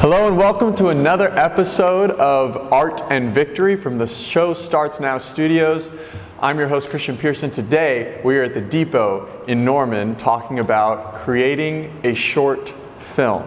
Hello 0.00 0.28
and 0.28 0.38
welcome 0.38 0.76
to 0.76 0.90
another 0.90 1.28
episode 1.36 2.12
of 2.12 2.72
Art 2.72 3.02
and 3.10 3.34
Victory 3.34 3.74
from 3.74 3.98
the 3.98 4.06
Show 4.06 4.54
Starts 4.54 5.00
Now 5.00 5.18
Studios. 5.18 5.90
I'm 6.38 6.56
your 6.56 6.68
host, 6.68 6.88
Christian 6.88 7.18
Pearson. 7.18 7.50
Today, 7.50 8.20
we 8.22 8.38
are 8.38 8.44
at 8.44 8.54
the 8.54 8.60
Depot 8.60 9.42
in 9.48 9.64
Norman 9.64 10.14
talking 10.14 10.60
about 10.60 11.14
creating 11.14 12.00
a 12.04 12.14
short 12.14 12.72
film. 13.16 13.44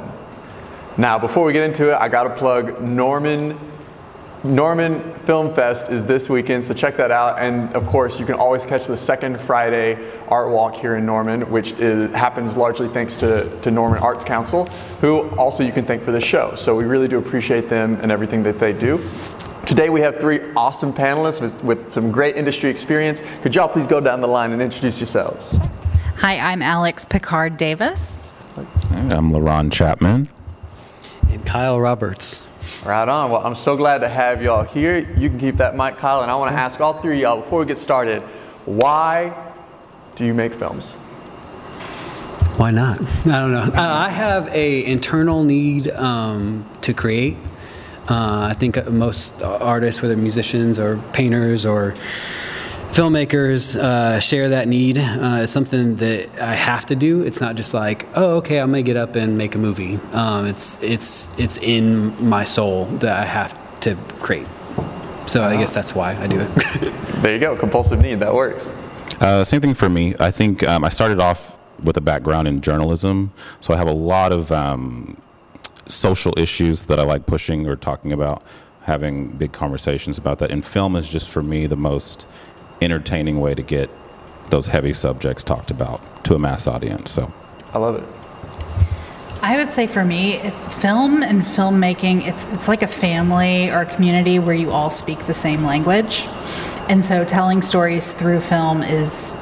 Now, 0.98 1.18
before 1.18 1.46
we 1.46 1.54
get 1.54 1.64
into 1.64 1.94
it, 1.94 1.96
I 1.96 2.10
got 2.10 2.24
to 2.24 2.36
plug 2.36 2.82
Norman 2.82 3.58
Norman 4.44 5.14
Film 5.26 5.54
Fest 5.54 5.92
is 5.92 6.04
this 6.04 6.28
weekend, 6.28 6.64
so 6.64 6.74
check 6.74 6.98
that 6.98 7.12
out. 7.12 7.38
And 7.38 7.72
of 7.76 7.86
course, 7.86 8.20
you 8.20 8.26
can 8.26 8.34
always 8.34 8.66
catch 8.66 8.88
the 8.88 8.98
second 8.98 9.40
Friday 9.40 10.00
art 10.30 10.50
walk 10.50 10.74
here 10.74 10.96
in 10.96 11.06
Norman, 11.06 11.50
which 11.52 11.74
is, 11.74 12.12
happens 12.12 12.58
largely 12.58 12.90
thanks 12.90 13.18
to, 13.18 13.48
to 13.62 13.70
Norman 13.70 14.00
Arts 14.00 14.24
Council, 14.24 14.66
who 15.00 15.30
also 15.38 15.64
you 15.64 15.72
can 15.72 15.86
thank 15.86 16.02
for 16.02 16.12
the 16.12 16.20
show. 16.20 16.56
So 16.56 16.76
we 16.76 16.86
really 16.86 17.08
do 17.08 17.20
appreciate 17.20 17.70
them 17.70 18.00
and 18.02 18.12
everything 18.12 18.42
that 18.44 18.58
they 18.58 18.74
do. 18.74 19.00
Today 19.68 19.90
we 19.90 20.02
have 20.02 20.20
three 20.20 20.42
awesome 20.56 20.92
panelists 20.92 21.40
with, 21.40 21.64
with 21.64 21.92
some 21.94 22.12
great 22.12 22.36
industry 22.36 22.72
experience. 22.72 23.22
Could 23.44 23.54
y'all 23.54 23.68
please 23.68 23.86
go 23.86 24.02
down 24.02 24.22
the 24.22 24.28
line 24.28 24.54
and 24.54 24.62
introduce 24.62 25.00
yourselves? 25.00 25.56
Hi, 26.18 26.40
I'm 26.40 26.64
Alex 26.64 27.06
Picard 27.06 27.58
Davis. 27.58 28.28
I'm 28.90 29.32
LaRon 29.32 29.72
Chapman. 29.72 30.30
And 31.30 31.46
Kyle 31.46 31.80
Roberts. 31.80 32.42
Right 32.84 33.08
on. 33.08 33.30
Well, 33.30 33.46
I'm 33.46 33.54
so 33.54 33.78
glad 33.78 34.00
to 34.00 34.10
have 34.10 34.42
y'all 34.42 34.64
here. 34.64 34.98
You 35.16 35.30
can 35.30 35.40
keep 35.40 35.58
that 35.58 35.76
mic, 35.76 35.98
Kyle, 35.98 36.24
and 36.24 36.32
I 36.32 36.36
want 36.36 36.52
to 36.52 36.58
ask 36.58 36.82
all 36.82 37.00
three 37.00 37.18
of 37.18 37.22
y'all 37.22 37.42
before 37.42 37.60
we 37.60 37.66
get 37.66 37.78
started 37.78 38.24
why 38.66 39.36
do 40.16 40.26
you 40.26 40.34
make 40.34 40.54
films? 40.54 40.92
Why 42.58 42.72
not? 42.72 43.02
I 43.26 43.40
don't 43.40 43.52
know. 43.52 43.72
I 43.76 44.10
have 44.10 44.48
a 44.50 44.86
internal 44.86 45.44
need 45.44 45.90
um, 45.90 46.68
to 46.82 46.94
create. 46.94 47.38
Uh, 48.10 48.50
I 48.50 48.54
think 48.54 48.88
most 48.88 49.42
artists, 49.42 50.02
whether 50.02 50.18
musicians 50.18 50.78
or 50.78 50.98
painters 51.14 51.66
or 51.66 51.96
filmmakers 52.92 53.80
uh, 53.80 54.20
share 54.20 54.50
that 54.50 54.68
need. 54.68 54.98
Uh, 54.98 55.40
it's 55.44 55.52
something 55.52 55.96
that 55.98 56.30
I 56.40 56.54
have 56.54 56.86
to 56.88 56.96
do. 56.96 57.22
It's 57.22 57.40
not 57.40 57.56
just 57.56 57.74
like, 57.74 58.06
oh, 58.16 58.38
okay, 58.38 58.60
I'm 58.60 58.72
gonna 58.72 58.84
get 58.84 58.98
up 58.98 59.16
and 59.16 59.38
make 59.38 59.56
a 59.56 59.58
movie. 59.58 59.96
Um, 60.12 60.46
it's 60.46 60.82
it's 60.84 61.30
it's 61.40 61.58
in 61.58 62.14
my 62.24 62.44
soul 62.44 62.86
that 63.00 63.18
I 63.18 63.26
have 63.26 63.58
to 63.82 63.96
create. 64.20 64.48
So 65.26 65.44
I 65.44 65.56
guess 65.56 65.74
that's 65.74 65.96
why 65.96 66.16
I 66.16 66.28
do 66.28 66.40
it. 66.40 66.56
there 67.22 67.34
you 67.34 67.40
go, 67.40 67.56
compulsive 67.56 68.02
need. 68.02 68.20
That 68.20 68.34
works. 68.34 68.68
Uh, 69.22 69.44
same 69.44 69.62
thing 69.62 69.74
for 69.74 69.90
me. 69.90 70.16
I 70.20 70.32
think 70.32 70.64
um, 70.64 70.84
I 70.84 70.90
started 70.90 71.20
off 71.20 71.58
with 71.84 71.96
a 71.96 72.02
background 72.02 72.48
in 72.48 72.62
journalism, 72.62 73.32
so 73.60 73.74
I 73.74 73.78
have 73.78 73.88
a 73.88 73.94
lot 73.94 74.34
of 74.34 74.52
um, 74.52 75.20
social 75.88 76.38
issues 76.38 76.86
that 76.86 77.00
I 77.00 77.04
like 77.04 77.26
pushing 77.26 77.68
or 77.68 77.76
talking 77.76 78.12
about, 78.12 78.44
having 78.84 79.30
big 79.30 79.52
conversations 79.52 80.18
about 80.18 80.40
that. 80.40 80.52
And 80.52 80.66
film 80.66 80.96
is 80.96 81.08
just 81.08 81.30
for 81.30 81.44
me 81.44 81.68
the 81.68 81.76
most 81.76 82.26
entertaining 82.82 83.40
way 83.40 83.56
to 83.56 83.62
get 83.62 83.90
those 84.50 84.68
heavy 84.68 84.94
subjects 84.94 85.44
talked 85.44 85.72
about 85.72 86.02
to 86.26 86.36
a 86.36 86.40
mass 86.40 86.68
audience. 86.68 87.12
So 87.12 87.32
I 87.74 87.78
love 87.78 87.96
it. 87.96 88.04
I 89.44 89.58
would 89.58 89.72
say 89.72 89.88
for 89.88 90.06
me, 90.06 90.36
it, 90.36 90.54
film 90.72 91.24
and 91.24 91.42
filmmaking, 91.42 92.28
it's 92.28 92.46
it's 92.54 92.68
like 92.68 92.84
a 92.84 92.88
family 92.88 93.72
or 93.72 93.82
a 93.82 93.86
community 93.86 94.38
where 94.38 94.56
you 94.56 94.72
all 94.72 94.92
speak 94.92 95.18
the 95.26 95.34
same 95.34 95.64
language. 95.64 96.28
And 96.90 97.04
so 97.04 97.26
telling 97.26 97.62
stories 97.62 98.12
through 98.12 98.42
film 98.42 98.84
is 98.84 99.36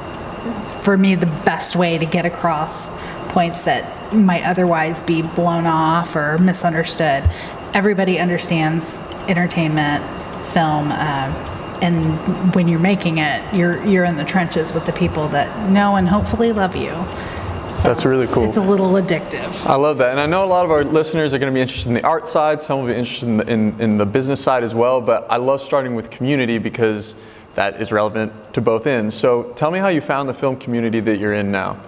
for 0.82 0.96
me 0.96 1.16
the 1.16 1.26
best 1.44 1.76
way 1.76 1.98
to 1.98 2.06
get 2.06 2.24
across 2.24 2.88
points 3.30 3.64
that 3.64 4.14
might 4.14 4.44
otherwise 4.44 5.02
be 5.02 5.22
blown 5.22 5.66
off 5.66 6.16
or 6.16 6.38
misunderstood. 6.38 7.22
Everybody 7.74 8.18
understands 8.18 9.00
entertainment, 9.28 10.02
film, 10.46 10.88
uh, 10.90 11.49
and 11.82 12.54
when 12.54 12.68
you're 12.68 12.78
making 12.78 13.18
it, 13.18 13.42
you're 13.54 13.84
you're 13.86 14.04
in 14.04 14.16
the 14.16 14.24
trenches 14.24 14.72
with 14.72 14.86
the 14.86 14.92
people 14.92 15.28
that 15.28 15.70
know 15.70 15.96
and 15.96 16.08
hopefully 16.08 16.52
love 16.52 16.76
you. 16.76 16.90
So 17.80 17.88
That's 17.88 18.04
really 18.04 18.26
cool. 18.26 18.44
It's 18.44 18.58
a 18.58 18.60
little 18.60 18.90
addictive. 18.90 19.64
I 19.64 19.74
love 19.74 19.96
that. 19.98 20.10
And 20.10 20.20
I 20.20 20.26
know 20.26 20.44
a 20.44 20.46
lot 20.46 20.66
of 20.66 20.70
our 20.70 20.84
listeners 20.84 21.32
are 21.32 21.38
going 21.38 21.50
to 21.50 21.54
be 21.54 21.62
interested 21.62 21.88
in 21.88 21.94
the 21.94 22.04
art 22.04 22.26
side, 22.26 22.60
some 22.60 22.80
will 22.80 22.88
be 22.88 22.94
interested 22.94 23.26
in 23.26 23.38
the, 23.38 23.46
in, 23.50 23.80
in 23.80 23.96
the 23.96 24.04
business 24.04 24.38
side 24.38 24.62
as 24.62 24.74
well, 24.74 25.00
but 25.00 25.26
I 25.30 25.36
love 25.36 25.62
starting 25.62 25.94
with 25.94 26.10
community 26.10 26.58
because 26.58 27.16
that 27.54 27.80
is 27.80 27.90
relevant 27.90 28.32
to 28.52 28.60
both 28.60 28.86
ends. 28.86 29.14
So 29.14 29.44
tell 29.56 29.70
me 29.70 29.78
how 29.78 29.88
you 29.88 30.02
found 30.02 30.28
the 30.28 30.34
film 30.34 30.56
community 30.56 31.00
that 31.00 31.18
you're 31.18 31.32
in 31.32 31.50
now. 31.50 31.80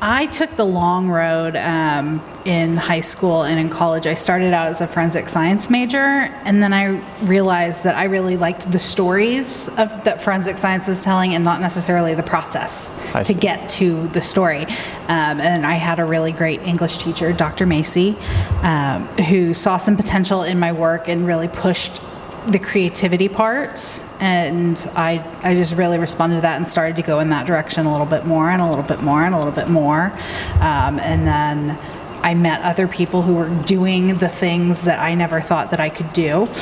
I 0.00 0.26
took 0.26 0.54
the 0.56 0.64
long 0.64 1.08
road 1.08 1.56
um, 1.56 2.22
in 2.44 2.76
high 2.76 3.00
school 3.00 3.44
and 3.44 3.58
in 3.58 3.70
college. 3.70 4.06
I 4.06 4.14
started 4.14 4.52
out 4.52 4.66
as 4.66 4.82
a 4.82 4.86
forensic 4.86 5.26
science 5.26 5.70
major, 5.70 5.98
and 5.98 6.62
then 6.62 6.74
I 6.74 7.00
realized 7.24 7.82
that 7.84 7.96
I 7.96 8.04
really 8.04 8.36
liked 8.36 8.70
the 8.70 8.78
stories 8.78 9.68
of 9.70 10.04
that 10.04 10.20
forensic 10.20 10.58
science 10.58 10.86
was 10.86 11.00
telling, 11.00 11.34
and 11.34 11.42
not 11.44 11.62
necessarily 11.62 12.14
the 12.14 12.22
process 12.22 12.92
to 13.24 13.32
get 13.32 13.70
to 13.70 14.08
the 14.08 14.20
story. 14.20 14.64
Um, 15.08 15.40
and 15.40 15.64
I 15.64 15.74
had 15.74 15.98
a 15.98 16.04
really 16.04 16.32
great 16.32 16.60
English 16.62 16.98
teacher, 16.98 17.32
Dr. 17.32 17.64
Macy, 17.64 18.18
um, 18.62 19.06
who 19.28 19.54
saw 19.54 19.78
some 19.78 19.96
potential 19.96 20.42
in 20.42 20.58
my 20.58 20.72
work 20.72 21.08
and 21.08 21.26
really 21.26 21.48
pushed 21.48 22.02
the 22.46 22.58
creativity 22.58 23.28
part 23.28 24.02
and 24.20 24.78
I, 24.94 25.24
I 25.42 25.54
just 25.54 25.74
really 25.74 25.98
responded 25.98 26.36
to 26.36 26.40
that 26.42 26.56
and 26.56 26.66
started 26.66 26.96
to 26.96 27.02
go 27.02 27.20
in 27.20 27.30
that 27.30 27.46
direction 27.46 27.86
a 27.86 27.92
little 27.92 28.06
bit 28.06 28.24
more 28.24 28.50
and 28.50 28.62
a 28.62 28.68
little 28.68 28.84
bit 28.84 29.02
more 29.02 29.22
and 29.22 29.34
a 29.34 29.38
little 29.38 29.52
bit 29.52 29.68
more. 29.68 30.12
Um, 30.60 30.98
and 30.98 31.26
then 31.26 31.78
i 32.22 32.34
met 32.34 32.62
other 32.62 32.88
people 32.88 33.20
who 33.20 33.34
were 33.34 33.50
doing 33.66 34.16
the 34.16 34.28
things 34.28 34.82
that 34.82 34.98
i 34.98 35.14
never 35.14 35.38
thought 35.38 35.70
that 35.70 35.80
i 35.80 35.90
could 35.90 36.12
do. 36.12 36.48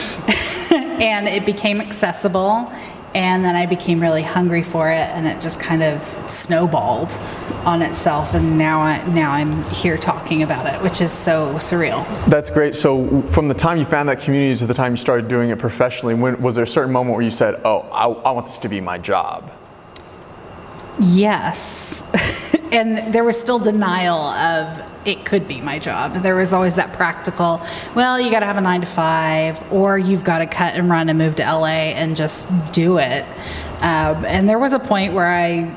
And 0.95 1.27
it 1.29 1.45
became 1.45 1.81
accessible 1.81 2.73
and 3.15 3.45
then 3.45 3.55
I 3.55 3.67
became 3.67 4.01
really 4.01 4.23
hungry 4.23 4.63
for 4.63 4.91
it, 4.91 5.09
and 5.11 5.27
it 5.27 5.41
just 5.41 5.61
kind 5.61 5.83
of 5.83 6.03
snowballed 6.29 7.13
on 7.65 7.81
itself. 7.81 8.35
And 8.35 8.59
now, 8.59 8.81
I, 8.81 9.07
now 9.09 9.31
I'm 9.31 9.63
here 9.71 9.97
talking 9.97 10.43
about 10.43 10.67
it, 10.67 10.83
which 10.83 11.01
is 11.01 11.13
so 11.13 11.55
surreal. 11.55 12.05
That's 12.27 12.51
great. 12.51 12.75
So, 12.75 13.23
from 13.31 13.47
the 13.49 13.55
time 13.55 13.79
you 13.79 13.85
found 13.85 14.09
that 14.09 14.21
community 14.21 14.59
to 14.59 14.67
the 14.67 14.75
time 14.75 14.93
you 14.93 14.97
started 14.97 15.29
doing 15.29 15.51
it 15.51 15.59
professionally, 15.59 16.15
when, 16.15 16.41
was 16.43 16.57
there 16.57 16.65
a 16.65 16.67
certain 16.67 16.93
moment 16.93 17.15
where 17.15 17.25
you 17.25 17.31
said, 17.31 17.61
"Oh, 17.65 17.81
I, 17.93 18.07
I 18.07 18.31
want 18.33 18.47
this 18.47 18.59
to 18.59 18.69
be 18.69 18.81
my 18.81 18.99
job"? 18.99 19.51
Yes. 21.01 22.03
and 22.75 23.15
there 23.15 23.23
was 23.23 23.39
still 23.39 23.61
denial 23.61 24.19
of 24.19 24.93
it 25.07 25.25
could 25.25 25.47
be 25.47 25.61
my 25.61 25.79
job. 25.79 26.23
There 26.23 26.35
was 26.35 26.53
always 26.53 26.75
that 26.75 26.93
practical, 26.93 27.63
well, 27.95 28.21
you 28.21 28.31
got 28.31 28.41
to 28.41 28.47
have 28.47 28.57
a 28.57 28.61
nine 28.61 28.81
to 28.81 28.87
five, 28.87 29.73
or 29.73 29.97
you've 29.97 30.25
got 30.25 30.39
to 30.39 30.47
cut 30.47 30.75
and 30.75 30.91
run 30.91 31.09
and 31.09 31.17
move 31.17 31.37
to 31.37 31.43
LA 31.43 31.93
and 31.95 32.17
just 32.17 32.49
do 32.73 32.99
it. 32.99 33.25
Um, 33.81 34.25
and 34.25 34.49
there 34.49 34.59
was 34.59 34.73
a 34.73 34.81
point 34.81 35.13
where 35.13 35.27
I 35.27 35.73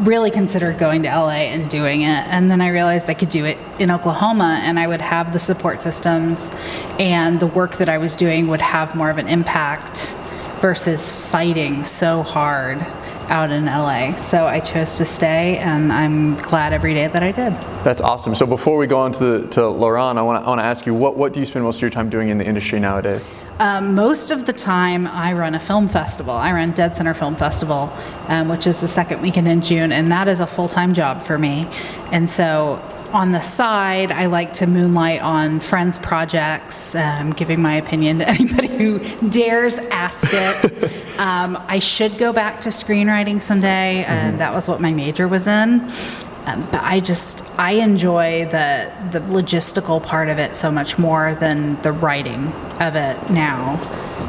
really 0.00 0.30
considered 0.30 0.78
going 0.78 1.02
to 1.04 1.08
LA 1.08 1.50
and 1.52 1.70
doing 1.70 2.02
it. 2.02 2.06
And 2.26 2.50
then 2.50 2.60
I 2.60 2.70
realized 2.70 3.08
I 3.08 3.14
could 3.14 3.30
do 3.30 3.44
it 3.44 3.58
in 3.78 3.90
Oklahoma 3.90 4.60
and 4.62 4.78
I 4.78 4.86
would 4.86 5.00
have 5.00 5.32
the 5.32 5.38
support 5.38 5.82
systems 5.82 6.50
and 6.98 7.38
the 7.38 7.46
work 7.46 7.76
that 7.76 7.88
I 7.88 7.98
was 7.98 8.16
doing 8.16 8.48
would 8.48 8.60
have 8.60 8.94
more 8.94 9.10
of 9.10 9.18
an 9.18 9.28
impact 9.28 10.16
versus 10.60 11.12
fighting 11.12 11.84
so 11.84 12.22
hard 12.22 12.84
out 13.28 13.50
in 13.50 13.66
LA. 13.66 14.14
So 14.14 14.46
I 14.46 14.60
chose 14.60 14.96
to 14.96 15.04
stay, 15.04 15.58
and 15.58 15.92
I'm 15.92 16.36
glad 16.36 16.72
every 16.72 16.94
day 16.94 17.06
that 17.06 17.22
I 17.22 17.32
did. 17.32 17.52
That's 17.84 18.00
awesome. 18.00 18.34
So 18.34 18.46
before 18.46 18.76
we 18.78 18.86
go 18.86 18.98
on 18.98 19.12
to, 19.12 19.46
to 19.48 19.60
LaRon, 19.60 20.16
I 20.16 20.22
want 20.22 20.42
to 20.42 20.46
I 20.46 20.48
want 20.48 20.60
to 20.60 20.64
ask 20.64 20.86
you, 20.86 20.94
what, 20.94 21.16
what 21.16 21.32
do 21.32 21.40
you 21.40 21.46
spend 21.46 21.64
most 21.64 21.76
of 21.76 21.82
your 21.82 21.90
time 21.90 22.08
doing 22.08 22.28
in 22.28 22.38
the 22.38 22.44
industry 22.44 22.80
nowadays? 22.80 23.28
Um, 23.60 23.94
most 23.94 24.30
of 24.30 24.46
the 24.46 24.52
time, 24.52 25.06
I 25.06 25.32
run 25.32 25.54
a 25.54 25.60
film 25.60 25.88
festival. 25.88 26.32
I 26.32 26.52
run 26.52 26.70
Dead 26.70 26.94
Center 26.94 27.12
Film 27.12 27.34
Festival, 27.34 27.92
um, 28.28 28.48
which 28.48 28.66
is 28.66 28.80
the 28.80 28.86
second 28.86 29.20
weekend 29.20 29.48
in 29.48 29.62
June, 29.62 29.90
and 29.90 30.12
that 30.12 30.28
is 30.28 30.40
a 30.40 30.46
full 30.46 30.68
time 30.68 30.94
job 30.94 31.22
for 31.22 31.38
me. 31.38 31.66
And 32.12 32.30
so 32.30 32.80
on 33.12 33.32
the 33.32 33.40
side, 33.40 34.12
I 34.12 34.26
like 34.26 34.52
to 34.54 34.66
moonlight 34.66 35.20
on 35.22 35.60
friends' 35.60 35.98
projects, 35.98 36.94
um, 36.94 37.32
giving 37.32 37.60
my 37.62 37.74
opinion 37.74 38.18
to 38.18 38.28
anybody 38.28 38.68
who 38.68 38.98
dares 39.28 39.78
ask 39.78 40.28
it. 40.30 41.18
um, 41.18 41.62
I 41.68 41.78
should 41.78 42.18
go 42.18 42.32
back 42.32 42.60
to 42.62 42.68
screenwriting 42.68 43.40
someday. 43.40 44.04
Mm-hmm. 44.06 44.38
that 44.38 44.54
was 44.54 44.68
what 44.68 44.80
my 44.80 44.92
major 44.92 45.28
was 45.28 45.46
in. 45.46 45.88
Um, 46.46 46.66
but 46.70 46.82
I 46.82 47.00
just 47.00 47.44
I 47.58 47.72
enjoy 47.72 48.46
the 48.46 48.90
the 49.10 49.20
logistical 49.20 50.02
part 50.02 50.28
of 50.28 50.38
it 50.38 50.56
so 50.56 50.72
much 50.72 50.98
more 50.98 51.34
than 51.34 51.80
the 51.82 51.92
writing 51.92 52.52
of 52.80 52.96
it 52.96 53.30
now 53.30 53.78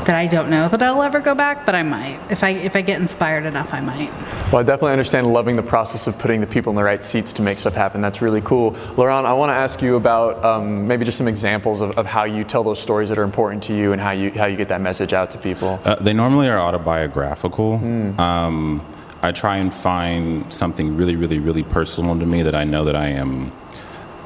that 0.10 0.18
I 0.18 0.26
don't 0.26 0.50
know 0.50 0.68
that 0.68 0.82
I'll 0.82 1.04
ever 1.04 1.20
go 1.20 1.36
back, 1.36 1.68
but 1.68 1.76
I 1.76 1.84
might. 1.84 2.20
If 2.32 2.44
I 2.44 2.50
if 2.50 2.76
I 2.76 2.82
get 2.82 3.00
inspired 3.00 3.46
enough, 3.46 3.72
I 3.76 3.80
might. 3.80 4.12
Well, 4.52 4.58
I 4.58 4.64
definitely 4.64 4.94
understand 4.94 5.32
loving 5.32 5.56
the 5.56 5.62
process 5.62 6.08
of 6.08 6.18
putting 6.18 6.42
the 6.42 6.48
people 6.48 6.72
in 6.72 6.76
the 6.76 6.84
right 6.84 7.06
seats 7.06 7.32
to 7.34 7.44
make 7.44 7.60
stuff 7.60 7.74
happen. 7.74 8.02
That's 8.02 8.20
really 8.20 8.42
cool. 8.42 8.72
LaRon, 8.98 9.26
I 9.26 9.34
want 9.34 9.52
to 9.52 9.54
ask 9.54 9.84
you 9.84 9.98
about 9.98 10.44
um, 10.44 10.88
maybe 10.88 11.06
just 11.06 11.20
some 11.20 11.28
examples 11.28 11.82
of, 11.82 11.96
of, 11.96 12.08
how 12.08 12.24
you 12.24 12.44
tell 12.44 12.64
those 12.64 12.80
stories 12.80 13.08
that 13.10 13.20
are 13.20 13.24
important 13.24 13.62
to 13.64 13.76
you 13.76 13.94
and 13.94 14.02
how 14.02 14.10
you 14.10 14.32
how 14.32 14.48
you 14.48 14.58
get 14.58 14.68
that 14.70 14.82
message 14.82 15.14
out 15.14 15.30
to 15.30 15.38
people. 15.38 15.80
Uh, 15.86 15.94
they 15.98 16.14
normally 16.14 16.50
are 16.50 16.58
autobiographical. 16.58 17.78
Mm. 17.78 18.18
Um, 18.18 18.84
I 19.22 19.32
try 19.32 19.58
and 19.58 19.72
find 19.72 20.52
something 20.52 20.98
really, 20.98 21.18
really, 21.18 21.38
really 21.38 21.64
personal 21.64 22.18
to 22.18 22.26
me 22.26 22.42
that 22.42 22.56
I 22.56 22.64
know 22.64 22.84
that 22.84 22.96
I 22.96 23.10
am 23.10 23.52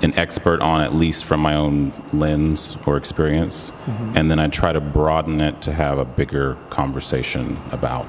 an 0.04 0.14
expert 0.16 0.62
on 0.62 0.82
at 0.82 0.94
least 0.94 1.26
from 1.26 1.40
my 1.40 1.56
own 1.56 1.94
lens 2.12 2.78
or 2.86 2.98
experience, 2.98 3.72
mm-hmm. 3.72 4.18
and 4.18 4.30
then 4.30 4.38
I 4.38 4.48
try 4.50 4.74
to 4.74 4.82
broaden 4.82 5.40
it 5.42 5.62
to 5.64 5.72
have 5.72 5.98
a 5.98 6.06
bigger 6.06 6.58
conversation 6.70 7.58
about 7.72 8.06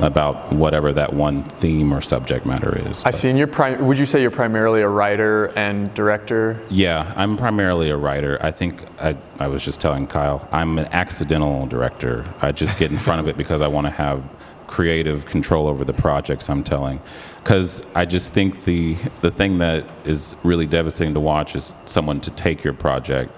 about 0.00 0.50
whatever 0.52 0.90
that 0.90 1.12
one 1.12 1.44
theme 1.44 1.92
or 1.92 2.00
subject 2.00 2.46
matter 2.46 2.76
is. 2.88 3.02
I 3.04 3.10
see. 3.10 3.28
And 3.28 3.36
you're 3.36 3.46
prim- 3.46 3.86
would 3.86 3.98
you 3.98 4.06
say 4.06 4.22
you're 4.22 4.30
primarily 4.30 4.80
a 4.80 4.88
writer 4.88 5.52
and 5.54 5.92
director? 5.92 6.58
Yeah, 6.70 7.12
I'm 7.14 7.36
primarily 7.36 7.90
a 7.90 7.96
writer. 7.96 8.38
I 8.40 8.52
think 8.52 8.82
I, 9.00 9.16
I 9.38 9.48
was 9.48 9.62
just 9.62 9.82
telling 9.82 10.06
Kyle, 10.06 10.48
I'm 10.50 10.78
an 10.78 10.86
accidental 10.92 11.66
director. 11.66 12.24
I 12.40 12.52
just 12.52 12.78
get 12.78 12.90
in 12.90 12.98
front 12.98 13.20
of 13.20 13.28
it 13.28 13.36
because 13.36 13.60
I 13.60 13.68
want 13.68 13.86
to 13.86 13.90
have 13.90 14.26
creative 14.72 15.26
control 15.26 15.66
over 15.66 15.84
the 15.84 15.92
projects 15.92 16.48
I'm 16.48 16.64
telling. 16.64 16.98
Because 17.36 17.82
I 17.94 18.06
just 18.06 18.32
think 18.32 18.64
the 18.64 18.96
the 19.20 19.30
thing 19.30 19.58
that 19.58 19.84
is 20.06 20.34
really 20.42 20.66
devastating 20.66 21.12
to 21.12 21.20
watch 21.20 21.54
is 21.54 21.74
someone 21.84 22.20
to 22.22 22.30
take 22.30 22.64
your 22.64 22.72
project 22.72 23.32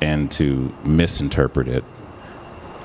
and 0.00 0.30
to 0.30 0.72
misinterpret 0.84 1.66
it 1.66 1.82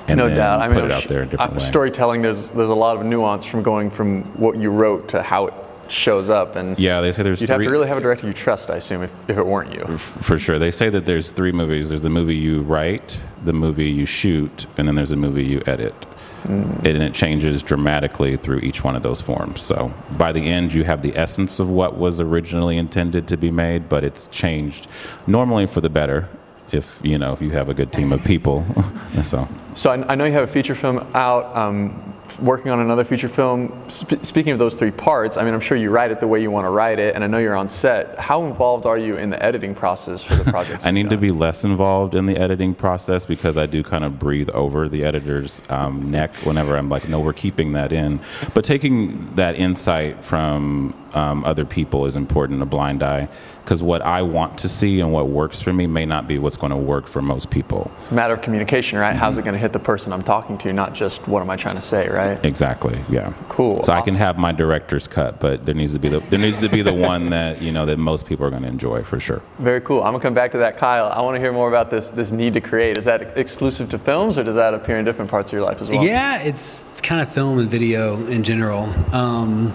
and 0.08 0.18
no 0.18 0.28
doubt. 0.28 0.60
I 0.60 0.66
mean, 0.66 0.80
put 0.80 0.84
it 0.86 0.90
out 0.90 1.04
there 1.04 1.22
in 1.22 1.28
different 1.28 1.56
uh. 1.56 1.60
Storytelling, 1.60 2.22
there's 2.22 2.50
there's 2.50 2.70
a 2.70 2.74
lot 2.74 2.96
of 2.96 3.04
nuance 3.04 3.44
from 3.44 3.62
going 3.62 3.88
from 3.88 4.24
what 4.36 4.56
you 4.56 4.70
wrote 4.70 5.06
to 5.08 5.22
how 5.22 5.46
it 5.46 5.54
shows 5.86 6.28
up, 6.28 6.56
and 6.56 6.76
Yeah, 6.78 7.00
they 7.00 7.12
say 7.12 7.22
there's 7.22 7.40
you'd 7.40 7.50
have 7.50 7.62
to 7.62 7.70
really 7.70 7.86
have 7.86 7.98
a 7.98 8.00
director 8.00 8.26
you 8.26 8.32
trust, 8.32 8.68
I 8.70 8.76
assume, 8.76 9.02
if, 9.02 9.12
if 9.28 9.36
it 9.36 9.46
weren't 9.46 9.72
you. 9.72 9.98
For 9.98 10.38
sure. 10.38 10.58
They 10.58 10.70
say 10.70 10.88
that 10.88 11.04
there's 11.06 11.30
three 11.30 11.52
movies. 11.52 11.90
There's 11.90 12.02
the 12.02 12.10
movie 12.10 12.34
you 12.34 12.62
write, 12.62 13.20
the 13.44 13.52
movie 13.52 13.90
you 13.90 14.06
shoot, 14.06 14.66
and 14.76 14.88
then 14.88 14.96
there's 14.96 15.12
a 15.12 15.16
movie 15.16 15.44
you 15.44 15.62
edit. 15.66 15.94
And 16.44 16.86
it 16.86 17.14
changes 17.14 17.62
dramatically 17.62 18.36
through 18.36 18.58
each 18.60 18.82
one 18.82 18.96
of 18.96 19.02
those 19.02 19.20
forms. 19.20 19.60
So 19.60 19.92
by 20.16 20.32
the 20.32 20.40
end, 20.40 20.72
you 20.72 20.84
have 20.84 21.02
the 21.02 21.16
essence 21.16 21.58
of 21.58 21.68
what 21.68 21.96
was 21.96 22.20
originally 22.20 22.78
intended 22.78 23.28
to 23.28 23.36
be 23.36 23.50
made, 23.50 23.88
but 23.88 24.04
it's 24.04 24.26
changed 24.28 24.86
normally 25.26 25.66
for 25.66 25.80
the 25.80 25.90
better 25.90 26.28
if 26.72 26.98
you 27.02 27.18
know 27.18 27.34
if 27.34 27.42
you 27.42 27.50
have 27.50 27.68
a 27.68 27.74
good 27.74 27.92
team 27.92 28.12
of 28.12 28.24
people. 28.24 28.64
so 29.22 29.48
So 29.74 29.90
I, 29.90 30.12
I 30.12 30.14
know 30.14 30.24
you 30.24 30.32
have 30.32 30.48
a 30.48 30.52
feature 30.52 30.74
film 30.74 30.98
out, 31.14 31.54
um, 31.56 32.14
working 32.42 32.70
on 32.70 32.80
another 32.80 33.04
feature 33.04 33.28
film. 33.28 33.72
Sp- 33.88 34.20
speaking 34.22 34.52
of 34.52 34.58
those 34.58 34.74
three 34.74 34.90
parts, 34.90 35.36
I 35.36 35.44
mean, 35.44 35.54
I'm 35.54 35.60
sure 35.60 35.76
you 35.76 35.90
write 35.90 36.10
it 36.10 36.20
the 36.20 36.26
way 36.26 36.42
you 36.42 36.50
want 36.50 36.66
to 36.66 36.70
write 36.70 36.98
it, 36.98 37.14
and 37.14 37.22
I 37.22 37.26
know 37.26 37.38
you're 37.38 37.56
on 37.56 37.68
set. 37.68 38.18
How 38.18 38.44
involved 38.44 38.86
are 38.86 38.98
you 38.98 39.16
in 39.16 39.30
the 39.30 39.42
editing 39.42 39.74
process 39.74 40.22
for 40.22 40.34
the 40.34 40.50
project? 40.50 40.86
I 40.86 40.90
need 40.90 41.10
to 41.10 41.16
be 41.16 41.30
less 41.30 41.64
involved 41.64 42.14
in 42.14 42.26
the 42.26 42.36
editing 42.36 42.74
process 42.74 43.24
because 43.24 43.56
I 43.56 43.66
do 43.66 43.82
kind 43.82 44.04
of 44.04 44.18
breathe 44.18 44.50
over 44.50 44.88
the 44.88 45.04
editor's 45.04 45.62
um, 45.68 46.10
neck 46.10 46.34
whenever 46.36 46.76
I'm 46.76 46.88
like, 46.88 47.08
no, 47.08 47.20
we're 47.20 47.32
keeping 47.32 47.72
that 47.72 47.92
in. 47.92 48.20
But 48.54 48.64
taking 48.64 49.34
that 49.36 49.54
insight 49.56 50.24
from 50.24 50.94
um, 51.14 51.44
other 51.44 51.64
people 51.64 52.06
is 52.06 52.16
important, 52.16 52.62
a 52.62 52.66
blind 52.66 53.02
eye, 53.02 53.28
because 53.64 53.82
what 53.82 54.02
I 54.02 54.22
want 54.22 54.58
to 54.58 54.68
see 54.68 55.00
and 55.00 55.12
what 55.12 55.28
works 55.28 55.60
for 55.60 55.72
me 55.72 55.86
may 55.86 56.04
not 56.04 56.26
be 56.26 56.38
what's 56.38 56.56
going 56.56 56.70
to 56.70 56.76
work 56.76 57.06
for 57.06 57.22
most 57.22 57.50
people. 57.50 57.90
It's 57.98 58.10
a 58.10 58.14
matter 58.14 58.34
of 58.34 58.42
communication, 58.42 58.98
right? 58.98 59.14
How's 59.14 59.32
Mm-hmm. 59.34 59.40
it 59.40 59.44
going 59.44 59.54
to 59.54 59.60
hit 59.60 59.72
the 59.72 59.78
person 59.78 60.12
I'm 60.12 60.22
talking 60.22 60.58
to, 60.58 60.72
not 60.72 60.94
just 60.94 61.26
what 61.28 61.40
am 61.42 61.48
I 61.50 61.56
trying 61.56 61.76
to 61.76 61.80
say, 61.82 62.08
right? 62.08 62.42
Exactly. 62.44 62.98
Yeah. 63.08 63.32
Cool. 63.48 63.82
So 63.84 63.92
I 63.92 64.00
can 64.00 64.14
have 64.16 64.36
my 64.38 64.52
director's 64.52 65.06
cut, 65.06 65.38
but 65.40 65.64
there 65.64 65.74
needs 65.74 65.92
to 65.94 65.98
be 65.98 66.08
the 66.08 66.20
there 66.20 66.38
needs 66.38 66.60
to 66.60 66.68
be 66.68 66.82
the 66.82 66.92
one 66.92 67.30
that 67.30 67.62
you 67.62 67.72
know 67.72 67.86
that 67.86 67.98
most 67.98 68.26
people 68.26 68.44
are 68.44 68.50
going 68.50 68.62
to 68.62 68.68
enjoy 68.68 69.02
for 69.04 69.18
sure. 69.20 69.40
Very 69.58 69.80
cool. 69.80 70.02
I'm 70.02 70.12
gonna 70.12 70.22
come 70.22 70.34
back 70.34 70.52
to 70.52 70.58
that, 70.58 70.76
Kyle. 70.76 71.06
I 71.06 71.20
want 71.22 71.36
to 71.36 71.40
hear 71.40 71.52
more 71.52 71.68
about 71.68 71.90
this 71.90 72.08
this 72.10 72.30
need 72.30 72.52
to 72.54 72.60
create. 72.60 72.98
Is 72.98 73.04
that 73.04 73.38
exclusive 73.38 73.88
to 73.90 73.98
films, 73.98 74.38
or 74.38 74.44
does 74.44 74.56
that 74.56 74.74
appear 74.74 74.98
in 74.98 75.04
different 75.04 75.30
parts 75.30 75.50
of 75.50 75.56
your 75.56 75.64
life 75.64 75.80
as 75.80 75.88
well? 75.88 76.04
Yeah, 76.04 76.38
it's, 76.42 76.90
it's 76.90 77.00
kind 77.00 77.20
of 77.22 77.32
film 77.32 77.58
and 77.58 77.70
video 77.70 78.16
in 78.26 78.42
general. 78.42 78.84
Um, 79.14 79.72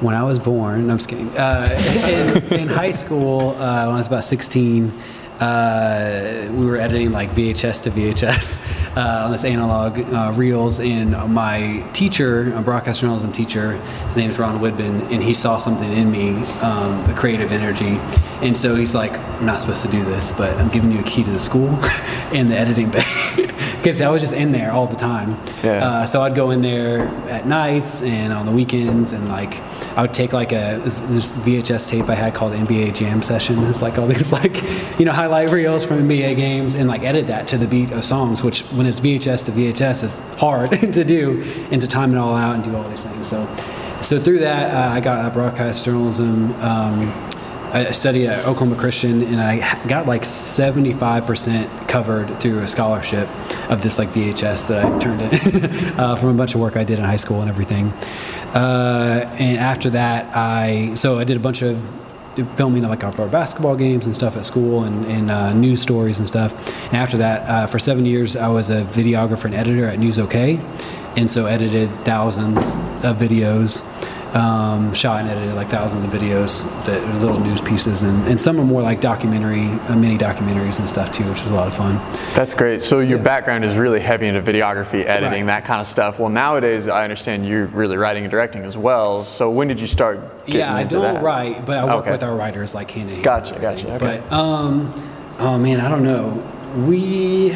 when 0.00 0.14
I 0.14 0.22
was 0.22 0.38
born, 0.38 0.86
no, 0.86 0.92
I'm 0.92 0.98
just 0.98 1.10
kidding. 1.10 1.28
Uh, 1.36 2.42
in, 2.50 2.60
in 2.60 2.68
high 2.68 2.92
school, 2.92 3.50
uh, 3.50 3.86
when 3.86 3.94
I 3.94 3.98
was 3.98 4.06
about 4.06 4.24
16, 4.24 4.92
uh, 5.40 6.46
we 6.52 6.66
were 6.66 6.76
editing 6.76 7.12
like 7.12 7.30
VHS 7.30 7.82
to 7.82 7.90
VHS 7.90 8.96
uh, 8.96 9.24
on 9.24 9.32
this 9.32 9.44
analog 9.44 9.98
uh, 9.98 10.32
reels, 10.34 10.80
and 10.80 11.12
my 11.32 11.84
teacher, 11.92 12.54
a 12.54 12.62
broadcast 12.62 13.00
journalism 13.00 13.32
teacher, 13.32 13.72
his 14.06 14.16
name 14.16 14.28
is 14.28 14.38
Ron 14.38 14.60
Woodbin, 14.60 15.10
and 15.10 15.22
he 15.22 15.32
saw 15.32 15.56
something 15.58 15.90
in 15.92 16.10
me, 16.10 16.44
um, 16.60 17.08
a 17.08 17.14
creative 17.14 17.52
energy, 17.52 17.98
and 18.42 18.56
so 18.56 18.74
he's 18.74 18.94
like, 18.94 19.12
"I'm 19.12 19.46
not 19.46 19.60
supposed 19.60 19.82
to 19.82 19.88
do 19.88 20.04
this, 20.04 20.30
but 20.32 20.54
I'm 20.58 20.68
giving 20.68 20.92
you 20.92 21.00
a 21.00 21.04
key 21.04 21.24
to 21.24 21.30
the 21.30 21.38
school 21.38 21.68
and 22.32 22.48
the 22.48 22.56
editing 22.56 22.90
bay," 22.90 23.02
because 23.76 24.00
I 24.00 24.10
was 24.10 24.22
just 24.22 24.34
in 24.34 24.52
there 24.52 24.72
all 24.72 24.86
the 24.86 24.96
time. 24.96 25.38
Yeah. 25.64 25.86
Uh, 25.86 26.06
so 26.06 26.22
I'd 26.22 26.34
go 26.34 26.50
in 26.50 26.60
there 26.60 27.06
at 27.28 27.46
nights 27.46 28.02
and 28.02 28.32
on 28.32 28.44
the 28.44 28.52
weekends, 28.52 29.14
and 29.14 29.28
like 29.28 29.60
I 29.96 30.02
would 30.02 30.14
take 30.14 30.32
like 30.32 30.52
a 30.52 30.80
this, 30.84 31.00
this 31.00 31.34
VHS 31.34 31.88
tape 31.88 32.08
I 32.08 32.14
had 32.14 32.34
called 32.34 32.52
NBA 32.52 32.94
Jam 32.94 33.22
Session. 33.22 33.58
It's 33.64 33.82
like 33.82 33.98
all 33.98 34.06
these 34.06 34.32
like 34.40 34.62
you 34.98 35.04
know 35.04 35.12
highlight 35.30 35.52
reels 35.52 35.86
from 35.86 36.08
NBA 36.08 36.34
games, 36.34 36.74
and 36.74 36.88
like 36.88 37.04
edit 37.04 37.28
that 37.28 37.46
to 37.46 37.56
the 37.56 37.66
beat 37.66 37.92
of 37.92 38.02
songs. 38.02 38.42
Which 38.42 38.62
when 38.72 38.84
it's 38.84 38.98
VHS 38.98 39.44
to 39.46 39.52
VHS 39.52 40.02
is 40.02 40.18
hard 40.38 40.70
to 40.92 41.04
do, 41.04 41.40
and 41.70 41.80
to 41.80 41.86
time 41.86 42.12
it 42.12 42.18
all 42.18 42.34
out 42.34 42.56
and 42.56 42.64
do 42.64 42.74
all 42.74 42.88
these 42.88 43.04
things. 43.04 43.28
So 43.28 43.46
so 44.02 44.18
through 44.20 44.40
that 44.40 44.74
uh, 44.74 44.92
I 44.92 45.00
got 45.00 45.24
a 45.24 45.30
broadcast 45.30 45.84
journalism. 45.84 46.52
Um, 46.60 47.12
I 47.72 47.92
studied 47.92 48.26
at 48.26 48.40
Oklahoma 48.46 48.74
Christian, 48.74 49.22
and 49.22 49.40
I 49.40 49.86
got 49.86 50.06
like 50.06 50.22
75% 50.22 51.88
covered 51.88 52.40
through 52.40 52.58
a 52.58 52.66
scholarship 52.66 53.28
of 53.70 53.80
this 53.80 53.96
like 53.96 54.08
VHS 54.08 54.66
that 54.66 54.84
I 54.84 54.98
turned 54.98 55.22
in 55.22 55.94
uh, 56.00 56.16
from 56.16 56.30
a 56.30 56.34
bunch 56.34 56.56
of 56.56 56.60
work 56.60 56.76
I 56.76 56.82
did 56.82 56.98
in 56.98 57.04
high 57.04 57.14
school 57.14 57.40
and 57.40 57.48
everything. 57.48 57.90
Uh, 58.52 59.32
and 59.38 59.58
after 59.58 59.90
that, 59.90 60.36
I 60.36 60.96
so 60.96 61.20
I 61.20 61.22
did 61.22 61.36
a 61.36 61.40
bunch 61.40 61.62
of 61.62 61.80
filming 62.44 62.82
like 62.82 63.04
of 63.04 63.18
our 63.20 63.28
basketball 63.28 63.76
games 63.76 64.06
and 64.06 64.14
stuff 64.14 64.36
at 64.36 64.44
school 64.44 64.84
and, 64.84 65.04
and 65.06 65.30
uh, 65.30 65.52
news 65.52 65.80
stories 65.80 66.18
and 66.18 66.26
stuff. 66.26 66.54
And 66.86 66.96
after 66.96 67.16
that, 67.18 67.48
uh, 67.48 67.66
for 67.66 67.78
seven 67.78 68.04
years, 68.04 68.36
I 68.36 68.48
was 68.48 68.70
a 68.70 68.82
videographer 68.84 69.46
and 69.46 69.54
editor 69.54 69.86
at 69.86 69.98
News 69.98 70.18
OK, 70.18 70.60
and 71.16 71.30
so 71.30 71.46
edited 71.46 71.90
thousands 72.04 72.76
of 73.02 73.16
videos 73.16 73.82
um, 74.34 74.94
shot 74.94 75.20
and 75.22 75.28
edited 75.30 75.54
like 75.54 75.68
thousands 75.68 76.04
of 76.04 76.10
videos 76.10 76.62
that 76.84 77.02
are 77.02 77.18
little 77.18 77.40
news 77.40 77.60
pieces 77.60 78.02
and, 78.02 78.26
and 78.28 78.40
some 78.40 78.60
are 78.60 78.64
more 78.64 78.80
like 78.82 79.00
documentary 79.00 79.64
uh, 79.88 79.96
mini 79.96 80.16
documentaries 80.16 80.78
and 80.78 80.88
stuff 80.88 81.10
too 81.10 81.24
which 81.28 81.40
was 81.40 81.50
a 81.50 81.54
lot 81.54 81.66
of 81.66 81.74
fun 81.74 81.96
That's 82.34 82.54
great. 82.54 82.80
So 82.82 83.00
your 83.00 83.18
background 83.18 83.64
is 83.64 83.76
really 83.76 84.00
heavy 84.00 84.26
into 84.28 84.40
videography, 84.42 85.04
editing, 85.04 85.46
Right. 85.46 85.46
that 85.46 85.64
kind 85.64 85.80
of 85.80 85.86
stuff. 85.86 86.18
Well, 86.18 86.28
nowadays 86.30 86.86
I 86.88 87.02
understand 87.02 87.46
you're 87.46 87.66
really 87.66 87.96
writing 87.96 88.24
and 88.24 88.30
directing 88.30 88.62
as 88.62 88.76
well. 88.76 89.24
So 89.24 89.50
when 89.50 89.66
did 89.68 89.80
you 89.80 89.86
start? 89.86 90.20
Yeah 90.46 90.74
i 90.74 90.84
don't 90.84 91.02
that? 91.14 91.22
write 91.22 91.64
but 91.66 91.78
i 91.78 91.84
work 91.84 92.02
Okay. 92.02 92.10
with 92.12 92.22
our 92.22 92.34
writers 92.34 92.74
like 92.74 92.90
hand 92.90 93.08
in 93.08 93.14
hand 93.16 93.24
Gotcha, 93.24 93.58
gotcha, 93.60 93.92
okay. 93.94 94.22
but 94.28 94.32
um 94.32 94.90
oh 95.38 95.58
man 95.58 95.80
i 95.80 95.88
don't 95.88 96.02
know 96.04 96.42
we 96.86 97.50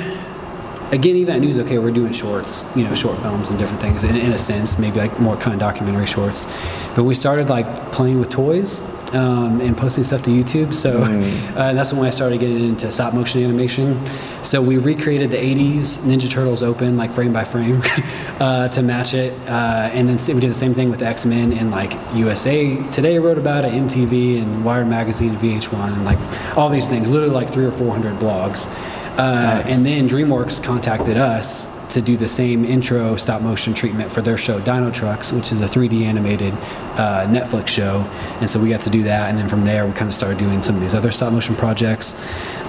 again 0.95 1.17
even 1.17 1.35
at 1.35 1.41
news 1.41 1.59
okay 1.59 1.79
we're 1.79 1.91
doing 1.91 2.13
shorts 2.13 2.65
you 2.77 2.85
know 2.85 2.95
short 2.95 3.19
films 3.19 3.51
and 3.51 3.59
different 3.59 3.81
things 3.81 4.05
in, 4.05 4.15
in 4.17 4.33
a 4.33 4.39
sense 4.39 4.79
maybe 4.79 4.99
like 4.99 5.19
more 5.21 5.37
kind 5.37 5.53
of 5.53 5.61
documentary 5.61 6.07
shorts. 6.07 6.47
But 6.95 7.03
we 7.05 7.15
started 7.15 7.49
like 7.51 7.67
playing 7.93 8.21
with 8.21 8.31
toys 8.31 8.79
um, 9.13 9.61
and 9.61 9.77
posting 9.77 10.05
stuff 10.05 10.23
to 10.23 10.31
youtube. 10.31 10.73
So 10.75 10.95
Mm. 10.95 11.57
uh, 11.57 11.73
that's 11.75 11.93
when 11.93 12.05
i 12.07 12.11
started 12.11 12.39
getting 12.41 12.65
into 12.65 12.91
stop 12.93 13.13
motion 13.15 13.43
animation. 13.43 14.01
So 14.43 14.63
we 14.63 14.79
recreated 14.79 15.31
the 15.31 15.37
80s 15.37 15.99
ninja 16.01 16.31
turtles 16.31 16.63
open 16.63 16.97
like 16.97 17.11
frame 17.11 17.33
by 17.33 17.45
frame 17.45 17.83
uh, 18.41 18.69
to 18.69 18.83
match 18.83 19.15
it. 19.15 19.33
Uh, 19.49 19.91
and 19.93 20.09
then 20.09 20.35
we 20.35 20.41
did 20.41 20.51
the 20.51 20.55
same 20.65 20.75
thing 20.75 20.91
with 20.91 21.03
x-men 21.03 21.53
and 21.53 21.71
like 21.73 21.93
usa 22.15 22.77
today 22.93 23.19
wrote 23.19 23.39
about 23.39 23.65
it 23.65 23.73
mtv 23.73 24.41
and 24.41 24.65
wired 24.65 24.87
magazine 24.87 25.31
and 25.31 25.39
vh1 25.39 25.93
and 25.93 26.05
like 26.05 26.19
all 26.57 26.69
these 26.69 26.89
things 26.89 27.11
literally 27.11 27.35
like 27.35 27.51
three 27.51 27.65
or 27.65 27.71
four 27.73 27.91
hundred 27.93 28.15
blogs 28.19 28.69
uh, 29.17 29.63
and 29.67 29.85
then 29.87 30.09
DreamWorks 30.09 30.63
contacted 30.63 31.17
us 31.17 31.69
to 31.95 32.03
do 32.03 32.17
the 32.17 32.27
same 32.27 32.65
intro 32.65 33.15
stop 33.15 33.41
motion 33.41 33.73
treatment 33.73 34.11
for 34.11 34.21
their 34.21 34.37
show 34.37 34.61
Dinotrux, 34.61 35.33
which 35.33 35.53
is 35.53 35.61
a 35.61 35.67
3D 35.67 36.03
animated 36.03 36.53
uh, 36.97 37.25
Netflix 37.29 37.69
show. 37.69 38.01
And 38.41 38.51
so 38.51 38.59
we 38.59 38.69
got 38.69 38.81
to 38.83 38.91
do 38.91 39.05
that. 39.05 39.31
And 39.31 39.39
then 39.39 39.49
from 39.49 39.65
there, 39.65 39.87
we 39.87 39.93
kind 39.93 40.09
of 40.09 40.15
started 40.15 40.39
doing 40.39 40.61
some 40.61 40.75
of 40.75 40.81
these 40.81 40.95
other 40.95 41.13
stop 41.13 41.33
motion 41.33 41.55
projects. 41.55 42.15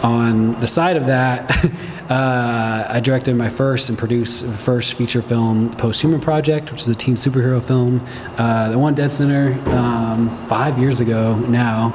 On 0.03 0.51
the 0.59 0.67
side 0.67 0.95
of 0.95 1.07
that, 1.07 1.49
uh, 2.09 2.85
I 2.87 2.99
directed 2.99 3.35
my 3.35 3.49
first 3.49 3.89
and 3.89 3.97
produced 3.97 4.45
first 4.45 4.93
feature 4.93 5.23
film, 5.23 5.71
Posthuman 5.71 6.21
Project, 6.21 6.71
which 6.71 6.83
is 6.83 6.87
a 6.87 6.95
teen 6.95 7.15
superhero 7.15 7.61
film 7.61 8.01
uh, 8.37 8.69
that 8.69 8.77
won 8.77 8.93
Dead 8.93 9.11
Center 9.11 9.53
um, 9.71 10.29
five 10.47 10.77
years 10.77 10.99
ago 10.99 11.35
now. 11.47 11.93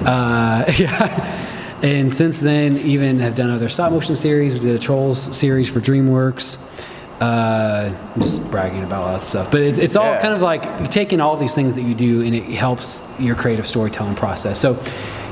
Uh, 0.00 0.64
yeah. 0.78 1.59
And 1.82 2.12
since 2.12 2.40
then, 2.40 2.76
even 2.78 3.18
have 3.20 3.34
done 3.34 3.50
other 3.50 3.68
stop 3.68 3.92
motion 3.92 4.14
series. 4.16 4.52
We 4.54 4.60
did 4.60 4.74
a 4.74 4.78
Trolls 4.78 5.34
series 5.36 5.68
for 5.68 5.80
DreamWorks. 5.80 6.58
Uh, 7.20 7.94
I'm 8.14 8.20
just 8.22 8.42
bragging 8.50 8.82
about 8.82 9.04
all 9.04 9.12
that 9.12 9.24
stuff, 9.24 9.50
but 9.50 9.60
it's, 9.60 9.78
it's 9.78 9.94
all 9.96 10.06
Yeah. 10.06 10.20
kind 10.22 10.32
of 10.32 10.40
like 10.40 10.90
taking 10.90 11.20
all 11.20 11.36
these 11.36 11.54
things 11.54 11.74
that 11.74 11.82
you 11.82 11.94
do, 11.94 12.22
and 12.22 12.34
it 12.34 12.44
helps 12.44 13.02
your 13.18 13.34
creative 13.36 13.66
storytelling 13.66 14.14
process. 14.14 14.58
So, 14.58 14.78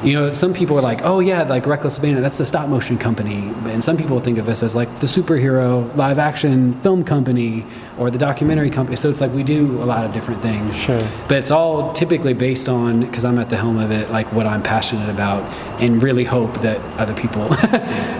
You 0.05 0.13
know, 0.15 0.31
some 0.33 0.55
people 0.55 0.79
are 0.79 0.83
like, 0.83 1.01
oh 1.05 1.19
yeah, 1.21 1.43
like 1.43 1.67
Reckless 1.67 1.99
Abandon, 1.99 2.23
that's 2.23 2.39
the 2.39 2.45
stop 2.45 2.69
motion 2.69 2.97
company. 2.99 3.53
And 3.71 3.83
some 3.83 3.97
people 3.97 4.21
think 4.21 4.39
of 4.39 4.49
us 4.49 4.63
as 4.63 4.77
like 4.77 4.89
the 5.01 5.07
superhero 5.07 5.95
live 5.97 6.19
action 6.19 6.73
film 6.81 7.03
company 7.05 7.65
or 7.99 8.09
the 8.11 8.19
documentary 8.19 8.71
company. 8.71 8.97
So 8.97 9.11
it's 9.11 9.21
like 9.21 9.33
we 9.33 9.43
do 9.43 9.83
a 9.83 9.85
lot 9.85 10.05
of 10.05 10.13
different 10.15 10.41
things. 10.41 10.79
Sure. 10.79 11.01
But 11.27 11.39
it's 11.39 11.51
all 11.51 11.93
typically 11.95 12.33
based 12.33 12.69
on, 12.69 13.01
because 13.01 13.25
I'm 13.25 13.39
at 13.39 13.51
the 13.51 13.57
helm 13.57 13.79
of 13.79 13.91
it, 13.91 14.09
like 14.11 14.33
what 14.33 14.47
I'm 14.47 14.63
passionate 14.63 15.11
about 15.11 15.43
and 15.81 16.01
really 16.03 16.25
hope 16.25 16.55
that 16.61 16.79
other 16.99 17.15
people 17.15 17.43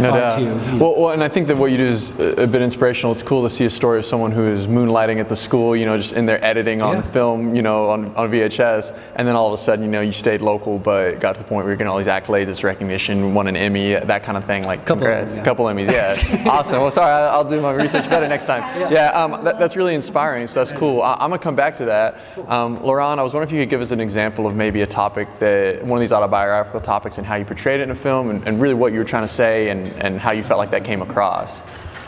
No 0.01 0.11
are 0.11 0.21
doubt. 0.31 0.39
too. 0.39 0.79
Well, 0.79 0.95
well, 1.01 1.11
and 1.11 1.23
I 1.23 1.29
think 1.29 1.47
that 1.47 1.57
what 1.57 1.71
you 1.71 1.77
do 1.77 1.87
is 1.87 2.11
a 2.19 2.47
bit 2.47 2.61
inspirational. 2.61 3.13
It's 3.13 3.23
cool 3.23 3.43
to 3.45 3.51
see 3.51 3.67
a 3.67 3.71
story 3.71 4.01
of 4.01 4.05
someone 4.05 4.33
who 4.33 4.49
is 4.49 4.67
moonlighting 4.67 5.21
at 5.21 5.29
the 5.29 5.37
school, 5.37 5.77
you 5.77 5.87
know, 5.87 5.97
just 5.97 6.13
in 6.13 6.27
there 6.27 6.45
editing 6.45 6.83
on 6.83 6.97
Yeah. 6.97 7.03
film, 7.13 7.55
you 7.55 7.63
know, 7.63 7.89
on, 7.91 8.15
on 8.17 8.31
VHS, 8.31 8.99
and 9.15 9.29
then 9.29 9.37
all 9.37 9.47
of 9.53 9.59
a 9.59 9.63
sudden, 9.63 9.85
you 9.85 9.91
know, 9.91 10.01
you 10.01 10.13
stayed 10.13 10.41
local, 10.41 10.79
but 10.79 11.21
got 11.21 11.35
to 11.35 11.39
the 11.43 11.49
point 11.49 11.68
where 11.69 11.73
you're 11.75 11.77
getting 11.77 11.91
all 11.91 11.99
these 11.99 12.07
accolades, 12.07 12.47
this 12.47 12.65
recognition, 12.65 13.35
won 13.35 13.47
an 13.47 13.55
Emmy, 13.57 13.93
that 13.93 14.23
kind 14.23 14.39
of 14.39 14.45
thing. 14.47 14.65
Like, 14.65 14.81
Couple 14.87 15.03
congrats. 15.03 15.33
them, 15.33 15.39
yeah. 15.39 15.45
couple 15.45 15.67
Emmys, 15.67 15.93
yeah. 15.93 16.49
awesome. 16.51 16.81
Well, 16.81 16.91
sorry, 16.91 17.13
I- 17.13 17.29
I'll 17.29 17.45
do 17.49 17.61
my 17.61 17.73
research 17.73 18.09
better 18.09 18.27
next 18.27 18.47
time. 18.47 18.59
Yeah, 18.89 19.11
um, 19.11 19.45
that, 19.45 19.59
that's 19.59 19.77
really 19.77 19.95
inspiring. 19.95 20.47
So 20.47 20.65
that's 20.65 20.73
cool. 20.73 21.03
I, 21.03 21.15
I'm 21.15 21.29
gonna 21.31 21.39
come 21.39 21.55
back 21.57 21.77
to 21.79 21.85
that. 21.87 22.17
Um, 22.49 22.79
LaRon, 22.79 23.19
I 23.19 23.23
was 23.23 23.35
wondering 23.35 23.49
if 23.51 23.53
you 23.53 23.61
could 23.63 23.69
give 23.71 23.81
us 23.83 23.91
an 23.91 24.01
example 24.01 24.47
of 24.47 24.57
maybe 24.57 24.81
a 24.81 24.87
topic 24.87 25.29
that 25.41 25.85
one 25.85 25.99
of 25.99 26.01
these 26.01 26.13
autobiographical 26.13 26.81
topics 26.81 27.19
and 27.19 27.27
how 27.27 27.35
you 27.37 27.45
portrayed 27.45 27.81
it 27.81 27.83
in 27.85 27.91
a 27.91 27.95
film, 27.95 28.31
and, 28.31 28.47
and 28.49 28.61
really 28.63 28.73
what 28.75 28.93
you 28.93 28.99
were 28.99 29.05
trying 29.05 29.25
to 29.25 29.29
say, 29.29 29.69
and, 29.69 29.89
and 30.03 30.19
how 30.19 30.31
you 30.31 30.43
felt 30.43 30.59
like 30.59 30.71
that 30.71 30.85
came 30.85 31.03
across. 31.03 31.61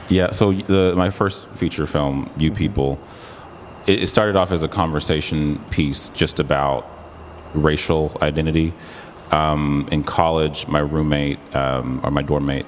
Yeah, 0.09 0.31
so 0.31 0.53
the, 0.53 0.95
my 0.97 1.11
first 1.11 1.47
feature 1.49 1.87
film, 1.87 2.33
You 2.39 2.51
People, 2.53 2.99
it, 3.87 4.05
it 4.05 4.07
started 4.07 4.37
off 4.37 4.53
as 4.53 4.63
a 4.63 4.69
conversation 4.69 5.59
piece 5.71 6.09
just 6.11 6.41
about 6.41 6.89
racial 7.53 8.17
identity. 8.23 8.73
Um, 9.33 9.89
in 9.93 10.03
college, 10.03 10.67
my 10.67 10.81
roommate 10.81 11.39
um, 11.55 12.01
or 12.03 12.11
my 12.11 12.23
dorm 12.23 12.47
mate, 12.47 12.67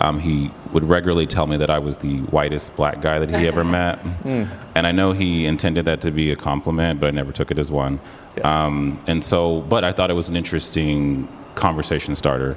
um, 0.00 0.18
he 0.18 0.50
would 0.72 0.84
regularly 0.84 1.26
tell 1.26 1.46
me 1.46 1.56
that 1.58 1.70
I 1.70 1.78
was 1.78 1.98
the 1.98 2.18
whitest 2.30 2.74
black 2.76 3.02
guy 3.02 3.18
that 3.18 3.28
he 3.28 3.46
ever 3.46 3.62
met, 3.64 3.98
and 4.24 4.86
I 4.86 4.92
know 4.92 5.12
he 5.12 5.44
intended 5.44 5.84
that 5.86 6.00
to 6.02 6.10
be 6.10 6.30
a 6.30 6.36
compliment, 6.36 6.98
but 7.00 7.08
I 7.08 7.10
never 7.10 7.32
took 7.32 7.50
it 7.50 7.58
as 7.58 7.70
one. 7.70 7.98
Um, 8.42 8.98
and 9.06 9.22
so, 9.22 9.62
but 9.62 9.84
I 9.84 9.92
thought 9.92 10.10
it 10.10 10.14
was 10.14 10.28
an 10.28 10.36
interesting 10.36 11.28
conversation 11.56 12.14
starter 12.16 12.56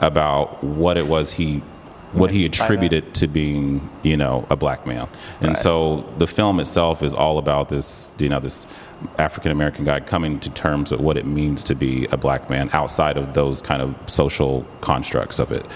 about 0.00 0.62
what 0.64 0.96
it 0.96 1.06
was 1.06 1.30
he 1.32 1.62
what 2.12 2.30
he 2.30 2.46
attributed 2.46 3.12
to 3.14 3.26
being, 3.26 3.88
you 4.04 4.16
know, 4.16 4.46
a 4.48 4.54
black 4.54 4.86
male. 4.86 5.08
And 5.40 5.48
Right. 5.48 5.58
so 5.58 6.04
the 6.18 6.28
film 6.28 6.60
itself 6.60 7.02
is 7.02 7.12
all 7.12 7.38
about 7.38 7.68
this, 7.68 8.10
you 8.18 8.28
know, 8.28 8.38
this 8.38 8.66
African 9.18 9.50
American 9.50 9.84
guy 9.84 10.00
coming 10.00 10.40
to 10.40 10.50
terms 10.50 10.90
with 10.90 11.00
what 11.00 11.16
it 11.16 11.26
means 11.26 11.62
to 11.64 11.74
be 11.74 12.06
a 12.06 12.16
black 12.16 12.48
man 12.48 12.70
outside 12.72 13.16
of 13.16 13.34
those 13.34 13.60
kind 13.60 13.82
of 13.82 13.94
social 14.06 14.66
constructs 14.80 15.38
of 15.38 15.52
it. 15.52 15.66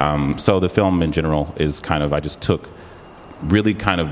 Um, 0.00 0.38
so 0.38 0.60
the 0.60 0.68
film 0.68 1.02
in 1.02 1.12
general 1.12 1.54
is 1.56 1.80
kind 1.80 2.02
of, 2.02 2.12
I 2.12 2.20
just 2.20 2.40
took 2.40 2.68
really 3.42 3.74
kind 3.74 4.00
of 4.00 4.08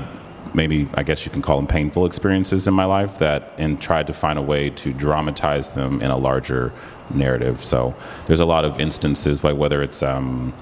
maybe 0.53 0.87
I 0.95 1.03
guess 1.03 1.25
you 1.25 1.31
can 1.31 1.41
call 1.41 1.57
them 1.57 1.67
painful 1.67 2.05
experiences 2.05 2.67
in 2.67 2.73
my 2.73 2.85
life 2.85 3.19
that 3.19 3.53
and 3.57 3.79
tried 3.79 4.07
to 4.07 4.13
find 4.13 4.39
a 4.39 4.41
way 4.41 4.69
to 4.71 4.93
dramatize 4.93 5.71
them 5.71 6.01
in 6.01 6.11
a 6.11 6.17
larger 6.17 6.73
narrative. 7.13 7.63
So 7.63 7.95
there's 8.25 8.39
a 8.39 8.45
lot 8.45 8.65
of 8.65 8.79
instances 8.79 9.39
by 9.39 9.53
whether 9.53 9.81
it's 9.81 10.01
um, 10.01 10.53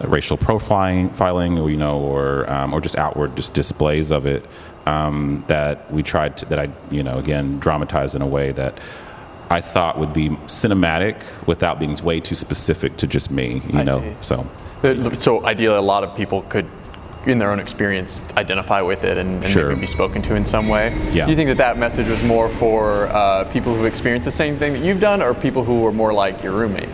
racial 0.00 0.38
profiling, 0.38 1.14
filing, 1.14 1.56
you 1.56 1.76
know, 1.76 1.98
or 1.98 2.48
um, 2.50 2.72
or 2.72 2.80
just 2.80 2.96
outward 2.96 3.36
just 3.36 3.54
displays 3.54 4.10
of 4.10 4.26
it 4.26 4.44
um, 4.86 5.44
that 5.46 5.90
we 5.92 6.02
tried 6.02 6.36
to 6.38 6.46
that 6.46 6.58
I 6.58 6.68
you 6.90 7.02
know 7.02 7.18
again 7.18 7.58
dramatize 7.60 8.14
in 8.14 8.22
a 8.22 8.26
way 8.26 8.52
that. 8.52 8.78
I 9.50 9.60
thought 9.60 9.98
would 9.98 10.14
be 10.14 10.30
cinematic 10.46 11.20
without 11.46 11.78
being 11.78 11.94
way 11.96 12.20
too 12.20 12.34
specific 12.34 12.96
to 12.96 13.06
just 13.06 13.30
me, 13.30 13.60
you 13.70 13.80
I 13.80 13.82
know. 13.82 14.00
see. 14.00 14.14
So 14.22 14.46
So 15.12 15.44
ideally, 15.44 15.76
a 15.76 15.82
lot 15.82 16.04
of 16.04 16.16
people 16.16 16.40
could, 16.48 16.64
in 17.26 17.36
their 17.36 17.50
own 17.52 17.60
experience, 17.60 18.22
identify 18.38 18.80
with 18.80 19.04
it 19.04 19.18
and, 19.18 19.44
and 19.44 19.52
Sure. 19.52 19.68
maybe 19.68 19.82
be 19.82 19.86
spoken 19.86 20.22
to 20.22 20.36
in 20.36 20.46
some 20.46 20.68
way. 20.68 20.96
Yeah. 21.12 21.26
Do 21.26 21.32
you 21.32 21.36
think 21.36 21.48
that 21.48 21.58
that 21.58 21.76
message 21.76 22.08
was 22.08 22.22
more 22.22 22.48
for 22.48 23.08
uh, 23.08 23.44
people 23.52 23.74
who 23.74 23.84
experienced 23.84 24.24
the 24.24 24.30
same 24.30 24.56
thing 24.58 24.72
that 24.72 24.82
you've 24.82 25.00
done, 25.00 25.20
or 25.20 25.34
people 25.34 25.62
who 25.64 25.80
were 25.82 25.92
more 25.92 26.14
like 26.14 26.42
your 26.42 26.52
roommate? 26.52 26.88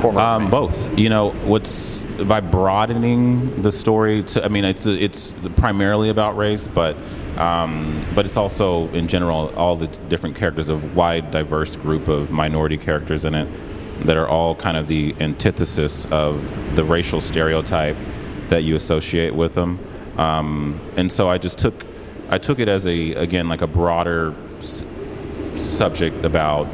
Former 0.00 0.20
Um, 0.20 0.50
both. 0.50 0.98
You 0.98 1.08
know, 1.08 1.30
what's 1.44 2.04
by 2.24 2.40
broadening 2.40 3.62
the 3.62 3.72
story 3.72 4.22
to. 4.24 4.44
I 4.44 4.48
mean, 4.48 4.64
it's 4.64 4.86
it's 4.86 5.32
primarily 5.56 6.08
about 6.08 6.36
race, 6.36 6.66
but 6.66 6.96
um, 7.36 8.04
but 8.14 8.24
it's 8.24 8.36
also 8.36 8.88
in 8.88 9.08
general 9.08 9.52
all 9.56 9.76
the 9.76 9.86
different 10.08 10.36
characters 10.36 10.68
of 10.68 10.96
wide, 10.96 11.30
diverse 11.30 11.76
group 11.76 12.08
of 12.08 12.30
minority 12.30 12.76
characters 12.76 13.24
in 13.24 13.34
it 13.34 13.48
that 14.06 14.16
are 14.16 14.28
all 14.28 14.54
kind 14.54 14.76
of 14.76 14.88
the 14.88 15.14
antithesis 15.20 16.06
of 16.06 16.42
the 16.74 16.82
racial 16.82 17.20
stereotype 17.20 17.96
that 18.48 18.62
you 18.62 18.74
associate 18.76 19.34
with 19.34 19.54
them. 19.54 19.78
Um, 20.16 20.80
and 20.96 21.12
so 21.12 21.28
I 21.28 21.38
just 21.38 21.58
took 21.58 21.84
I 22.30 22.38
took 22.38 22.58
it 22.58 22.68
as 22.68 22.86
a 22.86 23.12
again 23.14 23.48
like 23.48 23.60
a 23.60 23.66
broader 23.66 24.34
s- 24.58 24.84
subject 25.56 26.24
about 26.24 26.66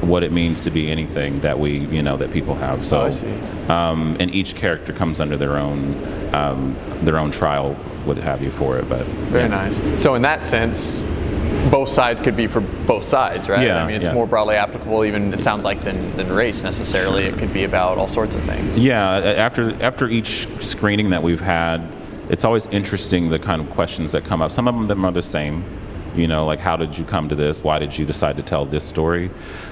what 0.00 0.22
it 0.22 0.32
means 0.32 0.60
to 0.60 0.70
be 0.70 0.90
anything 0.90 1.40
that 1.40 1.58
we 1.58 1.80
you 1.86 2.02
know 2.02 2.16
that 2.16 2.30
people 2.30 2.54
have 2.54 2.86
so 2.86 3.00
Oh, 3.00 3.04
I 3.06 3.10
see. 3.10 3.32
Um, 3.68 4.16
and 4.18 4.34
each 4.34 4.54
character 4.54 4.92
comes 4.92 5.20
under 5.20 5.36
their 5.36 5.56
own 5.56 5.94
um, 6.34 6.76
their 7.02 7.18
own 7.18 7.30
trial 7.30 7.74
what 8.04 8.16
have 8.18 8.42
you 8.42 8.50
for 8.50 8.78
it 8.78 8.88
but 8.88 9.04
Very 9.06 9.44
yeah. 9.44 9.68
nice. 9.68 10.02
So 10.02 10.14
in 10.14 10.22
that 10.22 10.42
sense, 10.42 11.04
both 11.70 11.88
sides 11.88 12.20
could 12.20 12.36
be 12.36 12.46
for 12.46 12.60
both 12.60 13.04
sides, 13.04 13.48
right? 13.48 13.66
Yeah, 13.66 13.82
I 13.82 13.86
mean, 13.86 13.96
it's 13.96 14.06
yeah. 14.06 14.14
more 14.14 14.26
broadly 14.26 14.56
applicable, 14.56 15.04
even 15.04 15.32
it 15.34 15.42
sounds 15.42 15.64
like 15.64 15.82
than, 15.82 16.16
than 16.16 16.32
race 16.32 16.62
necessarily. 16.62 17.24
It 17.24 17.38
could 17.38 17.52
be 17.52 17.64
about 17.64 17.98
all 17.98 18.08
sorts 18.08 18.34
of 18.34 18.42
things. 18.42 18.78
Yeah, 18.78 19.08
after 19.08 19.80
after 19.82 20.08
each 20.08 20.48
screening 20.60 21.10
that 21.10 21.22
we've 21.22 21.40
had, 21.40 21.86
it's 22.30 22.44
always 22.44 22.66
interesting 22.68 23.28
the 23.28 23.38
kind 23.38 23.60
of 23.60 23.68
questions 23.70 24.12
that 24.12 24.24
come 24.24 24.40
up. 24.40 24.50
Some 24.50 24.68
of 24.68 24.88
them 24.88 25.04
are 25.04 25.12
the 25.12 25.22
same, 25.22 25.64
you 26.14 26.26
know, 26.26 26.44
like 26.46 26.60
how 26.60 26.76
did 26.76 26.96
you 26.96 27.04
come 27.04 27.28
to 27.28 27.34
this? 27.34 27.62
Why 27.62 27.78
did 27.78 27.96
you 27.96 28.04
decide 28.06 28.36
to 28.36 28.42
tell 28.42 28.66
this 28.66 28.84
story? 28.84 29.30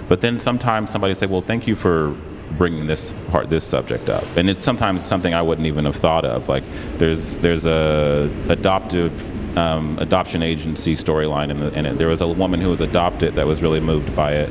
But 0.09 0.21
then 0.21 0.39
sometimes 0.39 0.91
somebody 0.91 1.15
say, 1.15 1.27
well, 1.27 1.41
thank 1.41 1.67
you 1.67 1.77
for 1.77 2.15
bringing 2.57 2.87
this 2.87 3.13
part, 3.31 3.51
this 3.51 3.65
subject 3.65 4.09
up, 4.09 4.25
and 4.37 4.49
it's 4.49 4.65
sometimes 4.65 5.05
something 5.05 5.35
I 5.35 5.43
wouldn't 5.43 5.67
even 5.67 5.85
have 5.85 5.97
thought 5.97 6.25
of. 6.25 6.49
Like 6.49 6.65
there's 6.99 7.39
there's 7.39 7.67
a 7.67 8.31
adoptive. 8.49 9.37
Um, 9.57 9.99
adoption 9.99 10.41
agency 10.41 10.95
storyline 10.95 11.51
in, 11.51 11.61
in 11.75 11.85
it. 11.85 11.99
There 11.99 12.07
was 12.07 12.21
a 12.21 12.29
woman 12.29 12.61
who 12.61 12.69
was 12.69 12.81
adopted 12.81 13.35
that 13.35 13.47
was 13.47 13.61
really 13.61 13.81
moved 13.81 14.15
by 14.15 14.35
it, 14.35 14.51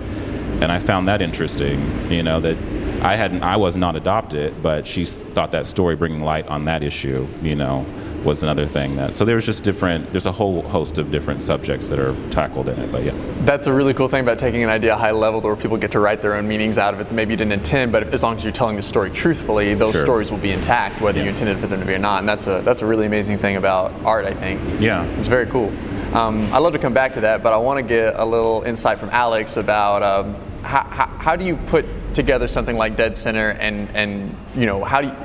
and 0.61 0.69
I 0.69 0.79
found 0.79 1.07
that 1.07 1.21
interesting. 1.21 2.11
You 2.11 2.23
know 2.23 2.41
that 2.41 2.57
I 3.01 3.15
hadn't, 3.15 3.43
I 3.43 3.57
was 3.57 3.77
not 3.77 3.95
adopted, 3.95 4.61
but 4.63 4.87
she 4.87 5.05
thought 5.05 5.51
that 5.51 5.67
story 5.67 5.95
bringing 5.95 6.21
light 6.21 6.47
on 6.47 6.65
that 6.65 6.83
issue, 6.83 7.27
you 7.41 7.55
know, 7.55 7.85
was 8.23 8.43
another 8.43 8.65
thing 8.65 8.95
that. 8.95 9.13
So 9.15 9.25
there 9.25 9.35
was 9.35 9.45
just 9.45 9.63
different. 9.63 10.11
There's 10.11 10.25
a 10.25 10.31
whole 10.31 10.61
host 10.61 10.97
of 10.97 11.11
different 11.11 11.41
subjects 11.41 11.87
that 11.89 11.99
are 11.99 12.15
tackled 12.29 12.69
in 12.69 12.79
it. 12.79 12.91
But 12.91 13.03
yeah, 13.03 13.13
That's 13.41 13.67
a 13.67 13.73
really 13.73 13.93
cool 13.93 14.09
thing 14.09 14.21
about 14.21 14.39
taking 14.39 14.63
an 14.63 14.69
idea 14.69 14.95
high 14.95 15.11
level 15.11 15.41
to 15.41 15.47
where 15.47 15.55
people 15.55 15.77
get 15.77 15.91
to 15.91 15.99
write 15.99 16.21
their 16.21 16.35
own 16.35 16.47
meanings 16.47 16.77
out 16.77 16.93
of 16.93 16.99
it 16.99 17.05
that 17.09 17.13
maybe 17.13 17.31
you 17.31 17.37
didn't 17.37 17.53
intend, 17.53 17.91
but 17.91 18.13
as 18.13 18.23
long 18.23 18.35
as 18.35 18.43
you're 18.43 18.51
telling 18.53 18.75
the 18.75 18.81
story 18.81 19.09
truthfully, 19.11 19.73
those 19.73 19.93
Sure. 19.93 20.03
stories 20.03 20.31
will 20.31 20.37
be 20.37 20.51
intact 20.51 21.01
whether 21.01 21.21
you 21.21 21.29
intended 21.29 21.57
for 21.59 21.67
them 21.67 21.79
to 21.79 21.85
be 21.85 21.93
or 21.93 21.99
not. 21.99 22.19
And 22.19 22.29
that's 22.29 22.47
a 22.47 22.61
that's 22.63 22.81
a 22.81 22.85
really 22.85 23.05
amazing 23.05 23.37
thing 23.37 23.55
about 23.55 23.93
art, 24.03 24.25
I 24.25 24.33
think. 24.33 24.59
Yeah. 24.79 25.05
It's 25.17 25.27
very 25.27 25.45
cool. 25.47 25.71
Um, 26.13 26.51
I'd 26.53 26.59
love 26.59 26.73
to 26.73 26.79
come 26.79 26.93
back 26.93 27.13
to 27.13 27.21
that, 27.21 27.43
but 27.43 27.53
I 27.53 27.57
want 27.57 27.77
to 27.77 27.83
get 27.83 28.15
a 28.17 28.25
little 28.25 28.63
insight 28.63 28.97
from 28.97 29.09
Alex 29.11 29.57
about 29.57 30.03
um, 30.03 30.35
how, 30.63 30.83
how, 30.83 31.05
how 31.05 31.35
do 31.35 31.45
you 31.45 31.55
put 31.67 31.85
together 32.13 32.47
something 32.47 32.75
like 32.77 32.95
Dead 32.95 33.15
Center 33.15 33.51
and, 33.51 33.89
and 33.93 34.35
you 34.55 34.65
know, 34.65 34.83
how 34.83 35.01
do 35.01 35.07
you, 35.07 35.15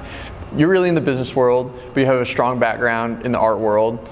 you're 0.57 0.69
really 0.69 0.89
in 0.89 0.95
the 0.95 1.01
business 1.01 1.35
world, 1.35 1.73
but 1.95 2.01
you 2.01 2.07
have 2.07 2.21
a 2.21 2.27
strong 2.27 2.59
background 2.59 3.25
in 3.25 3.33
the 3.33 3.39
art 3.39 3.59
world. 3.59 4.09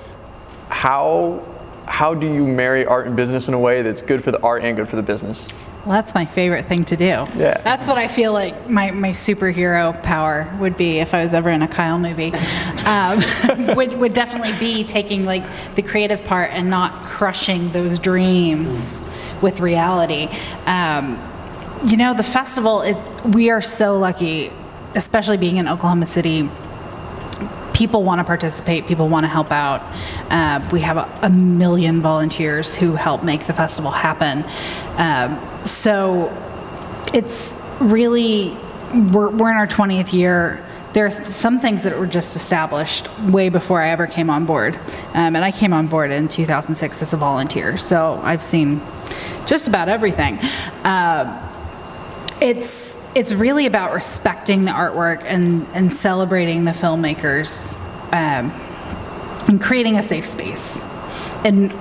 How, 0.69 1.45
how 1.87 2.15
do 2.15 2.27
you 2.27 2.47
marry 2.47 2.87
art 2.87 3.07
and 3.07 3.17
business 3.17 3.49
in 3.49 3.55
a 3.55 3.59
way 3.59 3.83
that's 3.83 4.03
good 4.03 4.23
for 4.23 4.31
the 4.31 4.41
art 4.41 4.63
and 4.65 4.77
good 4.77 4.89
for 4.89 4.97
the 4.97 5.03
business? 5.03 5.49
Well, 5.87 5.95
that's 5.95 6.15
my 6.15 6.27
favorite 6.27 6.67
thing 6.67 6.85
to 6.85 6.97
do. 6.97 7.05
Yeah. 7.05 7.59
That's 7.63 7.89
what 7.89 7.97
I 7.97 8.07
feel 8.07 8.35
like 8.35 8.69
my, 8.69 8.91
my 8.91 9.11
superhero 9.11 10.01
power 10.03 10.55
would 10.61 10.77
be 10.77 10.99
if 10.99 11.15
I 11.15 11.23
was 11.23 11.33
ever 11.33 11.49
in 11.49 11.63
a 11.63 11.69
Kyle 11.69 11.99
movie. 11.99 12.35
Um, 12.85 13.23
would, 13.77 13.99
would 13.99 14.13
definitely 14.13 14.53
be 14.59 14.85
taking 14.85 15.25
like 15.25 15.43
the 15.77 15.83
creative 15.83 16.23
part 16.23 16.51
and 16.53 16.69
not 16.69 16.93
crushing 17.05 17.73
those 17.73 17.99
dreams 17.99 19.03
with 19.41 19.61
reality. 19.61 20.29
Um, 20.67 21.19
you 21.85 21.97
know, 21.97 22.13
the 22.13 22.23
festival, 22.23 22.83
it, 22.83 22.97
we 23.25 23.49
are 23.49 23.63
so 23.63 23.99
lucky, 23.99 24.53
especially 24.95 25.37
being 25.37 25.57
in 25.57 25.69
Oklahoma 25.69 26.07
City 26.07 26.49
people 27.81 28.05
want 28.05 28.19
to 28.19 28.25
participate, 28.25 28.87
people 28.87 29.09
want 29.09 29.25
to 29.25 29.29
help 29.29 29.51
out. 29.51 29.81
Uh, 30.31 30.61
we 30.71 30.83
have 30.83 30.99
a, 30.99 31.09
a 31.23 31.31
million 31.31 32.03
volunteers 32.03 32.75
who 32.75 32.95
help 32.95 33.25
make 33.25 33.47
the 33.47 33.55
festival 33.55 33.91
happen. 33.91 34.45
Um, 34.99 35.41
so 35.65 36.31
it's 37.15 37.55
really, 37.81 38.55
we're, 38.93 39.31
we're 39.31 39.51
in 39.51 39.57
our 39.57 39.67
20th 39.67 40.13
year. 40.13 40.63
There 40.93 41.07
are 41.07 41.25
some 41.25 41.59
things 41.59 41.85
that 41.85 41.99
were 41.99 42.07
just 42.07 42.37
established 42.37 43.09
way 43.21 43.49
before 43.49 43.81
I 43.81 43.89
ever 43.89 44.07
came 44.07 44.29
on 44.29 44.45
board. 44.45 44.75
Um, 45.15 45.35
and 45.35 45.39
I 45.39 45.51
came 45.51 45.73
on 45.73 45.87
board 45.87 46.11
in 46.11 46.29
2006 46.29 47.01
as 47.01 47.15
a 47.15 47.17
volunteer. 47.17 47.79
So 47.79 48.21
I've 48.23 48.43
seen 48.43 48.83
just 49.47 49.69
about 49.69 49.89
everything. 49.89 50.39
Um, 50.85 51.39
it's 52.43 52.90
it's 53.15 53.33
really 53.33 53.67
about 53.67 53.93
respecting 53.93 54.65
the 54.65 54.71
artwork 54.71 55.23
and, 55.25 55.67
and 55.75 55.93
celebrating 55.93 56.65
the 56.65 56.71
filmmakers 56.71 57.77
um, 58.13 58.51
and 59.49 59.61
creating 59.61 59.97
a 59.97 60.03
safe 60.03 60.27
space. 60.27 60.85
And 61.45 61.73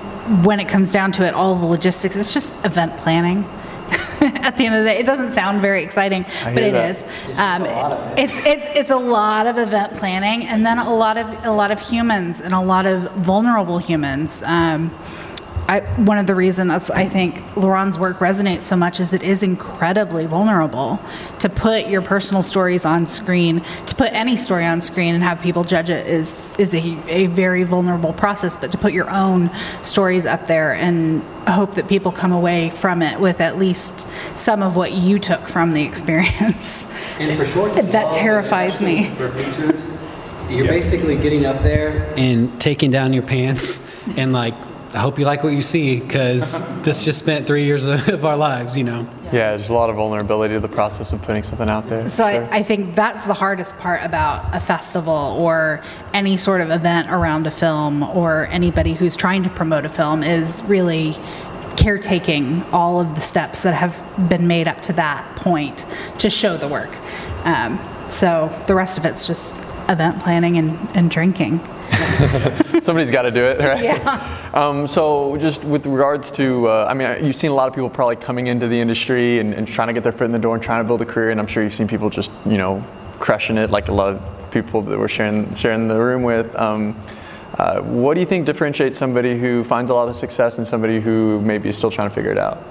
when 0.44 0.60
it 0.60 0.68
comes 0.68 0.92
down 0.92 1.12
to 1.12 1.26
it, 1.26 1.34
all 1.34 1.56
the 1.56 1.66
logistics, 1.66 2.16
it's 2.16 2.34
just 2.34 2.64
event 2.64 2.96
planning. 2.98 3.44
At 4.20 4.56
the 4.56 4.66
end 4.66 4.74
of 4.74 4.84
the 4.84 4.90
day, 4.90 4.98
it 4.98 5.06
doesn't 5.06 5.32
sound 5.32 5.60
very 5.60 5.82
exciting, 5.82 6.24
but 6.44 6.58
it 6.58 6.72
that. 6.72 6.90
is. 6.90 7.38
Um, 7.38 7.64
it's 8.16 8.38
it's 8.46 8.66
it's 8.78 8.90
a 8.90 8.96
lot 8.96 9.46
of 9.46 9.58
event 9.58 9.94
planning, 9.94 10.46
and 10.46 10.64
then 10.64 10.78
a 10.78 10.94
lot 10.94 11.16
of 11.16 11.44
a 11.44 11.50
lot 11.50 11.72
of 11.72 11.80
humans 11.80 12.40
and 12.40 12.54
a 12.54 12.60
lot 12.60 12.86
of 12.86 13.10
vulnerable 13.12 13.78
humans. 13.78 14.44
Um, 14.44 14.94
I, 15.70 15.82
one 16.00 16.18
of 16.18 16.26
the 16.26 16.34
reasons 16.34 16.90
I 16.90 17.06
think 17.06 17.40
LaRon's 17.56 17.96
work 17.96 18.16
resonates 18.16 18.62
so 18.62 18.74
much 18.74 18.98
is 18.98 19.12
it 19.12 19.22
is 19.22 19.44
incredibly 19.44 20.26
vulnerable 20.26 20.98
to 21.38 21.48
put 21.48 21.86
your 21.86 22.02
personal 22.02 22.42
stories 22.42 22.84
on 22.84 23.06
screen, 23.06 23.60
to 23.86 23.94
put 23.94 24.12
any 24.12 24.36
story 24.36 24.64
on 24.64 24.80
screen 24.80 25.14
and 25.14 25.22
have 25.22 25.40
people 25.40 25.62
judge 25.62 25.88
it 25.88 26.08
is 26.08 26.56
is 26.58 26.74
a, 26.74 26.98
a 27.08 27.26
very 27.26 27.62
vulnerable 27.62 28.12
process. 28.12 28.56
But 28.56 28.72
to 28.72 28.78
put 28.78 28.92
your 28.92 29.08
own 29.10 29.48
stories 29.82 30.26
up 30.26 30.48
there 30.48 30.74
and 30.74 31.22
hope 31.46 31.76
that 31.76 31.86
people 31.86 32.10
come 32.10 32.32
away 32.32 32.70
from 32.70 33.00
it 33.00 33.20
with 33.20 33.40
at 33.40 33.56
least 33.56 34.08
some 34.36 34.64
of 34.64 34.74
what 34.74 34.90
you 34.90 35.20
took 35.20 35.42
from 35.42 35.72
the 35.72 35.84
experience. 35.84 36.84
And 37.20 37.38
for 37.38 37.46
shorts, 37.46 37.76
That 37.76 38.12
terrifies 38.12 38.80
me. 38.80 39.10
For 39.10 39.28
features, 39.28 39.96
you're 40.48 40.66
basically 40.66 41.16
getting 41.16 41.46
up 41.46 41.62
there 41.62 42.12
and 42.16 42.60
taking 42.60 42.90
down 42.90 43.12
your 43.12 43.22
pants 43.22 43.80
and 44.16 44.32
like, 44.32 44.54
I 44.92 44.98
hope 44.98 45.20
you 45.20 45.24
like 45.24 45.44
what 45.44 45.52
you 45.52 45.60
see 45.60 46.00
because 46.00 46.60
this 46.82 47.04
just 47.04 47.20
spent 47.20 47.46
three 47.46 47.64
years 47.64 47.86
of, 47.86 48.08
of 48.08 48.24
our 48.24 48.36
lives, 48.36 48.76
you 48.76 48.82
know. 48.82 49.08
Yeah, 49.26 49.56
there's 49.56 49.68
a 49.68 49.72
lot 49.72 49.88
of 49.88 49.94
vulnerability 49.94 50.54
to 50.54 50.60
the 50.60 50.68
process 50.68 51.12
of 51.12 51.22
putting 51.22 51.44
something 51.44 51.68
out 51.68 51.88
there. 51.88 52.08
So 52.08 52.24
Sure. 52.28 52.44
I, 52.44 52.58
I 52.58 52.62
think 52.64 52.96
that's 52.96 53.24
the 53.24 53.34
hardest 53.34 53.78
part 53.78 54.02
about 54.02 54.52
a 54.52 54.58
festival 54.58 55.36
or 55.38 55.84
any 56.12 56.36
sort 56.36 56.60
of 56.60 56.72
event 56.72 57.08
around 57.08 57.46
a 57.46 57.52
film 57.52 58.02
or 58.02 58.46
anybody 58.46 58.94
who's 58.94 59.14
trying 59.14 59.44
to 59.44 59.50
promote 59.50 59.84
a 59.84 59.88
film 59.88 60.24
is 60.24 60.62
really 60.64 61.14
caretaking 61.76 62.62
all 62.72 63.00
of 63.00 63.14
the 63.14 63.20
steps 63.20 63.60
that 63.62 63.74
have 63.74 64.02
been 64.28 64.48
made 64.48 64.66
up 64.66 64.82
to 64.82 64.92
that 64.94 65.24
point 65.36 65.86
to 66.18 66.28
show 66.28 66.56
the 66.56 66.66
work. 66.66 66.90
Um, 67.44 67.78
so 68.10 68.52
the 68.66 68.74
rest 68.74 68.98
of 68.98 69.04
it's 69.04 69.24
just 69.26 69.54
event 69.88 70.20
planning 70.20 70.58
and, 70.58 70.76
and 70.96 71.10
drinking. 71.10 71.60
Somebody's 72.82 73.10
got 73.10 73.22
to 73.22 73.30
do 73.30 73.44
it, 73.44 73.58
right? 73.60 73.82
Yeah. 73.82 74.50
Um, 74.54 74.86
so, 74.86 75.36
just 75.38 75.62
with 75.64 75.86
regards 75.86 76.30
to, 76.32 76.68
uh, 76.68 76.86
I 76.88 76.94
mean, 76.94 77.24
you've 77.24 77.36
seen 77.36 77.50
a 77.50 77.54
lot 77.54 77.68
of 77.68 77.74
people 77.74 77.90
probably 77.90 78.16
coming 78.16 78.46
into 78.46 78.68
the 78.68 78.80
industry 78.80 79.38
and, 79.38 79.54
and 79.54 79.66
trying 79.66 79.88
to 79.88 79.94
get 79.94 80.02
their 80.02 80.12
foot 80.12 80.24
in 80.24 80.32
the 80.32 80.38
door 80.38 80.54
and 80.54 80.62
trying 80.62 80.82
to 80.82 80.86
build 80.86 81.02
a 81.02 81.06
career, 81.06 81.30
and 81.30 81.40
I'm 81.40 81.46
sure 81.46 81.62
you've 81.62 81.74
seen 81.74 81.88
people 81.88 82.10
just, 82.10 82.30
you 82.46 82.56
know, 82.56 82.84
crushing 83.18 83.58
it, 83.58 83.70
like 83.70 83.88
a 83.88 83.92
lot 83.92 84.14
of 84.14 84.50
people 84.50 84.82
that 84.82 84.98
we're 84.98 85.08
sharing 85.08 85.54
sharing 85.54 85.88
the 85.88 86.00
room 86.00 86.22
with. 86.22 86.54
Um, 86.56 87.00
uh, 87.58 87.80
what 87.82 88.14
do 88.14 88.20
you 88.20 88.26
think 88.26 88.46
differentiates 88.46 88.96
somebody 88.96 89.38
who 89.38 89.64
finds 89.64 89.90
a 89.90 89.94
lot 89.94 90.08
of 90.08 90.16
success 90.16 90.58
and 90.58 90.66
somebody 90.66 91.00
who 91.00 91.40
maybe 91.42 91.68
is 91.68 91.76
still 91.76 91.90
trying 91.90 92.08
to 92.08 92.14
figure 92.14 92.30
it 92.30 92.38
out? 92.38 92.64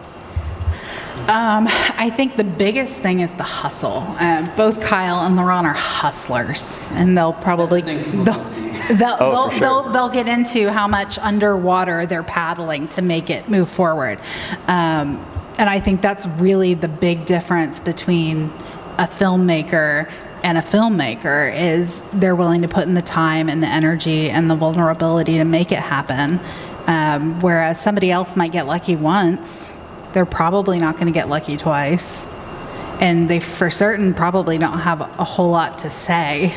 I 1.27 2.09
think 2.09 2.35
the 2.35 2.43
biggest 2.43 2.99
thing 3.01 3.19
is 3.19 3.31
the 3.33 3.43
hustle. 3.43 4.03
Uh, 4.19 4.49
both 4.55 4.79
Kyle 4.81 5.25
and 5.25 5.38
LaRon 5.38 5.63
are 5.63 5.73
hustlers, 5.73 6.89
and 6.93 7.17
they'll 7.17 7.33
probably 7.33 7.81
the 7.81 7.95
they'll, 8.23 8.33
they'll, 8.97 9.17
Oh, 9.19 9.29
they'll, 9.31 9.49
sure. 9.51 9.59
they'll, 9.59 9.91
they'll 9.91 10.09
get 10.09 10.27
into 10.27 10.71
how 10.71 10.88
much 10.88 11.19
underwater 11.19 12.05
they're 12.05 12.23
paddling 12.23 12.88
to 12.89 13.01
make 13.01 13.29
it 13.29 13.49
move 13.49 13.69
forward. 13.69 14.19
Um, 14.67 15.23
and 15.57 15.69
I 15.69 15.79
think 15.79 16.01
that's 16.01 16.25
really 16.27 16.73
the 16.73 16.88
big 16.88 17.25
difference 17.25 17.79
between 17.79 18.45
a 18.97 19.07
filmmaker 19.07 20.09
and 20.41 20.57
a 20.57 20.61
filmmaker 20.61 21.53
is 21.53 22.01
they're 22.13 22.35
willing 22.35 22.61
to 22.61 22.67
put 22.69 22.85
in 22.88 22.93
the 22.93 23.01
time 23.01 23.49
and 23.49 23.61
the 23.61 23.67
energy 23.67 24.29
and 24.29 24.49
the 24.49 24.55
vulnerability 24.55 25.38
to 25.38 25.43
make 25.43 25.71
it 25.73 25.79
happen. 25.79 26.39
Um, 26.88 27.39
whereas 27.41 27.79
somebody 27.79 28.09
else 28.09 28.35
might 28.38 28.51
get 28.53 28.65
lucky 28.65 28.95
once, 28.95 29.77
they're 30.13 30.25
probably 30.25 30.79
not 30.79 30.95
going 30.95 31.07
to 31.07 31.13
get 31.13 31.29
lucky 31.29 31.57
twice. 31.57 32.27
And 32.99 33.29
they, 33.29 33.39
for 33.39 33.69
certain, 33.69 34.13
probably 34.13 34.57
don't 34.57 34.79
have 34.79 35.01
a 35.01 35.23
whole 35.23 35.49
lot 35.49 35.79
to 35.79 35.89
say 35.89 36.55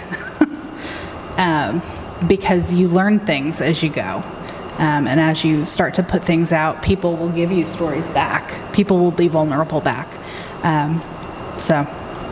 um, 1.36 1.82
because 2.26 2.72
you 2.72 2.88
learn 2.88 3.20
things 3.20 3.60
as 3.60 3.82
you 3.82 3.90
go. 3.90 4.22
Um, 4.78 5.06
and 5.06 5.20
as 5.20 5.44
you 5.44 5.64
start 5.64 5.94
to 5.94 6.02
put 6.02 6.24
things 6.24 6.50
out, 6.50 6.82
people 6.82 7.16
will 7.16 7.28
give 7.28 7.52
you 7.52 7.64
stories 7.64 8.08
back. 8.10 8.58
People 8.72 8.98
will 8.98 9.10
be 9.10 9.28
vulnerable 9.28 9.80
back. 9.80 10.08
Um, 10.64 11.00
so, 11.58 11.86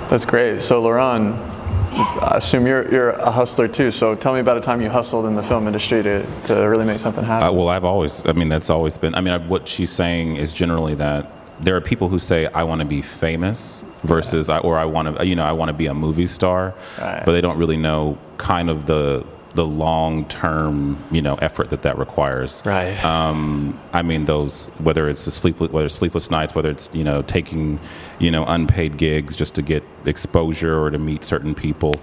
That's 0.08 0.24
great. 0.24 0.62
So, 0.62 0.82
LaRon, 0.82 1.49
I 1.92 2.36
assume 2.36 2.66
you're, 2.66 2.90
you're 2.90 3.10
a 3.10 3.30
hustler 3.30 3.66
too. 3.68 3.90
So, 3.90 4.14
tell 4.14 4.32
me 4.32 4.40
about 4.40 4.56
a 4.56 4.60
time 4.60 4.80
you 4.80 4.88
hustled 4.88 5.26
in 5.26 5.34
the 5.34 5.42
film 5.42 5.66
industry 5.66 6.02
to, 6.02 6.24
to 6.44 6.54
really 6.54 6.84
make 6.84 6.98
something 7.00 7.24
happen. 7.24 7.48
Uh, 7.48 7.52
well, 7.52 7.68
I've 7.68 7.84
always, 7.84 8.24
I 8.26 8.32
mean, 8.32 8.48
that's 8.48 8.70
always 8.70 8.96
been, 8.98 9.14
I 9.14 9.20
mean, 9.20 9.34
I, 9.34 9.38
what 9.38 9.66
she's 9.68 9.90
saying 9.90 10.36
is 10.36 10.52
generally 10.52 10.94
that 10.96 11.30
there 11.60 11.76
are 11.76 11.80
people 11.80 12.08
who 12.08 12.18
say, 12.18 12.46
I 12.46 12.62
want 12.62 12.80
to 12.80 12.86
be 12.86 13.02
famous 13.02 13.84
versus, 14.04 14.48
I, 14.48 14.58
or 14.58 14.78
I 14.78 14.84
want 14.84 15.16
to, 15.18 15.26
you 15.26 15.34
know, 15.34 15.44
I 15.44 15.52
want 15.52 15.68
to 15.68 15.72
be 15.74 15.86
a 15.86 15.94
movie 15.94 16.26
star, 16.26 16.74
Right. 16.98 17.22
but 17.24 17.32
they 17.32 17.40
don't 17.40 17.58
really 17.58 17.76
know 17.76 18.16
kind 18.38 18.70
of 18.70 18.86
the, 18.86 19.26
the 19.54 19.64
long 19.64 20.24
term, 20.26 21.02
you 21.10 21.22
know, 21.22 21.34
effort 21.36 21.70
that 21.70 21.82
that 21.82 21.98
requires. 21.98 22.62
Right. 22.64 23.02
Um, 23.04 23.78
I 23.92 24.02
mean, 24.02 24.24
those 24.24 24.66
whether 24.78 25.08
it's 25.08 25.24
the 25.24 25.30
sleepless, 25.30 25.70
whether 25.70 25.86
it's 25.86 25.94
sleepless 25.94 26.30
nights, 26.30 26.54
whether 26.54 26.70
it's 26.70 26.90
you 26.92 27.04
know 27.04 27.22
taking, 27.22 27.80
you 28.18 28.30
know, 28.30 28.44
unpaid 28.46 28.96
gigs 28.96 29.36
just 29.36 29.54
to 29.56 29.62
get 29.62 29.82
exposure 30.04 30.80
or 30.80 30.90
to 30.90 30.98
meet 30.98 31.24
certain 31.24 31.54
people. 31.54 32.00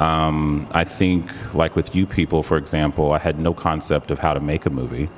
Um, 0.00 0.66
I 0.72 0.84
think, 0.84 1.30
like 1.54 1.76
with 1.76 1.94
you 1.94 2.06
people, 2.06 2.42
for 2.42 2.56
example, 2.56 3.12
I 3.12 3.18
had 3.18 3.38
no 3.38 3.54
concept 3.54 4.10
of 4.10 4.18
how 4.18 4.34
to 4.34 4.40
make 4.40 4.66
a 4.66 4.70
movie 4.70 5.08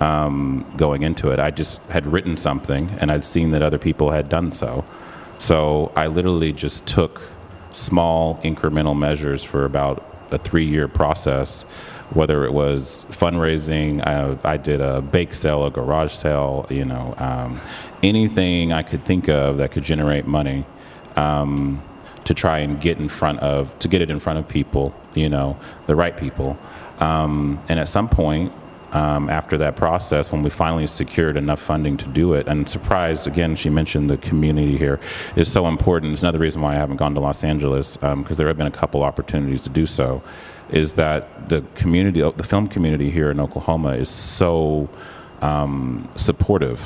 um, 0.00 0.66
going 0.76 1.02
into 1.02 1.30
it. 1.30 1.38
I 1.38 1.50
just 1.50 1.80
had 1.86 2.06
written 2.06 2.36
something 2.36 2.90
and 3.00 3.10
I'd 3.10 3.24
seen 3.24 3.52
that 3.52 3.62
other 3.62 3.78
people 3.78 4.10
had 4.10 4.28
done 4.28 4.52
so. 4.52 4.84
So 5.38 5.92
I 5.96 6.08
literally 6.08 6.52
just 6.52 6.86
took 6.86 7.22
small 7.72 8.36
incremental 8.38 8.98
measures 8.98 9.44
for 9.44 9.64
about 9.64 10.11
a 10.32 10.38
three 10.38 10.64
year 10.64 10.88
process, 10.88 11.62
whether 12.10 12.44
it 12.44 12.52
was 12.52 13.06
fundraising, 13.10 14.06
I, 14.06 14.36
I 14.44 14.56
did 14.56 14.80
a 14.80 15.00
bake 15.00 15.34
sale, 15.34 15.64
a 15.64 15.70
garage 15.70 16.12
sale, 16.12 16.66
you 16.68 16.84
know, 16.84 17.14
um, 17.18 17.60
anything 18.02 18.72
I 18.72 18.82
could 18.82 19.04
think 19.04 19.28
of 19.28 19.58
that 19.58 19.72
could 19.72 19.84
generate 19.84 20.26
money. 20.26 20.64
Um, 21.16 21.82
to 22.24 22.34
try 22.34 22.58
and 22.58 22.80
get 22.80 22.98
in 22.98 23.08
front 23.08 23.40
of 23.40 23.76
to 23.80 23.88
get 23.88 24.00
it 24.00 24.08
in 24.08 24.20
front 24.20 24.38
of 24.38 24.46
people 24.46 24.94
you 25.14 25.28
know 25.28 25.58
the 25.86 25.96
right 25.96 26.16
people 26.16 26.56
um, 27.00 27.60
and 27.68 27.80
at 27.80 27.88
some 27.88 28.08
point 28.08 28.52
um, 28.92 29.28
after 29.28 29.56
that 29.58 29.76
process 29.76 30.30
when 30.30 30.42
we 30.42 30.50
finally 30.50 30.86
secured 30.86 31.36
enough 31.36 31.60
funding 31.60 31.96
to 31.96 32.06
do 32.08 32.34
it 32.34 32.46
and 32.46 32.68
surprised 32.68 33.26
again 33.26 33.56
she 33.56 33.70
mentioned 33.70 34.08
the 34.08 34.16
community 34.18 34.76
here 34.76 35.00
is 35.36 35.50
so 35.50 35.66
important 35.66 36.12
it's 36.12 36.22
another 36.22 36.38
reason 36.38 36.60
why 36.60 36.72
i 36.72 36.76
haven't 36.76 36.96
gone 36.96 37.14
to 37.14 37.20
los 37.20 37.42
angeles 37.42 37.96
because 37.96 38.36
there 38.36 38.46
have 38.46 38.56
been 38.56 38.66
a 38.66 38.70
couple 38.70 39.02
opportunities 39.02 39.62
to 39.62 39.70
do 39.70 39.86
so 39.86 40.22
is 40.70 40.92
that 40.92 41.48
the 41.48 41.62
community 41.74 42.20
the 42.36 42.42
film 42.42 42.66
community 42.66 43.10
here 43.10 43.30
in 43.30 43.40
oklahoma 43.40 43.90
is 43.94 44.08
so 44.08 44.88
um, 45.40 46.08
supportive 46.16 46.80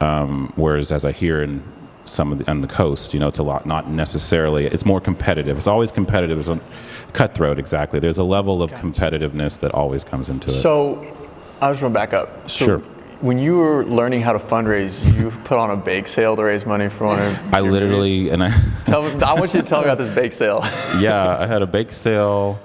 um, 0.00 0.52
whereas 0.56 0.90
as 0.90 1.04
i 1.04 1.12
hear 1.12 1.42
in 1.42 1.62
some 2.04 2.32
of 2.32 2.38
the, 2.38 2.50
on 2.50 2.60
the 2.60 2.68
coast. 2.68 3.14
You 3.14 3.20
know, 3.20 3.28
it's 3.28 3.38
a 3.38 3.42
lot, 3.42 3.66
not 3.66 3.88
necessarily, 3.88 4.66
it's 4.66 4.84
more 4.84 5.00
competitive. 5.00 5.56
It's 5.56 5.66
always 5.66 5.90
competitive. 5.90 6.38
It's 6.38 6.48
a 6.48 6.60
cutthroat, 7.12 7.58
exactly. 7.58 8.00
There's 8.00 8.18
a 8.18 8.24
level 8.24 8.62
of 8.62 8.72
competitiveness 8.72 9.60
that 9.60 9.72
always 9.72 10.04
comes 10.04 10.28
into 10.28 10.48
it. 10.48 10.54
So, 10.54 11.00
I 11.62 11.70
just 11.70 11.80
want 11.80 11.94
to 11.94 11.98
back 11.98 12.12
up. 12.12 12.50
So, 12.50 12.64
Sure. 12.64 12.78
when 13.20 13.38
you 13.38 13.56
were 13.56 13.84
learning 13.84 14.20
how 14.20 14.32
to 14.32 14.40
fundraise, 14.40 15.00
you 15.14 15.30
put 15.44 15.58
on 15.60 15.70
a 15.70 15.76
bake 15.76 16.08
sale 16.08 16.34
to 16.34 16.42
raise 16.42 16.66
money 16.66 16.88
for 16.88 17.06
one 17.06 17.20
of 17.20 17.54
I 17.54 17.60
literally, 17.60 18.30
and 18.30 18.42
I. 18.42 18.50
Tell 18.86 19.02
me, 19.02 19.22
I 19.22 19.34
want 19.34 19.54
you 19.54 19.60
to 19.60 19.66
tell 19.66 19.78
me 19.80 19.84
about 19.84 19.98
this 19.98 20.12
bake 20.12 20.32
sale. 20.32 20.60
yeah, 20.98 21.38
I 21.38 21.46
had 21.46 21.62
a 21.62 21.66
bake 21.66 21.92
sale 21.92 22.58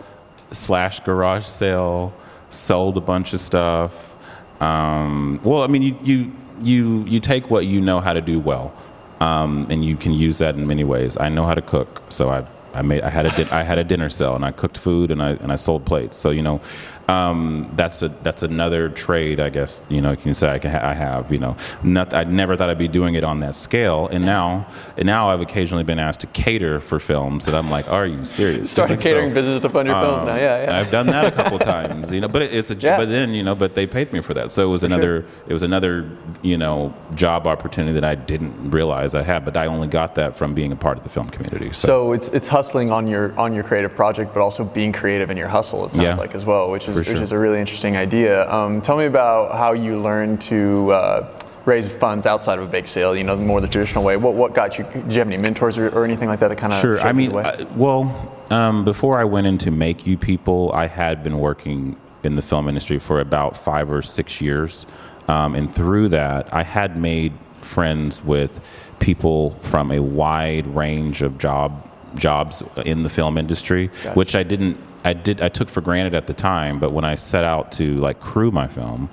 slash 0.52 1.00
garage 1.02 1.46
sale, 1.46 2.12
sold 2.50 2.98
a 2.98 3.02
bunch 3.02 3.34
of 3.34 3.40
stuff. 3.40 4.16
Um, 4.60 5.40
well, 5.44 5.62
I 5.62 5.68
mean, 5.68 5.84
you, 5.84 5.96
you, 6.02 6.32
you, 6.64 7.04
you 7.06 7.20
take 7.20 7.52
what 7.52 7.68
you 7.68 7.80
know 7.80 8.00
how 8.00 8.14
to 8.14 8.22
do 8.22 8.40
well, 8.40 8.74
um, 9.20 9.68
and 9.70 9.86
you 9.86 9.96
can 9.96 10.12
use 10.12 10.40
that 10.40 10.56
in 10.56 10.66
many 10.66 10.84
ways. 10.84 11.18
I 11.20 11.30
know 11.30 11.46
how 11.46 11.54
to 11.54 11.62
cook, 11.62 12.02
so 12.10 12.30
I, 12.30 12.44
I 12.74 12.82
made, 12.82 13.04
I 13.04 13.10
had 13.12 13.28
a, 13.28 13.30
din- 13.30 13.50
I 13.52 13.62
had 13.62 13.78
a 13.78 13.84
dinner 13.84 14.10
sale, 14.10 14.36
and 14.36 14.44
I 14.44 14.52
cooked 14.52 14.80
food, 14.80 15.12
and 15.12 15.22
I, 15.22 15.34
and 15.34 15.52
I 15.52 15.56
sold 15.56 15.86
plates. 15.86 16.18
So 16.18 16.32
you 16.32 16.42
know, 16.42 16.60
um, 17.10 17.72
that's 17.76 18.02
a 18.02 18.10
that's 18.10 18.44
another 18.44 18.90
trade, 18.90 19.40
I 19.40 19.50
guess. 19.50 19.86
You 19.90 20.02
know, 20.02 20.12
you 20.12 20.18
can 20.18 20.36
say 20.36 20.50
I 20.50 20.60
can 20.60 20.72
ha- 20.72 20.82
I 20.90 20.94
have. 20.94 21.32
You 21.32 21.40
know, 21.40 21.56
not 21.82 22.14
I 22.14 22.26
never 22.26 22.56
thought 22.58 22.70
I'd 22.70 22.78
be 22.78 22.88
doing 22.90 23.16
it 23.16 23.24
on 23.24 23.40
that 23.40 23.56
scale, 23.56 24.08
and 24.08 24.26
now 24.26 24.68
and 24.98 25.06
now 25.06 25.30
I've 25.30 25.40
occasionally 25.42 25.84
been 25.84 26.00
asked 26.00 26.20
to 26.22 26.28
cater 26.28 26.82
for 26.82 27.00
films, 27.00 27.48
and 27.48 27.56
I'm 27.56 27.70
like, 27.70 27.92
are 27.92 28.06
you 28.06 28.26
serious? 28.26 28.72
Started 28.72 28.96
It's 28.96 29.06
like, 29.06 29.14
catering 29.14 29.34
business 29.34 29.62
to 29.62 29.70
fund 29.70 29.88
your 29.88 30.02
films 30.02 30.22
um, 30.22 30.28
now. 30.28 30.36
Yeah, 30.36 30.64
yeah. 30.64 30.80
I've 30.80 30.92
done 30.92 31.08
that 31.08 31.26
a 31.26 31.32
couple 31.32 31.60
times, 31.76 32.12
you 32.12 32.20
know. 32.20 32.28
But 32.28 32.42
it, 32.42 32.54
it's 32.54 32.72
a 32.72 32.76
Yeah. 32.76 32.98
but 32.98 33.08
then 33.10 33.30
you 33.34 33.44
know, 33.44 33.56
but 33.56 33.74
they 33.74 33.88
paid 33.88 34.12
me 34.12 34.20
for 34.22 34.34
that, 34.34 34.52
so 34.52 34.64
it 34.68 34.72
was 34.72 34.84
another 34.84 35.26
it 35.48 35.54
was 35.54 35.64
another 35.64 36.10
you 36.42 36.58
know 36.58 36.94
job 37.16 37.48
opportunity 37.48 37.94
that 37.94 38.04
I 38.04 38.16
didn't 38.16 38.70
realize 38.72 39.16
I 39.16 39.24
had, 39.24 39.46
but 39.46 39.56
I 39.56 39.68
only 39.68 39.88
got 39.88 40.16
that 40.16 40.36
from 40.36 40.54
being 40.54 40.72
a 40.74 40.76
part 40.76 40.98
of 40.98 41.04
the 41.04 41.10
film 41.10 41.30
community. 41.30 41.72
So, 41.74 41.88
So 41.88 42.12
it's 42.12 42.28
it's 42.30 42.48
hustling 42.48 42.92
on 42.92 43.08
your 43.08 43.38
on 43.40 43.54
your 43.54 43.64
creative 43.64 43.96
project, 43.96 44.34
but 44.34 44.42
also 44.42 44.66
being 44.66 44.92
creative 44.92 45.30
in 45.32 45.38
your 45.38 45.48
hustle. 45.48 45.86
It 45.86 45.92
sounds 45.92 46.04
Yeah. 46.04 46.16
like 46.16 46.36
as 46.36 46.44
well, 46.44 46.70
which 46.70 46.88
is 46.90 46.97
For 47.04 47.12
which 47.12 47.18
sure. 47.18 47.24
is 47.24 47.32
a 47.32 47.38
really 47.38 47.60
interesting 47.60 47.96
idea. 47.96 48.50
Um, 48.52 48.82
tell 48.82 48.98
me 48.98 49.06
about 49.06 49.58
how 49.58 49.74
you 49.74 50.00
learned 50.02 50.42
to 50.44 50.92
uh, 50.92 51.40
raise 51.66 51.88
funds 51.94 52.26
outside 52.26 52.58
of 52.58 52.66
a 52.66 52.68
bake 52.68 52.88
sale. 52.88 53.16
You 53.16 53.24
know, 53.24 53.36
more 53.36 53.62
the 53.62 53.68
traditional 53.68 54.04
way. 54.04 54.18
What 54.18 54.34
what 54.34 54.54
got 54.54 54.78
you? 54.78 54.86
Did 54.86 55.14
you 55.14 55.20
have 55.20 55.28
any 55.28 55.38
mentors 55.38 55.78
or, 55.78 55.90
or 55.90 56.06
anything 56.06 56.28
like 56.28 56.40
that 56.40 56.48
that 56.48 56.58
kind 56.58 56.74
of 56.74 56.80
Sure. 56.80 57.00
I 57.00 57.14
mean, 57.14 57.36
uh, 57.36 57.66
well, 57.76 58.36
um, 58.50 58.84
before 58.84 59.20
I 59.20 59.26
went 59.26 59.48
into 59.48 59.70
Make 59.72 60.08
You 60.08 60.18
People, 60.18 60.72
I 60.74 60.88
had 60.88 61.24
been 61.24 61.40
working 61.40 61.96
in 62.24 62.36
the 62.36 62.42
film 62.42 62.68
industry 62.68 63.00
for 63.00 63.20
about 63.20 63.56
five 63.56 63.92
or 63.92 64.02
six 64.02 64.42
years, 64.42 64.86
um, 65.28 65.56
and 65.56 65.74
through 65.74 66.10
that, 66.10 66.54
I 66.54 66.64
had 66.64 66.98
made 66.98 67.34
friends 67.62 68.24
with 68.24 68.68
people 69.00 69.52
from 69.62 69.92
a 69.92 70.00
wide 70.00 70.66
range 70.68 71.22
of 71.22 71.38
job 71.38 71.87
jobs 72.18 72.64
in 72.86 73.04
the 73.04 73.10
film 73.10 73.38
industry, 73.38 73.88
Gotcha. 73.88 74.14
which 74.16 74.36
I 74.36 74.44
didn't. 74.44 74.78
I 75.06 75.14
did. 75.14 75.42
I 75.42 75.50
took 75.50 75.70
for 75.70 75.82
granted 75.82 76.14
at 76.14 76.28
the 76.28 76.34
time, 76.34 76.80
but 76.80 76.92
when 76.92 77.06
I 77.06 77.16
set 77.16 77.44
out 77.44 77.72
to 77.74 77.96
like 77.96 78.20
crew 78.20 78.52
my 78.52 78.68
film. 78.68 79.10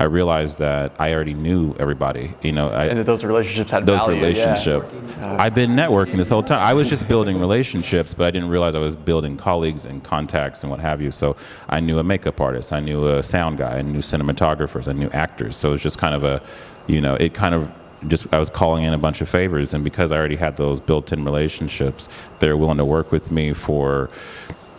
I 0.00 0.04
realized 0.04 0.60
that 0.60 0.92
I 1.00 1.12
already 1.12 1.34
knew 1.34 1.74
everybody. 1.76 2.32
You 2.40 2.52
know, 2.52 2.68
I, 2.68 2.84
and 2.84 3.00
that 3.00 3.06
those 3.06 3.24
relationships 3.24 3.72
had 3.72 3.84
those 3.84 3.98
value. 3.98 4.14
yeah. 4.14 4.28
relationships. 4.28 5.20
I've 5.20 5.56
been 5.56 5.72
networking 5.72 6.18
this 6.18 6.30
whole 6.30 6.44
time. 6.44 6.62
I 6.62 6.72
was 6.72 6.88
just 6.88 7.08
building 7.08 7.40
relationships, 7.40 8.14
but 8.14 8.28
I 8.28 8.30
didn't 8.30 8.48
realize 8.48 8.76
I 8.76 8.78
was 8.78 8.94
building 8.94 9.36
colleagues 9.36 9.86
and 9.86 10.04
contacts 10.04 10.62
and 10.62 10.70
what 10.70 10.78
have 10.78 11.02
you. 11.02 11.10
So 11.10 11.34
I 11.68 11.80
knew 11.80 11.98
a 11.98 12.04
makeup 12.04 12.40
artist, 12.40 12.72
I 12.72 12.78
knew 12.78 13.08
a 13.08 13.24
sound 13.24 13.58
guy, 13.58 13.78
I 13.78 13.82
knew 13.82 13.98
cinematographers, 13.98 14.86
I 14.86 14.92
knew 14.92 15.10
actors. 15.10 15.56
So 15.56 15.70
it 15.70 15.72
was 15.72 15.82
just 15.82 15.98
kind 15.98 16.14
of 16.14 16.22
a, 16.22 16.40
you 16.86 17.00
know, 17.00 17.16
it 17.16 17.34
kind 17.34 17.56
of 17.56 17.68
just 18.06 18.32
I 18.32 18.38
was 18.38 18.50
calling 18.50 18.84
in 18.84 18.92
a 18.94 18.98
bunch 18.98 19.20
of 19.20 19.28
favors, 19.28 19.74
and 19.74 19.82
because 19.82 20.12
I 20.12 20.18
already 20.18 20.36
had 20.36 20.56
those 20.56 20.80
built-in 20.80 21.24
relationships, 21.24 22.08
they're 22.38 22.56
willing 22.56 22.78
to 22.78 22.84
work 22.84 23.10
with 23.10 23.30
me 23.30 23.52
for 23.52 24.10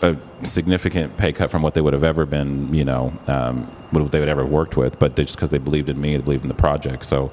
a 0.01 0.15
significant 0.43 1.17
pay 1.17 1.33
cut 1.33 1.51
from 1.51 1.61
what 1.61 1.73
they 1.73 1.81
would 1.81 1.93
have 1.93 2.03
ever 2.03 2.25
been, 2.25 2.73
you 2.73 2.85
know, 2.85 3.13
um, 3.27 3.63
what 3.91 4.11
they 4.11 4.19
would 4.19 4.29
ever 4.29 4.45
worked 4.45 4.77
with, 4.77 4.97
but 4.99 5.15
just 5.15 5.35
because 5.35 5.49
they 5.49 5.57
believed 5.57 5.89
in 5.89 5.99
me, 5.99 6.15
they 6.15 6.23
believed 6.23 6.43
in 6.43 6.47
the 6.47 6.53
project. 6.53 7.05
So 7.05 7.31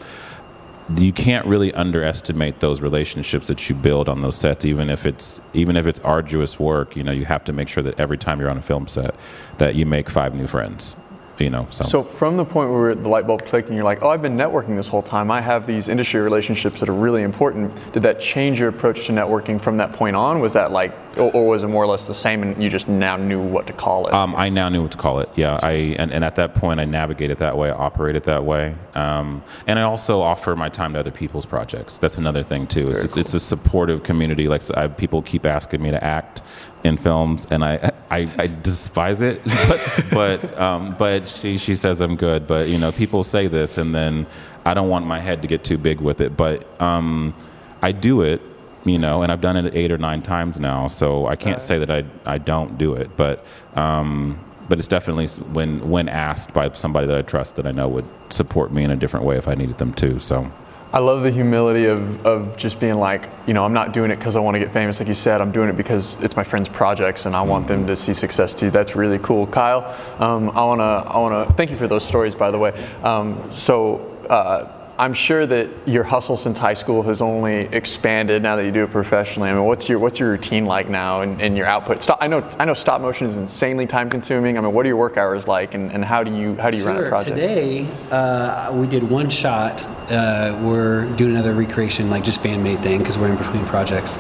you 0.97 1.13
can't 1.13 1.47
really 1.47 1.73
underestimate 1.75 2.61
those 2.61 2.81
relationships 2.81 3.49
that 3.49 3.69
you 3.69 3.75
build 3.75 4.09
on 4.09 4.23
those 4.23 4.37
sets, 4.37 4.65
even 4.65 4.89
if 4.89 5.05
it's 5.05 5.41
even 5.53 5.77
if 5.77 5.87
it's 5.87 6.01
arduous 6.01 6.59
work. 6.59 6.97
You 6.97 7.03
know, 7.03 7.13
you 7.13 7.25
have 7.25 7.45
to 7.45 7.53
make 7.53 7.69
sure 7.69 7.83
that 7.83 7.99
every 7.99 8.19
time 8.19 8.41
you're 8.41 8.51
on 8.51 8.59
a 8.59 8.63
film 8.63 8.87
set, 8.87 9.15
that 9.59 9.75
you 9.75 9.85
make 9.87 10.09
five 10.09 10.35
new 10.35 10.47
friends. 10.47 10.97
You 11.39 11.51
know, 11.51 11.67
so, 11.71 11.85
So 11.85 12.03
from 12.03 12.39
the 12.39 12.45
point 12.45 12.71
where 12.71 12.95
the 12.95 13.09
light 13.09 13.27
bulb 13.27 13.45
clicked 13.45 13.69
and 13.69 13.77
you're 13.77 13.85
like, 13.85 14.03
oh, 14.03 14.09
I've 14.09 14.23
been 14.23 14.37
networking 14.37 14.75
this 14.75 14.89
whole 14.89 15.03
time. 15.03 15.31
I 15.31 15.43
have 15.43 15.67
these 15.67 15.89
industry 15.89 16.21
relationships 16.21 16.81
that 16.81 16.89
are 16.89 16.95
really 16.95 17.23
important. 17.23 17.75
Did 17.93 18.03
that 18.05 18.21
change 18.21 18.59
your 18.59 18.71
approach 18.71 19.07
to 19.07 19.13
networking 19.13 19.61
from 19.61 19.77
that 19.77 19.93
point 19.93 20.17
on? 20.17 20.41
Was 20.41 20.55
that 20.55 20.73
like, 20.73 20.95
or, 21.17 21.31
or 21.33 21.49
was 21.49 21.63
it 21.63 21.69
more 21.69 21.85
or 21.85 21.87
less 21.87 22.07
the 22.07 22.15
same 22.15 22.43
and 22.43 22.63
you 22.63 22.71
just 22.71 22.89
now 22.89 23.17
knew 23.17 23.41
what 23.41 23.67
to 23.67 23.73
call 23.75 24.07
it? 24.07 24.15
Um, 24.15 24.35
I 24.35 24.49
now 24.49 24.69
knew 24.69 24.83
what 24.83 24.93
to 24.93 24.99
call 24.99 25.21
it. 25.21 25.29
Yeah, 25.35 25.59
I 25.63 25.73
and, 25.99 26.11
and 26.13 26.25
at 26.25 26.37
that 26.37 26.55
point 26.55 26.81
I 26.81 26.85
navigated 26.85 27.39
that 27.39 27.57
way, 27.57 27.71
I 27.71 27.75
operated 27.75 28.25
that 28.25 28.45
way, 28.45 28.75
um, 28.95 29.43
and 29.67 29.79
I 29.79 29.83
also 29.83 30.21
offer 30.21 30.57
my 30.57 30.69
time 30.69 30.93
to 30.95 31.01
other 31.01 31.11
people's 31.11 31.47
projects. 31.47 31.99
That's 31.99 32.17
another 32.17 32.43
thing 32.43 32.67
too. 32.67 32.91
It's 32.91 33.05
it's, 33.05 33.17
it's 33.17 33.35
a 33.35 33.41
supportive 33.41 34.03
community. 34.03 34.49
Like 34.49 34.63
I, 34.77 34.89
people 34.89 35.23
keep 35.23 35.47
asking 35.47 35.83
me 35.83 35.91
to 35.91 36.03
act 36.03 36.43
in 36.87 36.97
films, 36.97 37.47
and 37.51 37.65
I 37.65 37.91
I, 38.11 38.31
I 38.39 38.47
despise 38.47 39.23
it, 39.23 39.43
but 39.69 40.05
but 40.11 40.61
um, 40.61 40.97
but 40.99 41.29
she 41.29 41.59
she 41.59 41.77
says 41.77 42.01
I'm 42.01 42.17
good. 42.17 42.47
But 42.47 42.69
you 42.69 42.79
know, 42.79 42.93
people 42.93 43.25
say 43.25 43.47
this, 43.47 43.79
and 43.79 43.95
then 43.95 44.27
I 44.65 44.75
don't 44.75 44.89
want 44.89 45.07
my 45.07 45.21
head 45.21 45.43
to 45.43 45.49
get 45.49 45.65
too 45.65 45.79
big 45.79 46.01
with 46.01 46.21
it. 46.21 46.37
But 46.37 46.81
um, 46.81 47.35
I 47.83 47.93
do 47.93 48.23
it 48.23 48.41
you 48.87 48.99
know, 48.99 49.23
and 49.23 49.33
I've 49.33 49.41
done 49.41 49.57
it 49.57 49.75
eight 49.75 49.91
or 49.91 49.99
nine 49.99 50.23
times 50.23 50.61
now, 50.61 50.87
so 50.87 51.27
I 51.27 51.35
can't 51.35 51.61
say 51.61 51.79
that 51.79 51.91
I 51.91 52.05
I 52.25 52.39
don't 52.39 52.79
do 52.79 52.95
it, 52.95 53.17
but 53.17 53.45
um, 53.75 54.39
but 54.69 54.79
it's 54.79 54.89
definitely 54.89 55.27
when 55.53 55.91
when 55.91 56.09
asked 56.09 56.55
by 56.55 56.73
somebody 56.73 57.07
that 57.09 57.17
I 57.17 57.23
trust 57.23 57.57
that 57.57 57.67
I 57.67 57.73
know 57.73 57.89
would 57.89 58.09
support 58.31 58.73
me 58.73 58.85
in 58.85 58.91
a 58.91 58.97
different 58.97 59.27
way 59.27 59.37
if 59.37 59.49
I 59.49 59.55
needed 59.55 59.79
them 59.79 59.93
to. 59.95 60.21
So 60.21 60.51
I 60.97 61.01
love 61.01 61.23
the 61.23 61.31
humility 61.31 61.85
of, 61.85 62.25
of 62.25 62.57
just 62.57 62.81
being 62.81 62.95
like, 62.95 63.29
you 63.47 63.53
know, 63.53 63.67
I'm 63.67 63.75
not 63.75 63.93
doing 63.93 64.11
it 64.11 64.17
because 64.17 64.35
I 64.35 64.41
want 64.41 64.55
to 64.55 64.59
get 64.59 64.73
famous, 64.73 64.99
like 64.99 65.09
you 65.09 65.15
said. 65.15 65.43
I'm 65.43 65.53
doing 65.53 65.69
it 65.69 65.77
because 65.77 66.19
it's 66.23 66.37
my 66.37 66.43
friends' 66.43 66.71
projects 66.71 67.27
and 67.27 67.37
I 67.37 67.43
want 67.43 67.69
them 67.69 67.87
to 67.87 67.95
see 67.95 68.15
success 68.15 68.55
too. 68.55 68.71
That's 68.71 68.97
really 68.97 69.19
cool, 69.19 69.47
Kyle. 69.47 69.85
Um, 70.19 70.49
I 70.53 70.65
wanna 70.65 70.83
I 70.83 71.19
wanna 71.19 71.53
thank 71.53 71.71
you 71.71 71.77
for 71.77 71.87
those 71.87 72.03
stories, 72.03 72.35
by 72.35 72.51
the 72.51 72.59
way. 72.59 72.73
Um, 73.03 73.47
so. 73.53 74.11
Uh, 74.31 74.73
I'm 74.99 75.13
sure 75.13 75.47
that 75.47 75.69
your 75.87 76.05
hustle 76.05 76.37
since 76.39 76.57
high 76.57 76.75
school 76.75 77.03
has 77.03 77.21
only 77.21 77.67
expanded 77.67 78.43
now 78.43 78.57
that 78.57 78.65
you 78.65 78.73
do 78.73 78.83
it 78.83 78.91
professionally. 78.91 79.51
I 79.51 79.55
mean, 79.55 79.65
what's 79.65 79.89
your 79.89 79.99
what's 79.99 80.19
your 80.19 80.31
routine 80.31 80.65
like 80.65 80.89
now 80.89 81.21
and, 81.21 81.41
and 81.41 81.55
your 81.57 81.67
output? 81.67 82.03
Stop, 82.03 82.19
I 82.21 82.27
know 82.29 82.49
I 82.59 82.65
know 82.65 82.73
stop 82.73 83.03
motion 83.03 83.27
is 83.27 83.37
insanely 83.37 83.87
time 83.87 84.09
consuming. 84.09 84.57
I 84.57 84.61
mean, 84.63 84.73
what 84.73 84.87
are 84.87 84.89
your 84.89 84.97
work 84.97 85.19
hours 85.19 85.47
like, 85.47 85.75
and, 85.75 85.93
and 85.93 86.03
how 86.05 86.23
do 86.23 86.35
you 86.35 86.57
how 86.57 86.71
do 86.71 86.79
you 86.79 86.85
run 86.87 86.97
a 86.97 87.01
Sure. 87.01 87.09
project? 87.11 87.37
Today, 87.37 87.87
uh, 88.11 88.73
we 88.75 88.87
did 88.87 89.03
one 89.11 89.29
shot. 89.29 89.87
Uh, 90.11 90.59
we're 90.63 91.05
doing 91.17 91.33
another 91.33 91.53
recreation, 91.53 92.09
like 92.09 92.25
just 92.25 92.43
fan 92.43 92.63
made 92.63 92.81
thing, 92.81 92.99
because 93.01 93.19
we're 93.19 93.29
in 93.29 93.37
between 93.37 93.65
projects. 93.67 94.19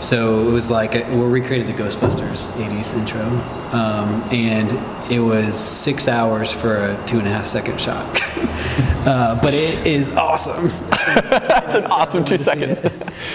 So 0.00 0.46
it 0.46 0.52
was 0.52 0.70
like 0.70 0.94
we 0.94 1.16
recreated 1.16 1.66
the 1.66 1.72
Ghostbusters 1.72 2.52
80s 2.52 2.94
intro, 2.96 3.22
um, 3.72 4.22
and 4.30 4.70
it 5.10 5.20
was 5.20 5.58
six 5.58 6.06
hours 6.06 6.52
for 6.52 6.76
a 6.76 7.06
two 7.06 7.18
and 7.18 7.26
a 7.26 7.30
half 7.30 7.46
second 7.46 7.80
shot. 7.80 8.04
uh, 9.06 9.38
but 9.42 9.54
it 9.54 9.86
is 9.86 10.08
awesome. 10.10 10.68
That's 10.90 11.74
an 11.74 11.84
awesome 11.86 12.24
two 12.24 12.38
seconds. 12.38 12.82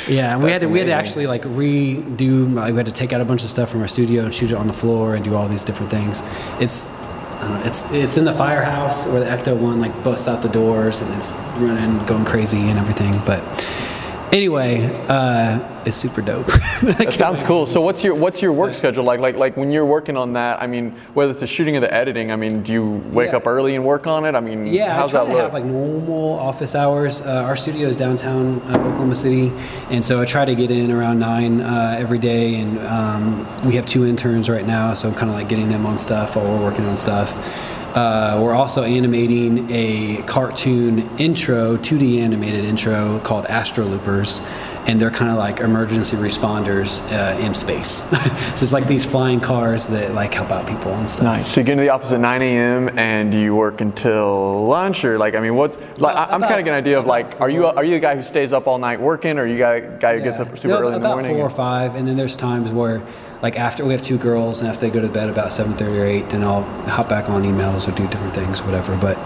Yeah, 0.08 0.36
and 0.36 0.44
we 0.44 0.52
had 0.52 0.62
to 0.62 0.68
we 0.68 0.80
had 0.80 0.86
to 0.86 0.94
actually 0.94 1.28
like 1.28 1.44
redo. 1.44 2.54
Like, 2.54 2.72
we 2.72 2.78
had 2.78 2.86
to 2.86 2.92
take 2.92 3.12
out 3.12 3.22
a 3.22 3.26
bunch 3.26 3.44
of 3.44 3.50
stuff 3.50 3.70
from 3.70 3.82
our 3.82 3.88
studio 3.88 4.24
and 4.24 4.34
shoot 4.34 4.52
it 4.52 4.56
on 4.56 4.68
the 4.68 4.74
floor 4.74 5.16
and 5.16 5.26
do 5.26 5.36
all 5.36 5.48
these 5.48 5.66
different 5.66 5.92
things. 5.92 6.24
It's 6.60 6.88
I 7.42 7.48
don't 7.48 7.60
know, 7.60 7.66
it's 7.66 7.92
it's 7.92 8.18
in 8.18 8.26
the 8.26 8.34
firehouse 8.34 9.08
where 9.08 9.20
the 9.20 9.26
Ecto 9.26 9.60
one 9.60 9.80
like 9.80 10.04
busts 10.04 10.28
out 10.28 10.44
the 10.44 10.50
doors 10.50 11.02
and 11.02 11.12
it's 11.16 11.32
running, 11.58 12.06
going 12.06 12.24
crazy 12.24 12.60
and 12.60 12.78
everything. 12.78 13.20
But 13.26 13.42
anyway, 14.32 14.86
uh, 15.08 15.60
it's 15.86 15.98
super 15.98 16.22
dope. 16.22 16.48
That 16.82 17.14
sounds 17.14 17.42
cool. 17.44 17.66
So 17.66 17.80
what's 17.82 18.04
your 18.04 18.16
what's 18.16 18.42
your 18.42 18.54
work 18.54 18.74
schedule 18.74 19.04
like? 19.04 19.20
Like 19.20 19.36
like 19.36 19.56
when 19.58 19.72
you're 19.72 19.86
working 19.86 20.18
on 20.18 20.34
that, 20.34 20.62
I 20.62 20.68
mean, 20.68 20.92
whether 21.14 21.32
it's 21.32 21.42
the 21.42 21.48
shooting 21.48 21.76
or 21.78 21.80
the 21.80 21.94
editing, 21.94 22.32
I 22.32 22.36
mean, 22.36 22.62
do 22.64 22.74
you 22.74 22.86
wake 23.12 23.32
Yeah. 23.32 23.38
up 23.38 23.48
early 23.48 23.76
and 23.76 23.86
work 23.86 24.08
on 24.08 24.26
it? 24.26 24.36
I 24.36 24.40
mean, 24.40 24.68
Yeah, 24.68 24.94
how's 24.96 25.14
I 25.14 25.20
try 25.20 25.24
that 25.26 25.30
to 25.32 25.34
look? 25.36 25.44
have 25.44 25.54
like 25.54 25.66
normal 25.66 26.40
office 26.40 26.76
hours. 26.76 27.22
Uh, 27.22 27.44
our 27.46 27.56
studio 27.56 27.88
is 27.88 27.96
downtown 27.98 28.60
uh, 28.70 28.78
Oklahoma 28.78 29.16
City, 29.16 29.52
and 29.90 30.04
so 30.04 30.22
I 30.22 30.26
try 30.26 30.46
to 30.46 30.56
get 30.56 30.72
in 30.72 30.92
around 30.92 31.20
nine 31.20 31.62
uh, 31.62 31.96
every 32.00 32.20
day. 32.20 32.56
And 32.56 32.80
um, 32.88 33.48
we 33.66 33.76
have 33.76 33.86
two 33.86 34.06
interns 34.06 34.50
right 34.50 34.66
now, 34.66 34.94
so 34.94 35.10
I'm 35.10 35.16
kind 35.16 35.30
of 35.30 35.36
like 35.36 35.50
getting 35.50 35.70
them 35.70 35.86
on 35.86 35.98
stuff 35.98 36.36
while 36.36 36.46
we're 36.46 36.64
working 36.64 36.86
on 36.86 36.98
stuff. 36.98 37.32
Uh, 37.96 38.40
we're 38.42 38.54
also 38.54 38.84
animating 38.84 39.70
a 39.70 40.22
cartoon 40.24 41.00
intro, 41.18 41.76
2D 41.78 42.20
animated 42.22 42.64
intro 42.64 43.20
called 43.20 43.46
Astro 43.48 43.84
Loopers, 43.86 44.40
and 44.88 45.00
they're 45.00 45.12
kind 45.12 45.30
of 45.30 45.38
like 45.38 45.60
emergency 45.60 46.16
responders 46.16 47.02
uh, 47.12 47.38
in 47.40 47.54
space. 47.54 48.04
so 48.10 48.64
it's 48.64 48.72
like 48.74 48.88
these 48.88 49.06
flying 49.06 49.40
cars 49.40 49.88
that 49.88 50.14
like 50.14 50.34
help 50.34 50.52
out 50.52 50.66
people 50.68 50.92
and 50.94 51.10
stuff. 51.10 51.24
Nice. 51.24 51.52
So 51.52 51.62
you 51.62 51.66
get 51.66 51.74
into 51.74 51.84
the 51.84 51.90
office 51.90 52.12
at 52.12 52.20
9 52.20 52.42
a.m. 52.42 52.98
and 52.98 53.34
you 53.34 53.56
work 53.56 53.82
until 53.82 54.66
lunch, 54.66 55.04
or 55.04 55.18
like, 55.20 55.36
I 55.36 55.42
mean, 55.42 55.56
what's 55.56 55.78
like? 56.00 56.16
I'm 56.16 56.42
kind 56.42 56.44
of 56.44 56.50
getting 56.50 56.70
an 56.70 56.74
idea 56.76 56.98
of 56.98 57.06
like, 57.06 57.42
are 57.42 57.50
you 57.50 57.66
are 57.68 57.84
you 57.84 57.92
the 57.96 58.00
guy 58.00 58.16
who 58.16 58.24
stays 58.24 58.54
up 58.54 58.68
all 58.68 58.78
night 58.80 59.00
working, 59.02 59.38
or 59.38 59.44
are 59.44 59.48
you 59.48 59.58
guy 59.58 59.82
guy 59.82 60.18
who 60.18 60.24
gets 60.24 60.40
up 60.40 60.48
super 60.58 60.70
No, 60.70 60.80
early 60.80 60.96
in 60.96 61.02
the 61.02 61.08
morning? 61.10 61.26
about 61.26 61.38
four 61.38 61.46
or 61.46 61.50
five, 61.50 61.96
and 61.96 62.08
then 62.08 62.16
there's 62.16 62.36
times 62.36 62.72
where, 62.72 63.02
like 63.42 63.58
after 63.58 63.84
we 63.84 63.92
have 63.94 64.02
two 64.04 64.18
girls, 64.20 64.62
and 64.62 64.70
after 64.70 64.82
they 64.82 64.92
go 64.92 65.02
to 65.02 65.08
bed 65.08 65.28
about 65.30 65.48
7:30 65.50 66.00
or 66.00 66.06
8, 66.06 66.30
then 66.30 66.44
I'll 66.44 66.62
hop 66.88 67.10
back 67.10 67.28
on 67.30 67.42
emails 67.44 67.88
or 67.88 67.92
do 67.92 68.06
different 68.08 68.34
things, 68.36 68.62
whatever. 68.62 68.96
But 68.98 69.18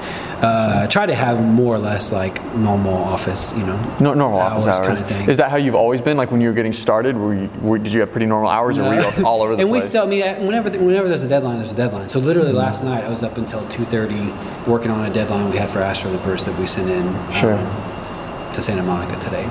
uh, 0.41 0.87
try 0.87 1.05
to 1.05 1.13
have 1.15 1.43
more 1.43 1.75
or 1.75 1.79
less 1.79 2.11
like 2.13 2.41
normal 2.55 2.93
office, 2.93 3.53
you 3.57 3.65
know, 3.65 3.77
No, 3.99 4.13
normal 4.13 4.39
office 4.39 4.67
hours. 4.79 4.87
kind 4.87 4.99
of 4.99 5.05
thing. 5.07 5.29
Is 5.29 5.37
that 5.37 5.51
how 5.51 5.57
you've 5.57 5.75
always 5.75 5.99
been? 5.99 6.15
Like 6.15 6.31
when 6.31 6.39
you 6.39 6.47
were 6.47 6.53
getting 6.53 6.71
started, 6.73 7.17
were 7.17 7.33
you, 7.35 7.49
were, 7.61 7.77
did 7.77 7.91
you 7.91 7.99
have 7.99 8.11
pretty 8.11 8.25
normal 8.25 8.49
hours, 8.49 8.77
or 8.77 8.83
were 8.83 8.95
you 9.01 9.25
all 9.25 9.41
over 9.41 9.51
the 9.51 9.57
place? 9.57 9.61
and 9.63 9.71
we 9.71 9.81
still, 9.81 10.03
I 10.03 10.07
mean, 10.07 10.45
whenever 10.45 10.69
whenever 10.79 11.07
there's 11.09 11.23
a 11.23 11.27
deadline, 11.27 11.57
there's 11.57 11.73
a 11.73 11.75
deadline. 11.75 12.07
So 12.07 12.19
literally 12.19 12.53
last 12.53 12.83
night, 12.85 13.03
I 13.03 13.09
was 13.09 13.21
up 13.23 13.37
until 13.37 13.61
2:30 13.63 14.65
working 14.65 14.91
on 14.91 15.03
a 15.05 15.11
deadline 15.13 15.51
we 15.51 15.57
had 15.57 15.69
for 15.69 15.79
Astro 15.79 16.11
Loopers 16.11 16.45
that 16.45 16.57
we 16.57 16.65
sent 16.67 16.89
in 16.89 17.03
Sure. 17.33 17.53
um, 17.53 18.51
to 18.53 18.61
Santa 18.61 18.83
Monica 18.83 19.19
today 19.19 19.45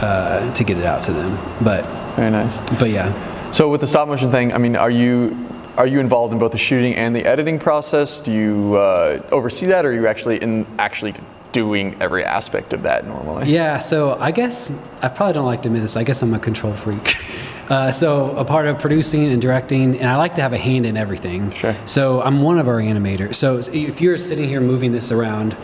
uh, 0.00 0.52
to 0.52 0.62
get 0.64 0.76
it 0.76 0.84
out 0.84 1.02
to 1.04 1.12
them. 1.12 1.38
But 1.64 1.84
Very 2.16 2.30
nice. 2.30 2.54
but 2.78 2.90
yeah. 2.90 3.10
So 3.52 3.68
with 3.68 3.80
the 3.80 3.86
stop 3.86 4.08
motion 4.08 4.30
thing, 4.30 4.52
I 4.52 4.58
mean, 4.58 4.76
are 4.76 4.90
you 4.90 5.36
are 5.76 5.86
you 5.86 6.00
involved 6.00 6.32
in 6.32 6.40
both 6.40 6.52
the 6.52 6.58
shooting 6.58 6.96
and 6.96 7.14
the 7.14 7.24
editing 7.24 7.58
process? 7.58 8.20
Do 8.20 8.32
you 8.32 8.76
uh, 8.76 9.22
oversee 9.30 9.66
that, 9.66 9.84
or 9.84 9.90
are 9.90 9.94
you 9.94 10.06
actually 10.08 10.42
in 10.42 10.66
actually 10.78 11.14
doing 11.52 11.96
every 12.00 12.24
aspect 12.24 12.72
of 12.72 12.82
that 12.82 13.06
normally? 13.06 13.50
Yeah, 13.50 13.78
so 13.78 14.18
I 14.18 14.32
guess 14.32 14.72
I 15.02 15.08
probably 15.08 15.34
don't 15.34 15.46
like 15.46 15.62
to 15.62 15.68
admit 15.68 15.82
this. 15.82 15.96
I 15.96 16.02
guess 16.04 16.20
I'm 16.22 16.34
a 16.34 16.38
control 16.38 16.74
freak. 16.74 17.16
Uh, 17.68 17.92
so 17.92 18.34
a 18.38 18.44
part 18.46 18.66
of 18.66 18.78
producing 18.78 19.26
and 19.26 19.42
directing, 19.42 19.98
and 19.98 20.08
I 20.08 20.16
like 20.16 20.34
to 20.36 20.40
have 20.40 20.54
a 20.54 20.58
hand 20.58 20.86
in 20.86 20.96
everything. 20.96 21.52
Sure. 21.52 21.76
So 21.84 22.22
I'm 22.22 22.40
one 22.40 22.58
of 22.58 22.66
our 22.66 22.78
animators. 22.78 23.34
So 23.34 23.58
if 23.58 24.00
you're 24.00 24.16
sitting 24.16 24.48
here 24.48 24.62
moving 24.62 24.90
this 24.90 25.12
around 25.12 25.54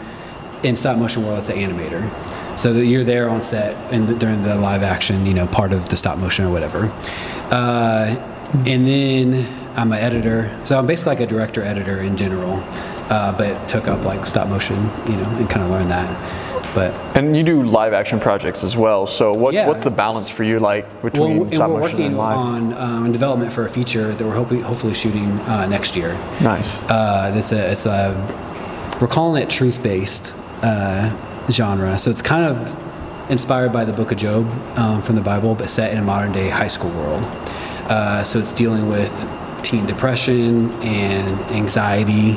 in 0.63 0.77
stop 0.77 0.99
motion 0.99 1.25
world, 1.25 1.39
it's 1.39 1.49
an 1.49 1.57
animator. 1.57 2.03
So 2.57 2.73
that 2.73 2.87
you're 2.87 3.05
there 3.05 3.29
on 3.29 3.43
set 3.43 3.75
and 3.93 4.19
during 4.21 4.43
the 4.43 4.55
live 4.57 4.83
action, 4.83 5.27
you 5.27 5.35
know, 5.35 5.47
part 5.47 5.73
of 5.73 5.89
the 5.89 5.97
stop 5.97 6.19
motion 6.19 6.45
or 6.45 6.51
whatever. 6.53 6.91
Uh, 7.51 8.15
and 8.67 8.87
then 8.87 9.47
I'm 9.77 9.93
an 9.93 9.99
editor. 9.99 10.51
So 10.65 10.79
I'm 10.79 10.87
basically 10.87 11.17
like 11.17 11.21
a 11.21 11.27
director 11.27 11.63
editor 11.63 12.01
in 12.01 12.17
general, 12.17 12.63
uh, 13.11 13.37
but 13.37 13.69
took 13.69 13.89
up 13.89 14.05
like 14.05 14.25
stop 14.27 14.49
motion, 14.49 14.77
you 15.07 15.17
know, 15.17 15.29
and 15.37 15.51
kind 15.51 15.65
of 15.65 15.71
learned 15.71 15.91
that. 15.91 16.45
But 16.75 16.95
And 17.17 17.37
you 17.37 17.43
do 17.45 17.63
live 17.63 17.93
action 17.93 18.19
projects 18.19 18.65
as 18.65 18.77
well. 18.77 19.07
So 19.07 19.33
what, 19.33 19.55
Yeah. 19.55 19.67
what's 19.69 19.85
the 19.85 19.91
balance 19.91 20.29
for 20.29 20.43
you 20.45 20.59
like 20.61 20.87
between 21.03 21.37
well, 21.39 21.43
and 21.43 21.55
stop 21.55 21.71
we're 21.71 21.81
motion 21.81 21.93
working 21.97 22.07
and 22.07 22.17
live? 22.19 22.37
on 22.37 22.73
um, 22.75 23.13
development 23.13 23.53
for 23.53 23.65
a 23.65 23.69
feature 23.69 24.13
that 24.15 24.25
we're 24.25 24.35
hoping, 24.35 24.61
hopefully 24.63 24.95
shooting 24.95 25.31
uh, 25.41 25.67
next 25.67 25.95
year. 25.97 26.17
nice. 26.41 26.77
Uh, 26.89 27.31
this 27.33 27.53
it's 27.53 27.87
a 27.87 28.15
we're 29.01 29.07
calling 29.09 29.43
it 29.43 29.51
truth-based 29.51 30.33
uh, 30.63 31.11
genre. 31.51 31.99
So 31.99 32.11
it's 32.11 32.23
kind 32.23 32.45
of 32.45 33.31
inspired 33.31 33.73
by 33.73 33.85
the 33.85 33.93
Book 33.93 34.13
of 34.13 34.19
Job 34.19 34.47
um, 34.79 35.01
from 35.01 35.15
the 35.15 35.23
Bible, 35.23 35.55
but 35.55 35.71
set 35.71 35.93
in 35.93 35.99
a 35.99 36.03
modern-day 36.03 36.49
high 36.51 36.69
school 36.69 36.91
world. 36.91 37.23
Uh, 37.89 38.23
so 38.23 38.39
it's 38.39 38.53
dealing 38.53 38.89
with 38.89 39.29
teen 39.63 39.87
depression 39.87 40.71
and 40.83 41.41
anxiety, 41.51 42.37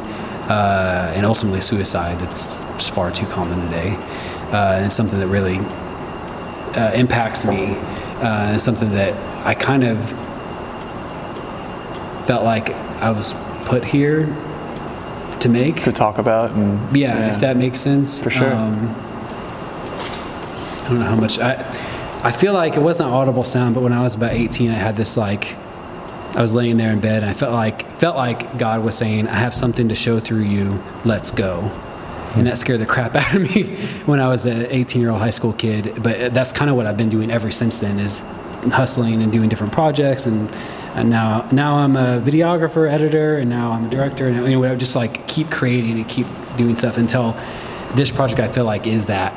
uh, 0.50 1.12
and 1.16 1.26
ultimately 1.26 1.62
suicide. 1.62 2.20
Just 2.20 2.52
far 2.94 3.12
too 3.12 3.26
common 3.28 3.60
today, 3.66 3.96
uh, 4.52 4.80
and 4.82 4.92
something 4.92 5.20
that 5.20 5.28
really 5.28 5.58
uh, 6.76 6.92
impacts 6.94 7.46
me, 7.46 7.76
uh, 8.22 8.52
and 8.52 8.62
something 8.62 8.92
that 8.92 9.14
I 9.46 9.54
kind 9.54 9.84
of 9.84 9.98
felt 12.28 12.44
like 12.44 12.72
I 13.02 13.12
was 13.12 13.34
put 13.66 13.84
here 13.84 14.26
to 15.42 15.50
make. 15.50 15.84
to 15.84 15.92
talk 15.92 16.18
about 16.18 16.52
and 16.52 16.96
Yeah, 16.96 17.30
if 17.30 17.40
that 17.40 17.58
makes 17.58 17.80
sense. 17.80 18.22
For 18.22 18.30
sure. 18.30 18.54
Um, 18.54 18.90
I 20.84 20.90
don't 20.90 21.00
know 21.00 21.06
how 21.06 21.16
much 21.16 21.40
I. 21.40 21.54
I 22.24 22.32
feel 22.32 22.54
like 22.54 22.76
it 22.76 22.82
wasn't 22.82 23.10
audible 23.10 23.44
sound, 23.44 23.76
but 23.76 23.84
when 23.84 23.94
I 23.94 24.02
was 24.02 24.16
about 24.16 24.32
18, 24.34 24.72
I 24.72 24.74
had 24.74 24.98
this 24.98 25.18
like. 25.18 25.56
I 26.36 26.42
was 26.42 26.54
laying 26.54 26.78
there 26.78 26.92
in 26.92 27.00
bed, 27.00 27.24
and 27.24 27.30
I 27.30 27.34
felt 27.34 27.54
like 27.54 27.88
felt 27.98 28.16
like 28.16 28.58
God 28.60 28.84
was 28.84 28.96
saying, 28.96 29.28
"I 29.28 29.36
have 29.36 29.56
something 29.56 29.90
to 29.90 29.96
show 29.96 30.20
through 30.20 30.44
you. 30.44 30.82
Let's 31.04 31.32
go." 31.32 31.72
And 32.36 32.46
that 32.46 32.58
scared 32.58 32.82
the 32.82 32.86
crap 32.86 33.16
out 33.22 33.36
of 33.36 33.42
me 33.42 33.76
when 34.06 34.20
I 34.20 34.28
was 34.28 34.46
an 34.46 34.68
18 34.70 35.02
year 35.02 35.10
old 35.12 35.20
high 35.20 35.32
school 35.32 35.54
kid. 35.54 36.04
But 36.04 36.34
that's 36.34 36.54
kind 36.54 36.70
of 36.70 36.76
what 36.76 36.86
I've 36.86 36.98
been 36.98 37.10
doing 37.10 37.32
ever 37.32 37.50
since 37.50 37.80
then 37.80 37.98
is 38.00 38.24
hustling 38.72 39.22
and 39.22 39.32
doing 39.32 39.50
different 39.50 39.72
projects 39.74 40.26
and 40.26 40.50
and 40.98 41.10
now 41.10 41.48
now 41.52 41.78
I'm 41.78 41.96
a 41.96 42.20
videographer, 42.20 42.90
editor, 42.90 43.38
and 43.38 43.50
now 43.50 43.72
I'm 43.72 43.86
a 43.86 43.90
director, 43.90 44.28
and 44.28 44.36
you 44.52 44.60
know, 44.60 44.76
just 44.76 44.96
like 44.96 45.28
keep 45.28 45.50
creating 45.52 45.92
and 45.92 46.08
keep 46.10 46.28
doing 46.58 46.76
stuff 46.76 46.98
until 46.98 47.36
this 47.96 48.10
project 48.12 48.40
I 48.40 48.48
feel 48.48 48.66
like 48.66 48.88
is 48.88 49.06
that 49.06 49.34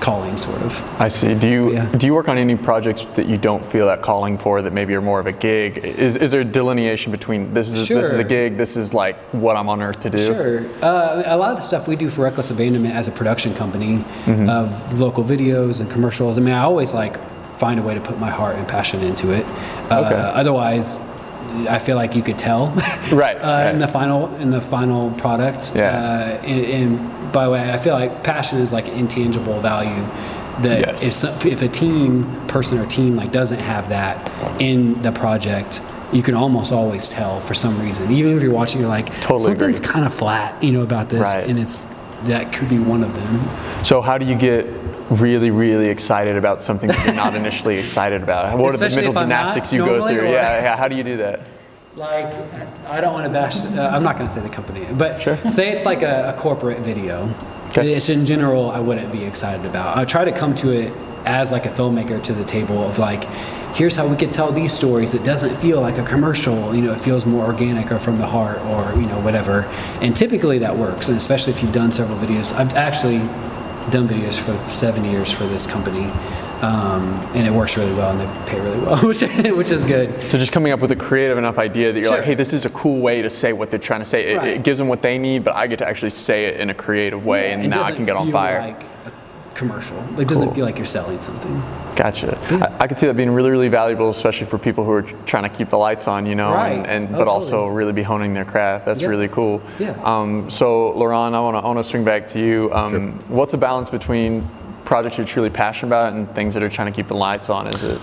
calling 0.00 0.38
sort 0.38 0.62
of. 0.62 1.00
I 1.00 1.08
see. 1.08 1.34
Do 1.34 1.48
you 1.48 1.72
Yeah. 1.72 1.86
do 1.90 2.06
you 2.06 2.14
work 2.14 2.28
on 2.28 2.38
any 2.38 2.54
projects 2.56 3.04
that 3.16 3.26
you 3.26 3.36
don't 3.36 3.64
feel 3.66 3.86
that 3.86 4.00
calling 4.00 4.38
for 4.38 4.62
that 4.62 4.72
maybe 4.72 4.94
are 4.94 5.00
more 5.02 5.18
of 5.18 5.26
a 5.26 5.32
gig? 5.32 5.78
Is, 5.78 6.16
is 6.16 6.30
there 6.30 6.42
a 6.42 6.44
delineation 6.44 7.10
between 7.10 7.52
this 7.52 7.66
is 7.68 7.88
this 7.88 8.06
is 8.12 8.18
a 8.18 8.24
gig, 8.24 8.56
this 8.56 8.76
is 8.76 8.94
like 8.94 9.16
what 9.32 9.56
I'm 9.56 9.68
on 9.68 9.82
earth 9.82 10.00
to 10.02 10.10
do? 10.10 10.18
Sure. 10.18 10.60
Uh, 10.80 11.24
a 11.26 11.36
lot 11.36 11.50
of 11.50 11.56
the 11.56 11.62
stuff 11.62 11.88
we 11.88 11.96
do 11.96 12.08
for 12.08 12.22
Reckless 12.22 12.50
Abandonment 12.50 12.94
as 12.94 13.08
a 13.08 13.10
production 13.10 13.52
company 13.54 14.04
of 14.48 15.00
local 15.00 15.24
videos 15.24 15.80
and 15.80 15.90
commercials. 15.90 16.38
I 16.38 16.42
mean, 16.42 16.54
I 16.54 16.62
always 16.62 16.94
like 16.94 17.16
find 17.58 17.78
a 17.80 17.82
way 17.82 17.94
to 17.94 18.00
put 18.00 18.18
my 18.18 18.30
heart 18.30 18.56
and 18.56 18.66
passion 18.68 19.00
into 19.02 19.30
it. 19.32 19.44
Uh, 19.90 20.04
Okay. 20.06 20.14
Otherwise, 20.14 21.00
I 21.68 21.78
feel 21.78 21.96
like 21.96 22.14
you 22.14 22.22
could 22.22 22.38
tell. 22.38 22.66
Right, 23.12 23.36
uh, 23.36 23.40
right. 23.64 23.70
In 23.74 23.78
the 23.80 23.88
final 23.88 24.32
in 24.36 24.50
the 24.50 24.60
final 24.60 25.10
product. 25.12 25.72
Yeah. 25.74 25.88
Uh, 25.90 26.46
and, 26.46 26.64
and 27.00 27.32
by 27.32 27.44
the 27.46 27.50
way, 27.50 27.70
I 27.72 27.78
feel 27.78 27.94
like 27.94 28.22
passion 28.22 28.58
is 28.58 28.72
like 28.72 28.88
an 28.88 28.94
intangible 28.94 29.58
value. 29.60 30.04
That 30.62 30.80
Yes. 30.80 31.02
if 31.04 31.12
some, 31.12 31.34
if 31.46 31.62
a 31.62 31.68
team 31.68 32.24
person 32.48 32.78
or 32.78 32.86
team 32.86 33.16
like 33.16 33.30
doesn't 33.32 33.60
have 33.60 33.88
that 33.90 34.30
in 34.60 35.00
the 35.02 35.12
project, 35.12 35.80
you 36.12 36.22
can 36.22 36.34
almost 36.34 36.72
always 36.72 37.08
tell 37.08 37.38
for 37.40 37.54
some 37.54 37.80
reason. 37.80 38.10
Even 38.10 38.36
if 38.36 38.42
you're 38.42 38.52
watching, 38.52 38.80
you're 38.80 38.88
like, 38.90 39.08
Totally 39.20 39.44
something's 39.44 39.78
kind 39.80 40.04
of 40.04 40.12
flat, 40.12 40.60
you 40.62 40.72
know, 40.72 40.82
about 40.82 41.08
this, 41.10 41.20
Right. 41.20 41.48
and 41.48 41.58
it's 41.58 41.84
that 42.24 42.52
could 42.52 42.68
be 42.68 42.78
one 42.78 43.04
of 43.04 43.14
them. 43.14 43.48
So 43.84 44.00
how 44.02 44.18
do 44.18 44.26
you 44.26 44.34
get 44.34 44.66
really, 45.10 45.50
really 45.50 45.88
excited 45.88 46.36
about 46.36 46.60
something 46.62 46.88
that 46.88 47.04
you're 47.06 47.14
not 47.14 47.34
initially 47.42 47.78
excited 47.78 48.22
about? 48.22 48.58
What 48.58 48.74
are 48.74 48.78
the 48.78 48.88
mental 48.90 49.10
if 49.10 49.16
I'm 49.16 49.28
not 49.28 49.54
gymnastics 49.54 49.72
you 49.72 49.84
go 49.84 50.06
through? 50.08 50.20
or- 50.20 50.24
Yeah, 50.32 50.62
yeah. 50.62 50.76
How 50.76 50.88
do 50.88 50.96
you 50.96 51.02
do 51.04 51.16
that? 51.18 51.48
Like, 51.96 52.32
I 52.88 53.00
don't 53.00 53.12
want 53.12 53.24
to 53.26 53.30
bash. 53.32 53.64
Uh, 53.64 53.90
I'm 53.92 54.04
not 54.04 54.16
going 54.16 54.28
to 54.28 54.32
say 54.32 54.40
the 54.40 54.48
company, 54.48 54.86
but 54.96 55.20
Sure. 55.20 55.36
say 55.50 55.70
it's 55.70 55.84
like 55.84 56.02
a, 56.02 56.28
a 56.28 56.32
corporate 56.40 56.78
video. 56.80 57.28
Okay. 57.70 57.92
It's 57.94 58.08
in 58.08 58.24
general, 58.24 58.70
I 58.70 58.78
wouldn't 58.78 59.10
be 59.12 59.24
excited 59.24 59.66
about. 59.66 59.96
I 59.98 60.04
try 60.04 60.24
to 60.24 60.32
come 60.32 60.54
to 60.56 60.70
it 60.70 60.92
as 61.24 61.50
like 61.50 61.66
a 61.66 61.70
filmmaker 61.70 62.22
to 62.22 62.32
the 62.32 62.44
table 62.44 62.82
of 62.84 62.98
like, 63.00 63.24
here's 63.74 63.96
how 63.96 64.06
we 64.06 64.16
could 64.16 64.30
tell 64.30 64.52
these 64.52 64.72
stories 64.72 65.10
that 65.12 65.24
doesn't 65.24 65.54
feel 65.56 65.80
like 65.80 65.98
a 65.98 66.04
commercial. 66.04 66.72
You 66.74 66.82
know, 66.82 66.92
it 66.92 67.00
feels 67.00 67.26
more 67.26 67.44
organic 67.44 67.90
or 67.90 67.98
from 67.98 68.16
the 68.16 68.26
heart 68.26 68.60
or 68.60 68.92
you 68.98 69.06
know 69.08 69.18
whatever. 69.20 69.62
And 70.00 70.16
typically 70.16 70.58
that 70.60 70.76
works, 70.76 71.08
and 71.08 71.16
especially 71.16 71.52
if 71.52 71.62
you've 71.62 71.72
done 71.72 71.90
several 71.90 72.16
videos. 72.18 72.54
I've 72.54 72.74
actually 72.74 73.18
done 73.90 74.08
videos 74.08 74.38
for 74.38 74.56
seven 74.68 75.04
years 75.04 75.30
for 75.30 75.44
this 75.46 75.66
company. 75.66 76.10
Um, 76.60 77.14
and 77.34 77.46
it 77.46 77.52
works 77.52 77.76
really 77.76 77.94
well, 77.94 78.10
and 78.10 78.20
they 78.20 78.50
pay 78.50 78.60
really 78.60 78.80
well, 78.80 78.96
which, 79.06 79.20
which 79.20 79.70
is 79.70 79.84
good. 79.84 80.20
So 80.22 80.38
just 80.38 80.50
coming 80.50 80.72
up 80.72 80.80
with 80.80 80.90
a 80.90 80.96
creative 80.96 81.38
enough 81.38 81.56
idea 81.56 81.92
that 81.92 82.00
you're 82.00 82.10
like, 82.10 82.24
hey, 82.24 82.34
this 82.34 82.52
is 82.52 82.64
a 82.64 82.70
cool 82.70 82.98
way 83.00 83.22
to 83.22 83.30
say 83.30 83.52
what 83.52 83.70
they're 83.70 83.78
trying 83.78 84.00
to 84.00 84.06
say. 84.06 84.32
It, 84.32 84.36
Right. 84.38 84.48
it 84.56 84.62
gives 84.64 84.78
them 84.78 84.88
what 84.88 85.00
they 85.00 85.18
need, 85.18 85.44
but 85.44 85.54
I 85.54 85.68
get 85.68 85.78
to 85.78 85.86
actually 85.88 86.10
say 86.10 86.46
it 86.46 86.58
in 86.60 86.68
a 86.70 86.74
creative 86.74 87.24
way, 87.24 87.52
and 87.52 87.68
now 87.70 87.82
I 87.84 87.92
can 87.92 88.04
get 88.04 88.16
on 88.16 88.32
fire. 88.32 88.60
Like 88.60 88.82
a 89.58 89.60
commercial. 89.60 89.96
It 90.20 90.28
doesn't 90.28 90.46
Cool. 90.46 90.54
feel 90.54 90.64
like 90.64 90.76
you're 90.78 90.86
selling 90.86 91.20
something. 91.20 91.62
Gotcha. 91.96 92.38
I, 92.50 92.84
I 92.84 92.86
could 92.86 92.98
see 92.98 93.06
that 93.06 93.16
being 93.16 93.30
really, 93.30 93.50
really 93.50 93.68
valuable, 93.68 94.10
especially 94.10 94.46
for 94.46 94.58
people 94.58 94.84
who 94.84 94.92
are 94.92 95.02
trying 95.26 95.48
to 95.50 95.56
keep 95.56 95.70
the 95.70 95.78
lights 95.78 96.06
on, 96.08 96.26
you 96.26 96.34
know, 96.34 96.52
Right. 96.52 96.72
and, 96.72 96.86
and 96.86 97.14
Oh, 97.14 97.18
but 97.18 97.28
also 97.28 97.66
really 97.66 97.92
be 97.92 98.02
honing 98.02 98.34
their 98.34 98.44
craft. 98.44 98.86
That's 98.86 99.00
Yep. 99.00 99.10
really 99.10 99.28
cool. 99.28 99.60
Yeah. 99.78 99.94
Um, 100.04 100.48
so, 100.50 100.92
LaRon, 100.96 101.34
I 101.34 101.40
want 101.40 101.56
to 101.56 101.60
I 101.60 101.66
want 101.66 101.78
to 101.78 101.84
swing 101.84 102.04
back 102.04 102.28
to 102.28 102.38
you. 102.40 102.70
Um, 102.72 103.18
What's 103.28 103.52
the 103.52 103.58
balance 103.58 103.88
between 103.90 104.44
projects 104.84 105.18
you're 105.18 105.26
truly 105.26 105.50
passionate 105.50 105.88
about 105.88 106.12
and 106.14 106.32
things 106.34 106.54
that 106.54 106.62
are 106.62 106.68
trying 106.70 106.90
to 106.92 106.96
keep 106.96 107.08
the 107.08 107.14
lights 107.16 107.50
on? 107.50 107.66
Is 107.66 107.82
it 107.82 108.00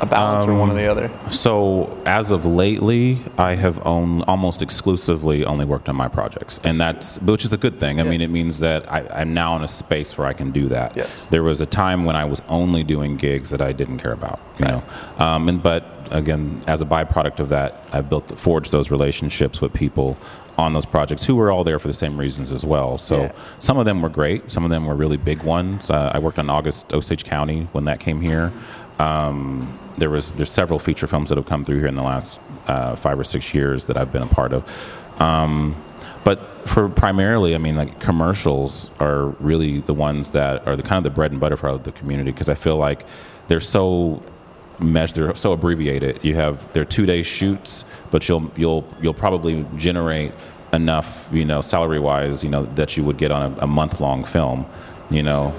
a 0.00 0.06
balance 0.06 0.46
or 0.46 0.54
one 0.54 0.70
or 0.70 0.74
the 0.74 0.86
other? 0.86 1.10
So 1.30 1.96
as 2.06 2.30
of 2.30 2.44
lately, 2.44 3.22
I 3.38 3.54
have 3.54 3.84
owned 3.86 4.24
almost 4.26 4.62
exclusively 4.62 5.44
only 5.44 5.64
worked 5.64 5.88
on 5.88 5.96
my 5.96 6.08
projects, 6.08 6.60
and 6.64 6.80
that's 6.80 7.20
which 7.22 7.44
is 7.44 7.52
a 7.52 7.56
good 7.58 7.78
thing. 7.80 8.00
I 8.00 8.04
mean, 8.04 8.20
it 8.20 8.30
means 8.30 8.58
that 8.60 8.90
I, 8.90 9.06
I'm 9.10 9.34
now 9.34 9.56
in 9.56 9.62
a 9.62 9.68
space 9.68 10.16
where 10.18 10.26
I 10.26 10.32
can 10.32 10.50
do 10.50 10.68
that. 10.68 10.96
Yes. 10.96 11.26
There 11.30 11.42
was 11.42 11.60
a 11.60 11.66
time 11.66 12.04
when 12.04 12.16
I 12.16 12.24
was 12.24 12.42
only 12.48 12.82
doing 12.84 13.16
gigs 13.16 13.50
that 13.50 13.60
I 13.60 13.72
didn't 13.72 13.98
care 13.98 14.12
about, 14.12 14.40
you 14.58 14.66
know. 14.66 14.82
Um, 15.18 15.48
and 15.48 15.62
but 15.62 16.08
again, 16.10 16.62
as 16.66 16.80
a 16.80 16.84
byproduct 16.86 17.40
of 17.40 17.48
that, 17.50 17.84
I've 17.92 18.08
built 18.08 18.38
forged 18.38 18.72
those 18.72 18.90
relationships 18.90 19.60
with 19.60 19.72
people 19.72 20.16
on 20.56 20.72
those 20.72 20.86
projects 20.86 21.24
who 21.24 21.34
were 21.34 21.50
all 21.50 21.64
there 21.64 21.80
for 21.80 21.88
the 21.88 21.94
same 21.94 22.16
reasons 22.16 22.52
as 22.52 22.64
well. 22.64 22.96
So 22.96 23.22
Yeah. 23.22 23.32
some 23.58 23.76
of 23.76 23.86
them 23.86 24.00
were 24.02 24.08
great. 24.08 24.52
Some 24.52 24.62
of 24.64 24.70
them 24.70 24.86
were 24.86 24.94
really 24.94 25.16
big 25.16 25.42
ones. 25.42 25.90
Uh, 25.90 26.12
I 26.14 26.20
worked 26.20 26.38
on 26.38 26.48
August 26.48 26.92
Osage 26.94 27.24
County 27.24 27.66
when 27.72 27.86
that 27.86 27.98
came 27.98 28.20
here. 28.20 28.52
Um, 28.98 29.78
there 29.98 30.10
was 30.10 30.32
there's 30.32 30.50
several 30.50 30.78
feature 30.78 31.06
films 31.06 31.28
that 31.28 31.38
have 31.38 31.46
come 31.46 31.64
through 31.64 31.78
here 31.78 31.86
in 31.86 31.94
the 31.94 32.02
last 32.02 32.38
uh, 32.66 32.96
five 32.96 33.18
or 33.18 33.24
six 33.24 33.54
years 33.54 33.86
that 33.86 33.96
I've 33.96 34.12
been 34.12 34.22
a 34.22 34.26
part 34.26 34.52
of. 34.52 34.68
Um, 35.20 35.76
but 36.24 36.68
for 36.68 36.88
primarily, 36.88 37.54
I 37.54 37.58
mean, 37.58 37.76
like 37.76 38.00
commercials 38.00 38.90
are 38.98 39.26
really 39.40 39.80
the 39.80 39.94
ones 39.94 40.30
that 40.30 40.66
are 40.66 40.74
the 40.74 40.82
kind 40.82 40.98
of 40.98 41.04
the 41.04 41.14
bread 41.14 41.30
and 41.30 41.40
butter 41.40 41.56
for 41.56 41.76
the 41.78 41.92
community 41.92 42.30
because 42.30 42.48
I 42.48 42.54
feel 42.54 42.76
like 42.76 43.04
they're 43.48 43.60
so 43.60 44.22
mesh 44.80 45.12
they're 45.12 45.34
so 45.34 45.52
abbreviated. 45.52 46.20
You 46.22 46.34
have 46.36 46.72
they're 46.72 46.84
two 46.84 47.06
day 47.06 47.22
shoots, 47.22 47.84
but 48.10 48.28
you'll 48.28 48.50
you'll 48.56 48.84
you'll 49.00 49.14
probably 49.14 49.66
generate 49.76 50.32
enough, 50.72 51.28
you 51.32 51.44
know, 51.44 51.60
salary 51.60 52.00
wise, 52.00 52.42
you 52.42 52.50
know, 52.50 52.64
that 52.64 52.96
you 52.96 53.04
would 53.04 53.18
get 53.18 53.30
on 53.30 53.52
a, 53.52 53.64
a 53.64 53.66
month 53.66 54.00
long 54.00 54.24
film, 54.24 54.66
you 55.10 55.22
know. 55.22 55.54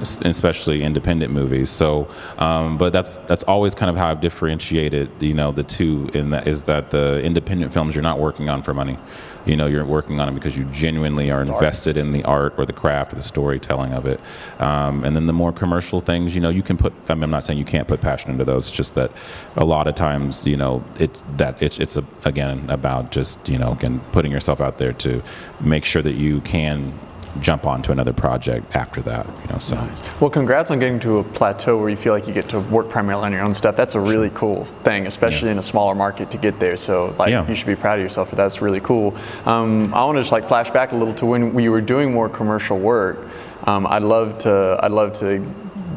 Es- 0.00 0.20
especially 0.20 0.82
independent 0.82 1.32
movies. 1.32 1.70
So, 1.70 2.08
um, 2.38 2.78
but 2.78 2.92
that's 2.92 3.18
that's 3.18 3.44
always 3.44 3.74
kind 3.74 3.90
of 3.90 3.96
how 3.96 4.10
I've 4.10 4.20
differentiated, 4.20 5.10
you 5.20 5.34
know, 5.34 5.52
the 5.52 5.62
two. 5.62 6.08
In 6.14 6.30
that 6.30 6.46
is 6.46 6.64
that 6.64 6.90
the 6.90 7.20
independent 7.22 7.72
films 7.72 7.94
you're 7.94 8.02
not 8.02 8.18
working 8.18 8.48
on 8.48 8.62
for 8.62 8.74
money. 8.74 8.96
You 9.44 9.56
know, 9.56 9.66
you're 9.66 9.84
working 9.84 10.18
on 10.18 10.26
them 10.26 10.34
because 10.34 10.56
you 10.58 10.64
genuinely 10.64 11.30
are 11.30 11.40
invested 11.40 11.96
in 11.96 12.10
the 12.10 12.24
art 12.24 12.54
or 12.58 12.66
the 12.66 12.72
craft 12.72 13.12
or 13.12 13.16
the 13.16 13.22
storytelling 13.22 13.92
of 13.92 14.04
it. 14.04 14.20
Um, 14.58 15.04
and 15.04 15.14
then 15.14 15.26
the 15.26 15.32
more 15.32 15.52
commercial 15.52 16.00
things, 16.00 16.34
you 16.34 16.40
know, 16.40 16.48
you 16.48 16.64
can 16.64 16.76
put. 16.76 16.92
I 17.08 17.14
mean, 17.14 17.22
I'm 17.22 17.30
not 17.30 17.44
saying 17.44 17.58
you 17.58 17.64
can't 17.64 17.86
put 17.86 18.00
passion 18.00 18.32
into 18.32 18.44
those. 18.44 18.66
It's 18.66 18.76
just 18.76 18.96
that 18.96 19.12
a 19.54 19.64
lot 19.64 19.86
of 19.86 19.94
times, 19.94 20.46
you 20.46 20.56
know, 20.56 20.84
it's 20.98 21.22
that 21.36 21.62
it's 21.62 21.78
it's 21.78 21.96
a, 21.96 22.04
again 22.24 22.68
about 22.68 23.12
just 23.12 23.48
you 23.48 23.56
know 23.56 23.72
again 23.72 24.00
putting 24.10 24.32
yourself 24.32 24.60
out 24.60 24.78
there 24.78 24.92
to 24.94 25.22
make 25.60 25.84
sure 25.84 26.02
that 26.02 26.14
you 26.14 26.40
can 26.40 26.92
jump 27.40 27.66
onto 27.66 27.92
another 27.92 28.12
project 28.12 28.74
after 28.74 29.00
that. 29.02 29.26
You 29.26 29.52
know, 29.52 29.58
so 29.58 29.76
Well, 30.20 30.30
congrats 30.30 30.70
on 30.70 30.78
getting 30.78 31.00
to 31.00 31.18
a 31.18 31.24
plateau 31.24 31.78
where 31.78 31.88
you 31.88 31.96
feel 31.96 32.12
like 32.12 32.26
you 32.26 32.34
get 32.34 32.48
to 32.50 32.60
work 32.60 32.88
primarily 32.88 33.26
on 33.26 33.32
your 33.32 33.42
own 33.42 33.54
stuff. 33.54 33.76
That's 33.76 33.94
a 33.94 34.00
really 34.00 34.30
cool 34.34 34.64
thing, 34.84 35.06
especially 35.06 35.48
Yeah. 35.48 35.52
in 35.52 35.58
a 35.58 35.62
smaller 35.62 35.94
market 35.94 36.30
to 36.30 36.36
get 36.38 36.58
there. 36.58 36.76
So, 36.76 37.14
like, 37.18 37.30
Yeah. 37.30 37.46
you 37.46 37.54
should 37.54 37.66
be 37.66 37.76
proud 37.76 37.98
of 37.98 38.02
yourself 38.02 38.30
for 38.30 38.36
that. 38.36 38.42
That's 38.46 38.62
really 38.62 38.80
cool. 38.80 39.14
Um, 39.44 39.92
I 39.94 40.04
want 40.04 40.16
to 40.16 40.22
just 40.22 40.32
like 40.32 40.46
flash 40.48 40.70
back 40.70 40.92
a 40.92 40.96
little 40.96 41.14
to 41.14 41.26
when 41.26 41.52
we 41.54 41.68
were 41.68 41.80
doing 41.80 42.12
more 42.12 42.28
commercial 42.28 42.78
work. 42.78 43.18
Um, 43.66 43.86
I'd 43.88 44.02
love 44.02 44.38
to. 44.38 44.78
I'd 44.82 44.92
love 44.92 45.12
to 45.20 45.44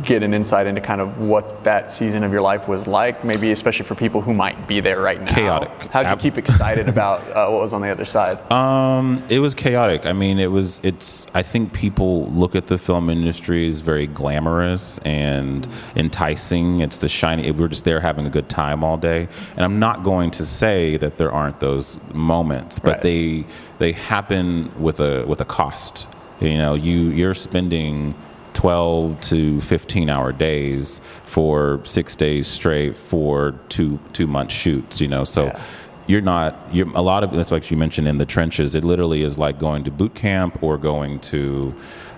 get 0.10 0.24
an 0.24 0.34
insight 0.34 0.66
into 0.68 0.82
kind 0.82 1.00
of 1.00 1.20
what 1.20 1.64
that 1.64 1.92
season 1.92 2.24
of 2.24 2.32
your 2.34 2.42
life 2.42 2.68
was 2.68 2.88
like. 2.88 3.24
Maybe 3.24 3.52
especially 3.52 3.86
for 3.86 3.94
people 3.96 4.22
who 4.22 4.34
might 4.34 4.68
be 4.68 4.80
there 4.80 5.00
right 5.02 5.22
now. 5.22 5.34
Chaotic. 5.34 5.70
How'd 5.92 6.06
you 6.08 6.12
Ab- 6.12 6.20
keep 6.20 6.38
excited 6.38 6.90
about 6.96 7.20
uh, 7.30 7.48
what 7.52 7.62
was 7.62 7.74
on 7.74 7.82
the 7.82 7.90
other 7.90 8.06
side? 8.06 8.38
Um, 8.52 9.24
it 9.30 9.40
was 9.40 9.54
chaotic. 9.54 10.06
I 10.08 10.14
mean, 10.14 10.40
it 10.40 10.48
was. 10.52 10.80
It's. 10.84 11.28
I 11.36 11.44
think 11.44 11.74
people 11.74 12.26
look 12.32 12.56
at 12.56 12.66
the 12.68 12.78
film 12.78 13.10
industry 13.10 13.68
as 13.68 13.80
very 13.82 14.08
glamorous 14.08 14.98
and 15.06 15.68
enticing. 15.96 16.80
It's 16.80 16.98
the 16.98 17.08
shiny. 17.08 17.52
We're 17.52 17.68
just 17.68 17.86
there 17.86 18.00
having 18.00 18.26
a 18.26 18.30
good 18.32 18.50
time 18.50 18.84
all 18.84 18.98
day. 18.98 19.28
And 19.56 19.62
I'm 19.64 19.80
not 19.80 20.04
going 20.04 20.32
to 20.32 20.46
say 20.46 20.98
that 20.98 21.18
there 21.20 21.32
aren't 21.32 21.60
those 21.60 22.00
moments, 22.14 22.80
but 22.80 22.90
Right. 22.94 23.02
they 23.04 23.46
they 23.78 23.92
happen 23.92 24.72
with 24.80 25.00
a 25.00 25.26
with 25.28 25.40
a 25.42 25.46
cost. 25.46 26.08
You 26.42 26.58
know, 26.58 26.74
you 26.74 27.10
you're 27.20 27.36
spending 27.36 28.16
12 28.64 29.22
to 29.22 29.62
15 29.62 30.10
hour 30.10 30.34
days 30.34 31.00
for 31.26 31.80
six 31.86 32.14
days 32.18 32.46
straight 32.46 32.98
for 32.98 33.54
two 33.70 33.98
two 34.12 34.28
month 34.28 34.52
shoots. 34.52 35.00
You 35.00 35.08
know, 35.08 35.24
so 35.24 35.46
Yeah. 35.46 35.62
you're 36.08 36.20
not 36.20 36.68
you're 36.74 36.90
a 36.94 37.02
lot 37.02 37.24
of 37.24 37.32
that's 37.32 37.52
like 37.52 37.72
you 37.72 37.78
mentioned 37.78 38.06
in 38.10 38.18
the 38.18 38.26
trenches 38.26 38.76
it 38.76 38.84
literally 38.84 39.24
is 39.24 39.38
like 39.40 39.60
going 39.60 39.86
to 39.86 39.92
boot 39.92 40.14
camp 40.14 40.62
or 40.62 40.78
going 40.78 41.22
to 41.22 41.74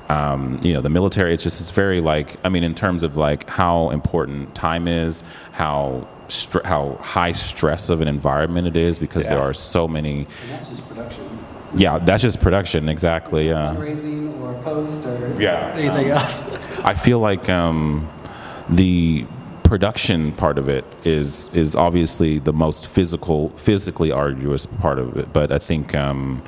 um, 0.10 0.60
you 0.63 0.73
know 0.73 0.82
the 0.82 0.89
military 0.89 1.32
it's 1.32 1.43
just 1.43 1.62
it's 1.62 1.69
very 1.71 2.01
like 2.01 2.38
i 2.43 2.49
mean 2.49 2.63
in 2.63 2.73
terms 2.73 3.04
of 3.04 3.17
like 3.17 3.47
how 3.47 3.89
important 3.91 4.54
time 4.56 4.88
is 4.88 5.23
how 5.51 6.08
str- 6.27 6.65
how 6.65 6.95
high 7.01 7.32
stress 7.34 7.89
of 7.89 8.01
an 8.01 8.08
environment 8.08 8.65
it 8.67 8.75
is 8.75 8.97
because 8.97 9.27
there 9.30 9.39
are 9.39 9.54
so 9.54 9.88
many 9.88 10.25
that's 10.49 10.69
just 10.69 10.88
production. 10.89 11.31
Yeah 11.75 11.97
that's 11.99 12.21
just 12.21 12.39
production 12.41 12.89
exactly 12.89 13.47
yeah 13.47 13.73
Fundraising 13.75 14.39
or 14.41 14.53
post 14.63 15.05
or 15.05 15.41
Yeah. 15.41 15.73
anything 15.75 16.10
else. 16.10 16.43
I 16.84 16.93
feel 16.93 17.19
like 17.19 17.49
um, 17.49 18.10
the 18.69 19.25
production 19.63 20.34
part 20.34 20.57
of 20.57 20.67
it 20.69 20.84
is 21.05 21.49
is 21.53 21.75
obviously 21.75 22.39
the 22.39 22.53
most 22.53 22.88
physical, 22.88 23.49
physically 23.57 24.12
arduous 24.12 24.65
part 24.65 24.99
of 24.99 25.17
it. 25.17 25.31
But 25.31 25.51
I 25.51 25.60
think 25.60 25.95
um, 25.95 26.43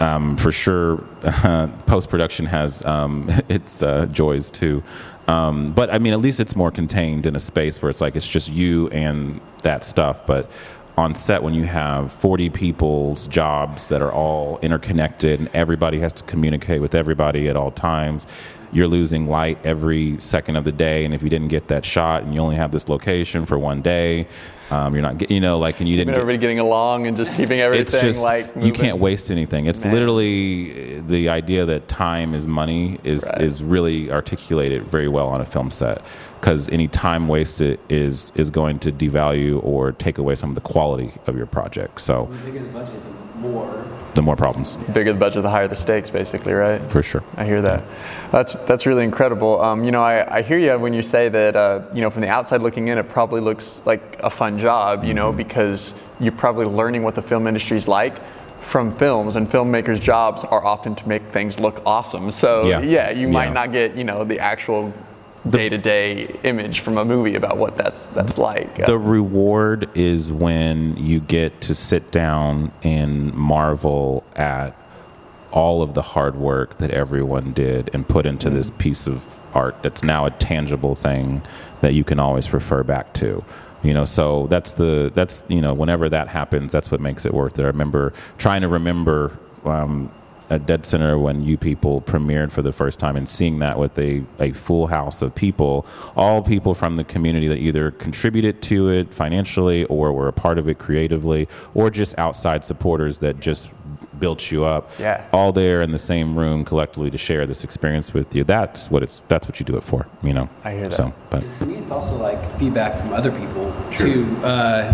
um, 0.00 0.36
for 0.36 0.50
sure, 0.50 0.96
post 1.86 2.08
production 2.08 2.46
has 2.46 2.84
um, 2.84 3.30
its 3.48 3.82
uh, 3.82 4.06
joys 4.06 4.50
too. 4.50 4.82
Um, 5.28 5.72
but 5.72 5.92
I 5.92 5.98
mean, 5.98 6.12
at 6.12 6.20
least 6.20 6.40
it's 6.40 6.56
more 6.56 6.70
contained 6.70 7.26
in 7.26 7.36
a 7.36 7.40
space 7.40 7.80
where 7.82 7.90
it's 7.90 8.00
like 8.00 8.16
it's 8.16 8.26
just 8.28 8.48
you 8.48 8.88
and 8.88 9.40
that 9.62 9.84
stuff. 9.84 10.26
But 10.26 10.50
on 10.96 11.14
set, 11.14 11.42
when 11.42 11.54
you 11.54 11.64
have 11.64 12.12
40 12.12 12.50
people's 12.50 13.26
jobs 13.26 13.88
that 13.88 14.02
are 14.02 14.12
all 14.12 14.58
interconnected 14.62 15.40
and 15.40 15.48
everybody 15.54 15.98
has 16.00 16.12
to 16.14 16.22
communicate 16.24 16.80
with 16.80 16.94
everybody 16.94 17.48
at 17.48 17.56
all 17.56 17.70
times, 17.70 18.26
you're 18.72 18.86
losing 18.86 19.28
light 19.28 19.58
every 19.64 20.18
second 20.18 20.56
of 20.56 20.64
the 20.64 20.72
day. 20.72 21.04
And 21.04 21.14
if 21.14 21.22
you 21.22 21.28
didn't 21.28 21.48
get 21.48 21.68
that 21.68 21.84
shot 21.84 22.22
and 22.22 22.34
you 22.34 22.40
only 22.40 22.56
have 22.56 22.72
this 22.72 22.88
location 22.88 23.44
for 23.46 23.58
one 23.58 23.82
day, 23.82 24.26
um, 24.70 24.94
you're 24.94 25.02
not, 25.02 25.18
get, 25.18 25.30
you 25.30 25.40
know, 25.40 25.58
like, 25.58 25.80
and 25.80 25.88
you 25.88 25.96
didn't. 25.96 26.08
Keeping 26.08 26.14
get- 26.14 26.20
everybody 26.20 26.38
getting 26.38 26.58
along 26.58 27.06
and 27.06 27.14
just 27.16 27.34
keeping 27.34 27.60
everything 27.60 27.82
it's 27.82 28.00
just 28.00 28.24
like 28.24 28.50
you 28.58 28.72
can't 28.72 28.98
waste 28.98 29.30
anything. 29.30 29.66
It's 29.66 29.84
Man. 29.84 29.92
literally 29.92 31.00
the 31.00 31.28
idea 31.28 31.66
that 31.66 31.88
time 31.88 32.34
is 32.34 32.46
money 32.48 32.98
is 33.04 33.24
Right. 33.26 33.42
is 33.42 33.62
really 33.62 34.10
articulated 34.10 34.84
very 34.84 35.08
well 35.08 35.28
on 35.28 35.42
a 35.42 35.44
film 35.44 35.70
set 35.70 36.00
because 36.42 36.68
any 36.70 36.88
time 36.88 37.28
wasted 37.28 37.78
is 37.88 38.32
is 38.34 38.50
going 38.50 38.76
to 38.80 38.90
devalue 38.90 39.62
or 39.62 39.92
take 39.92 40.18
away 40.18 40.34
some 40.34 40.48
of 40.48 40.56
the 40.56 40.60
quality 40.60 41.12
of 41.28 41.36
your 41.36 41.46
project. 41.46 42.00
So 42.00 42.28
The 42.32 42.50
bigger 42.50 42.64
the 42.66 42.72
budget, 42.72 42.94
the 43.34 43.38
more. 43.38 43.84
the 44.14 44.22
more 44.22 44.34
problems 44.36 44.74
bigger 44.92 45.12
the 45.12 45.18
budget, 45.20 45.42
the 45.44 45.50
higher 45.50 45.68
the 45.68 45.76
stakes, 45.76 46.10
basically, 46.10 46.52
right? 46.52 46.80
for 46.82 47.00
sure. 47.02 47.22
I 47.36 47.44
hear 47.44 47.62
that. 47.62 47.84
That's 48.32 48.56
that's 48.66 48.86
really 48.86 49.04
incredible. 49.04 49.60
Um, 49.62 49.84
you 49.84 49.92
know, 49.92 50.02
I, 50.02 50.38
I 50.38 50.42
hear 50.42 50.58
you 50.58 50.76
when 50.80 50.92
you 50.92 51.02
say 51.02 51.28
that. 51.28 51.54
Uh, 51.54 51.82
you 51.94 52.00
know, 52.02 52.10
from 52.10 52.22
the 52.22 52.28
outside 52.28 52.60
looking 52.60 52.88
in, 52.88 52.98
it 52.98 53.08
probably 53.08 53.40
looks 53.40 53.80
like 53.86 54.02
a 54.24 54.30
fun 54.30 54.58
job. 54.58 55.04
You 55.04 55.14
know, 55.14 55.30
because 55.32 55.94
you're 56.18 56.32
probably 56.44 56.66
learning 56.66 57.04
what 57.04 57.14
the 57.14 57.22
film 57.22 57.46
industry 57.46 57.76
is 57.76 57.86
like 57.86 58.14
from 58.62 58.96
films, 58.96 59.36
and 59.36 59.48
filmmakers' 59.48 60.00
jobs 60.00 60.42
are 60.44 60.64
often 60.64 60.94
to 60.96 61.08
make 61.08 61.22
things 61.32 61.60
look 61.60 61.82
awesome. 61.86 62.30
So 62.32 62.66
Yeah. 62.66 62.80
yeah, 62.80 63.10
you 63.10 63.28
might 63.28 63.46
Yeah. 63.50 63.60
not 63.60 63.72
get 63.72 63.94
you 63.94 64.02
know 64.04 64.24
the 64.24 64.40
actual 64.40 64.92
day-to-day 65.48 66.38
image 66.44 66.80
from 66.80 66.98
a 66.98 67.04
movie 67.04 67.34
about 67.34 67.56
what 67.56 67.76
that's 67.76 68.06
that's 68.06 68.38
like. 68.38 68.84
The 68.86 68.98
reward 68.98 69.90
is 69.96 70.30
when 70.30 70.96
you 70.96 71.20
get 71.20 71.60
to 71.62 71.74
sit 71.74 72.10
down 72.10 72.72
and 72.82 73.32
marvel 73.34 74.24
at 74.36 74.76
all 75.50 75.82
of 75.82 75.94
the 75.94 76.02
hard 76.02 76.36
work 76.36 76.78
that 76.78 76.90
everyone 76.90 77.52
did 77.52 77.90
and 77.94 78.08
put 78.08 78.24
into 78.24 78.50
this 78.50 78.70
piece 78.70 79.06
of 79.06 79.24
art 79.54 79.82
that's 79.82 80.02
now 80.02 80.24
a 80.24 80.30
tangible 80.30 80.94
thing 80.94 81.42
that 81.82 81.92
you 81.92 82.04
can 82.04 82.18
always 82.18 82.52
refer 82.52 82.82
back 82.82 83.12
to. 83.14 83.44
You 83.82 83.92
know, 83.92 84.04
so 84.04 84.46
that's 84.46 84.74
the 84.74 85.10
that's 85.14 85.44
you 85.48 85.60
know 85.60 85.74
whenever 85.74 86.08
that 86.08 86.28
happens, 86.28 86.70
that's 86.70 86.90
what 86.90 87.00
makes 87.00 87.26
it 87.26 87.34
worth 87.34 87.58
it. 87.58 87.62
I 87.62 87.66
remember 87.66 88.12
trying 88.38 88.62
to 88.62 88.68
remember 88.68 89.36
um, 89.64 90.10
at 90.52 90.66
Dead 90.66 90.84
Center 90.84 91.18
when 91.18 91.42
you 91.42 91.56
people 91.56 92.02
premiered 92.02 92.50
for 92.50 92.60
the 92.60 92.72
first 92.72 92.98
time 92.98 93.16
and 93.16 93.28
seeing 93.28 93.58
that 93.60 93.78
with 93.78 93.98
a, 93.98 94.22
a 94.38 94.52
full 94.52 94.86
house 94.86 95.22
of 95.22 95.34
people, 95.34 95.86
all 96.14 96.42
people 96.42 96.74
from 96.74 96.96
the 96.96 97.04
community 97.04 97.48
that 97.48 97.56
either 97.56 97.90
contributed 97.90 98.60
to 98.62 98.90
it 98.90 99.14
financially 99.14 99.84
or 99.84 100.12
were 100.12 100.28
a 100.28 100.32
part 100.32 100.58
of 100.58 100.68
it 100.68 100.78
creatively, 100.78 101.48
or 101.74 101.90
just 101.90 102.16
outside 102.18 102.64
supporters 102.64 103.18
that 103.20 103.40
just 103.40 103.70
built 104.18 104.50
you 104.50 104.64
up. 104.64 104.90
Yeah. 104.98 105.26
All 105.32 105.52
there 105.52 105.80
in 105.80 105.90
the 105.90 105.98
same 105.98 106.38
room 106.38 106.64
collectively 106.64 107.10
to 107.10 107.18
share 107.18 107.46
this 107.46 107.64
experience 107.64 108.12
with 108.12 108.36
you. 108.36 108.44
That's 108.44 108.90
what 108.90 109.02
it's 109.02 109.22
that's 109.28 109.48
what 109.48 109.58
you 109.58 109.66
do 109.66 109.76
it 109.76 109.82
for, 109.82 110.06
you 110.22 110.34
know. 110.34 110.48
I 110.64 110.72
hear 110.74 110.88
that. 110.88 110.94
So 110.94 111.12
but 111.30 111.40
To 111.58 111.66
me, 111.66 111.76
it's 111.76 111.90
also 111.90 112.14
like 112.16 112.40
feedback 112.58 112.98
from 112.98 113.12
other 113.14 113.32
people 113.32 113.74
too. 113.92 114.24
Uh, 114.44 114.92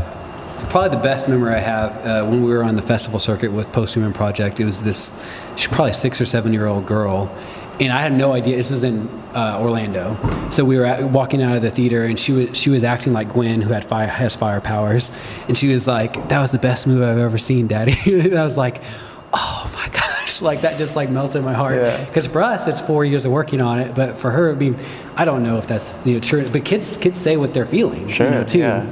probably 0.66 0.90
the 0.96 1.02
best 1.02 1.28
memory 1.28 1.54
I 1.54 1.58
have 1.60 1.96
uh, 2.06 2.24
when 2.26 2.42
we 2.42 2.50
were 2.50 2.62
on 2.62 2.76
the 2.76 2.82
festival 2.82 3.18
circuit 3.18 3.52
with 3.52 3.68
Posthuman 3.72 4.14
Project. 4.14 4.60
It 4.60 4.64
was 4.64 4.82
this, 4.82 5.12
she's 5.56 5.68
probably 5.68 5.92
six 5.92 6.20
or 6.20 6.24
seven 6.26 6.52
year 6.52 6.66
old 6.66 6.86
girl, 6.86 7.34
and 7.80 7.92
I 7.92 8.00
had 8.02 8.12
no 8.12 8.32
idea. 8.32 8.56
This 8.56 8.70
is 8.70 8.84
in 8.84 9.08
uh, 9.34 9.58
Orlando, 9.60 10.16
so 10.50 10.64
we 10.64 10.76
were 10.78 10.84
at, 10.84 11.04
walking 11.10 11.42
out 11.42 11.56
of 11.56 11.62
the 11.62 11.70
theater, 11.70 12.04
and 12.04 12.18
she 12.18 12.32
was 12.32 12.56
she 12.56 12.70
was 12.70 12.82
acting 12.84 13.12
like 13.12 13.32
Gwen, 13.32 13.62
who 13.62 13.72
had 13.72 13.84
fire 13.84 14.06
has 14.08 14.34
fire 14.36 14.60
powers, 14.60 15.12
and 15.46 15.56
she 15.56 15.68
was 15.72 15.86
like, 15.86 16.28
"That 16.28 16.40
was 16.40 16.50
the 16.50 16.58
best 16.58 16.86
movie 16.86 17.04
I've 17.04 17.18
ever 17.18 17.38
seen, 17.38 17.66
Daddy." 17.66 17.96
and 18.20 18.38
I 18.38 18.42
was 18.42 18.56
like. 18.56 18.82
Oh 19.30 19.70
my 19.74 19.86
gosh! 19.92 20.40
Like 20.40 20.62
that 20.62 20.78
just 20.78 20.96
like 20.96 21.10
melted 21.10 21.44
my 21.44 21.52
heart. 21.52 21.76
Yeah. 21.82 22.02
Because 22.06 22.26
for 22.26 22.42
us, 22.42 22.66
it's 22.66 22.80
four 22.80 23.04
years 23.04 23.26
of 23.26 23.30
working 23.30 23.60
on 23.60 23.78
it, 23.78 23.94
but 23.94 24.16
for 24.16 24.30
her, 24.30 24.52
I 24.52 24.54
mean, 24.54 24.74
I 25.16 25.26
don't 25.26 25.42
know 25.42 25.58
if 25.58 25.66
that's 25.66 25.98
you 26.06 26.14
know 26.14 26.20
true. 26.20 26.48
But 26.48 26.64
kids, 26.64 26.96
kids 26.96 27.18
say 27.18 27.36
what 27.36 27.52
they're 27.52 27.66
feeling, 27.66 28.10
Sure, 28.10 28.26
you 28.26 28.32
know, 28.32 28.44
too. 28.44 28.60
yeah. 28.60 28.86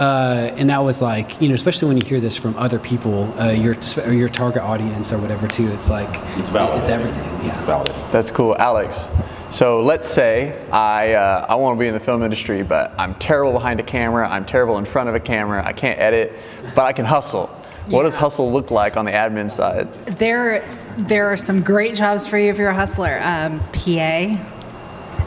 Uh, 0.00 0.52
and 0.56 0.70
that 0.70 0.78
was 0.78 1.02
like, 1.02 1.40
you 1.40 1.48
know, 1.48 1.54
especially 1.54 1.88
when 1.88 1.96
you 1.96 2.06
hear 2.06 2.20
this 2.20 2.36
from 2.36 2.56
other 2.56 2.78
people, 2.78 3.32
uh, 3.40 3.50
your 3.50 3.76
or 4.04 4.12
your 4.12 4.28
target 4.28 4.62
audience 4.62 5.12
or 5.12 5.18
whatever, 5.18 5.46
too. 5.46 5.68
It's 5.68 5.88
like 5.90 6.08
It's 6.38 6.48
valid. 6.50 6.78
It's 6.78 6.88
everything. 6.88 7.24
Yeah. 7.44 7.52
it's 7.52 7.62
valid. 7.62 7.92
That's 8.10 8.30
cool, 8.30 8.56
Alex. 8.56 9.08
So 9.50 9.82
let's 9.82 10.08
say 10.08 10.58
I 10.70 11.12
uh, 11.12 11.46
I 11.48 11.54
want 11.56 11.76
to 11.76 11.80
be 11.80 11.86
in 11.86 11.94
the 11.94 12.00
film 12.00 12.22
industry, 12.22 12.62
but 12.62 12.94
I'm 12.98 13.14
terrible 13.16 13.52
behind 13.52 13.80
a 13.80 13.82
camera. 13.82 14.26
I'm 14.28 14.46
terrible 14.46 14.78
in 14.78 14.86
front 14.86 15.10
of 15.10 15.14
a 15.14 15.20
camera. 15.20 15.62
I 15.64 15.74
can't 15.74 15.98
edit, 16.00 16.32
but 16.74 16.82
I 16.82 16.92
can 16.94 17.04
hustle. 17.04 17.48
What 17.88 18.04
does 18.04 18.14
hustle 18.14 18.50
look 18.50 18.70
like 18.70 18.96
on 18.96 19.04
the 19.04 19.10
admin 19.10 19.50
side? 19.50 19.92
There, 20.04 20.64
there 20.96 21.26
are 21.32 21.36
some 21.36 21.62
great 21.62 21.94
jobs 21.96 22.26
for 22.26 22.38
you 22.38 22.48
if 22.50 22.56
you're 22.56 22.68
a 22.68 22.74
hustler. 22.74 23.18
Um, 23.22 23.58
PA 23.72 24.36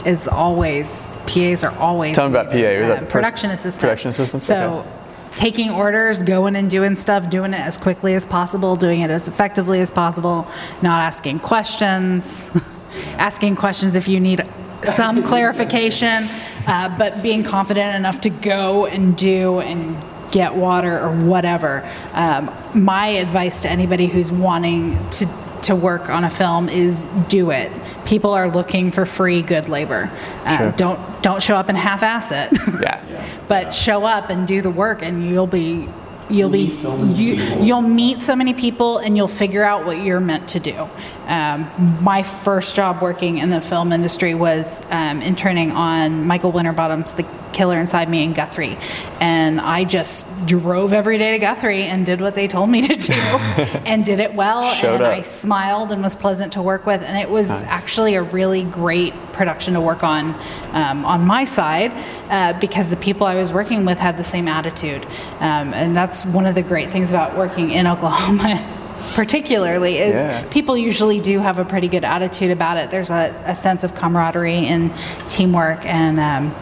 is 0.06 0.28
always 0.28 1.12
PAs 1.26 1.64
are 1.64 1.76
always. 1.78 2.14
Tell 2.14 2.28
me 2.28 2.34
about. 2.38 2.50
PA. 2.50 2.56
Is 2.56 2.86
that 2.88 2.98
Um, 2.98 3.04
pers- 3.04 3.12
production 3.12 3.50
assistant. 3.50 3.80
production 3.80 4.10
assistants? 4.10 4.46
So, 4.46 4.56
Okay. 4.78 4.88
taking 5.34 5.70
orders, 5.70 6.22
going 6.22 6.56
and 6.56 6.70
doing 6.70 6.96
stuff, 6.96 7.28
doing 7.28 7.52
it 7.52 7.60
as 7.60 7.76
quickly 7.76 8.14
as 8.14 8.24
possible, 8.24 8.76
doing 8.76 9.00
it 9.00 9.10
as 9.10 9.28
effectively 9.28 9.80
as 9.80 9.90
possible, 9.90 10.46
not 10.82 11.00
asking 11.02 11.40
questions, 11.40 12.50
asking 13.18 13.56
questions 13.56 13.96
if 13.96 14.08
you 14.08 14.20
need 14.20 14.42
some 14.84 15.22
clarification, 15.30 16.26
uh, 16.66 16.88
but 16.96 17.22
being 17.22 17.42
confident 17.42 17.96
enough 17.96 18.20
to 18.20 18.30
go 18.30 18.86
and 18.86 19.16
do 19.16 19.60
and 19.60 19.96
get 20.30 20.54
water 20.54 20.98
or 21.00 21.10
whatever. 21.12 21.82
Um, 22.14 22.50
my 22.74 23.06
advice 23.08 23.60
to 23.60 23.70
anybody 23.70 24.06
who's 24.06 24.30
wanting 24.32 24.98
to 25.10 25.26
to 25.66 25.74
work 25.76 26.08
on 26.08 26.24
a 26.24 26.30
film 26.30 26.68
is 26.68 27.04
do 27.28 27.50
it. 27.50 27.70
People 28.04 28.32
are 28.32 28.48
looking 28.48 28.90
for 28.90 29.04
free 29.06 29.42
good 29.42 29.68
labor. 29.68 30.10
Uh, 30.44 30.58
Sure. 30.58 30.72
Don't 30.72 31.22
don't 31.22 31.42
show 31.42 31.56
up 31.56 31.68
and 31.68 31.76
half-ass 31.78 32.32
it. 32.32 32.50
Yeah. 32.82 33.00
but 33.48 33.72
show 33.74 34.04
up 34.04 34.30
and 34.30 34.46
do 34.46 34.60
the 34.62 34.70
work, 34.70 35.02
and 35.02 35.24
you'll 35.28 35.46
be 35.46 35.88
you'll 36.28 36.48
be 36.50 36.66
Meet 36.66 36.74
so 36.74 36.96
many 36.96 37.14
you, 37.14 37.36
people. 37.36 37.64
you'll 37.64 37.82
meet 37.82 38.20
so 38.20 38.34
many 38.36 38.52
people, 38.54 38.98
and 38.98 39.16
you'll 39.16 39.28
figure 39.28 39.62
out 39.62 39.86
what 39.86 39.98
you're 40.02 40.20
meant 40.20 40.48
to 40.48 40.60
do. 40.60 40.88
Um, 41.28 41.70
my 42.02 42.22
first 42.22 42.74
job 42.76 43.00
working 43.02 43.38
in 43.38 43.50
the 43.50 43.60
film 43.60 43.92
industry 43.92 44.34
was 44.34 44.82
um, 44.90 45.22
interning 45.22 45.70
on 45.72 46.26
Michael 46.26 46.52
Winterbottom's 46.52 47.12
The 47.12 47.24
Killer 47.56 47.80
Inside 47.80 48.10
Me 48.10 48.22
in 48.22 48.34
Guthrie, 48.34 48.76
and 49.18 49.58
I 49.58 49.84
just 49.84 50.26
drove 50.46 50.92
every 50.92 51.16
day 51.16 51.32
to 51.32 51.38
Guthrie 51.38 51.84
and 51.84 52.04
did 52.04 52.20
what 52.20 52.34
they 52.34 52.46
told 52.48 52.68
me 52.68 52.82
to 52.86 52.94
do, 52.94 53.12
and 53.86 54.04
did 54.04 54.20
it 54.20 54.34
well, 54.34 54.74
Showed 54.74 54.96
and 54.96 55.04
up. 55.04 55.12
I 55.18 55.22
smiled 55.22 55.90
and 55.90 56.02
was 56.02 56.14
pleasant 56.14 56.52
to 56.52 56.60
work 56.62 56.84
with, 56.84 57.00
and 57.02 57.16
it 57.16 57.30
was 57.30 57.62
actually 57.62 58.14
a 58.14 58.22
really 58.22 58.62
great 58.64 59.14
production 59.32 59.72
to 59.72 59.80
work 59.80 60.04
on 60.04 60.34
um, 60.72 61.06
on 61.06 61.26
my 61.26 61.44
side 61.44 61.92
uh, 62.28 62.52
because 62.60 62.90
the 62.90 62.96
people 62.98 63.26
I 63.26 63.36
was 63.36 63.54
working 63.54 63.86
with 63.86 63.96
had 63.98 64.18
the 64.18 64.24
same 64.24 64.48
attitude, 64.48 65.02
um, 65.40 65.72
and 65.72 65.96
that's 65.96 66.26
one 66.26 66.44
of 66.44 66.54
the 66.54 66.62
great 66.62 66.90
things 66.90 67.08
about 67.10 67.38
working 67.38 67.70
in 67.70 67.86
Oklahoma. 67.94 68.74
Particularly, 69.14 69.96
is 69.96 70.12
Yeah. 70.12 70.46
people 70.50 70.76
usually 70.76 71.20
do 71.20 71.38
have 71.38 71.58
a 71.58 71.64
pretty 71.64 71.88
good 71.88 72.04
attitude 72.04 72.50
about 72.50 72.76
it. 72.76 72.90
There's 72.90 73.08
a, 73.10 73.34
a 73.46 73.54
sense 73.54 73.82
of 73.82 73.94
camaraderie 73.94 74.66
and 74.66 74.92
teamwork, 75.30 75.86
and 75.86 76.20
um, 76.20 76.54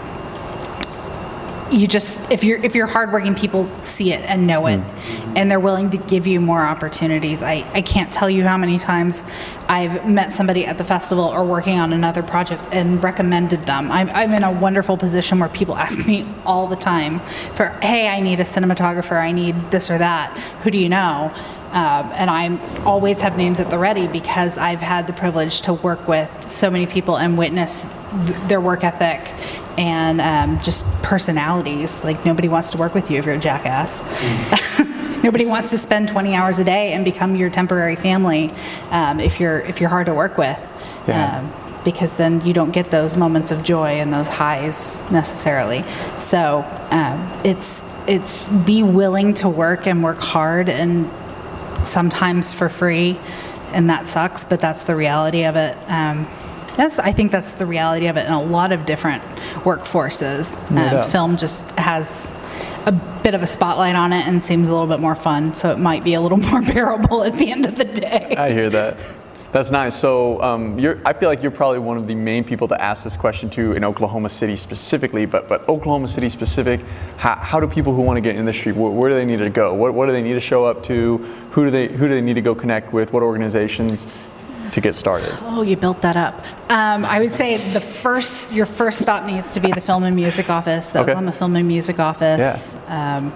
you 1.74 1.86
just 1.86 2.18
if 2.30 2.44
you're 2.44 2.58
if 2.64 2.74
you're 2.74 2.86
hardworking 2.86 3.34
people 3.34 3.66
see 3.80 4.12
it 4.12 4.20
and 4.20 4.46
know 4.46 4.66
it. 4.66 4.80
And 5.36 5.50
they're 5.50 5.60
willing 5.60 5.90
to 5.90 5.96
give 5.96 6.26
you 6.26 6.40
more 6.40 6.62
opportunities. 6.62 7.42
I, 7.42 7.68
I 7.72 7.82
can't 7.82 8.12
tell 8.12 8.30
you 8.30 8.44
how 8.44 8.56
many 8.56 8.78
times 8.78 9.24
i've 9.68 10.06
met 10.06 10.32
somebody 10.32 10.66
at 10.66 10.76
the 10.76 10.84
festival 10.84 11.24
or 11.24 11.42
working 11.42 11.78
on 11.78 11.92
another 11.92 12.22
project 12.22 12.62
and 12.70 13.02
recommended 13.02 13.60
them. 13.66 13.90
I'm, 13.90 14.10
I'm 14.10 14.32
in 14.32 14.44
a 14.44 14.52
wonderful 14.52 14.96
position 14.96 15.38
where 15.38 15.48
people 15.48 15.74
ask 15.76 16.06
me 16.06 16.26
all 16.44 16.66
the 16.66 16.76
time 16.76 17.20
for 17.54 17.68
hey 17.82 18.08
i 18.08 18.20
need 18.20 18.40
a 18.40 18.44
cinematographer. 18.44 19.20
I 19.20 19.32
need 19.32 19.54
this 19.70 19.90
or 19.90 19.98
that. 19.98 20.36
Who 20.62 20.70
do 20.70 20.78
you 20.78 20.88
know? 20.88 21.32
Um, 21.74 22.12
and 22.14 22.30
I 22.30 22.56
always 22.84 23.20
have 23.22 23.36
names 23.36 23.58
at 23.58 23.68
the 23.68 23.78
ready 23.78 24.06
because 24.06 24.56
I've 24.56 24.78
had 24.78 25.08
the 25.08 25.12
privilege 25.12 25.62
to 25.62 25.72
work 25.72 26.06
with 26.06 26.48
so 26.48 26.70
many 26.70 26.86
people 26.86 27.16
and 27.16 27.36
witness 27.36 27.90
th- 28.26 28.38
their 28.46 28.60
work 28.60 28.84
ethic 28.84 29.20
and 29.78 30.20
um, 30.20 30.62
just 30.62 30.86
personalities. 31.02 32.04
Like 32.04 32.24
nobody 32.24 32.48
wants 32.48 32.70
to 32.72 32.78
work 32.78 32.94
with 32.94 33.10
you 33.10 33.18
if 33.18 33.26
you're 33.26 33.34
a 33.34 33.38
jackass. 33.38 34.02
nobody 35.22 35.46
wants 35.46 35.70
to 35.70 35.78
spend 35.78 36.08
20 36.08 36.34
hours 36.34 36.58
a 36.58 36.64
day 36.64 36.92
and 36.92 37.04
become 37.04 37.34
your 37.34 37.50
temporary 37.50 37.96
family 37.96 38.52
um, 38.90 39.20
if 39.20 39.40
you're 39.40 39.60
if 39.60 39.80
you're 39.80 39.90
hard 39.90 40.06
to 40.06 40.14
work 40.14 40.38
with. 40.38 40.58
Yeah. 41.08 41.38
Um, 41.38 41.52
because 41.84 42.16
then 42.16 42.40
you 42.46 42.54
don't 42.54 42.70
get 42.70 42.90
those 42.90 43.14
moments 43.14 43.52
of 43.52 43.62
joy 43.62 44.00
and 44.00 44.10
those 44.12 44.26
highs 44.26 45.08
necessarily. 45.10 45.84
So 46.16 46.64
um, 46.90 47.30
it's 47.44 47.84
it's 48.06 48.48
be 48.48 48.82
willing 48.82 49.34
to 49.34 49.48
work 49.48 49.86
and 49.86 50.02
work 50.02 50.18
hard 50.18 50.68
and 50.68 51.10
sometimes 51.86 52.52
for 52.52 52.68
free, 52.68 53.18
and 53.72 53.90
that 53.90 54.06
sucks, 54.06 54.44
but 54.44 54.60
that's 54.60 54.84
the 54.84 54.96
reality 54.96 55.44
of 55.44 55.56
it. 55.56 55.76
That's, 56.74 56.98
I 56.98 57.12
think 57.12 57.30
that's 57.32 57.52
the 57.52 57.66
reality 57.66 58.06
of 58.08 58.16
it 58.16 58.26
in 58.26 58.32
a 58.32 58.42
lot 58.42 58.72
of 58.72 58.84
different 58.84 59.22
workforces. 59.64 60.58
No 60.70 60.82
Um, 60.82 60.90
doubt. 60.90 61.06
film 61.06 61.36
just 61.36 61.70
has 61.72 62.32
a 62.86 62.92
bit 63.22 63.34
of 63.34 63.42
a 63.42 63.46
spotlight 63.46 63.94
on 63.96 64.12
it 64.12 64.26
and 64.26 64.42
seems 64.42 64.68
a 64.68 64.72
little 64.72 64.86
bit 64.88 65.00
more 65.00 65.14
fun, 65.14 65.54
so 65.54 65.70
it 65.70 65.78
might 65.78 66.04
be 66.04 66.14
a 66.14 66.20
little 66.20 66.38
more 66.50 66.62
bearable 66.62 67.24
at 67.24 67.38
the 67.38 67.50
end 67.50 67.66
of 67.66 67.76
the 67.76 67.84
day. 67.84 68.34
I 68.36 68.52
hear 68.52 68.70
that. 68.70 68.96
That's 69.52 69.70
nice. 69.70 69.94
So 69.96 70.42
um, 70.42 70.80
you're, 70.80 70.98
I 71.06 71.12
feel 71.12 71.28
like 71.28 71.40
you're 71.40 71.52
probably 71.52 71.78
one 71.78 71.96
of 71.96 72.08
the 72.08 72.14
main 72.16 72.42
people 72.42 72.66
to 72.66 72.82
ask 72.82 73.04
this 73.04 73.16
question 73.16 73.48
to 73.50 73.74
in 73.74 73.84
Oklahoma 73.84 74.28
City 74.28 74.56
specifically. 74.56 75.26
But 75.26 75.48
but 75.48 75.68
Oklahoma 75.68 76.08
City 76.08 76.28
specific, 76.28 76.80
how, 77.18 77.36
how 77.36 77.60
do 77.60 77.68
people 77.68 77.94
who 77.94 78.02
want 78.02 78.16
to 78.16 78.20
get 78.20 78.30
in 78.30 78.34
the 78.34 78.40
industry, 78.40 78.72
where, 78.72 78.90
where 78.90 79.08
do 79.10 79.14
they 79.14 79.24
need 79.24 79.36
to 79.38 79.50
go? 79.50 79.72
What, 79.72 79.94
what 79.94 80.06
do 80.06 80.12
they 80.12 80.22
need 80.22 80.32
to 80.32 80.40
show 80.40 80.64
up 80.64 80.82
to? 80.86 81.18
Who 81.52 81.64
do 81.66 81.70
they 81.70 81.86
who 81.86 82.08
do 82.08 82.14
they 82.14 82.20
need 82.20 82.34
to 82.34 82.40
go 82.40 82.52
connect 82.52 82.92
with? 82.92 83.12
What 83.12 83.22
organizations 83.22 84.06
to 84.74 84.80
get 84.80 84.94
started? 84.94 85.30
Oh, 85.42 85.62
you 85.62 85.76
built 85.76 86.02
that 86.02 86.16
up. 86.16 86.34
Um, 86.70 87.04
I 87.04 87.20
would 87.20 87.32
say 87.32 87.72
the 87.72 87.80
first, 87.80 88.52
your 88.52 88.66
first 88.66 89.00
stop 89.00 89.24
needs 89.24 89.54
to 89.54 89.60
be 89.60 89.70
the 89.72 89.80
Film 89.80 90.02
and 90.04 90.14
Music 90.16 90.50
Office, 90.50 90.88
the 90.88 90.98
Okay. 91.00 91.12
Oklahoma 91.12 91.32
Film 91.32 91.56
and 91.56 91.66
Music 91.66 91.98
Office, 92.00 92.76
um, 92.88 93.30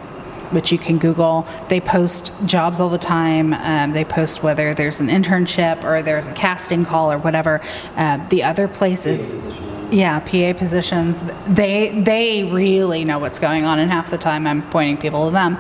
which 0.51 0.73
you 0.73 0.79
can 0.79 0.99
Google. 0.99 1.47
They 1.69 1.81
post 1.81 2.33
jobs 2.47 2.81
all 2.81 2.89
the 2.89 2.99
time. 2.99 3.55
Um, 3.55 3.93
they 3.93 4.05
post 4.05 4.43
whether 4.43 4.75
there's 4.75 4.99
an 5.01 5.09
internship 5.09 5.85
or 5.85 6.03
there's 6.03 6.27
a 6.27 6.33
casting 6.33 6.85
call 6.85 7.13
or 7.13 7.19
whatever. 7.19 7.61
Uh, 7.97 8.27
the 8.29 8.43
other 8.43 8.67
places. 8.67 9.37
Yeah, 9.91 10.21
PA 10.21 10.53
positions. 10.59 11.23
They 11.47 11.91
they 12.03 12.45
really 12.45 13.07
know 13.07 13.19
what's 13.19 13.39
going 13.39 13.65
on, 13.65 13.79
and 13.79 13.91
half 13.91 14.11
the 14.11 14.19
time 14.19 14.47
I'm 14.47 14.61
pointing 14.71 14.99
people 14.99 15.27
to 15.27 15.31
them. 15.31 15.57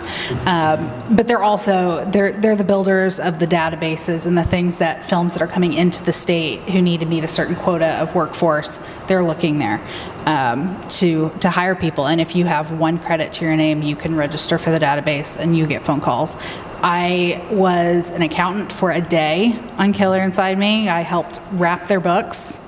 Um, 0.46 1.16
but 1.16 1.26
they're 1.26 1.42
also 1.42 2.04
they're 2.04 2.32
they're 2.32 2.56
the 2.56 2.64
builders 2.64 3.18
of 3.18 3.38
the 3.38 3.46
databases 3.46 4.26
and 4.26 4.36
the 4.36 4.44
things 4.44 4.78
that 4.78 5.04
films 5.06 5.32
that 5.32 5.40
are 5.40 5.46
coming 5.46 5.72
into 5.72 6.02
the 6.04 6.12
state 6.12 6.60
who 6.60 6.82
need 6.82 7.00
to 7.00 7.06
meet 7.06 7.24
a 7.24 7.28
certain 7.28 7.56
quota 7.56 7.98
of 8.00 8.14
workforce. 8.14 8.78
They're 9.06 9.24
looking 9.24 9.58
there 9.60 9.80
um, 10.26 10.78
to 10.88 11.30
to 11.40 11.48
hire 11.48 11.74
people. 11.74 12.06
And 12.06 12.20
if 12.20 12.36
you 12.36 12.44
have 12.44 12.70
one 12.78 12.98
credit 12.98 13.32
to 13.34 13.46
your 13.46 13.56
name, 13.56 13.80
you 13.80 13.96
can 13.96 14.14
register 14.14 14.58
for 14.58 14.70
the 14.70 14.78
database 14.78 15.38
and 15.38 15.56
you 15.56 15.66
get 15.66 15.82
phone 15.82 16.02
calls. 16.02 16.36
I 16.82 17.44
was 17.50 18.10
an 18.10 18.20
accountant 18.20 18.72
for 18.72 18.90
a 18.90 19.00
day 19.00 19.58
on 19.78 19.94
Killer 19.94 20.22
Inside 20.22 20.58
Me. 20.58 20.90
I 20.90 21.00
helped 21.00 21.40
wrap 21.52 21.88
their 21.88 21.98
books 21.98 22.60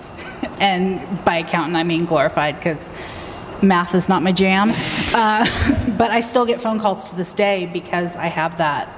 and 0.61 1.25
by 1.25 1.39
accountant 1.39 1.77
I 1.77 1.83
mean 1.85 2.05
glorified 2.05 2.57
because 2.57 2.89
math 3.63 3.95
is 3.95 4.09
not 4.09 4.23
my 4.23 4.33
jam. 4.33 4.71
Uh, 5.15 5.45
but 5.99 6.11
I 6.11 6.21
still 6.21 6.47
get 6.47 6.61
phone 6.61 6.79
calls 6.79 7.11
to 7.11 7.17
this 7.17 7.35
day 7.35 7.67
because 7.67 8.17
I 8.17 8.27
have 8.27 8.59
that 8.59 8.89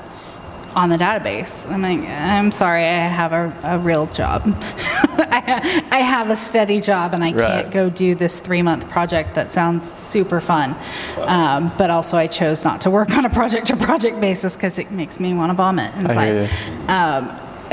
on 0.74 0.88
the 0.88 0.96
database. 0.96 1.70
I'm 1.70 1.82
like, 1.82 1.98
I'm 2.08 2.50
sorry, 2.50 2.82
I 2.84 3.06
have 3.06 3.32
a, 3.34 3.54
a 3.62 3.78
real 3.78 4.06
job. 4.06 4.42
I, 4.46 5.86
I 5.92 5.98
have 5.98 6.30
a 6.30 6.36
steady 6.36 6.80
job 6.80 7.12
and 7.12 7.22
I 7.22 7.32
Right. 7.32 7.36
can't 7.62 7.70
go 7.70 7.90
do 7.90 8.14
this 8.14 8.38
three 8.38 8.62
month 8.62 8.88
project 8.88 9.34
that 9.34 9.52
sounds 9.52 9.90
super 9.92 10.40
fun. 10.40 10.74
Um, 11.18 11.72
but 11.76 11.90
also, 11.90 12.16
I 12.16 12.26
chose 12.26 12.64
not 12.64 12.80
to 12.82 12.90
work 12.90 13.10
on 13.18 13.26
a 13.26 13.30
project 13.30 13.66
to 13.66 13.76
project 13.76 14.18
basis 14.18 14.56
because 14.56 14.78
it 14.78 14.90
makes 14.90 15.20
me 15.20 15.34
want 15.34 15.50
to 15.50 15.54
vomit 15.54 15.94
inside. 15.96 16.48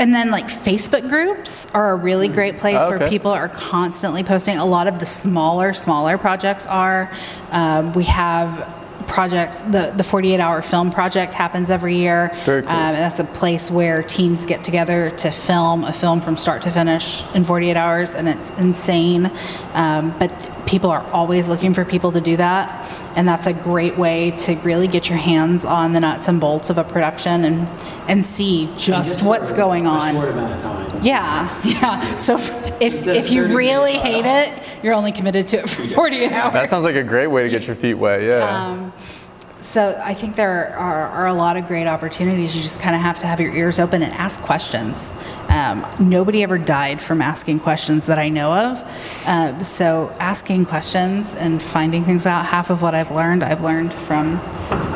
And 0.00 0.14
then, 0.14 0.30
like, 0.30 0.46
Facebook 0.46 1.08
groups 1.10 1.66
are 1.74 1.92
a 1.92 1.94
really 1.94 2.26
great 2.26 2.56
place 2.56 2.78
Oh, 2.80 2.88
where 2.88 3.08
people 3.10 3.30
are 3.30 3.50
constantly 3.50 4.24
posting. 4.24 4.56
A 4.56 4.64
lot 4.64 4.88
of 4.88 4.98
the 4.98 5.04
smaller, 5.04 5.74
smaller 5.74 6.16
projects 6.16 6.66
are. 6.66 7.12
Um, 7.50 7.92
we 7.92 8.04
have 8.04 8.66
projects, 9.06 9.60
the, 9.62 9.92
the 9.96 10.04
48 10.04 10.40
hour 10.40 10.62
film 10.62 10.90
project 10.90 11.34
happens 11.34 11.70
every 11.70 11.96
year. 11.96 12.30
Very 12.46 12.62
cool. 12.62 12.70
Um, 12.70 12.94
and 12.94 12.96
that's 12.96 13.18
a 13.18 13.24
place 13.24 13.70
where 13.70 14.02
teams 14.02 14.46
get 14.46 14.64
together 14.64 15.10
to 15.10 15.30
film 15.30 15.84
a 15.84 15.92
film 15.92 16.20
from 16.20 16.36
start 16.36 16.62
to 16.62 16.70
finish 16.70 17.22
in 17.34 17.44
48 17.44 17.76
hours, 17.76 18.14
and 18.14 18.28
it's 18.28 18.52
insane. 18.52 19.30
Um, 19.74 20.14
but 20.18 20.50
people 20.66 20.90
are 20.90 21.04
always 21.12 21.48
looking 21.48 21.74
for 21.74 21.84
people 21.84 22.12
to 22.12 22.20
do 22.20 22.36
that, 22.36 22.88
and 23.16 23.28
that's 23.28 23.46
a 23.46 23.52
great 23.52 23.96
way 23.98 24.30
to 24.32 24.54
really 24.56 24.88
get 24.88 25.08
your 25.08 25.18
hands 25.18 25.64
on 25.64 25.92
the 25.92 26.00
nuts 26.00 26.28
and 26.28 26.40
bolts 26.40 26.70
of 26.70 26.78
a 26.78 26.84
production 26.84 27.44
and 27.44 27.68
and 28.08 28.24
see 28.24 28.68
just 28.76 29.22
what's 29.22 29.52
going 29.52 29.86
A 29.86 29.90
on. 29.90 30.14
short 30.14 30.28
amount 30.30 30.52
of 30.54 30.62
time. 30.62 31.00
Yeah, 31.02 31.60
yeah. 31.64 32.16
So 32.16 32.36
if 32.36 32.50
if, 32.80 33.06
if 33.06 33.30
you 33.30 33.44
really 33.56 33.92
hate 33.92 34.24
it, 34.26 34.62
you're 34.82 34.94
only 34.94 35.12
committed 35.12 35.48
to 35.48 35.58
it 35.58 35.68
for 35.70 35.82
48 35.82 36.32
hours. 36.32 36.52
That 36.52 36.70
sounds 36.70 36.84
like 36.84 36.96
a 36.96 37.04
great 37.04 37.26
way 37.28 37.42
to 37.42 37.48
get 37.48 37.66
your 37.66 37.76
feet 37.76 37.94
wet. 37.94 38.22
Yeah. 38.22 38.68
Um, 38.68 38.92
So 39.60 40.00
I 40.02 40.14
think 40.14 40.36
there 40.36 40.74
are, 40.76 41.06
are 41.08 41.26
a 41.26 41.34
lot 41.34 41.56
of 41.56 41.66
great 41.66 41.86
opportunities. 41.86 42.56
You 42.56 42.62
just 42.62 42.80
kind 42.80 42.94
of 42.94 43.02
have 43.02 43.18
to 43.20 43.26
have 43.26 43.40
your 43.40 43.54
ears 43.54 43.78
open 43.78 44.02
and 44.02 44.12
ask 44.14 44.40
questions. 44.40 45.14
Um, 45.48 45.86
nobody 45.98 46.42
ever 46.42 46.58
died 46.58 47.00
from 47.00 47.20
asking 47.20 47.60
questions 47.60 48.06
that 48.06 48.18
I 48.18 48.28
know 48.28 48.52
of. 48.52 48.78
Uh, 49.26 49.62
so 49.62 50.14
asking 50.18 50.64
questions 50.66 51.34
and 51.34 51.60
finding 51.62 52.04
things 52.04 52.24
out. 52.24 52.46
Half 52.46 52.70
of 52.70 52.82
what 52.82 52.94
I've 52.94 53.10
learned, 53.10 53.42
I've 53.42 53.62
learned 53.62 53.92
from 53.92 54.38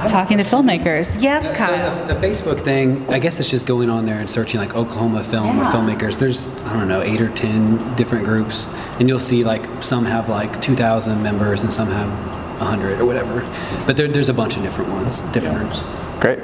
talking 0.09 0.39
to 0.39 0.45
filmmakers. 0.45 1.21
Yes, 1.23 1.49
So 1.49 1.55
Kyle. 1.55 2.07
the, 2.07 2.15
the 2.15 2.21
Facebook 2.27 2.61
thing, 2.61 3.07
I 3.11 3.19
guess 3.19 3.39
it's 3.41 3.51
just 3.51 3.67
going 3.67 3.91
on 3.91 4.07
there 4.07 4.19
and 4.21 4.31
searching 4.31 4.61
like 4.61 4.75
Oklahoma 4.77 5.25
film 5.25 5.59
or 5.61 5.65
filmmakers. 5.65 6.19
There's 6.21 6.49
I 6.65 6.73
don't 6.73 6.89
know 6.89 7.03
eight 7.03 7.21
or 7.21 7.29
ten 7.31 7.95
different 7.97 8.25
groups, 8.25 8.69
and 8.99 9.09
you'll 9.09 9.19
see 9.19 9.45
like 9.45 9.83
some 9.83 10.05
have 10.05 10.29
like 10.29 10.61
2,000 10.63 11.23
members 11.23 11.63
and 11.63 11.73
some 11.73 11.89
have 11.89 12.44
100 12.59 13.01
or 13.01 13.07
whatever. 13.07 13.41
But 13.87 13.97
there, 13.97 14.09
there's 14.09 14.29
a 14.29 14.35
bunch 14.35 14.57
of 14.57 14.63
different 14.63 14.91
ones, 14.91 15.23
different 15.33 15.59
groups. 15.59 15.83
Great. 16.21 16.41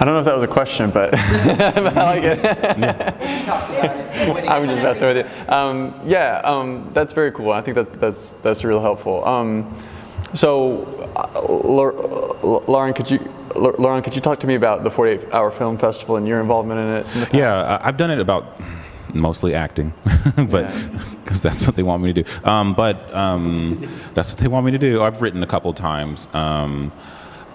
I 0.00 0.04
don't 0.04 0.14
know 0.14 0.20
if 0.20 0.26
that 0.26 0.34
was 0.36 0.44
a 0.44 0.48
question, 0.48 0.90
but 0.90 1.12
I 1.18 1.90
like 2.04 2.22
it. 2.22 2.44
I'm 4.48 4.68
just 4.68 4.82
messing 4.82 5.08
with 5.08 5.26
you. 5.26 5.52
Um, 5.52 6.00
yeah, 6.04 6.40
um, 6.44 6.88
that's 6.92 7.12
very 7.12 7.32
cool. 7.32 7.50
I 7.50 7.60
think 7.62 7.74
that's 7.74 7.90
that's 7.98 8.30
that's 8.42 8.62
really 8.62 8.80
helpful. 8.80 9.24
Um, 9.24 9.76
so, 10.34 10.84
uh, 11.16 11.26
LaRon, 11.40 12.94
could 12.94 13.10
you 13.10 13.18
LaRon, 13.18 14.04
could 14.04 14.14
you 14.14 14.20
talk 14.20 14.38
to 14.40 14.46
me 14.46 14.54
about 14.54 14.84
the 14.84 14.90
48 14.90 15.32
Hour 15.32 15.50
Film 15.50 15.76
Festival 15.78 16.16
and 16.16 16.28
your 16.28 16.40
involvement 16.40 16.78
in 16.78 16.86
it? 16.86 17.14
in 17.14 17.20
the 17.20 17.26
past? 17.26 17.34
Yeah, 17.34 17.80
I've 17.82 17.96
done 17.96 18.12
it 18.12 18.20
about 18.20 18.60
mostly 19.14 19.54
acting, 19.54 19.92
but 20.36 20.72
because 21.24 21.40
that's 21.40 21.66
what 21.66 21.76
they 21.76 21.82
want 21.82 22.02
me 22.02 22.12
to 22.12 22.22
do. 22.22 22.30
Um, 22.44 22.74
but 22.74 23.12
um, 23.14 23.88
that's 24.14 24.30
what 24.30 24.38
they 24.38 24.48
want 24.48 24.66
me 24.66 24.72
to 24.72 24.78
do. 24.78 25.02
I've 25.02 25.20
written 25.20 25.42
a 25.42 25.46
couple 25.46 25.72
times. 25.74 26.26
Um, 26.32 26.92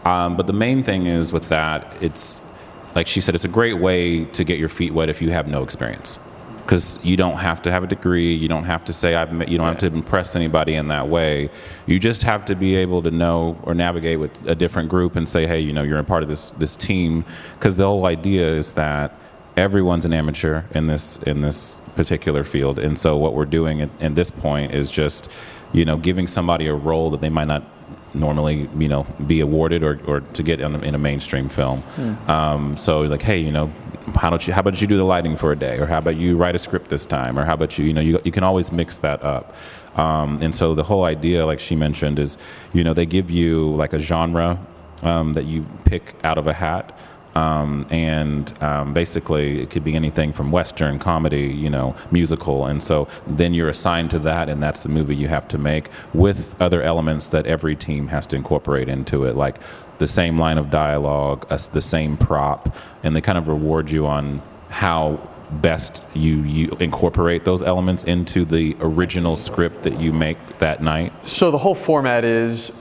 um, 0.06 0.36
but 0.36 0.48
the 0.48 0.54
main 0.54 0.84
thing 0.84 1.08
is 1.08 1.32
with 1.32 1.50
that, 1.50 1.96
it's 2.02 2.42
like 2.96 3.08
she 3.08 3.22
said, 3.22 3.36
it's 3.36 3.46
a 3.46 3.50
great 3.50 3.80
way 3.80 4.26
to 4.26 4.44
get 4.44 4.60
your 4.60 4.70
feet 4.70 4.94
wet 4.94 5.10
if 5.10 5.22
you 5.22 5.32
have 5.32 5.48
no 5.48 5.64
experience. 5.64 6.20
Because 6.58 7.04
you 7.04 7.18
don't 7.18 7.38
have 7.38 7.62
to 7.64 7.72
have 7.72 7.84
a 7.84 7.88
degree, 7.88 8.34
you 8.34 8.48
don't 8.48 8.64
have 8.64 8.86
to 8.86 8.94
say 8.94 9.16
I've, 9.16 9.34
met- 9.34 9.50
you 9.50 9.58
don't 9.58 9.68
have 9.68 9.80
to 9.80 9.88
impress 9.88 10.34
anybody 10.34 10.76
in 10.76 10.88
that 10.88 11.10
way. 11.10 11.50
You 11.88 12.00
just 12.00 12.24
have 12.24 12.46
to 12.46 12.56
be 12.56 12.76
able 12.76 13.02
to 13.04 13.12
know 13.12 13.60
or 13.64 13.74
navigate 13.74 14.20
with 14.20 14.48
a 14.48 14.56
different 14.56 14.88
group 14.88 15.18
and 15.18 15.28
say, 15.28 15.46
hey, 15.46 15.60
you 15.60 15.74
know, 15.74 15.84
you're 15.84 16.00
a 16.00 16.04
part 16.06 16.24
of 16.24 16.30
this 16.30 16.52
this 16.52 16.78
team. 16.78 17.26
Because 17.56 17.76
the 17.76 17.86
whole 17.86 18.06
idea 18.06 18.48
is 18.48 18.74
that 18.74 19.18
everyone's 19.58 20.06
an 20.06 20.14
amateur 20.14 20.64
in 20.72 20.88
this 20.88 21.18
in 21.24 21.42
this 21.42 21.80
particular 21.96 22.44
field, 22.44 22.80
and 22.80 22.98
so 22.98 23.18
what 23.18 23.34
we're 23.34 23.46
doing 23.46 23.82
at, 23.82 23.90
at 24.02 24.16
this 24.16 24.32
point 24.32 24.74
is 24.74 24.90
just, 24.90 25.30
you 25.74 25.86
know, 25.86 25.98
giving 25.98 26.28
somebody 26.28 26.68
a 26.68 26.74
role 26.74 27.10
that 27.12 27.22
they 27.22 27.30
might 27.30 27.48
not 27.48 27.64
normally, 28.16 28.70
you 28.78 28.88
know, 28.88 29.06
be 29.26 29.40
awarded 29.40 29.84
or, 29.84 30.00
or 30.06 30.22
to 30.22 30.44
get 30.44 30.60
in 30.60 30.76
a, 30.76 30.80
in 30.80 30.96
a 30.96 30.98
mainstream 31.00 31.50
film. 31.50 31.82
Um, 32.28 32.78
so 32.78 33.02
like, 33.02 33.22
hey, 33.22 33.40
you 33.40 33.52
know, 33.52 33.72
how 34.16 34.30
don't 34.30 34.46
you? 34.46 34.54
How 34.54 34.60
about 34.60 34.82
you 34.82 34.88
do 34.88 34.98
the 34.98 35.04
lighting 35.04 35.38
for 35.38 35.52
a 35.52 35.56
day, 35.56 35.78
or 35.80 35.86
how 35.86 35.98
about 35.98 36.16
you 36.18 36.38
write 36.38 36.56
a 36.56 36.60
script 36.60 36.90
this 36.90 37.06
time, 37.06 37.40
or 37.40 37.46
how 37.46 37.54
about 37.54 37.78
you? 37.78 37.86
You 37.86 37.94
know, 37.94 38.02
you, 38.02 38.20
you 38.24 38.32
can 38.32 38.44
always 38.44 38.72
mix 38.72 38.98
that 39.00 39.24
up. 39.24 39.56
Um, 39.96 40.42
and 40.42 40.54
so 40.54 40.74
the 40.74 40.84
whole 40.84 41.06
idea, 41.06 41.46
like 41.46 41.60
she 41.60 41.76
mentioned, 41.76 42.20
is 42.20 42.38
you 42.74 42.84
know 42.84 42.94
they 42.94 43.06
give 43.06 43.32
you 43.32 43.74
like 43.76 43.94
a 43.94 44.00
genre 44.00 44.60
um, 45.04 45.34
that 45.34 45.46
you 45.46 45.66
pick 45.86 46.16
out 46.24 46.38
of 46.38 46.48
a 46.48 46.54
hat. 46.54 46.98
Um, 47.36 47.88
and 47.90 48.54
um, 48.62 48.94
basically, 48.94 49.62
it 49.62 49.70
could 49.70 49.84
be 49.84 49.96
anything 49.96 50.34
from 50.34 50.52
Western, 50.52 51.00
comedy, 51.00 51.48
you 51.48 51.70
know, 51.70 51.96
musical. 52.12 52.68
And 52.68 52.82
so 52.82 53.08
then 53.26 53.54
you're 53.54 53.70
assigned 53.70 54.12
to 54.12 54.20
that, 54.20 54.50
and 54.50 54.62
that's 54.62 54.84
the 54.84 54.90
movie 54.90 55.16
you 55.16 55.28
have 55.28 55.48
to 55.50 55.58
make 55.58 55.90
with 56.14 56.56
other 56.62 56.82
elements 56.82 57.30
that 57.30 57.46
every 57.48 57.76
team 57.76 58.10
has 58.10 58.28
to 58.28 58.36
incorporate 58.36 58.88
into 58.88 59.26
it, 59.26 59.36
like 59.36 59.58
the 59.98 60.08
same 60.08 60.38
line 60.38 60.58
of 60.58 60.70
dialogue, 60.70 61.46
us 61.52 61.68
the 61.68 61.82
same 61.82 62.18
prop, 62.18 62.76
and 63.04 63.16
they 63.16 63.22
kind 63.22 63.38
of 63.38 63.48
reward 63.48 63.90
you 63.90 64.06
on 64.06 64.42
how 64.70 65.20
best 65.62 66.04
you, 66.14 66.38
you 66.42 66.76
incorporate 66.80 67.46
those 67.46 67.62
elements 67.62 68.04
into 68.06 68.44
the 68.44 68.76
original 68.80 69.36
script 69.36 69.84
that 69.84 70.00
you 70.00 70.12
make 70.12 70.38
that 70.60 70.82
night. 70.82 71.14
So 71.28 71.52
the 71.52 71.58
whole 71.58 71.76
format 71.76 72.24
is 72.24 72.72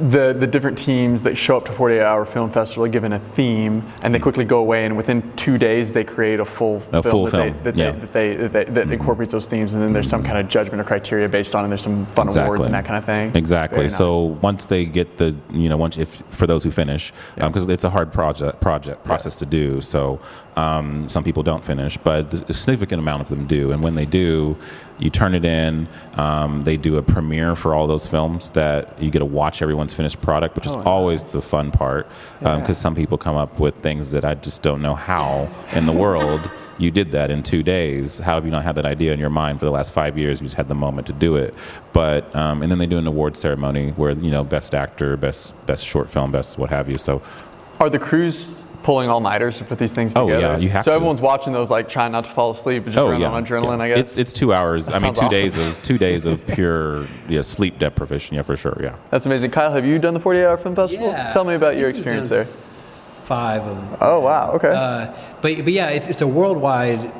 the 0.00 0.32
the 0.32 0.46
different 0.46 0.78
teams 0.78 1.22
that 1.22 1.36
show 1.36 1.56
up 1.56 1.66
to 1.66 1.72
48 1.72 2.00
Hour 2.00 2.24
Film 2.24 2.50
Festival 2.50 2.84
are 2.84 2.88
given 2.88 3.12
a 3.12 3.18
theme, 3.18 3.82
and 4.02 4.14
they 4.14 4.18
quickly 4.18 4.44
go 4.44 4.58
away, 4.58 4.84
and 4.86 4.96
within 4.96 5.30
two 5.36 5.58
days 5.58 5.92
they 5.92 6.04
create 6.04 6.40
a 6.40 6.44
full 6.44 6.76
A 6.92 7.02
film 7.02 7.02
full 7.02 7.24
that, 7.24 7.30
film, 7.30 7.56
They, 7.58 7.70
that, 7.70 7.76
yeah. 7.76 7.90
they, 7.90 7.98
that 7.98 8.12
they 8.12 8.36
that, 8.36 8.52
they, 8.52 8.64
that 8.72 8.92
incorporates 8.92 9.32
those 9.32 9.46
themes, 9.46 9.74
and 9.74 9.82
then 9.82 9.92
there's 9.92 10.08
some 10.08 10.22
kind 10.22 10.38
of 10.38 10.48
judgment 10.48 10.80
or 10.80 10.84
criteria 10.84 11.28
based 11.28 11.54
on, 11.54 11.60
it. 11.60 11.64
and 11.64 11.72
there's 11.72 11.82
some 11.82 12.06
fun 12.06 12.28
awards 12.28 12.64
and 12.64 12.74
that 12.74 12.84
kind 12.84 12.96
of 12.96 13.04
thing. 13.04 13.34
Exactly. 13.36 13.78
Very 13.78 13.90
So 13.90 14.38
once 14.42 14.66
they 14.66 14.84
get 14.84 15.18
the, 15.18 15.36
you 15.50 15.68
know, 15.68 15.76
once 15.76 15.96
if 15.98 16.22
for 16.30 16.46
those 16.46 16.62
who 16.62 16.70
finish, 16.70 17.12
because 17.36 17.64
um, 17.64 17.70
it's 17.70 17.84
a 17.84 17.90
hard 17.90 18.12
project 18.12 18.60
project 18.60 19.04
process 19.04 19.34
to 19.36 19.46
do. 19.46 19.80
So 19.80 20.20
um, 20.56 21.08
some 21.08 21.24
people 21.24 21.42
don't 21.42 21.64
finish, 21.64 21.96
but 21.96 22.32
a 22.50 22.52
significant 22.52 23.00
amount 23.00 23.22
of 23.22 23.28
them 23.28 23.46
do. 23.46 23.72
And 23.72 23.82
when 23.82 23.94
they 23.94 24.06
do, 24.06 24.56
you 24.98 25.08
turn 25.08 25.34
it 25.34 25.44
in. 25.44 25.88
Um, 26.14 26.64
they 26.64 26.76
do 26.76 26.96
a 26.98 27.02
premiere 27.02 27.56
for 27.56 27.74
all 27.74 27.86
those 27.86 28.06
films 28.06 28.50
that 28.50 29.00
you 29.00 29.10
get 29.10 29.20
to 29.20 29.24
watch 29.24 29.62
everyone's 29.62 29.94
finished 29.94 30.20
product, 30.20 30.56
which 30.56 30.66
is 30.66 30.74
Oh, 30.74 30.82
always 30.82 31.24
the 31.24 31.40
fun 31.40 31.70
part. 31.70 32.06
Because 32.40 32.76
some 32.78 32.94
people 32.94 33.16
come 33.16 33.36
up 33.36 33.58
with 33.58 33.74
things 33.76 34.10
that 34.10 34.24
I 34.24 34.34
just 34.34 34.62
don't 34.62 34.82
know 34.82 34.94
how 34.94 35.48
in 35.72 35.86
the 35.86 35.92
world 35.92 36.50
you 36.78 36.90
did 36.90 37.12
that 37.12 37.30
in 37.30 37.42
two 37.42 37.62
days. 37.62 38.18
How 38.18 38.34
have 38.34 38.44
you 38.44 38.50
not 38.50 38.62
had 38.62 38.74
that 38.74 38.86
idea 38.86 39.12
in 39.12 39.18
your 39.18 39.30
mind 39.30 39.58
for 39.58 39.64
the 39.66 39.70
last 39.70 39.92
five 39.92 40.18
years? 40.18 40.40
You 40.40 40.46
just 40.46 40.56
had 40.56 40.68
the 40.68 40.74
moment 40.74 41.06
to 41.06 41.12
do 41.12 41.36
it. 41.36 41.54
But 41.92 42.34
um, 42.34 42.62
and 42.62 42.70
then 42.70 42.78
they 42.78 42.86
do 42.86 42.98
an 42.98 43.06
award 43.06 43.36
ceremony 43.36 43.90
where 43.92 44.12
you 44.12 44.30
know 44.30 44.44
best 44.44 44.74
actor, 44.74 45.16
best 45.16 45.54
best 45.66 45.84
short 45.84 46.10
film, 46.10 46.32
best 46.32 46.58
what 46.58 46.70
have 46.70 46.88
you. 46.90 46.98
So 46.98 47.22
Are 47.78 47.88
the 47.90 47.98
crews 47.98 48.59
pulling 48.82 49.10
all 49.10 49.20
nighters 49.20 49.58
to 49.58 49.64
put 49.64 49.78
these 49.78 49.92
things 49.92 50.12
together. 50.12 50.32
Oh, 50.32 50.34
together? 50.36 50.54
yeah, 50.54 50.58
you 50.58 50.68
have 50.70 50.84
so 50.84 50.90
to. 50.90 50.94
everyone's 50.94 51.20
watching 51.20 51.52
those, 51.52 51.70
like 51.70 51.88
trying 51.88 52.12
not 52.12 52.24
to 52.24 52.30
fall 52.30 52.50
asleep, 52.50 52.84
but 52.84 52.92
just 52.92 53.10
running 53.10 53.24
on 53.24 53.44
adrenaline, 53.44 53.78
yeah. 53.78 53.84
I 53.84 53.88
guess. 53.88 53.98
It's 53.98 54.16
it's 54.16 54.32
two 54.32 54.52
hours. 54.52 54.90
I 54.90 54.98
mean, 54.98 55.14
two 55.14 55.20
awesome. 55.20 55.30
days 55.30 55.56
of 55.56 55.80
two 55.82 55.98
days 55.98 56.26
of 56.26 56.44
pure 56.48 57.06
yeah 57.28 57.42
sleep 57.42 57.78
deprivation. 57.78 58.36
Yeah, 58.36 58.42
for 58.42 58.56
sure. 58.56 58.78
Yeah. 58.80 58.96
That's 59.10 59.26
amazing. 59.26 59.50
Kyle, 59.50 59.72
have 59.72 59.84
you 59.84 59.98
done 59.98 60.14
the 60.14 60.20
48 60.20 60.44
Hour 60.44 60.56
Film 60.58 60.74
Festival? 60.74 61.08
Yeah, 61.08 61.32
Tell 61.32 61.44
me 61.44 61.54
about 61.54 61.76
your 61.76 61.88
experience 61.88 62.28
there. 62.28 62.44
Five 62.44 63.62
of 63.62 63.76
them. 63.76 63.98
Oh 64.00 64.20
wow. 64.20 64.52
Okay. 64.52 64.68
Uh, 64.68 65.14
but 65.40 65.64
but 65.64 65.72
yeah, 65.72 65.88
it's, 65.88 66.06
it's 66.06 66.20
a 66.20 66.26
worldwide 66.26 67.12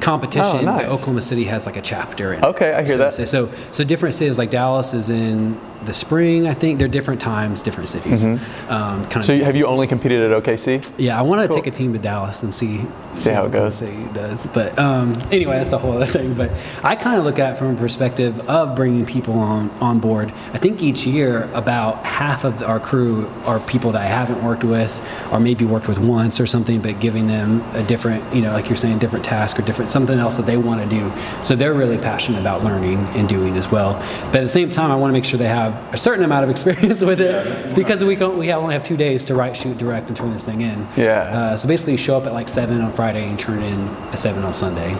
competition. 0.00 0.58
Oh, 0.58 0.60
nice. 0.60 0.86
Oklahoma 0.86 1.22
City 1.22 1.44
has 1.44 1.66
like 1.66 1.76
a 1.76 1.82
chapter. 1.82 2.34
In. 2.34 2.44
Okay, 2.44 2.72
I 2.72 2.82
hear 2.82 2.96
so, 2.96 2.98
that. 2.98 3.28
So 3.28 3.50
so 3.70 3.84
different 3.84 4.14
cities 4.14 4.38
like 4.38 4.50
Dallas 4.50 4.92
is 4.92 5.08
in 5.08 5.58
the 5.86 5.92
spring. 5.92 6.46
I 6.46 6.54
think 6.54 6.78
they're 6.78 6.88
different 6.88 7.20
times, 7.20 7.62
different 7.62 7.88
cities. 7.88 8.24
Um, 8.24 8.38
kind 8.38 8.40
of. 8.46 9.08
Mm-hmm. 9.10 9.20
so 9.22 9.38
have 9.44 9.56
you 9.56 9.66
only 9.66 9.86
competed 9.86 10.30
at 10.30 10.42
OKC? 10.42 10.92
yeah, 10.98 11.18
I 11.18 11.22
want 11.22 11.40
to 11.42 11.48
Cool. 11.48 11.56
take 11.56 11.66
a 11.66 11.70
team 11.70 11.92
to 11.92 11.98
Dallas 11.98 12.42
and 12.42 12.54
see 12.54 12.84
See 13.14 13.30
how 13.32 13.46
it 13.46 13.52
goes. 13.52 13.76
City 13.76 14.04
does. 14.12 14.44
But 14.46 14.78
um, 14.78 15.14
anyway, 15.32 15.56
that's 15.56 15.72
a 15.72 15.78
whole 15.78 15.92
other 15.92 16.04
thing. 16.04 16.34
But 16.34 16.50
I 16.82 16.96
kind 16.96 17.18
of 17.18 17.24
look 17.24 17.38
at 17.38 17.52
it 17.52 17.56
from 17.56 17.74
a 17.74 17.78
perspective 17.78 18.38
of 18.48 18.74
bringing 18.76 19.06
people 19.06 19.38
on 19.38 19.70
on 19.80 20.00
board. 20.00 20.30
I 20.52 20.58
think 20.58 20.82
each 20.82 21.06
year 21.06 21.48
about 21.54 22.04
half 22.04 22.44
of 22.44 22.62
our 22.62 22.78
crew 22.78 23.26
are 23.46 23.58
people 23.60 23.92
that 23.92 24.02
I 24.02 24.06
haven't 24.06 24.42
worked 24.44 24.64
with, 24.64 25.00
or 25.32 25.40
maybe 25.40 25.64
worked 25.64 25.88
with 25.88 25.98
once 25.98 26.40
or 26.40 26.46
something, 26.46 26.80
but 26.80 27.00
giving 27.00 27.26
them 27.26 27.62
a 27.74 27.82
different, 27.82 28.22
you 28.34 28.42
know, 28.42 28.52
like 28.52 28.68
you're 28.68 28.76
saying, 28.76 28.98
different 28.98 29.24
task 29.24 29.58
or 29.58 29.62
different 29.62 29.90
something 29.90 30.18
else 30.18 30.36
that 30.36 30.46
they 30.46 30.56
want 30.58 30.82
to 30.82 30.88
do. 30.88 31.10
So 31.42 31.54
they're 31.56 31.74
really 31.74 31.98
passionate 31.98 32.40
about 32.40 32.64
learning 32.64 32.98
and 33.16 33.28
doing 33.28 33.56
as 33.56 33.70
well. 33.70 33.94
But 34.26 34.36
at 34.36 34.42
the 34.42 34.48
same 34.48 34.68
time, 34.70 34.90
I 34.90 34.96
want 34.96 35.10
to 35.10 35.12
make 35.12 35.24
sure 35.24 35.38
they 35.38 35.48
have 35.48 35.75
a 35.92 35.98
certain 35.98 36.24
amount 36.24 36.44
of 36.44 36.50
experience 36.50 37.00
with 37.10 37.20
it 37.20 37.74
because 37.74 38.04
we 38.04 38.16
can 38.16 38.36
we 38.38 38.52
only 38.52 38.74
have 38.74 38.82
two 38.82 38.96
days 38.96 39.24
to 39.26 39.34
write, 39.34 39.56
shoot, 39.56 39.78
direct, 39.78 40.08
and 40.08 40.16
turn 40.16 40.32
this 40.32 40.44
thing 40.44 40.60
in. 40.60 40.86
Yeah. 40.96 41.20
Uh, 41.20 41.56
so 41.56 41.68
basically, 41.68 41.92
you 41.92 41.98
show 41.98 42.16
up 42.16 42.26
at 42.26 42.32
like 42.32 42.48
seven 42.48 42.80
on 42.80 42.92
Friday 42.92 43.28
and 43.28 43.38
turn 43.38 43.62
in 43.62 43.88
at 43.88 44.18
seven 44.18 44.44
on 44.44 44.54
Sunday, 44.54 44.94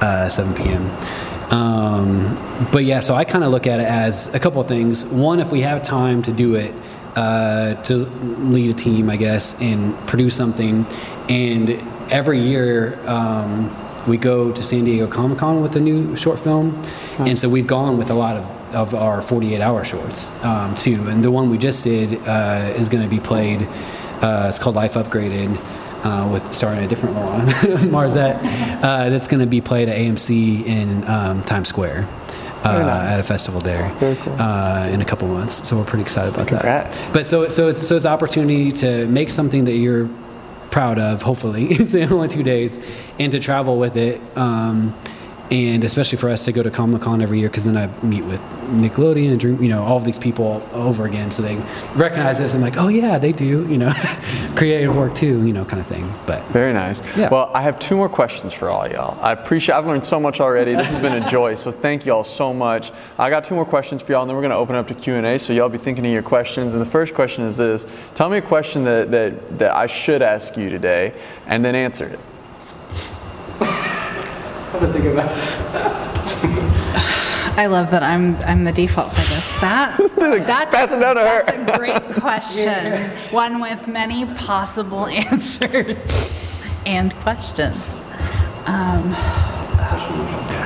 uh, 0.00 0.28
seven 0.28 0.54
p.m. 0.54 0.90
Um, 1.52 2.68
but 2.72 2.84
yeah, 2.84 3.00
so 3.00 3.14
I 3.14 3.24
kind 3.24 3.42
of 3.42 3.50
look 3.50 3.66
at 3.66 3.80
it 3.80 3.86
as 3.86 4.32
a 4.34 4.38
couple 4.38 4.60
of 4.60 4.68
things. 4.68 5.04
One, 5.06 5.40
if 5.40 5.50
we 5.50 5.60
have 5.62 5.82
time 5.82 6.22
to 6.22 6.32
do 6.32 6.54
it, 6.54 6.72
uh, 7.16 7.74
to 7.82 7.96
lead 7.96 8.70
a 8.70 8.74
team, 8.74 9.10
I 9.10 9.16
guess, 9.16 9.60
and 9.60 9.96
produce 10.06 10.36
something, 10.36 10.86
and 11.28 11.70
every 12.10 12.40
year. 12.40 12.98
Um, 13.08 13.76
we 14.06 14.16
go 14.16 14.50
to 14.50 14.62
San 14.62 14.84
Diego 14.84 15.06
Comic 15.06 15.38
Con 15.38 15.60
with 15.60 15.76
a 15.76 15.80
new 15.80 16.16
short 16.16 16.38
film, 16.38 16.82
and 17.18 17.38
so 17.38 17.48
we've 17.48 17.66
gone 17.66 17.98
with 17.98 18.10
a 18.10 18.14
lot 18.14 18.36
of, 18.36 18.46
of 18.72 18.94
our 18.94 19.20
48 19.22 19.60
hour 19.60 19.84
shorts 19.84 20.30
um, 20.44 20.74
too. 20.74 21.08
And 21.08 21.22
the 21.24 21.30
one 21.30 21.50
we 21.50 21.58
just 21.58 21.84
did 21.84 22.14
uh, 22.26 22.72
is 22.76 22.88
going 22.88 23.02
to 23.02 23.08
be 23.10 23.20
played. 23.20 23.62
Uh, 24.22 24.46
it's 24.48 24.58
called 24.58 24.76
Life 24.76 24.94
Upgraded, 24.94 25.56
uh, 26.04 26.28
with 26.32 26.52
starring 26.52 26.84
a 26.84 26.88
different 26.88 27.14
Laurent 27.14 27.48
Marzette. 27.90 28.38
Uh, 28.82 29.08
that's 29.10 29.28
going 29.28 29.40
to 29.40 29.46
be 29.46 29.60
played 29.60 29.88
at 29.88 29.96
AMC 29.96 30.64
in 30.66 31.06
um, 31.08 31.42
Times 31.44 31.68
Square. 31.68 32.08
Uh, 32.62 32.78
nice. 32.78 33.12
At 33.12 33.20
a 33.20 33.22
festival 33.22 33.58
there 33.62 33.90
cool. 33.98 34.34
uh, 34.38 34.86
in 34.92 35.00
a 35.00 35.04
couple 35.04 35.26
months, 35.28 35.66
so 35.66 35.78
we're 35.78 35.84
pretty 35.84 36.02
excited 36.02 36.34
about 36.34 36.48
Congrats. 36.48 36.94
that. 36.94 37.12
But 37.14 37.24
so 37.24 37.48
so 37.48 37.68
it's 37.68 37.86
so 37.86 37.96
it's 37.96 38.04
an 38.04 38.12
opportunity 38.12 38.70
to 38.72 39.06
make 39.06 39.30
something 39.30 39.64
that 39.64 39.76
you're 39.76 40.10
proud 40.70 40.98
of. 40.98 41.22
Hopefully, 41.22 41.68
it's 41.70 41.94
in 42.02 42.12
only 42.12 42.28
two 42.28 42.42
days, 42.42 42.78
and 43.18 43.32
to 43.32 43.38
travel 43.38 43.78
with 43.78 43.96
it. 43.96 44.20
Um, 44.36 44.94
and 45.50 45.82
especially 45.82 46.16
for 46.16 46.28
us 46.28 46.44
to 46.44 46.52
go 46.52 46.62
to 46.62 46.70
Comic 46.70 47.02
Con 47.02 47.20
every 47.20 47.40
year, 47.40 47.48
because 47.48 47.64
then 47.64 47.76
I 47.76 47.88
meet 48.04 48.24
with 48.24 48.40
Nickelodeon 48.70 49.32
and 49.32 49.40
Dream, 49.40 49.62
you 49.62 49.68
know, 49.68 49.82
all 49.82 49.96
of 49.96 50.04
these 50.04 50.18
people 50.18 50.66
over 50.72 51.06
again, 51.06 51.30
so 51.30 51.42
they 51.42 51.56
recognize 51.94 52.38
this 52.38 52.54
and 52.54 52.62
like, 52.62 52.76
oh 52.76 52.88
yeah, 52.88 53.18
they 53.18 53.32
do, 53.32 53.66
you 53.68 53.76
know, 53.76 53.92
creative 54.54 54.96
work 54.96 55.14
too, 55.14 55.44
you 55.44 55.52
know, 55.52 55.64
kind 55.64 55.80
of 55.80 55.86
thing. 55.86 56.12
But 56.24 56.42
Very 56.46 56.72
nice. 56.72 57.00
Yeah. 57.16 57.30
Well, 57.30 57.50
I 57.52 57.62
have 57.62 57.80
two 57.80 57.96
more 57.96 58.08
questions 58.08 58.52
for 58.52 58.68
all 58.68 58.88
y'all. 58.88 59.20
I 59.20 59.32
appreciate. 59.32 59.74
I've 59.74 59.86
learned 59.86 60.04
so 60.04 60.20
much 60.20 60.40
already. 60.40 60.74
This 60.74 60.86
has 60.86 61.00
been 61.00 61.20
a 61.20 61.30
joy. 61.30 61.56
So 61.56 61.72
thank 61.72 62.06
y'all 62.06 62.24
so 62.24 62.54
much. 62.54 62.92
I 63.18 63.28
got 63.28 63.44
two 63.44 63.56
more 63.56 63.66
questions 63.66 64.02
for 64.02 64.12
y'all, 64.12 64.22
and 64.22 64.30
then 64.30 64.36
we're 64.36 64.42
going 64.42 64.50
to 64.50 64.56
open 64.56 64.76
up 64.76 64.86
to 64.88 64.94
Q 64.94 65.14
and 65.14 65.26
A. 65.26 65.38
So 65.38 65.52
y'all 65.52 65.68
be 65.68 65.78
thinking 65.78 66.06
of 66.06 66.12
your 66.12 66.22
questions. 66.22 66.74
And 66.74 66.80
the 66.84 66.88
first 66.88 67.14
question 67.14 67.44
is 67.44 67.56
this: 67.56 67.86
Tell 68.14 68.30
me 68.30 68.38
a 68.38 68.42
question 68.42 68.84
that 68.84 69.10
that, 69.10 69.58
that 69.58 69.74
I 69.74 69.86
should 69.86 70.22
ask 70.22 70.56
you 70.56 70.70
today, 70.70 71.12
and 71.46 71.64
then 71.64 71.74
answer 71.74 72.06
it. 72.06 72.20
I 77.56 77.66
love 77.66 77.90
that 77.90 78.02
I'm 78.02 78.36
I'm 78.36 78.64
the 78.64 78.72
default 78.72 79.10
for 79.10 79.20
this. 79.20 79.60
That 79.60 79.96
that's, 80.16 80.70
Pass 80.74 80.92
it 80.92 80.98
down 81.00 81.16
to 81.16 81.22
her. 81.22 81.42
that's 81.44 81.58
a 81.58 81.76
great 81.78 82.02
question. 82.20 83.10
One 83.32 83.60
with 83.60 83.86
many 83.88 84.26
possible 84.36 85.06
answers 85.30 85.96
and 86.86 87.14
questions. 87.16 87.76
Um, 88.66 89.14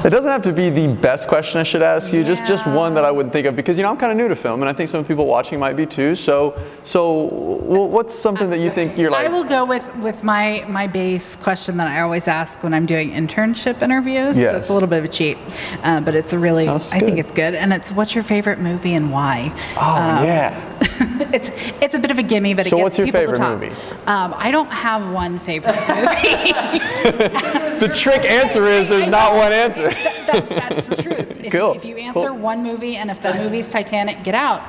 It 0.05 0.11
doesn't 0.11 0.31
have 0.31 0.43
to 0.43 0.53
be 0.53 0.69
the 0.69 0.87
best 0.87 1.29
question 1.29 1.59
I 1.59 1.63
should 1.63 1.81
ask 1.81 2.13
you, 2.13 2.25
just 2.25 2.45
just 2.45 2.67
one 2.67 2.93
that 2.95 3.05
I 3.05 3.11
would 3.11 3.33
think 3.33 3.47
of 3.47 3.57
because 3.57 3.79
you 3.79 3.83
know 3.83 3.91
I'm 3.91 3.97
kind 3.97 4.13
of 4.13 4.19
new 4.19 4.29
to 4.29 4.37
film 4.37 4.61
and 4.61 4.69
I 4.69 4.73
think 4.75 4.91
some 4.91 5.05
people 5.05 5.25
watching 5.27 5.59
might 5.59 5.77
be 5.77 5.87
too. 5.87 6.15
So 6.15 6.59
so 6.83 7.23
what's 7.65 8.15
something 8.15 8.51
that 8.51 8.59
you 8.59 8.71
think 8.71 8.99
you're 8.99 9.11
like 9.11 9.27
I 9.27 9.31
will 9.31 9.45
go 9.45 9.65
with, 9.65 9.95
with 9.97 10.23
my, 10.23 10.65
my 10.69 10.87
base 10.87 11.37
question 11.37 11.77
that 11.79 11.89
I 11.89 12.01
always 12.01 12.29
ask 12.29 12.63
when 12.63 12.75
I'm 12.75 12.87
doing 12.87 13.11
internship 13.13 13.81
interviews. 13.83 14.37
Yes. 14.37 14.57
It's 14.57 14.69
a 14.69 14.75
little 14.75 14.89
bit 14.89 14.99
of 14.99 15.05
a 15.05 15.09
cheat, 15.09 15.39
uh, 15.83 16.01
but 16.01 16.15
it's 16.15 16.33
a 16.33 16.39
really, 16.39 16.69
I 16.69 16.79
think 16.79 17.19
it's 17.19 17.33
good. 17.33 17.55
And 17.55 17.73
it's 17.73 17.91
what's 17.93 18.15
your 18.15 18.25
favorite 18.25 18.59
movie 18.59 18.95
and 18.95 19.11
why? 19.11 19.51
Oh 19.77 20.25
yeah. 20.25 20.53
it's 21.33 21.51
it's 21.83 21.95
a 21.95 21.99
bit 21.99 22.11
of 22.11 22.19
a 22.19 22.23
gimme, 22.23 22.55
but 22.55 22.67
it 22.67 22.71
So 22.71 22.77
gets 22.77 22.85
what's 22.85 22.99
your 22.99 23.07
people 23.07 23.21
favorite 23.21 23.37
to 23.37 23.43
talk. 23.43 23.61
movie? 23.61 23.75
Um, 24.07 24.35
I 24.37 24.51
don't 24.51 24.71
have 24.71 25.11
one 25.11 25.39
favorite 25.39 25.77
movie. 25.89 27.61
The 27.75 27.89
trick 27.89 28.25
answer 28.25 28.67
is 28.67 28.89
there's 28.89 29.09
not 29.09 29.35
one 29.37 29.53
answer. 29.53 29.91
that, 29.91 30.47
that's 30.49 30.87
the 30.87 30.97
truth. 30.97 31.45
If, 31.45 31.53
Cool, 31.53 31.73
if 31.75 31.85
you 31.85 31.97
answer 31.97 32.29
cool. 32.29 32.39
one 32.39 32.63
movie 32.63 32.97
and 32.97 33.11
if 33.11 33.21
the 33.21 33.35
movie's 33.35 33.69
Titanic, 33.69 34.23
get 34.23 34.35
out. 34.35 34.63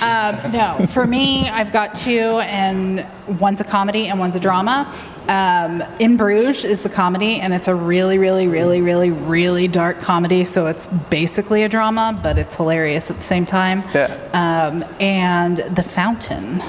Um, 0.00 0.52
no, 0.52 0.86
for 0.86 1.04
me, 1.06 1.48
I've 1.50 1.72
got 1.72 1.94
two, 1.96 2.38
and 2.46 3.04
one's 3.40 3.60
a 3.60 3.64
comedy 3.64 4.06
and 4.06 4.18
one's 4.18 4.36
a 4.36 4.40
drama. 4.40 4.90
Um, 5.28 5.82
In 5.98 6.16
Bruges 6.16 6.64
is 6.64 6.82
the 6.82 6.88
comedy, 6.88 7.40
and 7.40 7.52
it's 7.54 7.68
a 7.68 7.74
really, 7.74 8.18
really, 8.18 8.48
really, 8.48 8.80
really, 8.80 9.10
really 9.10 9.68
dark 9.68 10.00
comedy. 10.00 10.44
So 10.44 10.66
it's 10.66 10.86
basically 10.86 11.62
a 11.62 11.68
drama, 11.68 12.18
but 12.22 12.38
it's 12.38 12.56
hilarious 12.56 13.10
at 13.10 13.18
the 13.18 13.24
same 13.24 13.46
time. 13.46 13.84
Yeah. 13.94 14.16
Um, 14.32 14.84
and 15.00 15.58
The 15.58 15.82
Fountain 15.82 16.62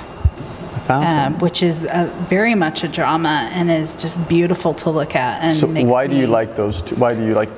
um, 0.90 1.40
which 1.40 1.64
is 1.64 1.86
a, 1.86 2.12
very 2.30 2.56
much 2.56 2.84
a 2.84 2.88
drama 2.88 3.50
and 3.54 3.72
is 3.72 3.96
just 3.96 4.28
beautiful 4.28 4.74
to 4.76 4.90
look 4.90 5.16
at. 5.16 5.42
And 5.42 5.58
So 5.58 5.68
why 5.86 6.08
do 6.08 6.16
you 6.16 6.28
like 6.28 6.56
those 6.56 6.82
two? 6.82 6.96
Why 6.96 7.14
do 7.14 7.26
you 7.26 7.34
like 7.34 7.50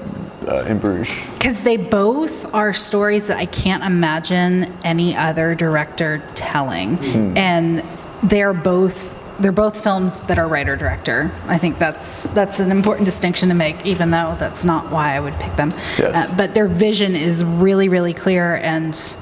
uh, 0.48 0.64
In 0.66 0.80
Bruges? 0.80 1.14
Because 1.34 1.64
they 1.64 1.78
both 1.78 2.54
are 2.54 2.74
stories 2.74 3.28
that 3.28 3.38
I 3.38 3.46
can't 3.46 3.84
imagine 3.84 4.74
any 4.84 5.16
other 5.16 5.56
director 5.56 6.22
telling, 6.36 6.98
and 7.38 7.84
they're 8.24 8.54
both 8.54 9.15
they're 9.40 9.52
both 9.52 9.82
films 9.82 10.22
that 10.22 10.38
are 10.38 10.48
writer 10.48 10.76
director. 10.76 11.32
I 11.48 11.58
think 11.58 11.78
that's 11.78 12.24
that's 12.30 12.60
an 12.60 12.72
important 12.72 13.06
distinction 13.06 13.50
to 13.50 13.56
make, 13.56 13.86
even 13.86 14.12
though 14.12 14.36
that's 14.40 14.64
not 14.64 14.92
why 14.92 15.16
I 15.16 15.20
would 15.20 15.34
pick 15.36 15.56
them. 15.56 15.72
Yes. 15.98 16.02
Uh, 16.32 16.36
but 16.36 16.54
their 16.54 16.68
vision 16.68 17.16
is 17.16 17.44
really 17.44 17.90
really 17.90 18.14
clear, 18.14 18.56
and 18.58 19.18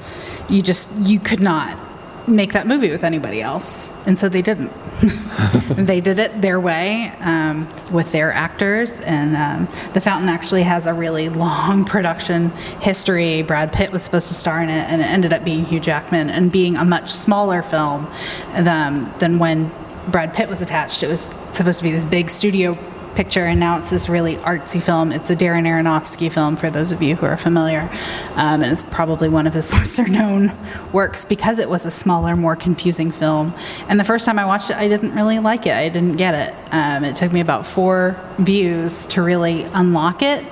you 0.48 0.62
just 0.62 0.90
you 0.96 1.18
could 1.18 1.40
not 1.40 1.78
make 2.26 2.54
that 2.54 2.66
movie 2.66 2.90
with 2.90 3.04
anybody 3.04 3.42
else, 3.42 3.92
and 4.06 4.18
so 4.18 4.28
they 4.28 4.42
didn't. 4.42 4.72
they 5.76 6.00
did 6.00 6.18
it 6.18 6.40
their 6.40 6.60
way 6.60 7.12
um, 7.20 7.68
with 7.90 8.10
their 8.12 8.32
actors, 8.32 9.00
and 9.00 9.36
um, 9.36 9.92
The 9.92 10.00
Fountain 10.00 10.28
actually 10.28 10.62
has 10.62 10.86
a 10.86 10.94
really 10.94 11.28
long 11.28 11.84
production 11.84 12.50
history. 12.80 13.42
Brad 13.42 13.72
Pitt 13.72 13.90
was 13.90 14.02
supposed 14.02 14.28
to 14.28 14.34
star 14.34 14.62
in 14.62 14.70
it, 14.70 14.88
and 14.88 15.00
it 15.00 15.04
ended 15.04 15.32
up 15.32 15.44
being 15.44 15.64
Hugh 15.64 15.80
Jackman, 15.80 16.30
and 16.30 16.50
being 16.50 16.76
a 16.76 16.84
much 16.84 17.10
smaller 17.10 17.62
film 17.62 18.08
than, 18.52 19.12
than 19.18 19.38
when 19.38 19.70
Brad 20.08 20.34
Pitt 20.34 20.48
was 20.48 20.62
attached. 20.62 21.02
It 21.02 21.08
was 21.08 21.30
supposed 21.52 21.78
to 21.78 21.84
be 21.84 21.92
this 21.92 22.04
big 22.04 22.30
studio 22.30 22.78
picture, 23.14 23.44
and 23.44 23.60
now 23.60 23.78
it's 23.78 23.90
this 23.90 24.08
really 24.08 24.36
artsy 24.38 24.82
film. 24.82 25.12
It's 25.12 25.30
a 25.30 25.36
Darren 25.36 25.66
Aronofsky 25.66 26.32
film, 26.32 26.56
for 26.56 26.70
those 26.70 26.92
of 26.92 27.02
you 27.02 27.16
who 27.16 27.26
are 27.26 27.36
familiar, 27.36 27.88
um, 28.34 28.62
and 28.62 28.72
it's 28.72 28.82
probably 28.82 29.28
one 29.28 29.46
of 29.46 29.54
his 29.54 29.72
lesser 29.72 30.06
known 30.06 30.52
works 30.92 31.24
because 31.24 31.58
it 31.58 31.68
was 31.68 31.86
a 31.86 31.90
smaller, 31.90 32.36
more 32.36 32.56
confusing 32.56 33.12
film. 33.12 33.54
And 33.88 33.98
the 33.98 34.04
first 34.04 34.26
time 34.26 34.38
I 34.38 34.44
watched 34.44 34.70
it, 34.70 34.76
I 34.76 34.88
didn't 34.88 35.14
really 35.14 35.38
like 35.38 35.66
it. 35.66 35.74
I 35.74 35.88
didn't 35.88 36.16
get 36.16 36.34
it. 36.34 36.54
Um, 36.72 37.04
it 37.04 37.16
took 37.16 37.32
me 37.32 37.40
about 37.40 37.66
four 37.66 38.18
views 38.38 39.06
to 39.08 39.22
really 39.22 39.62
unlock 39.62 40.22
it. 40.22 40.44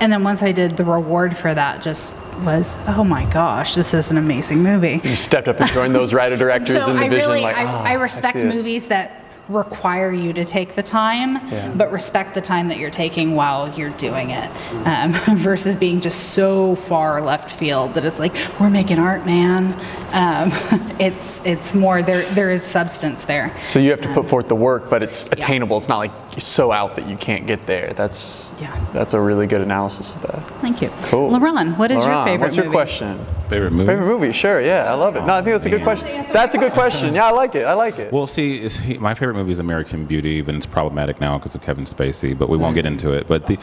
And 0.00 0.12
then 0.12 0.24
once 0.24 0.42
I 0.42 0.52
did, 0.52 0.76
the 0.76 0.84
reward 0.84 1.36
for 1.36 1.52
that 1.52 1.82
just 1.82 2.14
was, 2.40 2.78
oh 2.86 3.04
my 3.04 3.24
gosh, 3.32 3.74
this 3.74 3.94
is 3.94 4.10
an 4.10 4.16
amazing 4.18 4.62
movie. 4.62 5.00
You 5.04 5.16
stepped 5.16 5.48
up 5.48 5.60
and 5.60 5.70
joined 5.70 5.94
those 5.94 6.12
writer 6.12 6.36
directors 6.44 6.76
So 6.76 6.90
in 6.90 6.96
the 6.96 7.02
I 7.02 7.08
vision. 7.08 7.28
really, 7.28 7.42
like, 7.42 7.56
I, 7.56 7.64
"Oh, 7.64 7.76
I 7.84 7.92
respect 7.94 8.36
it." 8.38 8.44
movies 8.46 8.86
that 8.86 9.20
require 9.50 10.10
you 10.10 10.32
to 10.32 10.42
take 10.42 10.74
the 10.74 10.82
time, 10.82 11.34
Yeah. 11.52 11.70
but 11.76 11.92
respect 11.92 12.32
the 12.32 12.40
time 12.40 12.68
that 12.68 12.78
you're 12.78 12.88
taking 12.90 13.34
while 13.34 13.68
you're 13.78 13.90
doing 13.90 14.30
it, 14.30 14.48
um, 14.86 15.12
versus 15.36 15.76
being 15.76 16.00
just 16.00 16.30
so 16.30 16.74
far 16.74 17.20
left 17.20 17.50
field 17.50 17.92
that 17.92 18.06
it's 18.06 18.18
like 18.18 18.32
we're 18.58 18.70
making 18.70 18.98
art, 18.98 19.26
man. 19.26 19.74
Um, 20.12 20.50
it's 20.98 21.42
it's 21.44 21.74
more 21.74 22.02
there. 22.02 22.22
There 22.30 22.52
is 22.52 22.62
substance 22.62 23.26
there. 23.26 23.54
So 23.64 23.78
you 23.78 23.90
have 23.90 24.00
to 24.00 24.12
put 24.14 24.28
forth 24.30 24.48
the 24.48 24.56
work, 24.56 24.88
but 24.88 25.04
it's 25.04 25.26
attainable. 25.26 25.76
It's 25.76 25.88
not 25.88 25.98
like 25.98 26.23
so 26.42 26.72
out 26.72 26.96
that 26.96 27.06
you 27.08 27.16
can't 27.16 27.46
get 27.46 27.66
there. 27.66 27.92
That's 27.94 28.48
Yeah. 28.60 28.74
that's 28.92 29.14
a 29.14 29.20
really 29.20 29.46
good 29.46 29.60
analysis 29.60 30.12
of 30.14 30.22
that. 30.22 30.42
Thank 30.60 30.82
you, 30.82 30.90
Cool. 31.04 31.30
LaRon. 31.30 31.76
What 31.78 31.90
is 31.90 32.04
your 32.04 32.24
favorite 32.24 32.40
What's 32.46 32.56
your 32.56 32.64
movie? 32.66 32.74
question? 32.74 33.20
Favorite 33.48 33.72
movie? 33.72 33.86
Favorite 33.86 34.06
movie? 34.06 34.32
Sure. 34.32 34.60
Yeah, 34.60 34.90
I 34.90 34.94
love 34.94 35.16
it. 35.16 35.24
No, 35.24 35.34
I 35.34 35.42
think 35.42 35.54
that's 35.54 35.66
a 35.66 35.70
good 35.70 35.84
Man. 35.84 35.96
question. 35.96 36.32
That's 36.32 36.54
a 36.54 36.58
good 36.58 36.72
question. 36.72 37.14
Yeah, 37.14 37.26
I 37.26 37.30
like 37.30 37.54
it. 37.54 37.64
I 37.66 37.74
like 37.74 37.98
it. 37.98 38.12
Well, 38.12 38.26
see, 38.26 38.60
is 38.62 38.78
he, 38.78 38.96
my 38.98 39.14
favorite 39.14 39.34
movie 39.34 39.50
is 39.52 39.58
American 39.58 40.06
Beauty, 40.06 40.40
but 40.40 40.54
it's 40.54 40.66
problematic 40.66 41.20
now 41.20 41.36
because 41.38 41.54
of 41.54 41.62
Kevin 41.62 41.84
Spacey. 41.84 42.36
But 42.36 42.48
we 42.48 42.56
won't 42.56 42.74
get 42.74 42.86
into 42.86 43.12
it. 43.12 43.26
But 43.26 43.46
the, 43.46 43.58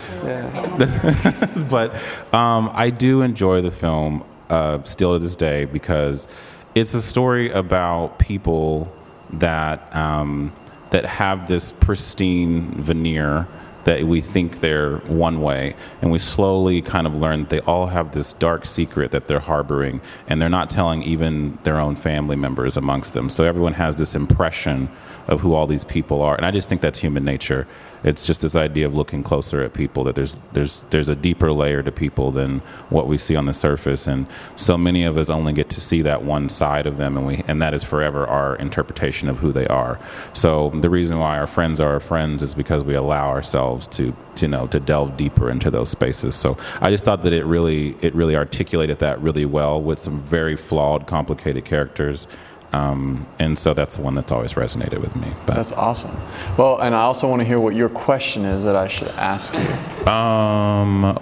but 1.70 1.94
um, 2.38 2.70
I 2.74 2.90
do 2.90 3.22
enjoy 3.22 3.62
the 3.62 3.72
film 3.72 4.24
uh, 4.50 4.84
still 4.84 5.14
to 5.14 5.20
this 5.20 5.36
day 5.36 5.66
because 5.66 6.28
it's 6.76 6.94
a 6.94 7.02
story 7.02 7.52
about 7.52 8.20
people 8.20 8.92
that 9.34 9.94
um, 9.96 10.54
that 10.92 11.06
have 11.06 11.48
this 11.48 11.72
pristine 11.72 12.72
veneer 12.82 13.48
that 13.84 14.04
we 14.04 14.22
think 14.22 14.60
they're 14.60 14.98
one 14.98 15.42
way, 15.42 15.76
and 16.02 16.12
we 16.12 16.20
slowly 16.20 16.82
kind 16.82 17.08
of 17.08 17.16
learn 17.16 17.40
that 17.42 17.50
they 17.50 17.60
all 17.62 17.88
have 17.88 18.12
this 18.12 18.34
dark 18.34 18.66
secret 18.66 19.10
that 19.12 19.28
they're 19.28 19.40
harboring, 19.40 20.00
and 20.28 20.40
they're 20.40 20.50
not 20.50 20.70
telling 20.70 21.02
even 21.02 21.58
their 21.64 21.80
own 21.80 21.96
family 21.96 22.36
members 22.36 22.78
amongst 22.78 23.14
them. 23.16 23.28
So 23.28 23.44
everyone 23.44 23.74
has 23.74 23.98
this 23.98 24.14
impression 24.14 24.88
of 25.28 25.42
who 25.42 25.54
all 25.54 25.68
these 25.68 25.84
people 25.84 26.22
are, 26.22 26.36
and 26.36 26.46
I 26.46 26.52
just 26.52 26.70
think 26.70 26.82
that's 26.82 27.00
human 27.00 27.26
nature. 27.26 27.68
It's 28.04 28.26
just 28.26 28.42
this 28.42 28.56
idea 28.56 28.88
of 28.88 28.96
looking 28.96 29.22
closer 29.22 29.62
at 29.62 29.74
people 29.74 30.04
that 30.06 30.16
there's 30.16 30.36
there's 30.54 30.84
there's 30.90 31.10
a 31.10 31.16
deeper 31.16 31.52
layer 31.52 31.84
to 31.84 31.92
people 31.92 32.32
than 32.32 32.60
what 32.90 33.08
we 33.08 33.18
see 33.18 33.36
on 33.36 33.46
the 33.46 33.54
surface, 33.54 34.08
and 34.08 34.26
so 34.56 34.78
many 34.78 35.04
of 35.04 35.18
us 35.18 35.30
only 35.30 35.54
get 35.54 35.70
to 35.72 35.82
see 35.82 36.02
that 36.02 36.24
one 36.24 36.50
side 36.50 36.88
of 36.88 36.98
them, 36.98 37.18
and 37.18 37.28
we 37.28 37.44
and 37.48 37.62
that 37.62 37.74
is 37.74 37.84
forever 37.84 38.26
our 38.26 38.56
interpretation 38.56 39.30
of 39.30 39.40
who 39.40 39.52
they 39.52 39.68
are. 39.68 40.00
So 40.34 40.70
the 40.72 40.90
reason 40.90 41.20
why 41.20 41.38
our 41.38 41.48
friends 41.48 41.80
are 41.80 41.94
our 41.94 42.00
friends 42.00 42.42
is 42.42 42.56
because 42.56 42.84
we 42.84 42.96
allow 42.96 43.30
ourselves 43.30 43.88
to 43.90 44.16
you 44.38 44.48
know 44.48 44.66
to 44.68 44.80
delve 44.80 45.18
deeper 45.18 45.52
into 45.52 45.70
those 45.70 45.90
spaces. 45.90 46.36
So 46.36 46.58
I 46.82 46.90
just 46.90 47.06
thought 47.06 47.22
that 47.24 47.34
it 47.34 47.46
really 47.46 47.96
it 48.02 48.16
really 48.16 48.36
articulated 48.36 49.00
that 49.00 49.22
really 49.22 49.46
well 49.46 49.82
with 49.82 50.00
some 50.00 50.20
very 50.20 50.56
flawed, 50.56 51.06
complicated 51.08 51.66
characters. 51.66 52.28
Um, 52.74 53.28
and 53.40 53.58
so 53.58 53.74
that's 53.74 53.98
the 53.98 54.02
one 54.02 54.16
that's 54.16 54.32
always 54.32 54.54
resonated 54.54 55.00
with 55.00 55.16
me. 55.16 55.28
But 55.46 55.56
That's 55.56 55.74
awesome. 55.74 56.16
Well, 56.58 56.80
and 56.80 56.96
I 56.96 57.02
also 57.02 57.28
want 57.28 57.42
to 57.42 57.46
hear 57.46 57.60
what 57.60 57.76
your 57.76 57.90
question 57.90 58.46
is 58.46 58.64
that 58.64 58.76
I 58.76 58.88
should 58.88 59.10
ask 59.10 59.54
you. 59.54 60.12
Um, 60.12 61.20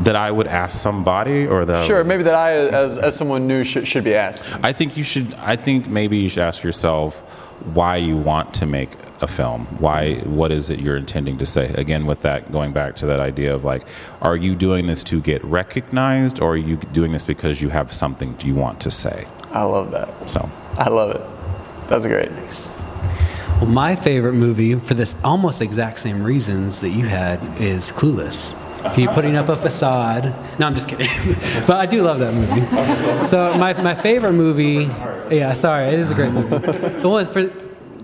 that 0.00 0.16
I 0.16 0.30
would 0.30 0.46
ask 0.46 0.80
somebody, 0.80 1.46
or 1.46 1.64
that 1.66 1.86
Sure, 1.86 2.02
maybe 2.02 2.22
that 2.22 2.34
I, 2.34 2.52
as, 2.68 2.96
as 2.98 3.14
someone 3.14 3.46
new, 3.46 3.62
should, 3.62 3.86
should 3.86 4.04
be 4.04 4.14
asked. 4.14 4.44
I 4.64 4.72
think 4.72 4.96
you 4.96 5.04
should. 5.04 5.34
I 5.34 5.56
think 5.56 5.86
maybe 5.86 6.16
you 6.16 6.28
should 6.30 6.42
ask 6.42 6.62
yourself 6.62 7.16
why 7.74 7.96
you 7.96 8.16
want 8.16 8.54
to 8.54 8.66
make 8.66 8.90
a 9.20 9.26
film. 9.28 9.66
Why? 9.78 10.14
What 10.20 10.50
is 10.52 10.70
it 10.70 10.80
you're 10.80 10.96
intending 10.96 11.36
to 11.38 11.44
say? 11.46 11.66
Again, 11.74 12.06
with 12.06 12.22
that, 12.22 12.50
going 12.50 12.72
back 12.72 12.96
to 12.96 13.06
that 13.06 13.20
idea 13.20 13.54
of 13.54 13.64
like, 13.64 13.82
are 14.22 14.36
you 14.36 14.54
doing 14.54 14.86
this 14.86 15.04
to 15.04 15.20
get 15.20 15.44
recognized, 15.44 16.40
or 16.40 16.52
are 16.52 16.56
you 16.56 16.76
doing 16.78 17.12
this 17.12 17.26
because 17.26 17.60
you 17.60 17.68
have 17.68 17.92
something 17.92 18.34
you 18.40 18.54
want 18.54 18.80
to 18.80 18.90
say? 18.90 19.26
I 19.50 19.62
love 19.64 19.90
that. 19.92 20.28
So, 20.28 20.48
I 20.76 20.88
love 20.88 21.10
it. 21.10 21.22
That's 21.88 22.04
a 22.04 22.08
great. 22.08 22.30
Well, 23.60 23.66
my 23.66 23.96
favorite 23.96 24.34
movie 24.34 24.74
for 24.76 24.94
this 24.94 25.16
almost 25.24 25.60
exact 25.60 25.98
same 25.98 26.22
reasons 26.22 26.80
that 26.80 26.90
you 26.90 27.06
had 27.06 27.40
is 27.60 27.92
Clueless. 27.92 28.56
He 28.94 29.06
putting 29.06 29.36
up 29.36 29.48
a 29.50 29.56
facade. 29.56 30.34
No, 30.58 30.66
I'm 30.66 30.74
just 30.74 30.88
kidding. 30.88 31.06
but 31.66 31.76
I 31.76 31.84
do 31.84 32.02
love 32.02 32.18
that 32.20 32.32
movie. 32.32 33.24
So 33.24 33.52
my, 33.58 33.74
my 33.74 33.94
favorite 33.94 34.32
movie, 34.32 34.88
yeah, 35.34 35.52
sorry, 35.52 35.88
it 35.88 35.94
is 35.94 36.10
a 36.10 36.14
great 36.14 36.32
movie. 36.32 36.56
Well, 37.02 37.22
for 37.26 37.52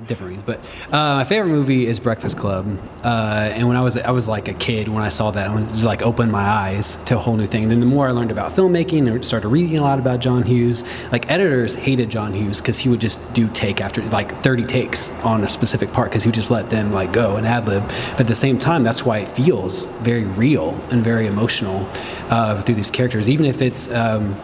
different 0.06 0.30
reasons. 0.30 0.46
But 0.46 0.94
uh, 0.94 1.16
my 1.16 1.24
favorite 1.24 1.50
movie 1.50 1.86
is 1.86 2.00
Breakfast 2.00 2.36
Club. 2.36 2.78
Uh, 3.02 3.50
and 3.52 3.68
when 3.68 3.76
I 3.76 3.82
was 3.82 3.96
I 3.96 4.10
was 4.10 4.28
like 4.28 4.48
a 4.48 4.54
kid 4.54 4.88
when 4.88 5.02
I 5.02 5.08
saw 5.08 5.30
that, 5.30 5.50
it 5.50 5.54
was 5.54 5.84
like 5.84 6.02
opened 6.02 6.32
my 6.32 6.42
eyes 6.42 6.96
to 7.06 7.16
a 7.16 7.18
whole 7.18 7.36
new 7.36 7.46
thing. 7.46 7.64
And 7.64 7.72
then 7.72 7.80
the 7.80 7.86
more 7.86 8.08
I 8.08 8.10
learned 8.10 8.30
about 8.30 8.52
filmmaking 8.52 9.10
and 9.10 9.24
started 9.24 9.48
reading 9.48 9.78
a 9.78 9.82
lot 9.82 9.98
about 9.98 10.20
John 10.20 10.42
Hughes, 10.42 10.84
like 11.12 11.30
editors 11.30 11.74
hated 11.74 12.10
John 12.10 12.32
Hughes 12.32 12.60
because 12.60 12.78
he 12.78 12.88
would 12.88 13.00
just 13.00 13.18
do 13.34 13.48
take 13.48 13.80
after 13.80 14.02
like 14.02 14.42
30 14.42 14.64
takes 14.64 15.10
on 15.22 15.42
a 15.44 15.48
specific 15.48 15.92
part 15.92 16.10
because 16.10 16.24
he 16.24 16.28
would 16.28 16.34
just 16.34 16.50
let 16.50 16.70
them 16.70 16.92
like 16.92 17.12
go 17.12 17.36
and 17.36 17.46
ad 17.46 17.66
lib. 17.66 17.82
But 18.12 18.20
at 18.20 18.26
the 18.26 18.34
same 18.34 18.58
time, 18.58 18.82
that's 18.82 19.04
why 19.04 19.18
it 19.18 19.28
feels 19.28 19.86
very 20.02 20.24
real 20.24 20.78
and 20.90 21.02
very 21.02 21.26
emotional 21.26 21.88
uh, 22.30 22.62
through 22.62 22.76
these 22.76 22.90
characters, 22.90 23.28
even 23.28 23.46
if 23.46 23.62
it's. 23.62 23.88
Um, 23.90 24.36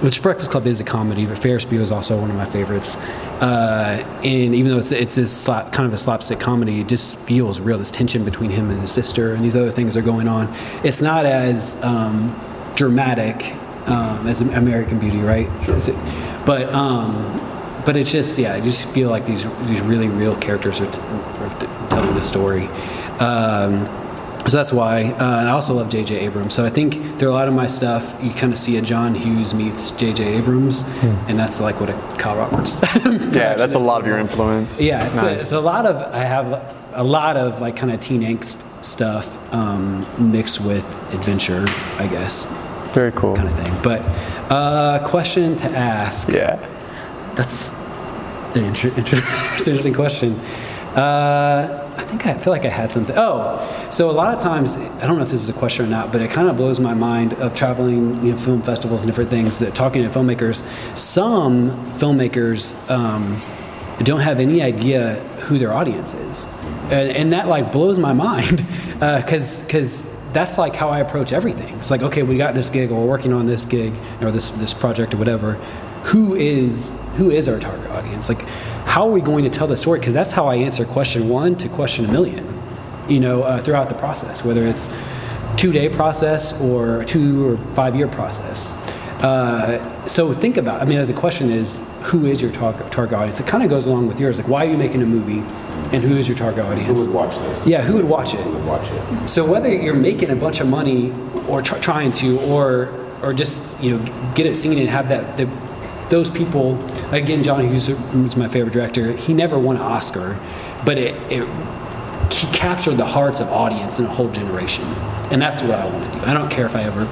which 0.00 0.22
Breakfast 0.22 0.50
Club 0.50 0.66
is 0.66 0.80
a 0.80 0.84
comedy, 0.84 1.24
but 1.26 1.38
Ferris 1.38 1.64
Bueller 1.64 1.80
is 1.80 1.92
also 1.92 2.20
one 2.20 2.30
of 2.30 2.36
my 2.36 2.44
favorites. 2.44 2.96
Uh, 3.40 4.04
and 4.22 4.54
even 4.54 4.70
though 4.70 4.78
it's, 4.78 4.92
it's 4.92 5.14
this 5.14 5.34
slap, 5.34 5.72
kind 5.72 5.86
of 5.86 5.92
a 5.94 5.98
slapstick 5.98 6.38
comedy, 6.38 6.80
it 6.80 6.88
just 6.88 7.16
feels 7.16 7.60
real. 7.60 7.78
This 7.78 7.90
tension 7.90 8.24
between 8.24 8.50
him 8.50 8.70
and 8.70 8.80
his 8.80 8.92
sister, 8.92 9.34
and 9.34 9.44
these 9.44 9.56
other 9.56 9.70
things 9.70 9.96
are 9.96 10.02
going 10.02 10.28
on. 10.28 10.52
It's 10.84 11.00
not 11.00 11.24
as 11.24 11.82
um, 11.82 12.38
dramatic 12.74 13.54
um, 13.86 14.26
as 14.26 14.40
American 14.40 14.98
Beauty, 14.98 15.18
right? 15.18 15.48
Sure. 15.64 15.78
But 16.44 16.72
um, 16.74 17.40
but 17.84 17.96
it's 17.96 18.12
just 18.12 18.38
yeah, 18.38 18.54
I 18.54 18.60
just 18.60 18.88
feel 18.88 19.10
like 19.10 19.24
these 19.24 19.44
these 19.66 19.80
really 19.80 20.08
real 20.08 20.36
characters 20.36 20.80
are, 20.80 20.90
t- 20.90 21.00
are 21.00 21.60
t- 21.60 21.66
telling 21.88 22.14
the 22.14 22.22
story. 22.22 22.66
Um, 23.18 23.86
so 24.46 24.56
that's 24.56 24.72
why. 24.72 25.04
Uh, 25.12 25.44
I 25.44 25.50
also 25.50 25.74
love 25.74 25.88
J.J. 25.88 26.18
Abrams. 26.20 26.54
So 26.54 26.64
I 26.64 26.70
think 26.70 27.18
there 27.18 27.28
are 27.28 27.32
a 27.32 27.34
lot 27.34 27.48
of 27.48 27.54
my 27.54 27.66
stuff 27.66 28.16
you 28.22 28.30
kind 28.30 28.52
of 28.52 28.58
see 28.58 28.76
a 28.76 28.82
John 28.82 29.14
Hughes 29.14 29.54
meets 29.54 29.90
J.J. 29.92 30.24
Abrams, 30.38 30.84
hmm. 31.00 31.06
and 31.28 31.38
that's 31.38 31.60
like 31.60 31.80
what 31.80 31.90
a 31.90 31.94
Kyle 32.18 32.36
Roberts. 32.36 32.80
yeah, 33.04 33.54
that's 33.54 33.74
a 33.74 33.78
lot 33.78 34.00
of 34.00 34.06
your 34.06 34.18
influence. 34.18 34.80
Yeah, 34.80 35.06
it's, 35.06 35.16
nice. 35.16 35.24
a, 35.24 35.40
it's 35.40 35.52
a 35.52 35.60
lot 35.60 35.86
of. 35.86 35.96
I 35.96 36.20
have 36.20 36.74
a 36.92 37.04
lot 37.04 37.36
of 37.36 37.60
like 37.60 37.76
kind 37.76 37.92
of 37.92 38.00
teen 38.00 38.22
angst 38.22 38.64
stuff 38.84 39.38
um, 39.52 40.06
mixed 40.18 40.60
with 40.60 40.84
adventure, 41.12 41.64
I 41.98 42.06
guess. 42.06 42.46
Very 42.92 43.12
cool. 43.12 43.34
Kind 43.34 43.48
of 43.48 43.56
thing. 43.56 43.74
But 43.82 44.00
uh, 44.50 45.06
question 45.06 45.56
to 45.56 45.70
ask. 45.76 46.28
Yeah. 46.28 46.56
That's 47.34 47.68
an 48.56 48.64
inter- 48.64 48.94
inter- 48.96 49.16
interesting 49.58 49.92
question. 49.92 50.34
Uh, 50.96 51.85
I 51.96 52.04
think 52.04 52.26
I 52.26 52.34
feel 52.36 52.52
like 52.52 52.64
I 52.64 52.68
had 52.68 52.90
something. 52.90 53.16
Oh, 53.18 53.58
so 53.90 54.10
a 54.10 54.12
lot 54.12 54.34
of 54.34 54.40
times, 54.40 54.76
I 54.76 55.06
don't 55.06 55.16
know 55.16 55.22
if 55.22 55.30
this 55.30 55.42
is 55.42 55.48
a 55.48 55.54
question 55.54 55.86
or 55.86 55.88
not, 55.88 56.12
but 56.12 56.20
it 56.20 56.30
kind 56.30 56.48
of 56.48 56.56
blows 56.56 56.78
my 56.78 56.92
mind 56.92 57.34
of 57.34 57.54
traveling, 57.54 58.22
you 58.24 58.32
know, 58.32 58.36
film 58.36 58.62
festivals 58.62 59.02
and 59.02 59.08
different 59.08 59.30
things, 59.30 59.58
that 59.60 59.74
talking 59.74 60.02
to 60.02 60.08
filmmakers. 60.08 60.64
Some 60.96 61.70
filmmakers 61.92 62.74
um, 62.90 63.40
don't 64.04 64.20
have 64.20 64.40
any 64.40 64.60
idea 64.62 65.14
who 65.46 65.58
their 65.58 65.72
audience 65.72 66.12
is, 66.12 66.44
and, 66.90 67.10
and 67.16 67.32
that 67.32 67.48
like 67.48 67.72
blows 67.72 67.98
my 67.98 68.12
mind 68.26 68.66
because 68.98 69.62
uh, 69.62 69.66
because 69.66 70.04
that's 70.32 70.58
like 70.58 70.76
how 70.76 70.90
I 70.90 70.98
approach 70.98 71.32
everything. 71.32 71.72
It's 71.78 71.90
like, 71.90 72.02
okay, 72.02 72.22
we 72.22 72.36
got 72.36 72.54
this 72.54 72.68
gig, 72.68 72.90
or 72.90 73.00
we're 73.00 73.06
working 73.06 73.32
on 73.32 73.46
this 73.46 73.64
gig, 73.64 73.94
or 74.20 74.30
this 74.30 74.50
this 74.50 74.74
project, 74.74 75.14
or 75.14 75.16
whatever. 75.16 75.54
Who 76.04 76.34
is 76.34 76.94
who 77.16 77.30
is 77.30 77.48
our 77.48 77.58
target 77.58 77.90
audience? 77.90 78.28
Like 78.28 78.42
how 78.86 79.06
are 79.06 79.12
we 79.12 79.20
going 79.20 79.44
to 79.44 79.50
tell 79.50 79.66
the 79.66 79.76
story? 79.76 79.98
Because 79.98 80.14
that's 80.14 80.32
how 80.32 80.46
I 80.46 80.56
answer 80.56 80.84
question 80.84 81.28
one 81.28 81.56
to 81.56 81.68
question 81.68 82.04
a 82.06 82.12
million, 82.12 82.46
you 83.08 83.20
know, 83.20 83.42
uh, 83.42 83.60
throughout 83.60 83.88
the 83.88 83.94
process, 83.94 84.44
whether 84.44 84.66
it's 84.66 84.88
two 85.56 85.72
day 85.72 85.88
process 85.88 86.58
or 86.60 87.04
two 87.04 87.46
or 87.46 87.56
five 87.74 87.96
year 87.96 88.08
process. 88.08 88.72
Uh, 89.22 90.06
so 90.06 90.32
think 90.32 90.56
about. 90.56 90.82
I 90.82 90.84
mean, 90.84 91.04
the 91.06 91.12
question 91.12 91.50
is, 91.50 91.80
who 92.02 92.26
is 92.26 92.42
your 92.42 92.52
target 92.52 92.92
target 92.92 93.14
audience? 93.14 93.40
It 93.40 93.46
kind 93.46 93.62
of 93.62 93.70
goes 93.70 93.86
along 93.86 94.08
with 94.08 94.20
yours. 94.20 94.38
Like, 94.38 94.48
why 94.48 94.66
are 94.66 94.70
you 94.70 94.76
making 94.76 95.02
a 95.02 95.06
movie, 95.06 95.40
and 95.94 96.02
who 96.02 96.16
is 96.16 96.28
your 96.28 96.36
target 96.36 96.64
audience? 96.66 97.00
Who 97.00 97.06
would 97.06 97.14
watch 97.14 97.36
this? 97.38 97.66
Yeah, 97.66 97.80
who 97.82 97.94
would 97.94 98.04
watch 98.04 98.34
it? 98.34 98.40
Who 98.40 98.52
would 98.52 98.66
watch 98.66 98.90
it? 98.90 99.28
So 99.28 99.44
whether 99.44 99.68
you're 99.68 99.94
making 99.94 100.30
a 100.30 100.36
bunch 100.36 100.60
of 100.60 100.68
money 100.68 101.14
or 101.48 101.62
tr- 101.62 101.78
trying 101.78 102.12
to, 102.12 102.38
or 102.40 102.92
or 103.22 103.32
just 103.32 103.66
you 103.82 103.96
know 103.96 104.32
get 104.34 104.44
it 104.44 104.54
seen 104.54 104.78
and 104.78 104.88
have 104.88 105.08
that 105.08 105.36
the 105.38 105.46
those 106.08 106.30
people, 106.30 106.82
again, 107.12 107.42
John 107.42 107.66
Hughes 107.66 107.88
is 107.88 108.36
my 108.36 108.48
favorite 108.48 108.72
director. 108.72 109.12
He 109.12 109.32
never 109.32 109.58
won 109.58 109.76
an 109.76 109.82
Oscar, 109.82 110.38
but 110.84 110.98
it, 110.98 111.14
it 111.30 111.46
he 112.32 112.46
captured 112.48 112.96
the 112.96 113.06
hearts 113.06 113.40
of 113.40 113.48
audience 113.48 113.98
in 113.98 114.04
a 114.04 114.08
whole 114.08 114.30
generation, 114.30 114.84
and 115.30 115.40
that's 115.40 115.62
what 115.62 115.72
I 115.72 115.86
want 115.86 116.12
to 116.12 116.20
do. 116.20 116.26
I 116.26 116.34
don't 116.34 116.50
care 116.50 116.66
if 116.66 116.76
I 116.76 116.82
ever 116.82 117.04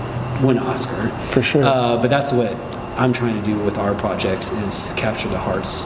win 0.46 0.58
an 0.58 0.64
Oscar, 0.64 1.08
for 1.32 1.42
sure. 1.42 1.64
Uh, 1.64 2.00
but 2.00 2.08
that's 2.08 2.32
what 2.32 2.54
I'm 2.96 3.12
trying 3.12 3.40
to 3.40 3.44
do 3.44 3.58
with 3.58 3.78
our 3.78 3.94
projects 3.94 4.50
is 4.52 4.92
capture 4.96 5.28
the 5.28 5.38
hearts 5.38 5.84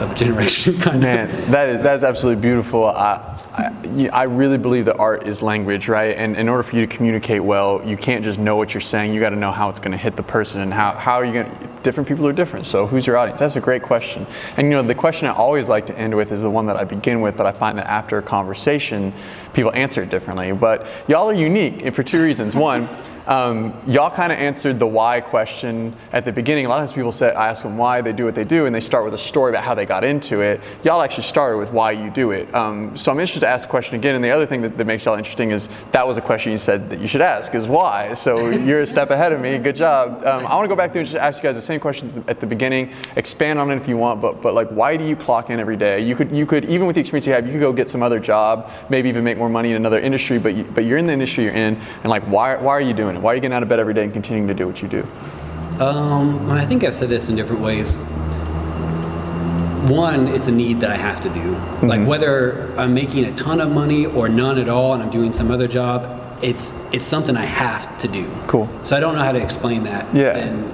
of 0.00 0.12
a 0.12 0.14
generation. 0.14 0.78
Kind 0.80 1.00
Man, 1.00 1.30
of. 1.30 1.50
that 1.50 1.68
is 1.68 1.82
that 1.82 1.94
is 1.94 2.04
absolutely 2.04 2.40
beautiful. 2.40 2.86
I, 2.86 3.35
I, 3.56 4.24
really 4.24 4.58
believe 4.58 4.84
that 4.84 4.98
art 4.98 5.26
is 5.26 5.40
language, 5.40 5.88
right? 5.88 6.14
And 6.16 6.36
in 6.36 6.46
order 6.46 6.62
for 6.62 6.76
you 6.76 6.86
to 6.86 6.96
communicate 6.96 7.42
well, 7.42 7.82
you 7.86 7.96
can't 7.96 8.22
just 8.22 8.38
know 8.38 8.54
what 8.56 8.74
you're 8.74 8.82
saying. 8.82 9.14
You 9.14 9.20
got 9.20 9.30
to 9.30 9.36
know 9.36 9.50
how 9.50 9.70
it's 9.70 9.80
going 9.80 9.92
to 9.92 9.98
hit 9.98 10.14
the 10.14 10.22
person 10.22 10.60
and 10.60 10.72
how, 10.72 10.92
how 10.92 11.14
are 11.14 11.24
you 11.24 11.32
going 11.32 11.46
to. 11.46 11.66
Different 11.82 12.08
people 12.08 12.26
are 12.26 12.32
different. 12.32 12.66
So, 12.66 12.86
who's 12.86 13.06
your 13.06 13.16
audience? 13.16 13.40
That's 13.40 13.56
a 13.56 13.60
great 13.60 13.82
question. 13.82 14.26
And 14.56 14.66
you 14.66 14.72
know, 14.72 14.82
the 14.82 14.94
question 14.94 15.28
I 15.28 15.32
always 15.32 15.68
like 15.68 15.86
to 15.86 15.96
end 15.96 16.14
with 16.14 16.32
is 16.32 16.42
the 16.42 16.50
one 16.50 16.66
that 16.66 16.76
I 16.76 16.84
begin 16.84 17.20
with, 17.20 17.36
but 17.36 17.46
I 17.46 17.52
find 17.52 17.78
that 17.78 17.86
after 17.86 18.18
a 18.18 18.22
conversation, 18.22 19.12
people 19.52 19.72
answer 19.72 20.02
it 20.02 20.10
differently. 20.10 20.52
But 20.52 20.86
y'all 21.08 21.30
are 21.30 21.34
unique 21.34 21.94
for 21.94 22.02
two 22.02 22.20
reasons. 22.20 22.56
One, 22.56 22.88
um, 23.26 23.74
y'all 23.86 24.10
kind 24.10 24.30
of 24.30 24.38
answered 24.38 24.78
the 24.78 24.86
why 24.86 25.20
question 25.20 25.94
at 26.12 26.24
the 26.24 26.32
beginning. 26.32 26.66
A 26.66 26.68
lot 26.68 26.80
of 26.80 26.88
times 26.88 26.92
people 26.92 27.12
say, 27.12 27.32
I 27.32 27.48
ask 27.48 27.62
them 27.62 27.76
why 27.76 28.00
they 28.00 28.12
do 28.12 28.24
what 28.24 28.34
they 28.34 28.44
do, 28.44 28.66
and 28.66 28.74
they 28.74 28.80
start 28.80 29.04
with 29.04 29.14
a 29.14 29.18
story 29.18 29.50
about 29.50 29.64
how 29.64 29.74
they 29.74 29.84
got 29.84 30.04
into 30.04 30.40
it. 30.40 30.60
Y'all 30.84 31.02
actually 31.02 31.24
started 31.24 31.58
with 31.58 31.70
why 31.70 31.90
you 31.90 32.10
do 32.10 32.30
it. 32.30 32.52
Um, 32.54 32.96
so 32.96 33.10
I'm 33.10 33.18
interested 33.18 33.40
to 33.40 33.48
ask 33.48 33.66
the 33.66 33.70
question 33.70 33.96
again. 33.96 34.14
And 34.14 34.22
the 34.22 34.30
other 34.30 34.46
thing 34.46 34.62
that, 34.62 34.78
that, 34.78 34.86
makes 34.86 35.04
y'all 35.04 35.16
interesting 35.16 35.50
is 35.50 35.68
that 35.90 36.06
was 36.06 36.16
a 36.16 36.20
question 36.20 36.52
you 36.52 36.58
said 36.58 36.88
that 36.90 37.00
you 37.00 37.08
should 37.08 37.20
ask, 37.20 37.54
is 37.54 37.66
why. 37.66 38.14
So 38.14 38.50
you're 38.66 38.82
a 38.82 38.86
step 38.86 39.10
ahead 39.10 39.32
of 39.32 39.40
me. 39.40 39.58
Good 39.58 39.76
job. 39.76 40.24
Um, 40.24 40.46
I 40.46 40.54
want 40.54 40.64
to 40.64 40.68
go 40.68 40.76
back 40.76 40.92
through 40.92 41.00
and 41.00 41.08
just 41.08 41.20
ask 41.20 41.42
you 41.42 41.48
guys 41.48 41.56
the 41.56 41.62
same 41.62 41.80
question 41.80 42.24
at 42.28 42.38
the 42.38 42.46
beginning. 42.46 42.92
Expand 43.16 43.58
on 43.58 43.70
it 43.72 43.76
if 43.76 43.88
you 43.88 43.96
want, 43.96 44.20
but 44.20 44.40
but 44.40 44.54
like, 44.54 44.68
why 44.68 44.96
do 44.96 45.04
you 45.04 45.16
clock 45.16 45.50
in 45.50 45.58
every 45.58 45.76
day? 45.76 46.00
You 46.00 46.14
could 46.14 46.30
you 46.30 46.46
could 46.46 46.64
even 46.66 46.86
with 46.86 46.94
the 46.94 47.00
experience 47.00 47.26
you 47.26 47.32
have, 47.32 47.46
you 47.46 47.52
could 47.52 47.60
go 47.60 47.72
get 47.72 47.90
some 47.90 48.02
other 48.02 48.20
job, 48.20 48.70
maybe 48.88 49.08
even 49.08 49.24
make 49.24 49.38
more 49.38 49.48
money 49.48 49.70
in 49.70 49.76
another 49.76 49.98
industry. 49.98 50.38
But 50.38 50.54
you, 50.54 50.62
but 50.62 50.84
you're 50.84 50.98
in 50.98 51.06
the 51.06 51.12
industry 51.12 51.44
you're 51.44 51.54
in, 51.54 51.74
and 51.74 52.06
like, 52.06 52.22
why 52.24 52.56
why 52.56 52.72
are 52.72 52.80
you 52.80 52.94
doing 52.94 53.15
it? 53.16 53.22
Why 53.22 53.32
are 53.32 53.34
you 53.34 53.40
getting 53.40 53.54
out 53.54 53.62
of 53.62 53.68
bed 53.68 53.80
every 53.80 53.94
day 53.94 54.04
and 54.04 54.12
continuing 54.12 54.48
to 54.48 54.54
do 54.54 54.66
what 54.66 54.82
you 54.82 54.88
do? 54.88 55.06
Um, 55.80 56.50
I 56.50 56.64
think 56.64 56.84
I've 56.84 56.94
said 56.94 57.08
this 57.08 57.28
in 57.28 57.36
different 57.36 57.62
ways. 57.62 57.96
One, 59.90 60.26
it's 60.28 60.48
a 60.48 60.52
need 60.52 60.80
that 60.80 60.90
I 60.90 60.96
have 60.96 61.20
to 61.22 61.28
do. 61.28 61.40
Mm-hmm. 61.40 61.86
Like 61.86 62.06
whether 62.06 62.72
I'm 62.78 62.94
making 62.94 63.24
a 63.24 63.34
ton 63.34 63.60
of 63.60 63.70
money 63.70 64.06
or 64.06 64.28
none 64.28 64.58
at 64.58 64.68
all, 64.68 64.94
and 64.94 65.02
I'm 65.02 65.10
doing 65.10 65.32
some 65.32 65.50
other 65.50 65.68
job, 65.68 66.20
it's 66.42 66.72
it's 66.92 67.06
something 67.06 67.36
I 67.36 67.44
have 67.44 67.96
to 67.98 68.08
do. 68.08 68.28
Cool. 68.46 68.68
So 68.82 68.96
I 68.96 69.00
don't 69.00 69.14
know 69.14 69.22
how 69.22 69.32
to 69.32 69.40
explain 69.40 69.84
that. 69.84 70.12
Yeah. 70.14 70.36
And, 70.36 70.72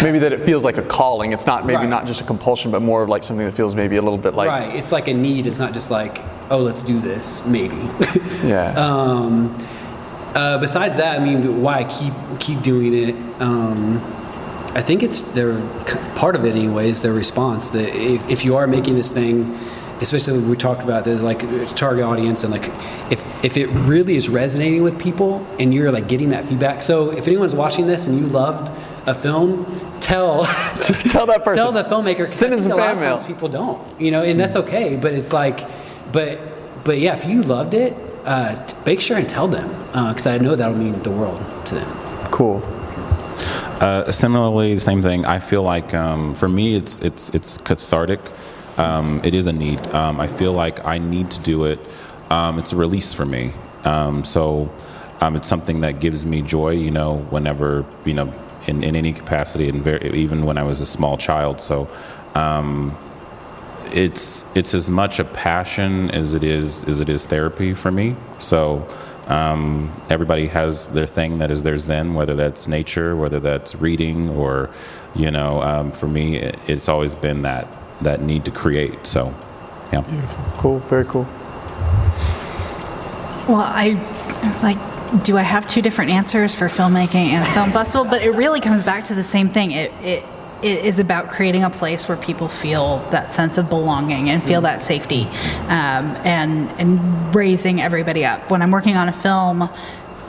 maybe 0.00 0.20
that 0.20 0.32
it 0.32 0.46
feels 0.46 0.62
like 0.62 0.76
a 0.76 0.82
calling. 0.82 1.32
It's 1.32 1.44
not 1.44 1.66
maybe 1.66 1.78
right. 1.78 1.88
not 1.88 2.06
just 2.06 2.20
a 2.20 2.24
compulsion, 2.24 2.70
but 2.70 2.82
more 2.82 3.02
of 3.02 3.08
like 3.08 3.24
something 3.24 3.44
that 3.44 3.52
feels 3.52 3.74
maybe 3.74 3.96
a 3.96 4.02
little 4.02 4.16
bit 4.16 4.34
like 4.34 4.48
right. 4.48 4.76
It's 4.76 4.92
like 4.92 5.08
a 5.08 5.14
need. 5.14 5.46
It's 5.46 5.58
not 5.58 5.74
just 5.74 5.90
like 5.90 6.20
oh, 6.50 6.58
let's 6.58 6.82
do 6.82 7.00
this. 7.00 7.44
Maybe. 7.46 7.76
yeah. 8.44 8.74
Um, 8.80 9.56
uh, 10.34 10.58
besides 10.58 10.96
that, 10.96 11.20
I 11.20 11.24
mean, 11.24 11.62
why 11.62 11.80
I 11.80 11.84
keep 11.84 12.14
keep 12.38 12.62
doing 12.62 12.94
it. 12.94 13.14
Um, 13.40 14.00
I 14.72 14.80
think 14.80 15.02
it's 15.02 15.22
their 15.22 15.60
part 16.14 16.36
of 16.36 16.44
it, 16.44 16.54
anyways. 16.54 17.02
Their 17.02 17.12
response 17.12 17.70
that 17.70 17.94
if, 17.94 18.28
if 18.30 18.44
you 18.44 18.56
are 18.56 18.68
making 18.68 18.94
this 18.94 19.10
thing, 19.10 19.58
especially 20.00 20.38
we 20.38 20.56
talked 20.56 20.82
about 20.82 21.04
the 21.04 21.16
like 21.16 21.40
target 21.74 22.04
audience 22.04 22.44
and 22.44 22.52
like 22.52 22.68
if 23.10 23.44
if 23.44 23.56
it 23.56 23.66
really 23.68 24.16
is 24.16 24.28
resonating 24.28 24.82
with 24.82 24.98
people 24.98 25.44
and 25.58 25.74
you're 25.74 25.90
like 25.90 26.06
getting 26.06 26.30
that 26.30 26.44
feedback. 26.44 26.82
So 26.82 27.10
if 27.10 27.26
anyone's 27.26 27.54
watching 27.54 27.86
this 27.86 28.06
and 28.06 28.18
you 28.18 28.26
loved 28.26 28.72
a 29.06 29.14
film, 29.14 29.64
tell 30.00 30.44
tell 31.10 31.26
that 31.26 31.44
person, 31.44 31.56
tell 31.56 31.72
the 31.72 31.84
filmmaker. 31.84 32.28
Send 32.28 32.54
in 32.54 32.62
some 32.62 32.78
fan 32.78 33.00
mail. 33.00 33.18
People 33.18 33.48
don't, 33.48 34.00
you 34.00 34.12
know, 34.12 34.22
and 34.22 34.38
that's 34.38 34.54
okay. 34.54 34.96
But 34.96 35.14
it's 35.14 35.32
like, 35.32 35.68
but 36.12 36.38
but 36.84 36.98
yeah, 36.98 37.14
if 37.14 37.24
you 37.24 37.42
loved 37.42 37.74
it, 37.74 37.96
uh, 38.24 38.68
make 38.86 39.00
sure 39.00 39.16
and 39.16 39.28
tell 39.28 39.48
them 39.48 39.68
because 39.86 40.26
uh, 40.26 40.30
I 40.30 40.38
know 40.38 40.56
that'll 40.56 40.76
mean 40.76 41.02
the 41.02 41.10
world 41.10 41.40
to 41.66 41.74
them. 41.74 42.30
Cool. 42.30 42.62
Uh, 43.80 44.10
similarly, 44.12 44.74
the 44.74 44.80
same 44.80 45.02
thing. 45.02 45.24
I 45.24 45.38
feel 45.38 45.62
like 45.62 45.94
um, 45.94 46.34
for 46.34 46.48
me, 46.48 46.76
it's 46.76 47.00
it's 47.00 47.30
it's 47.30 47.56
cathartic. 47.58 48.20
Um, 48.76 49.20
it 49.24 49.34
is 49.34 49.46
a 49.46 49.52
need. 49.52 49.80
Um, 49.94 50.20
I 50.20 50.26
feel 50.26 50.52
like 50.52 50.84
I 50.84 50.98
need 50.98 51.30
to 51.30 51.40
do 51.40 51.64
it. 51.64 51.78
Um, 52.30 52.58
it's 52.58 52.72
a 52.72 52.76
release 52.76 53.14
for 53.14 53.24
me. 53.24 53.52
Um, 53.84 54.22
so 54.22 54.70
um, 55.20 55.34
it's 55.34 55.48
something 55.48 55.80
that 55.80 56.00
gives 56.00 56.26
me 56.26 56.42
joy. 56.42 56.70
You 56.70 56.90
know, 56.90 57.18
whenever 57.30 57.86
you 58.04 58.14
know, 58.14 58.32
in, 58.66 58.84
in 58.84 58.96
any 58.96 59.12
capacity, 59.14 59.68
and 59.68 59.82
very, 59.82 60.12
even 60.14 60.44
when 60.44 60.58
I 60.58 60.62
was 60.62 60.82
a 60.82 60.86
small 60.86 61.16
child. 61.16 61.60
So 61.60 61.88
it's 63.92 64.44
it's 64.54 64.74
as 64.74 64.88
much 64.90 65.18
a 65.18 65.24
passion 65.24 66.10
as 66.10 66.34
it 66.34 66.44
is 66.44 66.84
as 66.84 67.00
it 67.00 67.08
is 67.08 67.26
therapy 67.26 67.74
for 67.74 67.90
me. 67.90 68.16
So 68.38 68.88
um, 69.26 69.92
everybody 70.10 70.46
has 70.48 70.88
their 70.88 71.06
thing 71.06 71.38
that 71.38 71.50
is 71.50 71.62
their 71.62 71.78
zen, 71.78 72.14
whether 72.14 72.34
that's 72.34 72.66
nature, 72.66 73.14
whether 73.14 73.38
that's 73.38 73.74
reading, 73.76 74.28
or 74.30 74.70
you 75.14 75.30
know, 75.30 75.62
um, 75.62 75.92
for 75.92 76.08
me, 76.08 76.36
it, 76.36 76.58
it's 76.68 76.88
always 76.88 77.14
been 77.14 77.42
that 77.42 77.68
that 78.02 78.22
need 78.22 78.44
to 78.44 78.50
create. 78.50 79.06
So, 79.06 79.34
yeah. 79.92 80.02
Cool, 80.58 80.78
very 80.80 81.04
cool. 81.04 81.24
Well, 83.48 83.60
I, 83.60 83.96
I 84.42 84.46
was 84.46 84.62
like, 84.62 84.78
do 85.24 85.36
I 85.36 85.42
have 85.42 85.68
two 85.68 85.82
different 85.82 86.10
answers 86.10 86.54
for 86.54 86.68
filmmaking 86.68 87.30
and 87.30 87.46
film 87.48 87.72
festival? 87.72 88.04
But 88.04 88.22
it 88.22 88.30
really 88.30 88.60
comes 88.60 88.82
back 88.84 89.04
to 89.06 89.14
the 89.14 89.22
same 89.22 89.48
thing. 89.48 89.72
It, 89.72 89.92
it, 90.02 90.24
it 90.62 90.84
is 90.84 90.98
about 90.98 91.30
creating 91.30 91.64
a 91.64 91.70
place 91.70 92.06
where 92.08 92.16
people 92.16 92.48
feel 92.48 92.98
that 93.10 93.32
sense 93.32 93.58
of 93.58 93.68
belonging 93.68 94.28
and 94.28 94.42
feel 94.42 94.60
that 94.62 94.82
safety 94.82 95.24
um, 95.68 96.14
and, 96.24 96.68
and 96.78 97.34
raising 97.34 97.80
everybody 97.80 98.24
up. 98.24 98.50
When 98.50 98.60
I'm 98.60 98.70
working 98.70 98.96
on 98.96 99.08
a 99.08 99.12
film, 99.12 99.70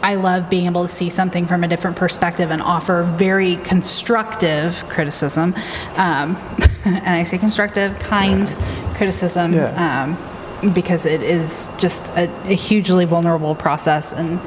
I 0.04 0.16
love 0.16 0.50
being 0.50 0.66
able 0.66 0.84
to 0.84 0.88
see 0.88 1.10
something 1.10 1.46
from 1.46 1.64
a 1.64 1.68
different 1.68 1.98
perspective 1.98 2.50
and 2.50 2.62
offer 2.62 3.04
very 3.18 3.58
constructive 3.58 4.84
criticism. 4.90 5.54
Um, 5.96 6.38
and 6.86 7.10
I 7.10 7.24
say 7.24 7.38
constructive, 7.38 8.00
kind 8.00 8.48
criticism. 8.96 9.54
Yeah. 9.54 10.04
Um, 10.04 10.18
because 10.74 11.08
it 11.08 11.24
is 11.24 11.72
just 11.80 12.08
a, 12.10 12.30
a 12.44 12.54
hugely 12.54 13.06
vulnerable 13.06 13.56
process. 13.56 14.14
And 14.14 14.40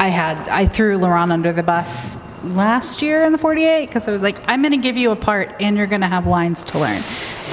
I 0.00 0.08
had, 0.08 0.36
I 0.48 0.66
threw 0.66 0.98
LaRon 0.98 1.30
under 1.30 1.52
the 1.52 1.62
bus 1.62 2.16
last 2.44 3.02
year 3.02 3.24
in 3.24 3.32
the 3.32 3.38
48 3.38 3.86
because 3.86 4.08
I 4.08 4.12
was 4.12 4.20
like, 4.20 4.38
I'm 4.48 4.62
going 4.62 4.72
to 4.72 4.78
give 4.78 4.96
you 4.96 5.10
a 5.10 5.16
part 5.16 5.54
and 5.60 5.76
you're 5.76 5.86
going 5.86 6.00
to 6.00 6.08
have 6.08 6.26
lines 6.26 6.64
to 6.64 6.78
learn. 6.78 7.02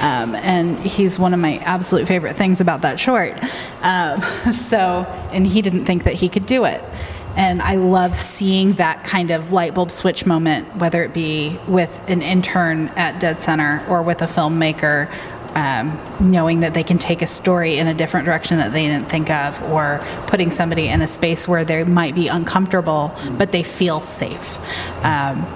Um, 0.00 0.34
and 0.34 0.78
he's 0.78 1.18
one 1.18 1.34
of 1.34 1.40
my 1.40 1.58
absolute 1.58 2.08
favorite 2.08 2.36
things 2.36 2.60
about 2.60 2.82
that 2.82 2.98
short. 2.98 3.38
Um, 3.82 4.22
so, 4.52 5.04
and 5.32 5.46
he 5.46 5.62
didn't 5.62 5.84
think 5.84 6.04
that 6.04 6.14
he 6.14 6.28
could 6.28 6.46
do 6.46 6.64
it. 6.64 6.82
And 7.36 7.62
I 7.62 7.76
love 7.76 8.16
seeing 8.16 8.72
that 8.74 9.04
kind 9.04 9.30
of 9.30 9.52
light 9.52 9.74
bulb 9.74 9.90
switch 9.90 10.26
moment, 10.26 10.76
whether 10.76 11.02
it 11.04 11.14
be 11.14 11.56
with 11.68 11.96
an 12.08 12.22
intern 12.22 12.88
at 12.96 13.20
Dead 13.20 13.40
Center 13.40 13.84
or 13.88 14.02
with 14.02 14.20
a 14.20 14.26
filmmaker 14.26 15.08
um, 15.54 15.98
knowing 16.20 16.60
that 16.60 16.74
they 16.74 16.84
can 16.84 16.98
take 16.98 17.22
a 17.22 17.26
story 17.26 17.78
in 17.78 17.86
a 17.86 17.94
different 17.94 18.26
direction 18.26 18.58
that 18.58 18.72
they 18.72 18.86
didn't 18.86 19.08
think 19.08 19.30
of, 19.30 19.62
or 19.64 20.00
putting 20.26 20.50
somebody 20.50 20.88
in 20.88 21.02
a 21.02 21.06
space 21.06 21.48
where 21.48 21.64
they 21.64 21.84
might 21.84 22.14
be 22.14 22.28
uncomfortable 22.28 23.14
but 23.32 23.52
they 23.52 23.62
feel 23.62 24.00
safe, 24.00 24.56
um, 25.04 25.46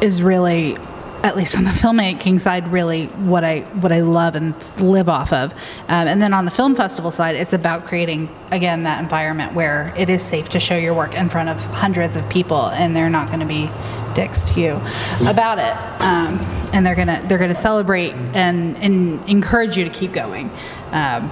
is 0.00 0.22
really, 0.22 0.76
at 1.24 1.36
least 1.36 1.56
on 1.56 1.64
the 1.64 1.70
filmmaking 1.70 2.40
side, 2.40 2.66
really 2.68 3.06
what 3.06 3.44
I 3.44 3.60
what 3.60 3.92
I 3.92 4.00
love 4.00 4.34
and 4.34 4.54
live 4.80 5.08
off 5.08 5.32
of. 5.32 5.52
Um, 5.88 6.08
and 6.08 6.20
then 6.20 6.34
on 6.34 6.44
the 6.44 6.50
film 6.50 6.74
festival 6.74 7.10
side, 7.10 7.36
it's 7.36 7.52
about 7.52 7.84
creating 7.84 8.28
again 8.50 8.82
that 8.84 9.00
environment 9.00 9.54
where 9.54 9.94
it 9.96 10.10
is 10.10 10.22
safe 10.22 10.48
to 10.50 10.60
show 10.60 10.76
your 10.76 10.94
work 10.94 11.14
in 11.14 11.28
front 11.28 11.48
of 11.48 11.64
hundreds 11.66 12.16
of 12.16 12.28
people, 12.28 12.66
and 12.70 12.96
they're 12.96 13.10
not 13.10 13.28
going 13.28 13.40
to 13.40 13.46
be 13.46 13.70
dicks 14.14 14.44
to 14.44 14.60
you 14.60 14.80
about 15.28 15.58
it, 15.58 16.02
um, 16.02 16.38
and 16.72 16.84
they're 16.84 16.96
gonna 16.96 17.22
they're 17.26 17.38
gonna 17.38 17.54
celebrate 17.54 18.12
and 18.34 18.76
and 18.78 19.28
encourage 19.28 19.76
you 19.76 19.84
to 19.84 19.90
keep 19.90 20.12
going. 20.12 20.50
Um, 20.90 21.30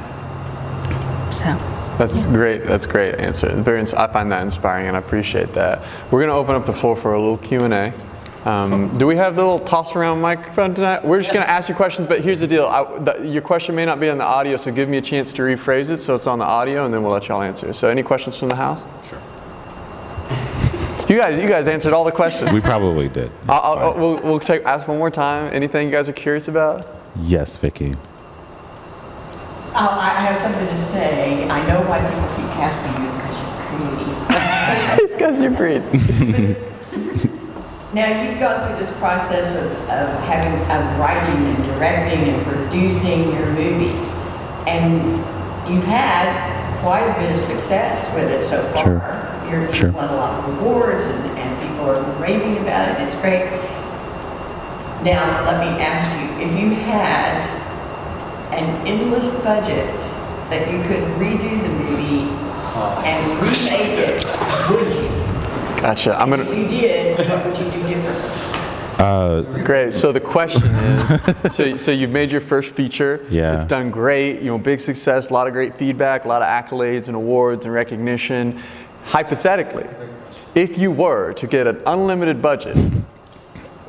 so. 1.33 1.59
That's 1.99 2.25
great. 2.27 2.65
That's 2.65 2.87
great 2.87 3.17
answer. 3.17 3.55
Very. 3.57 3.83
I 3.83 4.07
find 4.11 4.33
that 4.33 4.43
inspiring, 4.43 4.87
and 4.87 4.97
I 4.97 5.01
appreciate 5.01 5.53
that. 5.53 5.83
We're 6.11 6.21
going 6.21 6.31
to 6.31 6.35
open 6.35 6.55
up 6.55 6.65
the 6.65 6.73
floor 6.73 6.97
for 6.97 7.13
a 7.13 7.21
little 7.21 7.37
Q 7.37 7.61
and 7.61 7.75
A. 7.75 7.93
Um, 8.45 8.97
do 8.97 9.07
we 9.07 9.17
have 9.17 9.37
the 9.37 9.43
little 9.43 9.59
toss 9.59 9.95
around 9.95 10.21
microphone 10.23 10.75
tonight? 10.75 11.05
We're 11.05 11.21
just 11.21 11.33
going 11.33 11.45
to 11.45 11.51
ask 11.51 11.69
you 11.69 11.75
questions, 11.75 12.09
but 12.09 12.23
here's 12.23 12.41
the 12.41 12.47
deal. 12.47 12.65
I, 12.67 12.85
the, 13.01 13.27
your 13.27 13.43
question 13.43 13.75
may 13.75 13.85
not 13.85 14.01
be 14.01 14.09
on 14.09 14.17
the 14.17 14.25
audio, 14.25 14.57
so 14.57 14.73
give 14.73 14.89
me 14.89 14.97
a 14.97 15.03
chance 15.03 15.33
to 15.35 15.43
rephrase 15.43 15.91
it 15.91 15.99
so 15.99 16.15
it's 16.15 16.27
on 16.27 16.39
the 16.39 16.47
audio, 16.47 16.87
and 16.87 16.95
then 16.95 17.03
we'll 17.03 17.13
let 17.13 17.29
y'all 17.29 17.43
answer. 17.43 17.75
So, 17.75 17.89
any 17.91 18.03
questions 18.03 18.37
from 18.37 18.49
the 18.49 18.57
house? 18.57 18.85
Sure. 19.09 19.21
You 21.11 21.17
guys, 21.19 21.41
you 21.43 21.49
guys 21.49 21.67
answered 21.67 21.93
all 21.93 22.05
the 22.05 22.13
questions. 22.13 22.53
We 22.53 22.61
probably 22.61 23.09
did. 23.09 23.33
I'll, 23.49 23.61
I'll, 23.61 23.79
I'll- 23.81 23.95
we'll, 23.99 24.23
we'll 24.23 24.39
take, 24.41 24.63
ask 24.65 24.87
one 24.87 24.99
more 24.99 25.11
time. 25.11 25.53
Anything 25.53 25.87
you 25.89 25.93
guys 25.93 26.09
are 26.09 26.13
curious 26.13 26.47
about? 26.47 26.87
Yes, 27.17 27.57
Vicky. 27.57 27.97
Oh, 29.73 29.75
I 29.75 30.07
I 30.19 30.21
have 30.23 30.39
something 30.41 30.67
to 30.69 30.77
say. 30.77 31.49
I 31.49 31.67
know 31.67 31.81
why 31.89 31.99
people 31.99 32.29
keep 32.37 32.47
casting 32.55 33.03
you 33.03 33.09
is 35.05 35.15
because 35.17 35.41
you're 35.41 35.51
pretty. 35.51 35.81
It's 35.93 35.93
because 35.93 37.01
you 37.01 37.11
breathe. 37.11 37.27
Now, 37.93 38.23
you've 38.23 38.39
gone 38.39 38.69
through 38.69 38.79
this 38.79 38.97
process 38.99 39.57
of, 39.57 39.71
of 39.91 40.23
having, 40.23 40.55
of 40.71 40.99
writing 41.01 41.45
and 41.45 41.65
directing 41.75 42.35
and 42.35 42.47
producing 42.47 43.35
your 43.35 43.47
movie. 43.47 43.99
And 44.71 45.19
you've 45.69 45.85
had 45.85 46.31
quite 46.83 47.03
a 47.03 47.21
bit 47.21 47.35
of 47.35 47.41
success 47.41 48.13
with 48.15 48.31
it 48.31 48.45
so 48.45 48.63
far. 48.73 48.85
Sure. 48.85 49.51
You're, 49.51 49.67
you've 49.67 49.75
Sure. 49.77 49.91
won 49.91 50.09
a 50.09 50.15
lot 50.15 50.39
of 50.39 50.59
awards 50.61 51.09
and, 51.09 51.39
and 51.39 51.63
people 51.63 51.91
are 51.91 52.01
raving 52.23 52.59
about 52.59 52.89
it. 52.91 53.03
It's 53.03 53.17
great. 53.21 53.51
Now, 55.03 55.45
let 55.45 55.59
me 55.59 55.83
ask 55.83 56.07
you, 56.21 56.47
if 56.47 56.61
you 56.61 56.71
had 56.77 57.35
an 58.53 58.87
endless 58.87 59.35
budget 59.43 59.89
that 60.51 60.71
you 60.71 60.81
could 60.85 61.03
redo 61.19 61.61
the 61.61 61.69
movie 61.69 62.29
uh, 62.77 63.03
and 63.05 63.27
remake 63.43 63.99
it, 63.99 64.25
would 64.71 64.93
you? 64.95 65.10
Gotcha. 65.81 66.21
I'm 66.21 66.29
gonna. 66.29 66.43
If 66.43 66.59
you 66.59 66.69
did, 66.69 67.29
what 67.29 67.47
would 67.47 67.59
you 67.59 67.71
do 67.71 67.89
differently? 67.89 68.51
Uh, 68.99 69.41
great. 69.65 69.95
So 69.95 70.13
the 70.13 70.21
question 70.21 70.63
is, 70.63 71.33
so, 71.55 71.75
so 71.77 71.91
you've 71.91 72.11
made 72.11 72.31
your 72.31 72.43
first 72.43 72.75
feature. 72.75 73.27
Yeah. 73.31 73.57
It's 73.57 73.65
done 73.65 73.91
great. 73.91 74.41
You 74.43 74.51
know, 74.51 74.59
big 74.59 74.79
success. 74.79 75.31
A 75.31 75.33
lot 75.33 75.47
of 75.47 75.55
great 75.55 75.75
feedback. 75.79 76.27
A 76.27 76.29
lot 76.29 76.43
of 76.43 76.49
accolades 76.49 77.07
and 77.07 77.17
awards 77.17 77.65
and 77.65 77.73
recognition. 77.73 78.61
Hypothetically, 79.07 79.87
if 80.55 80.77
you 80.77 80.91
were 80.91 81.33
to 81.33 81.47
get 81.47 81.67
an 81.67 81.81
unlimited 81.87 82.43
budget 82.43 82.77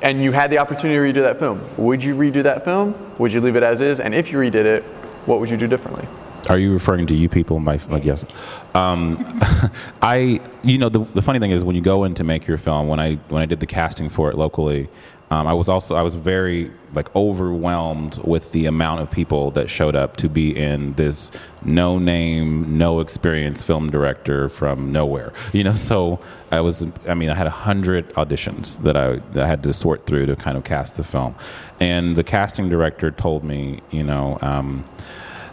and 0.01 0.23
you 0.23 0.31
had 0.31 0.49
the 0.49 0.59
opportunity 0.59 1.13
to 1.13 1.19
redo 1.19 1.23
that 1.23 1.39
film, 1.39 1.61
would 1.75 2.01
you 2.01 2.15
redo 2.15 2.41
that 2.43 2.63
film? 2.63 2.95
Would 3.17 3.33
you 3.33 3.41
leave 3.41 3.57
it 3.57 3.63
as 3.63 3.81
is? 3.81 3.99
And 3.99 4.15
if 4.15 4.31
you 4.31 4.37
redid 4.37 4.63
it, 4.63 4.83
what 5.25 5.41
would 5.41 5.49
you 5.49 5.57
do 5.57 5.67
differently? 5.67 6.07
Are 6.49 6.57
you 6.57 6.73
referring 6.73 7.07
to 7.07 7.13
you 7.13 7.29
people? 7.29 7.59
My 7.59 7.79
like 7.89 8.05
yes. 8.05 8.25
Um, 8.73 9.39
I 10.01 10.41
you 10.63 10.77
know 10.77 10.89
the 10.89 10.99
the 10.99 11.21
funny 11.21 11.39
thing 11.39 11.51
is 11.51 11.63
when 11.63 11.75
you 11.75 11.81
go 11.81 12.03
in 12.03 12.15
to 12.15 12.23
make 12.23 12.47
your 12.47 12.57
film 12.57 12.87
when 12.87 12.99
I 12.99 13.15
when 13.29 13.41
I 13.41 13.45
did 13.45 13.59
the 13.59 13.65
casting 13.65 14.09
for 14.09 14.29
it 14.29 14.37
locally, 14.37 14.89
um, 15.31 15.47
I 15.47 15.53
was 15.53 15.69
also 15.69 15.95
I 15.95 16.01
was 16.01 16.15
very 16.15 16.71
like 16.93 17.13
overwhelmed 17.15 18.17
with 18.25 18.51
the 18.51 18.65
amount 18.65 18.99
of 18.99 19.09
people 19.09 19.49
that 19.51 19.69
showed 19.69 19.95
up 19.95 20.17
to 20.17 20.27
be 20.27 20.55
in 20.55 20.93
this 20.95 21.31
no 21.63 21.97
name, 21.97 22.77
no 22.77 22.99
experience 22.99 23.61
film 23.61 23.89
director 23.89 24.49
from 24.49 24.91
nowhere. 24.91 25.31
You 25.53 25.63
know, 25.63 25.75
so 25.75 26.19
I 26.51 26.59
was 26.59 26.85
I 27.07 27.13
mean 27.13 27.29
I 27.29 27.35
had 27.35 27.47
a 27.47 27.51
hundred 27.51 28.09
auditions 28.15 28.81
that 28.83 28.97
I 28.97 29.15
that 29.31 29.43
I 29.43 29.47
had 29.47 29.63
to 29.63 29.71
sort 29.71 30.05
through 30.05 30.25
to 30.25 30.35
kind 30.35 30.57
of 30.57 30.65
cast 30.65 30.97
the 30.97 31.03
film, 31.05 31.35
and 31.79 32.17
the 32.17 32.25
casting 32.25 32.67
director 32.67 33.09
told 33.09 33.45
me 33.45 33.81
you 33.89 34.03
know. 34.03 34.37
Um, 34.41 34.83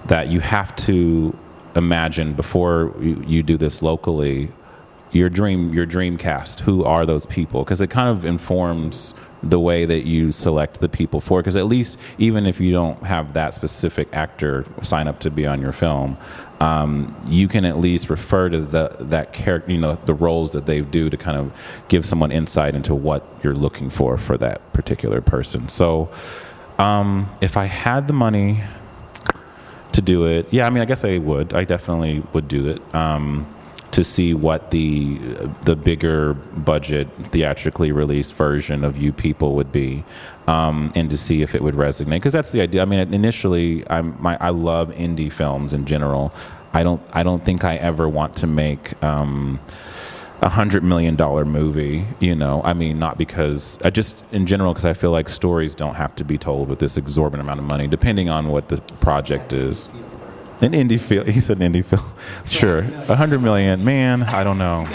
that 0.09 0.29
you 0.29 0.41
have 0.41 0.75
to 0.77 1.37
imagine 1.77 2.35
before 2.35 2.95
you, 3.01 3.23
you 3.27 3.43
do 3.43 3.57
this 3.57 3.83
locally 3.83 4.51
your 5.11 5.31
dream 5.31 5.73
your 5.73 5.87
dream 5.87 6.19
cast 6.19 6.61
who 6.61 6.85
are 6.85 7.07
those 7.07 7.25
people? 7.27 7.65
Because 7.65 7.81
it 7.81 7.89
kind 7.89 8.09
of 8.09 8.25
informs 8.25 9.15
the 9.43 9.59
way 9.59 9.85
that 9.85 10.05
you 10.05 10.33
select 10.33 10.81
the 10.81 10.89
people 10.89 11.21
for 11.21 11.41
because 11.41 11.57
at 11.57 11.67
least 11.67 11.97
even 12.19 12.45
if 12.45 12.61
you 12.61 12.73
don't 12.73 13.05
have 13.05 13.35
that 13.35 13.55
specific 13.55 14.09
actor 14.13 14.67
sign 14.83 15.07
up 15.07 15.21
to 15.21 15.31
be 15.31 15.47
on 15.47 15.61
your 15.61 15.71
film 15.71 16.17
um, 16.61 17.15
you 17.25 17.47
can 17.47 17.65
at 17.65 17.79
least 17.79 18.11
refer 18.11 18.49
to 18.49 18.61
the 18.61 18.97
that 18.99 19.33
character 19.33 19.71
you 19.71 19.79
know 19.79 19.97
the 20.07 20.15
roles 20.15 20.51
that 20.53 20.67
they 20.67 20.81
do 20.81 21.09
to 21.09 21.17
kind 21.17 21.37
of 21.37 21.53
give 21.87 22.05
someone 22.05 22.33
insight 22.33 22.75
into 22.75 22.97
what 22.97 23.25
you're 23.45 23.55
looking 23.55 23.91
for 23.91 24.19
for 24.19 24.37
that 24.37 24.73
particular 24.73 25.21
person. 25.21 25.69
So 25.69 26.09
um, 26.79 27.31
if 27.41 27.57
i 27.57 27.67
had 27.67 28.09
the 28.09 28.13
money 28.13 28.65
to 29.93 30.03
do 30.03 30.27
it. 30.27 30.47
Yeah, 30.53 30.67
I 30.67 30.71
mean, 30.71 30.83
I 30.83 30.87
guess 30.87 31.05
I 31.05 31.19
would. 31.19 31.55
I 31.55 31.65
definitely 31.65 32.23
would 32.33 32.49
do 32.49 32.69
it 32.69 32.95
um, 32.95 33.47
to 33.93 34.05
see 34.05 34.35
what 34.35 34.71
the 34.71 35.19
the 35.65 35.77
bigger 35.77 36.35
budget 36.35 37.09
theatrically 37.25 37.93
released 37.93 38.35
version 38.35 38.85
of 38.85 38.99
You 38.99 39.13
People 39.13 39.55
would 39.57 39.73
be, 39.73 40.05
um, 40.47 40.93
and 40.95 41.11
to 41.11 41.19
see 41.19 41.43
if 41.43 41.55
it 41.55 41.63
would 41.63 41.75
resonate. 41.75 42.11
Because 42.11 42.33
that's 42.33 42.53
the 42.53 42.61
idea. 42.61 42.83
I 42.83 42.85
mean, 42.85 43.13
initially, 43.13 43.89
I'm 43.91 44.21
my 44.21 44.37
I 44.41 44.51
love 44.51 44.91
indie 44.91 45.33
films 45.33 45.73
in 45.73 45.87
general. 45.87 46.33
I 46.73 46.83
don't 46.83 47.03
I 47.13 47.23
don't 47.23 47.45
think 47.45 47.65
I 47.65 47.77
ever 47.77 48.09
want 48.09 48.37
to 48.37 48.47
make. 48.47 49.03
Um, 49.03 49.59
a 50.41 50.49
hundred 50.49 50.85
million 50.85 51.17
dollar 51.17 51.45
movie, 51.45 52.05
you 52.21 52.35
know. 52.35 52.63
I 52.65 52.73
mean, 52.73 52.99
not 52.99 53.19
because 53.19 53.79
I 53.83 53.91
just 53.91 54.23
in 54.31 54.47
general 54.47 54.73
because 54.73 54.85
I 54.85 54.95
feel 54.95 55.11
like 55.11 55.29
stories 55.29 55.75
don't 55.75 55.95
have 55.95 56.15
to 56.17 56.25
be 56.25 56.39
told 56.39 56.69
with 56.69 56.79
this 56.79 56.97
exorbitant 56.97 57.43
amount 57.43 57.61
of 57.61 57.67
money, 57.67 57.87
depending 57.87 58.29
on 58.29 58.49
what 58.49 58.69
the 58.69 58.81
project 59.01 59.53
is. 59.53 59.89
An 60.61 60.73
indie 60.73 60.99
film. 60.99 61.27
He 61.29 61.39
said 61.39 61.61
an 61.61 61.73
indie 61.73 61.85
film. 61.85 62.03
Sure, 62.51 62.79
a 62.79 63.15
hundred 63.15 63.43
million. 63.43 63.85
Man, 63.85 64.23
I 64.23 64.43
don't 64.43 64.59
know. 64.59 64.87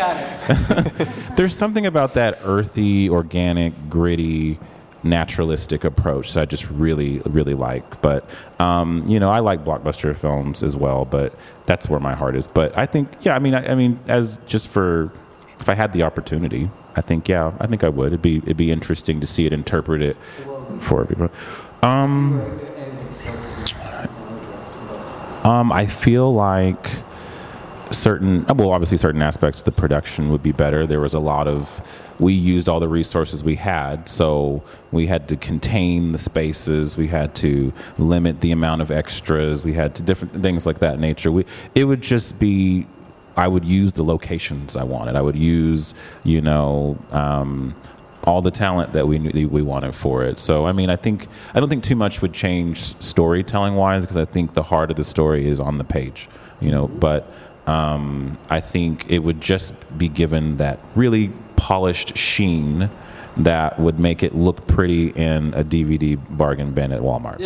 There's 1.38 1.56
something 1.56 1.86
about 1.86 2.16
that 2.16 2.40
earthy, 2.44 3.10
organic, 3.10 3.74
gritty, 3.90 4.60
naturalistic 5.04 5.84
approach 5.84 6.34
that 6.34 6.42
I 6.42 6.46
just 6.46 6.70
really, 6.70 7.20
really 7.20 7.54
like. 7.54 8.02
But 8.02 8.28
um, 8.60 9.06
you 9.08 9.20
know, 9.20 9.30
I 9.30 9.40
like 9.40 9.64
blockbuster 9.64 10.16
films 10.18 10.64
as 10.64 10.76
well. 10.76 11.06
But 11.06 11.34
that's 11.66 11.88
where 11.90 12.00
my 12.00 12.14
heart 12.14 12.36
is. 12.36 12.48
But 12.48 12.78
I 12.78 12.86
think, 12.86 13.10
yeah, 13.22 13.36
I 13.36 13.40
mean, 13.40 13.54
I, 13.54 13.72
I 13.72 13.76
mean, 13.76 14.00
as 14.08 14.40
just 14.46 14.68
for 14.68 15.12
if 15.60 15.70
I 15.70 15.74
had 15.76 15.94
the 15.94 16.04
opportunity, 16.04 16.70
I 16.96 17.02
think, 17.02 17.28
yeah, 17.28 17.54
I 17.60 17.68
think 17.68 17.84
I 17.84 17.90
would. 17.90 18.08
It'd 18.08 18.22
be 18.22 18.38
it'd 18.38 18.58
be 18.58 18.72
interesting 18.72 19.20
to 19.22 19.28
see 19.28 19.46
it 19.46 19.54
interpreted 19.54 20.18
for 20.80 21.06
people. 21.06 21.30
Um, 21.82 22.60
Um, 25.44 25.74
I 25.74 25.88
feel 25.88 26.34
like 26.34 26.88
certain, 27.92 28.46
well, 28.46 28.72
obviously 28.72 28.98
certain 28.98 29.22
aspects 29.22 29.60
of 29.60 29.66
the 29.66 29.74
production 29.74 30.30
would 30.30 30.42
be 30.42 30.54
better. 30.54 30.88
There 30.88 31.02
was 31.02 31.14
a 31.14 31.20
lot 31.20 31.50
of, 31.50 31.82
we 32.18 32.32
used 32.32 32.70
all 32.70 32.80
the 32.80 32.88
resources 32.88 33.44
we 33.44 33.56
had, 33.56 34.08
so 34.08 34.64
we 34.94 35.06
had 35.08 35.28
to 35.28 35.36
contain 35.36 36.14
the 36.14 36.18
spaces, 36.18 36.96
we 36.96 37.08
had 37.10 37.36
to 37.36 37.74
limit 37.98 38.40
the 38.40 38.52
amount 38.52 38.82
of 38.82 38.90
extras, 38.90 39.64
we 39.64 39.74
had 39.74 39.96
to 39.96 40.02
different 40.02 40.42
things 40.42 40.66
like 40.66 40.80
that 40.80 40.98
nature. 40.98 41.30
We, 41.30 41.46
it 41.76 41.84
would 41.84 42.02
just 42.02 42.40
be, 42.40 42.88
I 43.36 43.48
would 43.48 43.66
use 43.66 43.94
the 43.94 44.04
locations 44.04 44.76
I 44.76 44.84
wanted. 44.84 45.16
I 45.16 45.22
would 45.22 45.38
use, 45.38 45.94
you 46.24 46.42
know, 46.42 46.98
um, 47.12 47.76
all 48.26 48.42
the 48.42 48.52
talent 48.52 48.94
that 48.94 49.08
we 49.08 49.20
knew 49.20 49.48
we 49.50 49.62
wanted 49.62 49.96
for 49.96 50.24
it. 50.24 50.40
So 50.40 50.66
I 50.66 50.72
mean, 50.72 50.90
I 50.90 50.96
think 50.96 51.28
I 51.54 51.60
don't 51.60 51.70
think 51.70 51.84
too 51.84 51.96
much 51.96 52.22
would 52.22 52.34
change 52.34 53.00
storytelling 53.02 53.76
wise 53.76 54.04
because 54.04 54.18
I 54.18 54.26
think 54.26 54.54
the 54.54 54.64
heart 54.64 54.92
of 54.92 54.98
the 54.98 55.04
story 55.04 55.48
is 55.48 55.60
on 55.60 55.78
the 55.78 55.84
page, 55.84 56.30
you 56.62 56.72
know. 56.72 56.88
But 56.88 57.32
um, 57.68 58.38
I 58.50 58.60
think 58.60 59.06
it 59.10 59.20
would 59.20 59.42
just 59.42 59.74
be 59.98 60.10
given 60.10 60.58
that 60.58 60.80
really 60.96 61.32
polished 61.56 62.18
sheen 62.18 62.90
that 63.38 63.80
would 63.80 64.00
make 64.00 64.22
it 64.22 64.36
look 64.36 64.68
pretty 64.68 65.10
in 65.10 65.54
a 65.56 65.64
DVD 65.64 66.20
bargain 66.38 66.72
bin 66.72 66.92
at 66.92 67.02
Walmart. 67.02 67.40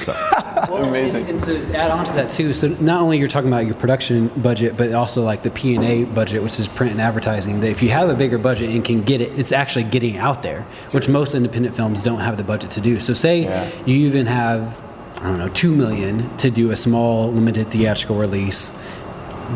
So. 0.00 0.12
Amazing. 0.74 1.26
And, 1.28 1.30
and 1.30 1.40
to 1.44 1.76
add 1.76 1.90
on 1.90 2.04
to 2.06 2.12
that 2.14 2.30
too, 2.30 2.52
so 2.52 2.68
not 2.80 3.02
only 3.02 3.18
you're 3.18 3.28
talking 3.28 3.48
about 3.48 3.66
your 3.66 3.74
production 3.74 4.28
budget, 4.36 4.76
but 4.76 4.92
also 4.92 5.22
like 5.22 5.42
the 5.42 5.50
P 5.50 5.74
and 5.74 5.84
A 5.84 6.04
budget, 6.04 6.42
which 6.42 6.58
is 6.58 6.68
print 6.68 6.92
and 6.92 7.00
advertising. 7.00 7.60
That 7.60 7.68
if 7.70 7.82
you 7.82 7.90
have 7.90 8.08
a 8.08 8.14
bigger 8.14 8.38
budget 8.38 8.70
and 8.70 8.84
can 8.84 9.02
get 9.02 9.20
it, 9.20 9.38
it's 9.38 9.52
actually 9.52 9.84
getting 9.84 10.16
out 10.16 10.42
there, 10.42 10.62
which 10.92 11.08
most 11.08 11.34
independent 11.34 11.74
films 11.76 12.02
don't 12.02 12.20
have 12.20 12.36
the 12.36 12.44
budget 12.44 12.70
to 12.72 12.80
do. 12.80 12.98
So 13.00 13.12
say 13.12 13.42
Yeah. 13.42 13.68
you 13.84 13.96
even 14.06 14.26
have, 14.26 14.80
I 15.18 15.24
don't 15.24 15.38
know, 15.38 15.48
two 15.50 15.74
million 15.74 16.34
to 16.38 16.50
do 16.50 16.70
a 16.70 16.76
small 16.76 17.30
limited 17.30 17.68
theatrical 17.70 18.16
release. 18.16 18.72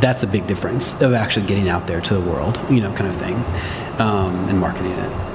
That's 0.01 0.23
a 0.23 0.27
big 0.27 0.47
difference 0.47 0.93
of 1.01 1.15
actually 1.15 1.47
getting 1.47 1.69
out 1.69 1.87
there 1.87 2.01
to 2.03 2.15
the 2.15 2.21
world, 2.21 2.61
you 2.71 2.81
know, 2.83 2.93
kind 2.95 3.09
of 3.09 3.17
thing, 3.17 3.35
um, 3.99 4.35
and 4.51 4.61
marketing 4.61 4.93
it. 4.93 5.28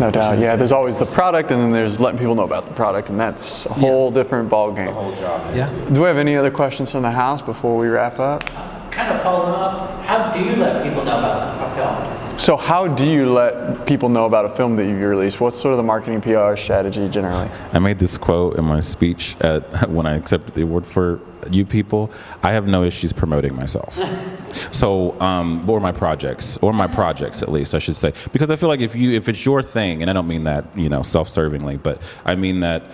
No 0.00 0.10
doubt. 0.10 0.38
Yeah, 0.38 0.56
there's 0.56 0.72
always 0.72 0.98
the 0.98 1.06
product, 1.06 1.50
and 1.50 1.60
then 1.60 1.72
there's 1.72 2.00
letting 2.00 2.18
people 2.18 2.34
know 2.34 2.44
about 2.44 2.66
the 2.66 2.74
product, 2.74 3.08
and 3.08 3.18
that's 3.18 3.66
a 3.66 3.72
whole 3.72 4.10
different 4.10 4.50
ballgame. 4.50 5.16
Yeah. 5.54 5.70
Do 5.92 6.02
we 6.02 6.08
have 6.08 6.18
any 6.18 6.36
other 6.36 6.50
questions 6.50 6.92
from 6.92 7.02
the 7.02 7.10
house 7.10 7.40
before 7.40 7.78
we 7.78 7.88
wrap 7.88 8.18
up? 8.18 8.44
Kind 8.90 9.12
of 9.12 9.22
following 9.22 9.54
up, 9.54 10.02
how 10.04 10.30
do 10.32 10.42
you 10.42 10.56
let 10.56 10.82
people 10.82 11.04
know 11.04 11.18
about 11.18 11.72
a 11.72 11.74
film? 11.74 12.38
So, 12.38 12.56
how 12.56 12.86
do 12.86 13.10
you 13.10 13.32
let 13.32 13.86
people 13.86 14.08
know 14.08 14.26
about 14.26 14.44
a 14.44 14.50
film 14.50 14.76
that 14.76 14.84
you 14.86 14.96
released? 14.96 15.40
What's 15.40 15.56
sort 15.56 15.72
of 15.72 15.78
the 15.78 15.82
marketing 15.82 16.20
PR 16.20 16.56
strategy 16.56 17.08
generally? 17.08 17.48
I 17.72 17.78
made 17.78 17.98
this 17.98 18.18
quote 18.18 18.56
in 18.58 18.64
my 18.64 18.80
speech 18.80 19.36
at, 19.40 19.88
when 19.90 20.06
I 20.06 20.16
accepted 20.16 20.54
the 20.54 20.62
award 20.62 20.84
for 20.86 21.20
You 21.52 21.64
People. 21.64 22.10
I 22.42 22.52
have 22.52 22.66
no 22.66 22.84
issues 22.84 23.12
promoting 23.12 23.54
myself. 23.54 23.98
so, 24.72 25.18
um, 25.20 25.68
or 25.68 25.80
my 25.80 25.92
projects, 25.92 26.56
or 26.58 26.72
my 26.72 26.86
projects 26.86 27.42
at 27.42 27.50
least, 27.50 27.74
I 27.74 27.78
should 27.78 27.96
say, 27.96 28.12
because 28.32 28.50
I 28.50 28.56
feel 28.56 28.68
like 28.68 28.80
if 28.80 28.94
you, 28.94 29.10
if 29.12 29.28
it's 29.28 29.44
your 29.44 29.62
thing, 29.62 30.02
and 30.02 30.10
I 30.10 30.12
don't 30.12 30.28
mean 30.28 30.44
that 30.44 30.64
you 30.76 30.88
know 30.88 31.02
self-servingly, 31.02 31.82
but 31.82 32.00
I 32.24 32.34
mean 32.36 32.60
that 32.60 32.84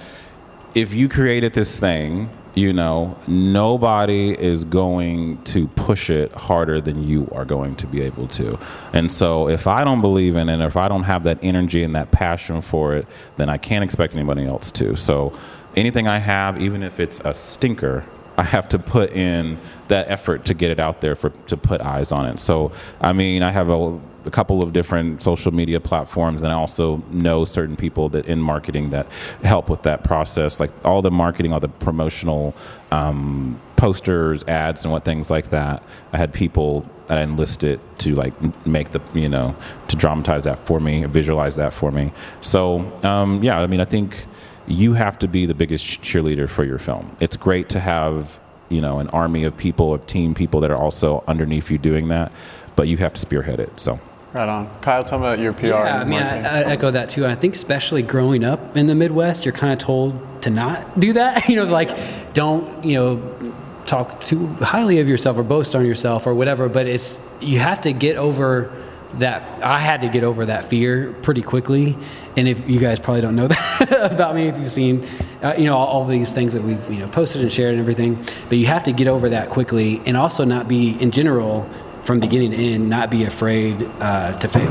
if 0.75 0.95
you 0.95 1.09
created 1.09 1.53
this 1.53 1.79
thing, 1.79 2.31
you 2.55 2.73
know, 2.73 3.17
nobody 3.27 4.31
is 4.39 4.65
going 4.65 5.43
to 5.45 5.67
push 5.69 6.11
it 6.11 6.33
harder 6.33 6.81
than 6.81 7.07
you 7.07 7.29
are 7.33 7.45
going 7.45 7.77
to 7.77 7.87
be 7.87 8.03
able 8.03 8.29
to. 8.29 8.59
And 8.93 9.11
so 9.11 9.49
if 9.49 9.67
I 9.67 9.85
don't 9.85 10.01
believe 10.03 10.37
in 10.37 10.49
it, 10.49 10.61
or 10.61 10.67
if 10.67 10.77
I 10.77 10.89
don't 10.89 11.05
have 11.05 11.25
that 11.25 11.39
energy 11.43 11.83
and 11.83 11.95
that 11.97 12.11
passion 12.11 12.61
for 12.61 12.95
it, 12.95 13.07
then 13.37 13.49
I 13.49 13.57
can't 13.57 13.83
expect 13.83 14.15
anybody 14.15 14.45
else 14.45 14.71
to. 14.73 14.97
So 14.97 15.37
anything 15.77 16.09
I 16.09 16.19
have, 16.19 16.61
even 16.61 16.83
if 16.83 17.01
it's 17.01 17.21
a 17.25 17.33
stinker, 17.33 18.05
I 18.37 18.43
have 18.43 18.69
to 18.71 18.79
put 18.79 19.13
in 19.13 19.59
that 19.89 20.11
effort 20.11 20.45
to 20.47 20.55
get 20.55 20.71
it 20.71 20.81
out 20.81 21.01
there 21.01 21.15
for 21.15 21.31
to 21.49 21.57
put 21.57 21.81
eyes 21.81 22.13
on 22.13 22.27
it. 22.27 22.41
So 22.41 22.73
I 23.01 23.13
mean, 23.13 23.43
I 23.43 23.51
have 23.51 23.69
a, 23.69 24.01
a 24.25 24.31
couple 24.31 24.63
of 24.63 24.73
different 24.73 25.23
social 25.23 25.53
media 25.53 25.81
platforms, 25.81 26.43
and 26.43 26.51
I 26.51 26.55
also 26.55 27.03
know 27.11 27.45
certain 27.45 27.77
people 27.77 28.09
that 28.11 28.27
in 28.27 28.41
marketing 28.41 28.91
that 28.91 29.07
help 29.43 29.69
with 29.69 29.83
that 29.83 30.05
process, 30.05 30.61
like 30.61 30.71
all 30.85 31.03
the 31.03 31.11
marketing, 31.11 31.53
all 31.53 31.61
the 31.61 31.69
promotional 31.69 32.55
um, 32.91 33.61
posters, 33.77 34.45
ads, 34.45 34.85
and 34.85 34.93
what 34.93 35.05
things 35.05 35.31
like 35.31 35.51
that. 35.51 35.83
I 36.13 36.19
had 36.19 36.33
people 36.33 36.89
that 37.09 37.19
I 37.19 37.23
enlisted 37.23 37.81
to 37.99 38.15
like 38.15 38.33
make 38.67 38.93
the 38.93 39.01
you 39.13 39.29
know 39.29 39.55
to 39.89 39.97
dramatize 39.97 40.45
that 40.45 40.59
for 40.67 40.81
me, 40.81 41.05
visualize 41.05 41.57
that 41.57 41.75
for 41.75 41.91
me. 41.91 42.13
So 42.41 42.81
um, 43.03 43.43
yeah, 43.43 43.61
I 43.61 43.67
mean, 43.67 43.81
I 43.81 43.85
think 43.85 44.25
you 44.67 44.95
have 44.95 45.19
to 45.21 45.29
be 45.29 45.47
the 45.47 45.55
biggest 45.55 45.85
cheerleader 46.03 46.49
for 46.49 46.65
your 46.65 46.79
film. 46.79 47.17
It's 47.21 47.37
great 47.37 47.69
to 47.71 47.81
have, 47.81 48.39
you 48.69 48.81
know, 48.81 48.99
an 48.99 49.09
army 49.09 49.45
of 49.45 49.57
people, 49.57 49.95
of 49.95 50.07
team 50.07 50.35
people 50.35 50.61
that 50.61 50.71
are 50.71 50.77
also 50.77 51.25
underneath 51.27 51.71
you 51.71 51.79
doing 51.79 52.09
that, 52.09 52.33
but 52.77 52.89
you 52.89 52.97
have 52.99 53.15
to 53.15 53.21
spearhead 53.21 53.61
it. 53.61 53.79
So, 53.81 53.99
Right 54.33 54.49
on. 54.49 54.71
Kyle, 54.81 55.05
tell 55.05 55.19
me 55.19 55.27
about 55.27 55.41
your 55.41 55.53
PR. 55.53 55.67
Yeah, 55.67 56.01
I 56.01 56.05
mean. 56.05 56.23
I, 56.23 56.61
I 56.61 56.65
echo 56.65 56.91
that 56.91 57.11
too. 57.11 57.27
I 57.27 57.35
think 57.35 57.55
especially 57.55 58.01
growing 58.01 58.45
up 58.45 58.77
in 58.79 58.87
the 58.87 58.95
Midwest, 58.95 59.45
you're 59.45 59.53
kind 59.53 59.75
of 59.75 59.79
told 59.79 60.43
to 60.43 60.51
not 60.51 60.99
do 60.99 61.13
that. 61.13 61.49
You 61.53 61.57
know, 61.57 61.65
like 61.65 62.33
don't 62.33 62.83
you 62.83 62.95
know 62.95 63.55
talk 63.85 64.23
too 64.23 64.47
highly 64.55 65.01
of 65.01 65.09
yourself 65.09 65.37
or 65.37 65.43
boast 65.43 65.75
on 65.75 65.85
yourself 65.85 66.27
or 66.27 66.35
whatever. 66.35 66.71
But 66.71 66.87
it's 66.87 67.21
you 67.41 67.59
have 67.59 67.83
to 67.83 67.93
get 67.93 68.17
over 68.17 68.73
that. 69.19 69.63
I 69.63 69.79
had 69.79 70.03
to 70.03 70.09
get 70.09 70.23
over 70.23 70.47
that 70.47 70.65
fear 70.65 71.15
pretty 71.23 71.43
quickly. 71.43 71.97
And 72.37 72.49
if 72.49 72.69
you 72.69 72.79
guys 72.79 72.99
probably 72.99 73.21
don't 73.21 73.37
know 73.37 73.49
that 73.49 74.13
about 74.13 74.35
me, 74.35 74.49
if 74.49 74.59
you've 74.59 74.73
seen, 74.73 75.07
uh, 75.43 75.55
you 75.57 75.65
know, 75.65 75.77
all, 75.77 75.87
all 75.87 76.05
these 76.05 76.33
things 76.33 76.53
that 76.55 76.63
we've 76.63 76.91
you 76.91 76.99
know 76.99 77.09
posted 77.09 77.43
and 77.43 77.53
shared 77.53 77.73
and 77.73 77.81
everything, 77.81 78.15
but 78.49 78.59
you 78.59 78.67
have 78.67 78.83
to 78.85 78.93
get 78.93 79.07
over 79.07 79.29
that 79.29 79.51
quickly, 79.51 80.01
and 80.07 80.17
also 80.17 80.45
not 80.45 80.69
be 80.69 81.01
in 81.01 81.11
general 81.11 81.69
from 82.03 82.21
beginning 82.21 82.51
to 82.51 82.57
end, 82.57 82.89
not 82.89 83.11
be 83.11 83.25
afraid 83.25 83.89
uh, 84.01 84.33
to 84.39 84.49
fail. 84.49 84.71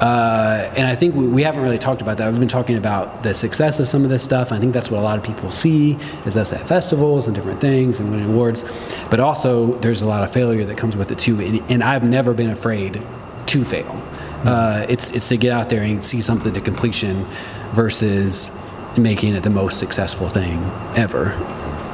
Uh, 0.00 0.72
and 0.78 0.86
I 0.86 0.94
think 0.94 1.14
we, 1.14 1.26
we 1.26 1.42
haven't 1.42 1.62
really 1.62 1.78
talked 1.78 2.00
about 2.00 2.16
that. 2.16 2.26
I've 2.26 2.38
been 2.38 2.48
talking 2.48 2.76
about 2.78 3.22
the 3.22 3.34
success 3.34 3.78
of 3.80 3.86
some 3.86 4.02
of 4.02 4.08
this 4.08 4.24
stuff. 4.24 4.50
I 4.50 4.58
think 4.58 4.72
that's 4.72 4.90
what 4.90 4.98
a 4.98 5.02
lot 5.02 5.18
of 5.18 5.24
people 5.24 5.50
see 5.50 5.98
is 6.24 6.38
us 6.38 6.54
at 6.54 6.66
festivals 6.66 7.26
and 7.26 7.34
different 7.34 7.60
things 7.60 8.00
and 8.00 8.10
winning 8.10 8.30
awards. 8.30 8.64
But 9.10 9.20
also, 9.20 9.78
there's 9.80 10.00
a 10.00 10.06
lot 10.06 10.22
of 10.22 10.32
failure 10.32 10.64
that 10.64 10.78
comes 10.78 10.96
with 10.96 11.10
it 11.10 11.18
too. 11.18 11.38
And, 11.40 11.70
and 11.70 11.84
I've 11.84 12.02
never 12.02 12.32
been 12.32 12.48
afraid 12.48 13.02
to 13.50 13.64
fail. 13.64 14.00
Uh, 14.44 14.86
it's 14.88 15.10
it's 15.10 15.28
to 15.28 15.36
get 15.36 15.52
out 15.52 15.68
there 15.68 15.82
and 15.82 16.04
see 16.04 16.20
something 16.20 16.52
to 16.52 16.60
completion 16.60 17.26
versus 17.72 18.52
making 18.96 19.34
it 19.34 19.42
the 19.42 19.50
most 19.50 19.78
successful 19.78 20.28
thing 20.28 20.58
ever. 20.96 21.32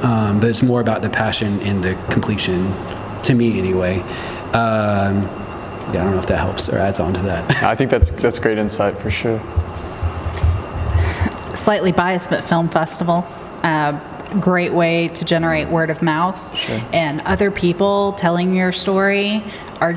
Um, 0.03 0.39
but 0.39 0.49
it's 0.49 0.61
more 0.61 0.79
about 0.79 1.01
the 1.01 1.09
passion 1.09 1.59
and 1.61 1.83
the 1.83 1.95
completion, 2.11 2.71
to 3.23 3.33
me 3.33 3.57
anyway. 3.57 3.99
Um, 4.53 5.23
yeah, 5.23 6.01
I 6.01 6.03
don't 6.03 6.11
know 6.11 6.19
if 6.19 6.27
that 6.27 6.37
helps 6.37 6.69
or 6.69 6.77
adds 6.77 6.99
on 6.99 7.13
to 7.15 7.21
that. 7.23 7.63
I 7.63 7.75
think 7.75 7.89
that's 7.89 8.11
that's 8.11 8.37
great 8.39 8.59
insight 8.59 8.97
for 8.99 9.09
sure. 9.09 9.41
slightly 11.55 11.91
biased, 11.91 12.29
but 12.29 12.43
film 12.43 12.69
festivals. 12.69 13.51
Uh, 13.63 13.99
great 14.39 14.73
way 14.73 15.07
to 15.09 15.25
generate 15.25 15.69
word 15.69 15.89
of 15.89 16.01
mouth. 16.01 16.39
And 16.93 17.21
other 17.21 17.49
people 17.49 18.13
telling 18.13 18.55
your 18.55 18.71
story 18.71 19.43
are 19.81 19.95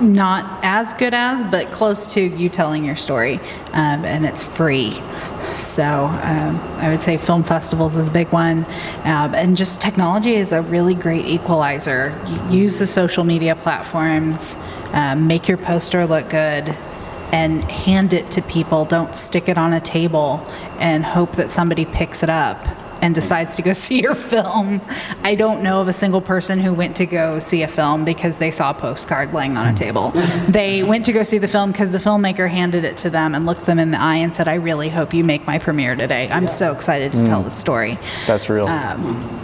not 0.00 0.60
as 0.62 0.94
good 0.94 1.14
as, 1.14 1.44
but 1.44 1.70
close 1.70 2.06
to 2.08 2.20
you 2.20 2.48
telling 2.48 2.84
your 2.84 2.96
story. 2.96 3.36
Um, 3.72 4.04
and 4.04 4.24
it's 4.24 4.42
free. 4.42 4.92
So 5.56 5.82
um, 5.82 6.56
I 6.78 6.88
would 6.90 7.00
say 7.00 7.16
film 7.16 7.44
festivals 7.44 7.96
is 7.96 8.08
a 8.08 8.10
big 8.10 8.28
one. 8.28 8.64
Um, 9.04 9.34
and 9.34 9.56
just 9.56 9.80
technology 9.80 10.34
is 10.34 10.52
a 10.52 10.62
really 10.62 10.94
great 10.94 11.26
equalizer. 11.26 12.18
Use 12.50 12.78
the 12.78 12.86
social 12.86 13.24
media 13.24 13.54
platforms, 13.54 14.56
um, 14.92 15.26
make 15.26 15.48
your 15.48 15.58
poster 15.58 16.06
look 16.06 16.30
good 16.30 16.74
and 17.32 17.64
hand 17.64 18.12
it 18.12 18.30
to 18.32 18.42
people. 18.42 18.84
Don't 18.84 19.14
stick 19.14 19.48
it 19.48 19.58
on 19.58 19.72
a 19.72 19.80
table 19.80 20.46
and 20.78 21.04
hope 21.04 21.32
that 21.36 21.50
somebody 21.50 21.84
picks 21.84 22.22
it 22.22 22.30
up 22.30 22.64
and 23.04 23.14
decides 23.14 23.54
to 23.54 23.62
go 23.62 23.72
see 23.84 24.00
your 24.00 24.14
film. 24.14 24.80
I 25.22 25.34
don't 25.34 25.62
know 25.62 25.80
of 25.82 25.88
a 25.88 25.92
single 25.92 26.22
person 26.22 26.58
who 26.58 26.72
went 26.72 26.96
to 26.96 27.06
go 27.06 27.38
see 27.38 27.62
a 27.62 27.68
film 27.68 28.04
because 28.04 28.38
they 28.38 28.50
saw 28.50 28.70
a 28.70 28.74
postcard 28.74 29.34
laying 29.34 29.56
on 29.56 29.66
a 29.66 29.70
hmm. 29.70 29.76
table. 29.76 30.10
they 30.48 30.82
went 30.82 31.04
to 31.04 31.12
go 31.12 31.22
see 31.22 31.38
the 31.38 31.48
film 31.48 31.70
because 31.70 31.92
the 31.92 31.98
filmmaker 31.98 32.48
handed 32.48 32.84
it 32.84 32.96
to 32.98 33.10
them 33.10 33.34
and 33.34 33.44
looked 33.44 33.66
them 33.66 33.78
in 33.78 33.90
the 33.90 34.00
eye 34.00 34.16
and 34.16 34.34
said, 34.34 34.48
I 34.48 34.54
really 34.54 34.88
hope 34.88 35.12
you 35.12 35.22
make 35.22 35.46
my 35.46 35.58
premiere 35.58 35.94
today. 35.94 36.28
I'm 36.30 36.48
so 36.48 36.72
excited 36.72 37.12
to 37.12 37.24
tell 37.24 37.40
hmm. 37.40 37.48
the 37.48 37.50
story. 37.50 37.98
That's 38.26 38.48
real. 38.48 38.66
Um, 38.66 39.40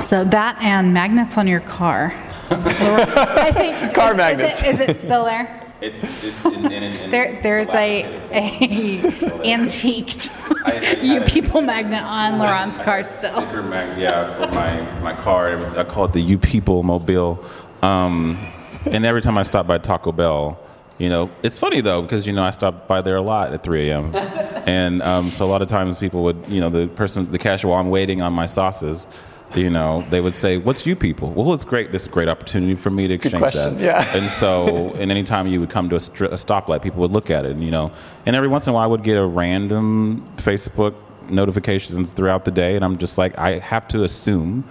so 0.00 0.22
that 0.24 0.56
and 0.62 0.94
magnets 0.94 1.36
on 1.36 1.48
your 1.48 1.60
car. 1.60 2.14
I 2.50 3.50
think 3.52 3.94
Car 3.94 4.18
is- 4.18 4.38
is 4.38 4.62
it- 4.62 4.66
Is 4.66 4.80
it 4.80 5.04
still 5.04 5.24
there? 5.24 5.64
It's, 5.80 6.24
it's 6.24 6.44
in, 6.44 6.72
in, 6.72 6.82
in 6.82 7.10
There, 7.10 7.40
there's 7.42 7.68
a, 7.70 8.04
a 8.32 9.00
antiqued 9.44 10.32
you 11.02 11.20
people 11.22 11.60
magnet 11.60 12.02
on 12.02 12.38
LaRon's 12.38 12.78
car 12.78 13.04
still. 13.04 13.34
sticker 13.34 13.62
mag, 13.62 13.98
yeah, 13.98 14.34
for 14.34 14.52
my, 14.52 15.00
my 15.00 15.14
car. 15.22 15.56
I 15.78 15.84
call 15.84 16.06
it 16.06 16.12
the 16.12 16.20
You 16.20 16.38
People 16.38 16.82
Mobile. 16.82 17.44
Um, 17.82 18.38
and 18.86 19.04
every 19.04 19.22
time 19.22 19.38
I 19.38 19.44
stop 19.44 19.66
by 19.66 19.78
Taco 19.78 20.12
Bell, 20.12 20.58
you 20.98 21.08
know, 21.08 21.30
it's 21.44 21.58
funny 21.58 21.80
though 21.80 22.02
because 22.02 22.26
you 22.26 22.32
know 22.32 22.42
I 22.42 22.50
stop 22.50 22.88
by 22.88 23.00
there 23.00 23.16
a 23.16 23.22
lot 23.22 23.52
at 23.52 23.62
3 23.62 23.88
a.m. 23.90 24.14
and 24.66 25.00
um, 25.02 25.30
so 25.30 25.44
a 25.44 25.48
lot 25.48 25.62
of 25.62 25.68
times 25.68 25.96
people 25.96 26.24
would, 26.24 26.44
you 26.48 26.60
know, 26.60 26.70
the 26.70 26.88
person, 26.88 27.30
the 27.30 27.38
cashier, 27.38 27.70
while 27.70 27.80
I'm 27.80 27.90
waiting 27.90 28.20
on 28.20 28.32
my 28.32 28.46
sauces, 28.46 29.06
You 29.54 29.70
know, 29.70 30.02
they 30.10 30.20
would 30.20 30.36
say, 30.36 30.58
"What's 30.58 30.84
you 30.86 30.94
people?" 30.94 31.30
Well, 31.30 31.54
it's 31.54 31.64
great. 31.64 31.90
This 31.90 32.02
is 32.02 32.08
a 32.08 32.10
great 32.10 32.28
opportunity 32.28 32.74
for 32.74 32.90
me 32.90 33.08
to 33.08 33.14
exchange 33.14 33.54
that. 33.54 33.78
yeah. 33.78 34.06
And 34.14 34.30
so, 34.30 34.92
and 34.98 35.10
anytime 35.10 35.46
you 35.46 35.58
would 35.60 35.70
come 35.70 35.88
to 35.88 35.96
a, 35.96 36.00
str- 36.00 36.26
a 36.26 36.30
stoplight, 36.36 36.82
people 36.82 37.00
would 37.00 37.12
look 37.12 37.30
at 37.30 37.46
it, 37.46 37.52
and 37.52 37.64
you 37.64 37.70
know, 37.70 37.90
and 38.26 38.36
every 38.36 38.48
once 38.48 38.66
in 38.66 38.72
a 38.72 38.74
while, 38.74 38.84
I 38.84 38.86
would 38.86 39.02
get 39.02 39.16
a 39.16 39.24
random 39.26 40.22
Facebook 40.36 40.94
notifications 41.30 42.12
throughout 42.12 42.44
the 42.44 42.50
day, 42.50 42.76
and 42.76 42.84
I'm 42.84 42.98
just 42.98 43.16
like, 43.18 43.38
I 43.38 43.58
have 43.58 43.88
to 43.88 44.04
assume 44.04 44.64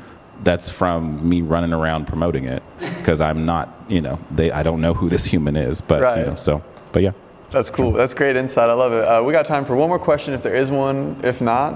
that's 0.44 0.70
from 0.70 1.28
me 1.28 1.42
running 1.42 1.74
around 1.74 2.06
promoting 2.06 2.46
it 2.46 2.62
because 2.80 3.20
I'm 3.22 3.46
not, 3.46 3.74
you 3.88 4.02
know, 4.02 4.20
they 4.30 4.52
I 4.52 4.62
don't 4.62 4.82
know 4.82 4.94
who 4.94 5.10
this 5.10 5.26
human 5.26 5.56
is, 5.56 5.82
but 5.82 6.02
Right. 6.02 6.20
you 6.20 6.26
know, 6.28 6.36
so, 6.36 6.62
but 6.92 7.02
yeah. 7.02 7.12
That's 7.50 7.70
cool. 7.70 7.94
That's 7.94 8.14
great 8.14 8.36
insight. 8.36 8.70
I 8.70 8.74
love 8.74 8.92
it. 8.92 9.04
Uh, 9.08 9.24
we 9.24 9.32
got 9.32 9.46
time 9.46 9.64
for 9.66 9.76
one 9.76 9.88
more 9.90 9.98
question 9.98 10.34
if 10.34 10.44
there 10.44 10.54
is 10.54 10.70
one. 10.70 11.16
If 11.24 11.40
not, 11.42 11.74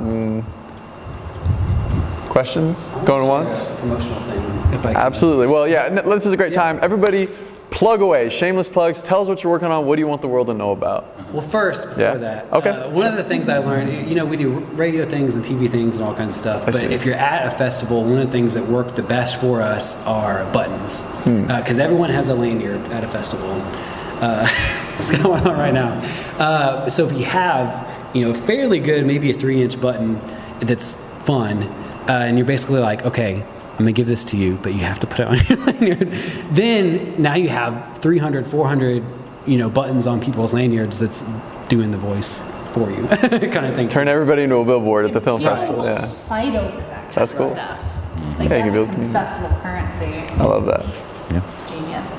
questions? 2.32 2.88
Going 3.06 3.28
once? 3.28 3.80
Promotional 3.82 4.20
thing. 4.22 4.74
If 4.74 4.86
I. 4.86 4.94
Absolutely. 4.94 5.48
Well, 5.48 5.68
yeah, 5.68 5.90
this 5.90 6.26
is 6.26 6.32
a 6.34 6.38
great 6.38 6.54
time. 6.54 6.80
Everybody, 6.82 7.28
plug 7.72 8.02
away. 8.02 8.30
Shameless 8.30 8.70
plugs. 8.70 9.02
Tell 9.02 9.22
us 9.22 9.28
what 9.28 9.44
you're 9.44 9.52
working 9.52 9.68
on. 9.68 9.86
What 9.86 9.98
do 9.98 10.02
you 10.02 10.08
want 10.08 10.22
the 10.22 10.28
world 10.30 10.48
to 10.48 10.54
know 10.54 10.72
about? 10.72 11.32
Well, 11.34 11.42
first, 11.42 11.88
before 11.90 12.04
Yeah. 12.04 12.14
that, 12.16 12.46
Okay. 12.54 12.70
uh, 12.70 12.90
one 12.90 13.06
of 13.08 13.16
the 13.16 13.24
things 13.24 13.48
I 13.50 13.58
learned, 13.60 14.10
you 14.10 14.16
know, 14.16 14.26
we 14.26 14.38
do 14.38 14.50
radio 14.74 15.04
things 15.06 15.36
and 15.36 15.44
TV 15.44 15.68
things 15.70 15.96
and 15.98 16.06
all 16.06 16.14
kinds 16.14 16.32
of 16.32 16.38
stuff. 16.38 16.64
I 16.64 16.72
but 16.72 16.76
see. 16.82 16.86
if 16.88 17.06
you're 17.06 17.16
at 17.16 17.46
a 17.48 17.52
festival, 17.58 18.04
one 18.04 18.18
of 18.18 18.26
the 18.26 18.32
things 18.32 18.54
that 18.54 18.66
work 18.66 18.96
the 18.96 19.04
best 19.04 19.40
for 19.42 19.62
us 19.62 19.96
are 20.06 20.46
buttons, 20.54 21.02
Hmm. 21.26 21.48
because 21.48 21.80
everyone 21.80 22.10
has 22.12 22.30
a 22.30 22.36
lanyard 22.36 22.82
at 22.92 23.04
a 23.04 23.08
festival. 23.08 23.50
Uh, 24.22 24.48
it's 25.00 25.14
on 25.26 25.44
right 25.44 25.74
now. 25.74 25.92
Uh, 26.40 26.88
so 26.90 27.06
if 27.06 27.12
you 27.18 27.26
have, 27.26 27.88
you 28.14 28.26
know, 28.26 28.34
fairly 28.34 28.80
good, 28.80 29.06
maybe 29.06 29.32
a 29.32 29.34
three-inch 29.34 29.80
button 29.82 30.18
that's 30.62 30.96
fun, 31.24 31.70
uh, 32.08 32.12
and 32.12 32.38
you're 32.38 32.48
basically 32.48 32.80
like, 32.80 33.06
okay. 33.06 33.44
I'm 33.72 33.86
gonna 33.86 33.94
give 33.94 34.06
this 34.06 34.24
to 34.26 34.38
you, 34.38 34.60
but 34.62 34.74
you 34.74 34.80
have 34.82 35.00
to 35.00 35.08
put 35.08 35.22
it 35.22 35.28
on 35.28 35.38
your 35.48 35.66
lanyard. 35.66 36.12
Then 36.52 37.20
now 37.20 37.34
you 37.34 37.50
have 37.50 37.98
300, 37.98 38.46
400, 38.46 39.04
you 39.48 39.58
know, 39.58 39.70
buttons 39.72 40.06
on 40.06 40.22
people's 40.22 40.54
lanyards 40.54 41.00
that's 41.00 41.24
doing 41.68 41.90
the 41.90 41.98
voice 41.98 42.38
for 42.74 42.92
you, 42.92 43.08
kind 43.08 43.66
of 43.66 43.74
thing. 43.74 43.90
Turn 43.90 44.08
everybody 44.08 44.44
into 44.44 44.58
a 44.58 44.66
billboard 44.66 45.06
at 45.06 45.14
the 45.14 45.22
film 45.22 45.40
People 45.42 45.56
festival. 45.56 45.86
Yeah. 45.86 46.06
Fight 46.06 46.54
over 46.56 46.78
that 46.78 47.04
kind 47.06 47.16
That's 47.16 47.32
of 47.32 47.38
cool. 47.40 47.52
stuff. 47.54 47.80
Yeah, 47.82 48.30
Like 48.30 48.40
you 48.44 48.50
that 48.50 48.62
can 48.62 48.74
build 48.74 48.90
becomes 48.90 49.12
festival 49.14 49.58
currency. 49.62 50.06
I 50.40 50.44
love 50.44 50.66
that. 50.66 50.86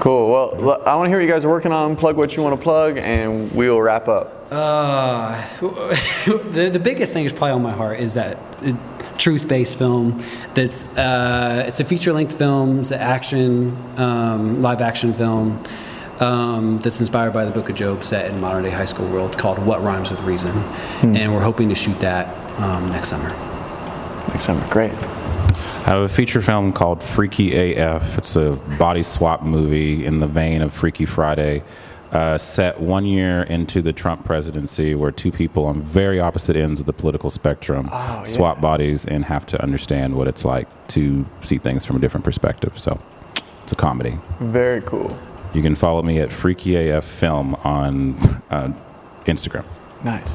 Cool. 0.03 0.33
Well, 0.33 0.83
I 0.85 0.97
want 0.97 1.07
to 1.07 1.11
hear 1.11 1.19
what 1.19 1.25
you 1.25 1.31
guys 1.31 1.45
are 1.45 1.49
working 1.49 1.71
on. 1.71 1.95
Plug 1.95 2.17
what 2.17 2.35
you 2.37 2.43
want 2.43 2.59
to 2.59 2.61
plug, 2.61 2.99
and 2.99 3.53
we 3.53 3.71
will 3.71 3.81
wrap 3.81 4.09
up. 4.09 4.49
Uh, 4.51 5.41
the, 5.61 6.71
the 6.73 6.81
biggest 6.81 7.13
thing 7.13 7.25
is 7.25 7.33
probably 7.33 7.53
on 7.53 7.63
my 7.63 7.71
heart 7.71 8.01
is 8.01 8.15
that 8.15 8.37
uh, 8.65 8.75
truth-based 9.17 9.79
film. 9.79 10.21
That's 10.55 10.85
uh, 10.97 11.67
it's 11.69 11.79
a 11.79 11.85
feature-length 11.85 12.37
film. 12.37 12.81
It's 12.81 12.91
an 12.91 12.99
action, 12.99 13.77
um, 13.97 14.61
live-action 14.61 15.15
film 15.15 15.63
um, 16.19 16.81
that's 16.81 16.99
inspired 16.99 17.33
by 17.33 17.45
the 17.45 17.53
Book 17.53 17.71
of 17.71 17.77
Job, 17.77 18.03
set 18.03 18.29
in 18.29 18.41
modern-day 18.41 18.71
high 18.71 18.87
school 18.87 19.07
world, 19.07 19.39
called 19.39 19.61
"What 19.61 19.85
Rhymes 19.85 20.11
with 20.11 20.21
Reason," 20.23 20.51
and 21.03 21.33
we're 21.33 21.45
hoping 21.45 21.69
to 21.69 21.77
shoot 21.77 22.01
that 22.01 22.27
um, 22.59 22.91
next 22.91 23.07
summer. 23.07 23.29
Next 24.31 24.47
summer. 24.47 24.67
Great. 24.69 24.91
I 25.85 25.97
have 25.97 26.03
a 26.03 26.09
feature 26.09 26.41
film 26.41 26.73
called 26.73 27.03
Freaky 27.03 27.75
AF. 27.75 28.17
It's 28.19 28.37
a 28.37 28.53
body 28.79 29.03
swap 29.03 29.43
movie 29.43 30.07
in 30.07 30.21
the 30.21 30.29
vein 30.29 30.63
of 30.63 30.73
Freaky 30.73 31.07
Friday, 31.07 31.65
uh, 32.13 32.39
set 32.39 32.81
one 32.81 33.05
year 33.05 33.43
into 33.43 33.83
the 33.83 33.93
Trump 33.93 34.25
presidency, 34.25 34.95
where 34.95 35.11
two 35.11 35.33
people 35.33 35.65
on 35.67 35.83
very 35.83 36.21
opposite 36.21 36.55
ends 36.55 36.79
of 36.79 36.87
the 36.87 36.93
political 36.93 37.31
spectrum 37.31 37.89
Oh, 37.93 38.23
swap 38.25 38.59
yeah. 38.59 38.63
bodies 38.63 39.07
and 39.07 39.25
have 39.25 39.45
to 39.47 39.61
understand 39.61 40.15
what 40.15 40.29
it's 40.29 40.45
like 40.45 40.69
to 40.89 41.27
see 41.43 41.59
things 41.59 41.85
from 41.85 41.97
a 41.97 41.99
different 41.99 42.23
perspective. 42.25 42.79
So 42.79 43.01
it's 43.65 43.73
a 43.73 43.77
comedy. 43.77 44.17
Very 44.39 44.83
cool. 44.83 45.19
You 45.53 45.63
can 45.63 45.75
follow 45.75 46.03
me 46.03 46.21
at 46.21 46.31
Freaky 46.31 46.91
AF 46.91 47.05
Film 47.05 47.57
on 47.65 48.15
uh, 48.51 48.73
Instagram. 49.25 49.65
Nice. 50.05 50.31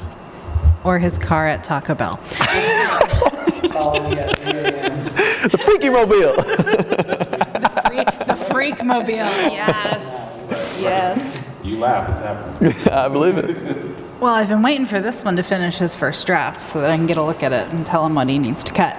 Or 0.84 1.00
his 1.00 1.18
car 1.18 1.48
at 1.48 1.64
Taco 1.64 1.96
Bell. 1.96 2.20
The 5.52 5.58
Freaky 5.58 5.90
Mobile. 5.90 6.36
the, 6.36 7.84
freak, 7.88 8.28
the 8.28 8.36
freak 8.36 8.84
mobile. 8.84 9.14
Yes. 9.14 10.80
Yes. 10.80 11.44
You 11.64 11.78
laugh, 11.78 12.10
it's 12.10 12.20
happening. 12.20 12.74
I 12.92 13.08
believe 13.08 13.38
it. 13.38 14.20
Well, 14.20 14.34
I've 14.34 14.48
been 14.48 14.64
waiting 14.64 14.88
for 14.88 15.00
this 15.00 15.24
one 15.24 15.36
to 15.36 15.44
finish 15.44 15.78
his 15.78 15.96
first 15.96 16.26
draft 16.26 16.62
so 16.64 16.82
that 16.82 16.90
I 16.90 16.96
can 16.96 17.06
get 17.06 17.18
a 17.18 17.24
look 17.24 17.44
at 17.44 17.54
it 17.54 17.72
and 17.72 17.86
tell 17.86 18.04
him 18.06 18.16
what 18.16 18.30
he 18.30 18.40
needs 18.40 18.64
to 18.64 18.74
cut 18.74 18.96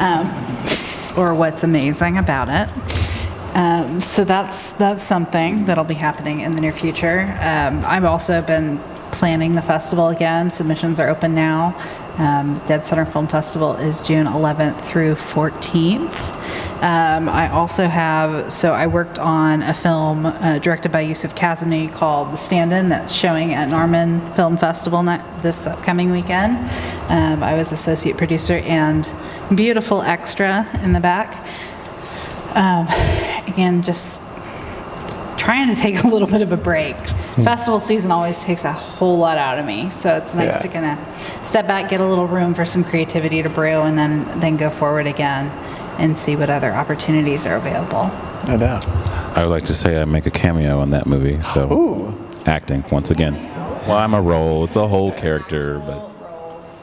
um, 0.00 0.28
or 1.16 1.34
what's 1.34 1.62
amazing 1.62 2.16
about 2.16 2.48
it. 2.48 2.68
Um, 3.54 4.00
so 4.00 4.24
that's 4.24 4.70
that's 4.72 5.02
something 5.02 5.66
that'll 5.66 5.84
be 5.84 5.94
happening 5.94 6.40
in 6.40 6.52
the 6.52 6.60
near 6.62 6.72
future. 6.72 7.22
Um, 7.40 7.84
I've 7.84 8.04
also 8.04 8.40
been 8.40 8.78
planning 9.10 9.54
the 9.54 9.62
festival 9.62 10.08
again. 10.08 10.50
Submissions 10.50 10.98
are 11.00 11.10
open 11.10 11.34
now. 11.34 11.76
Um, 12.18 12.60
Dead 12.66 12.86
Center 12.86 13.06
Film 13.06 13.26
Festival 13.26 13.74
is 13.76 14.00
June 14.02 14.26
11th 14.26 14.80
through 14.82 15.14
14th. 15.14 16.12
Um, 16.82 17.28
I 17.28 17.48
also 17.50 17.86
have, 17.86 18.52
so 18.52 18.72
I 18.72 18.86
worked 18.86 19.18
on 19.18 19.62
a 19.62 19.72
film 19.72 20.26
uh, 20.26 20.58
directed 20.58 20.92
by 20.92 21.00
Yusuf 21.00 21.34
Kazemi 21.34 21.90
called 21.92 22.32
The 22.32 22.36
Stand 22.36 22.72
In 22.72 22.90
that's 22.90 23.12
showing 23.12 23.54
at 23.54 23.70
Norman 23.70 24.20
Film 24.34 24.56
Festival 24.58 25.02
ne- 25.02 25.22
this 25.40 25.66
upcoming 25.66 26.10
weekend. 26.10 26.56
Um, 27.08 27.42
I 27.42 27.54
was 27.54 27.72
associate 27.72 28.18
producer 28.18 28.58
and 28.66 29.10
beautiful 29.54 30.02
extra 30.02 30.68
in 30.82 30.92
the 30.92 31.00
back. 31.00 31.46
Um, 32.54 32.88
again, 33.46 33.82
just 33.82 34.20
trying 35.38 35.74
to 35.74 35.80
take 35.80 36.04
a 36.04 36.08
little 36.08 36.28
bit 36.28 36.42
of 36.42 36.52
a 36.52 36.56
break. 36.58 36.96
Hmm. 37.34 37.44
Festival 37.44 37.80
season 37.80 38.10
always 38.10 38.42
takes 38.42 38.64
a 38.64 38.72
whole 38.72 39.16
lot 39.16 39.38
out 39.38 39.58
of 39.58 39.64
me, 39.64 39.88
so 39.88 40.14
it's 40.16 40.34
nice 40.34 40.52
Yeah. 40.52 40.58
to 40.58 40.68
kind 40.68 40.84
of 40.98 41.44
step 41.46 41.66
back, 41.66 41.88
get 41.88 42.00
a 42.00 42.04
little 42.06 42.26
room 42.26 42.52
for 42.52 42.66
some 42.66 42.84
creativity 42.84 43.42
to 43.42 43.48
brew, 43.48 43.80
and 43.82 43.96
then 43.98 44.26
then 44.40 44.56
go 44.58 44.68
forward 44.68 45.06
again 45.06 45.50
and 45.98 46.16
see 46.16 46.36
what 46.36 46.50
other 46.50 46.72
opportunities 46.72 47.46
are 47.46 47.56
available. 47.56 48.10
No 48.46 48.58
doubt. 48.58 48.86
I 49.36 49.42
would 49.44 49.50
like 49.50 49.64
to 49.64 49.74
say 49.74 50.00
I 50.00 50.04
make 50.04 50.26
a 50.26 50.30
cameo 50.30 50.82
in 50.82 50.90
that 50.90 51.06
movie. 51.06 51.42
So 51.42 51.72
Ooh. 51.72 52.14
acting 52.46 52.84
once 52.92 53.10
again. 53.10 53.34
Well, 53.86 53.96
I'm 53.96 54.12
a 54.14 54.20
role. 54.20 54.64
It's 54.64 54.76
a 54.76 54.86
whole 54.86 55.12
character, 55.12 55.78
but 55.78 56.10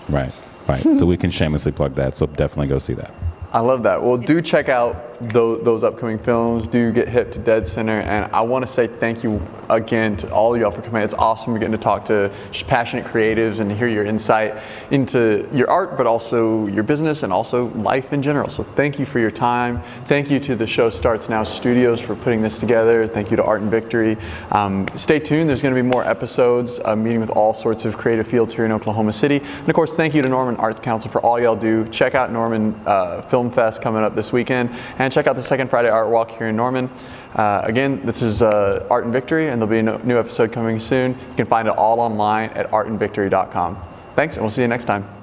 right, 0.10 0.32
right. 0.68 0.82
so 0.96 1.06
we 1.06 1.16
can 1.18 1.30
shamelessly 1.32 1.72
plug 1.74 1.94
that. 1.96 2.16
So 2.18 2.26
definitely 2.26 2.68
go 2.68 2.80
see 2.80 2.94
that. 2.94 3.14
I 3.54 3.60
love 3.60 3.84
that. 3.84 4.02
Well, 4.04 4.18
do 4.18 4.42
check 4.42 4.68
out 4.70 5.09
those, 5.22 5.64
those 5.64 5.84
upcoming 5.84 6.20
films. 6.20 6.68
Do 6.68 6.92
get 6.92 7.08
hip 7.08 7.32
to 7.34 7.40
Dead 7.40 7.66
Center. 7.66 8.00
And 8.02 8.32
I 8.34 8.42
want 8.42 8.66
to 8.66 8.72
say 8.72 8.88
thank 8.88 9.24
you 9.24 9.46
again 9.70 10.18
to 10.18 10.32
all 10.32 10.56
of 10.56 10.62
y'all 10.62 10.72
for 10.72 10.82
coming. 10.82 11.02
It's 11.04 11.14
awesome 11.14 11.54
getting 11.54 11.72
to 11.72 11.78
talk 11.78 12.06
to 12.06 12.32
passionate 12.68 13.06
creatives 13.06 13.60
and 13.60 13.72
hear 13.72 13.88
your 13.88 14.06
insight 14.06 14.62
into 14.92 15.48
your 15.52 15.70
art, 15.70 15.98
but 15.98 16.08
also 16.08 16.68
your 16.68 16.84
business 16.84 17.24
and 17.24 17.34
also 17.34 17.68
life 17.76 18.14
in 18.14 18.22
general. 18.22 18.50
So 18.50 18.64
thank 18.64 19.00
you 19.00 19.06
for 19.06 19.20
your 19.20 19.32
time. 19.32 19.82
Thank 20.06 20.30
you 20.30 20.40
to 20.42 20.56
the 20.56 20.68
Show 20.68 20.90
Starts 20.90 21.30
Now 21.30 21.44
Studios 21.44 22.00
for 22.00 22.16
putting 22.16 22.42
this 22.42 22.60
together. 22.60 23.08
Thank 23.08 23.32
you 23.32 23.38
to 23.38 23.44
Art 23.44 23.62
and 23.62 23.72
Victory. 23.72 24.18
Um, 24.52 24.88
stay 24.96 25.20
tuned. 25.20 25.50
There's 25.50 25.62
going 25.62 25.76
to 25.76 25.82
be 25.82 25.88
more 25.88 26.06
episodes, 26.06 26.80
meeting 26.86 27.20
with 27.20 27.30
all 27.30 27.54
sorts 27.54 27.86
of 27.86 27.98
creative 27.98 28.28
fields 28.28 28.54
here 28.54 28.66
in 28.66 28.72
Oklahoma 28.72 29.14
City. 29.14 29.38
And 29.38 29.70
of 29.70 29.76
course, 29.76 29.94
thank 29.94 30.14
you 30.14 30.22
to 30.22 30.30
Norman 30.30 30.56
Arts 30.58 30.80
Council 30.80 31.10
for 31.12 31.22
all 31.22 31.40
y'all 31.40 31.56
do. 31.56 31.88
Check 31.90 32.16
out 32.16 32.32
Norman 32.32 32.80
uh, 32.86 33.22
Film 33.24 33.52
Fest 33.52 33.82
coming 33.82 34.04
up 34.04 34.16
this 34.16 34.32
weekend, 34.32 34.70
and 35.10 35.14
check 35.16 35.26
out 35.26 35.36
the 35.36 35.42
Second 35.42 35.72
Friday 35.72 35.90
Art 35.90 36.08
Walk 36.08 36.30
here 36.30 36.46
in 36.50 36.56
Norman. 36.56 36.88
Uh, 37.34 37.62
again, 37.64 38.06
this 38.06 38.22
is 38.22 38.44
uh, 38.44 38.86
Art 38.92 39.06
and 39.06 39.12
Victory, 39.12 39.50
and 39.50 39.60
there'll 39.60 39.72
be 39.72 39.80
a 39.80 39.82
no- 39.82 39.98
new 40.04 40.20
episode 40.20 40.52
coming 40.52 40.80
soon. 40.80 41.18
You 41.32 41.36
can 41.36 41.48
find 41.48 41.68
it 41.68 41.74
all 41.76 42.00
online 42.00 42.52
at 42.52 42.70
artandvictory.com. 42.70 43.82
Thanks, 44.16 44.36
and 44.36 44.44
we'll 44.44 44.52
see 44.52 44.62
you 44.62 44.68
next 44.68 44.86
time. 44.86 45.19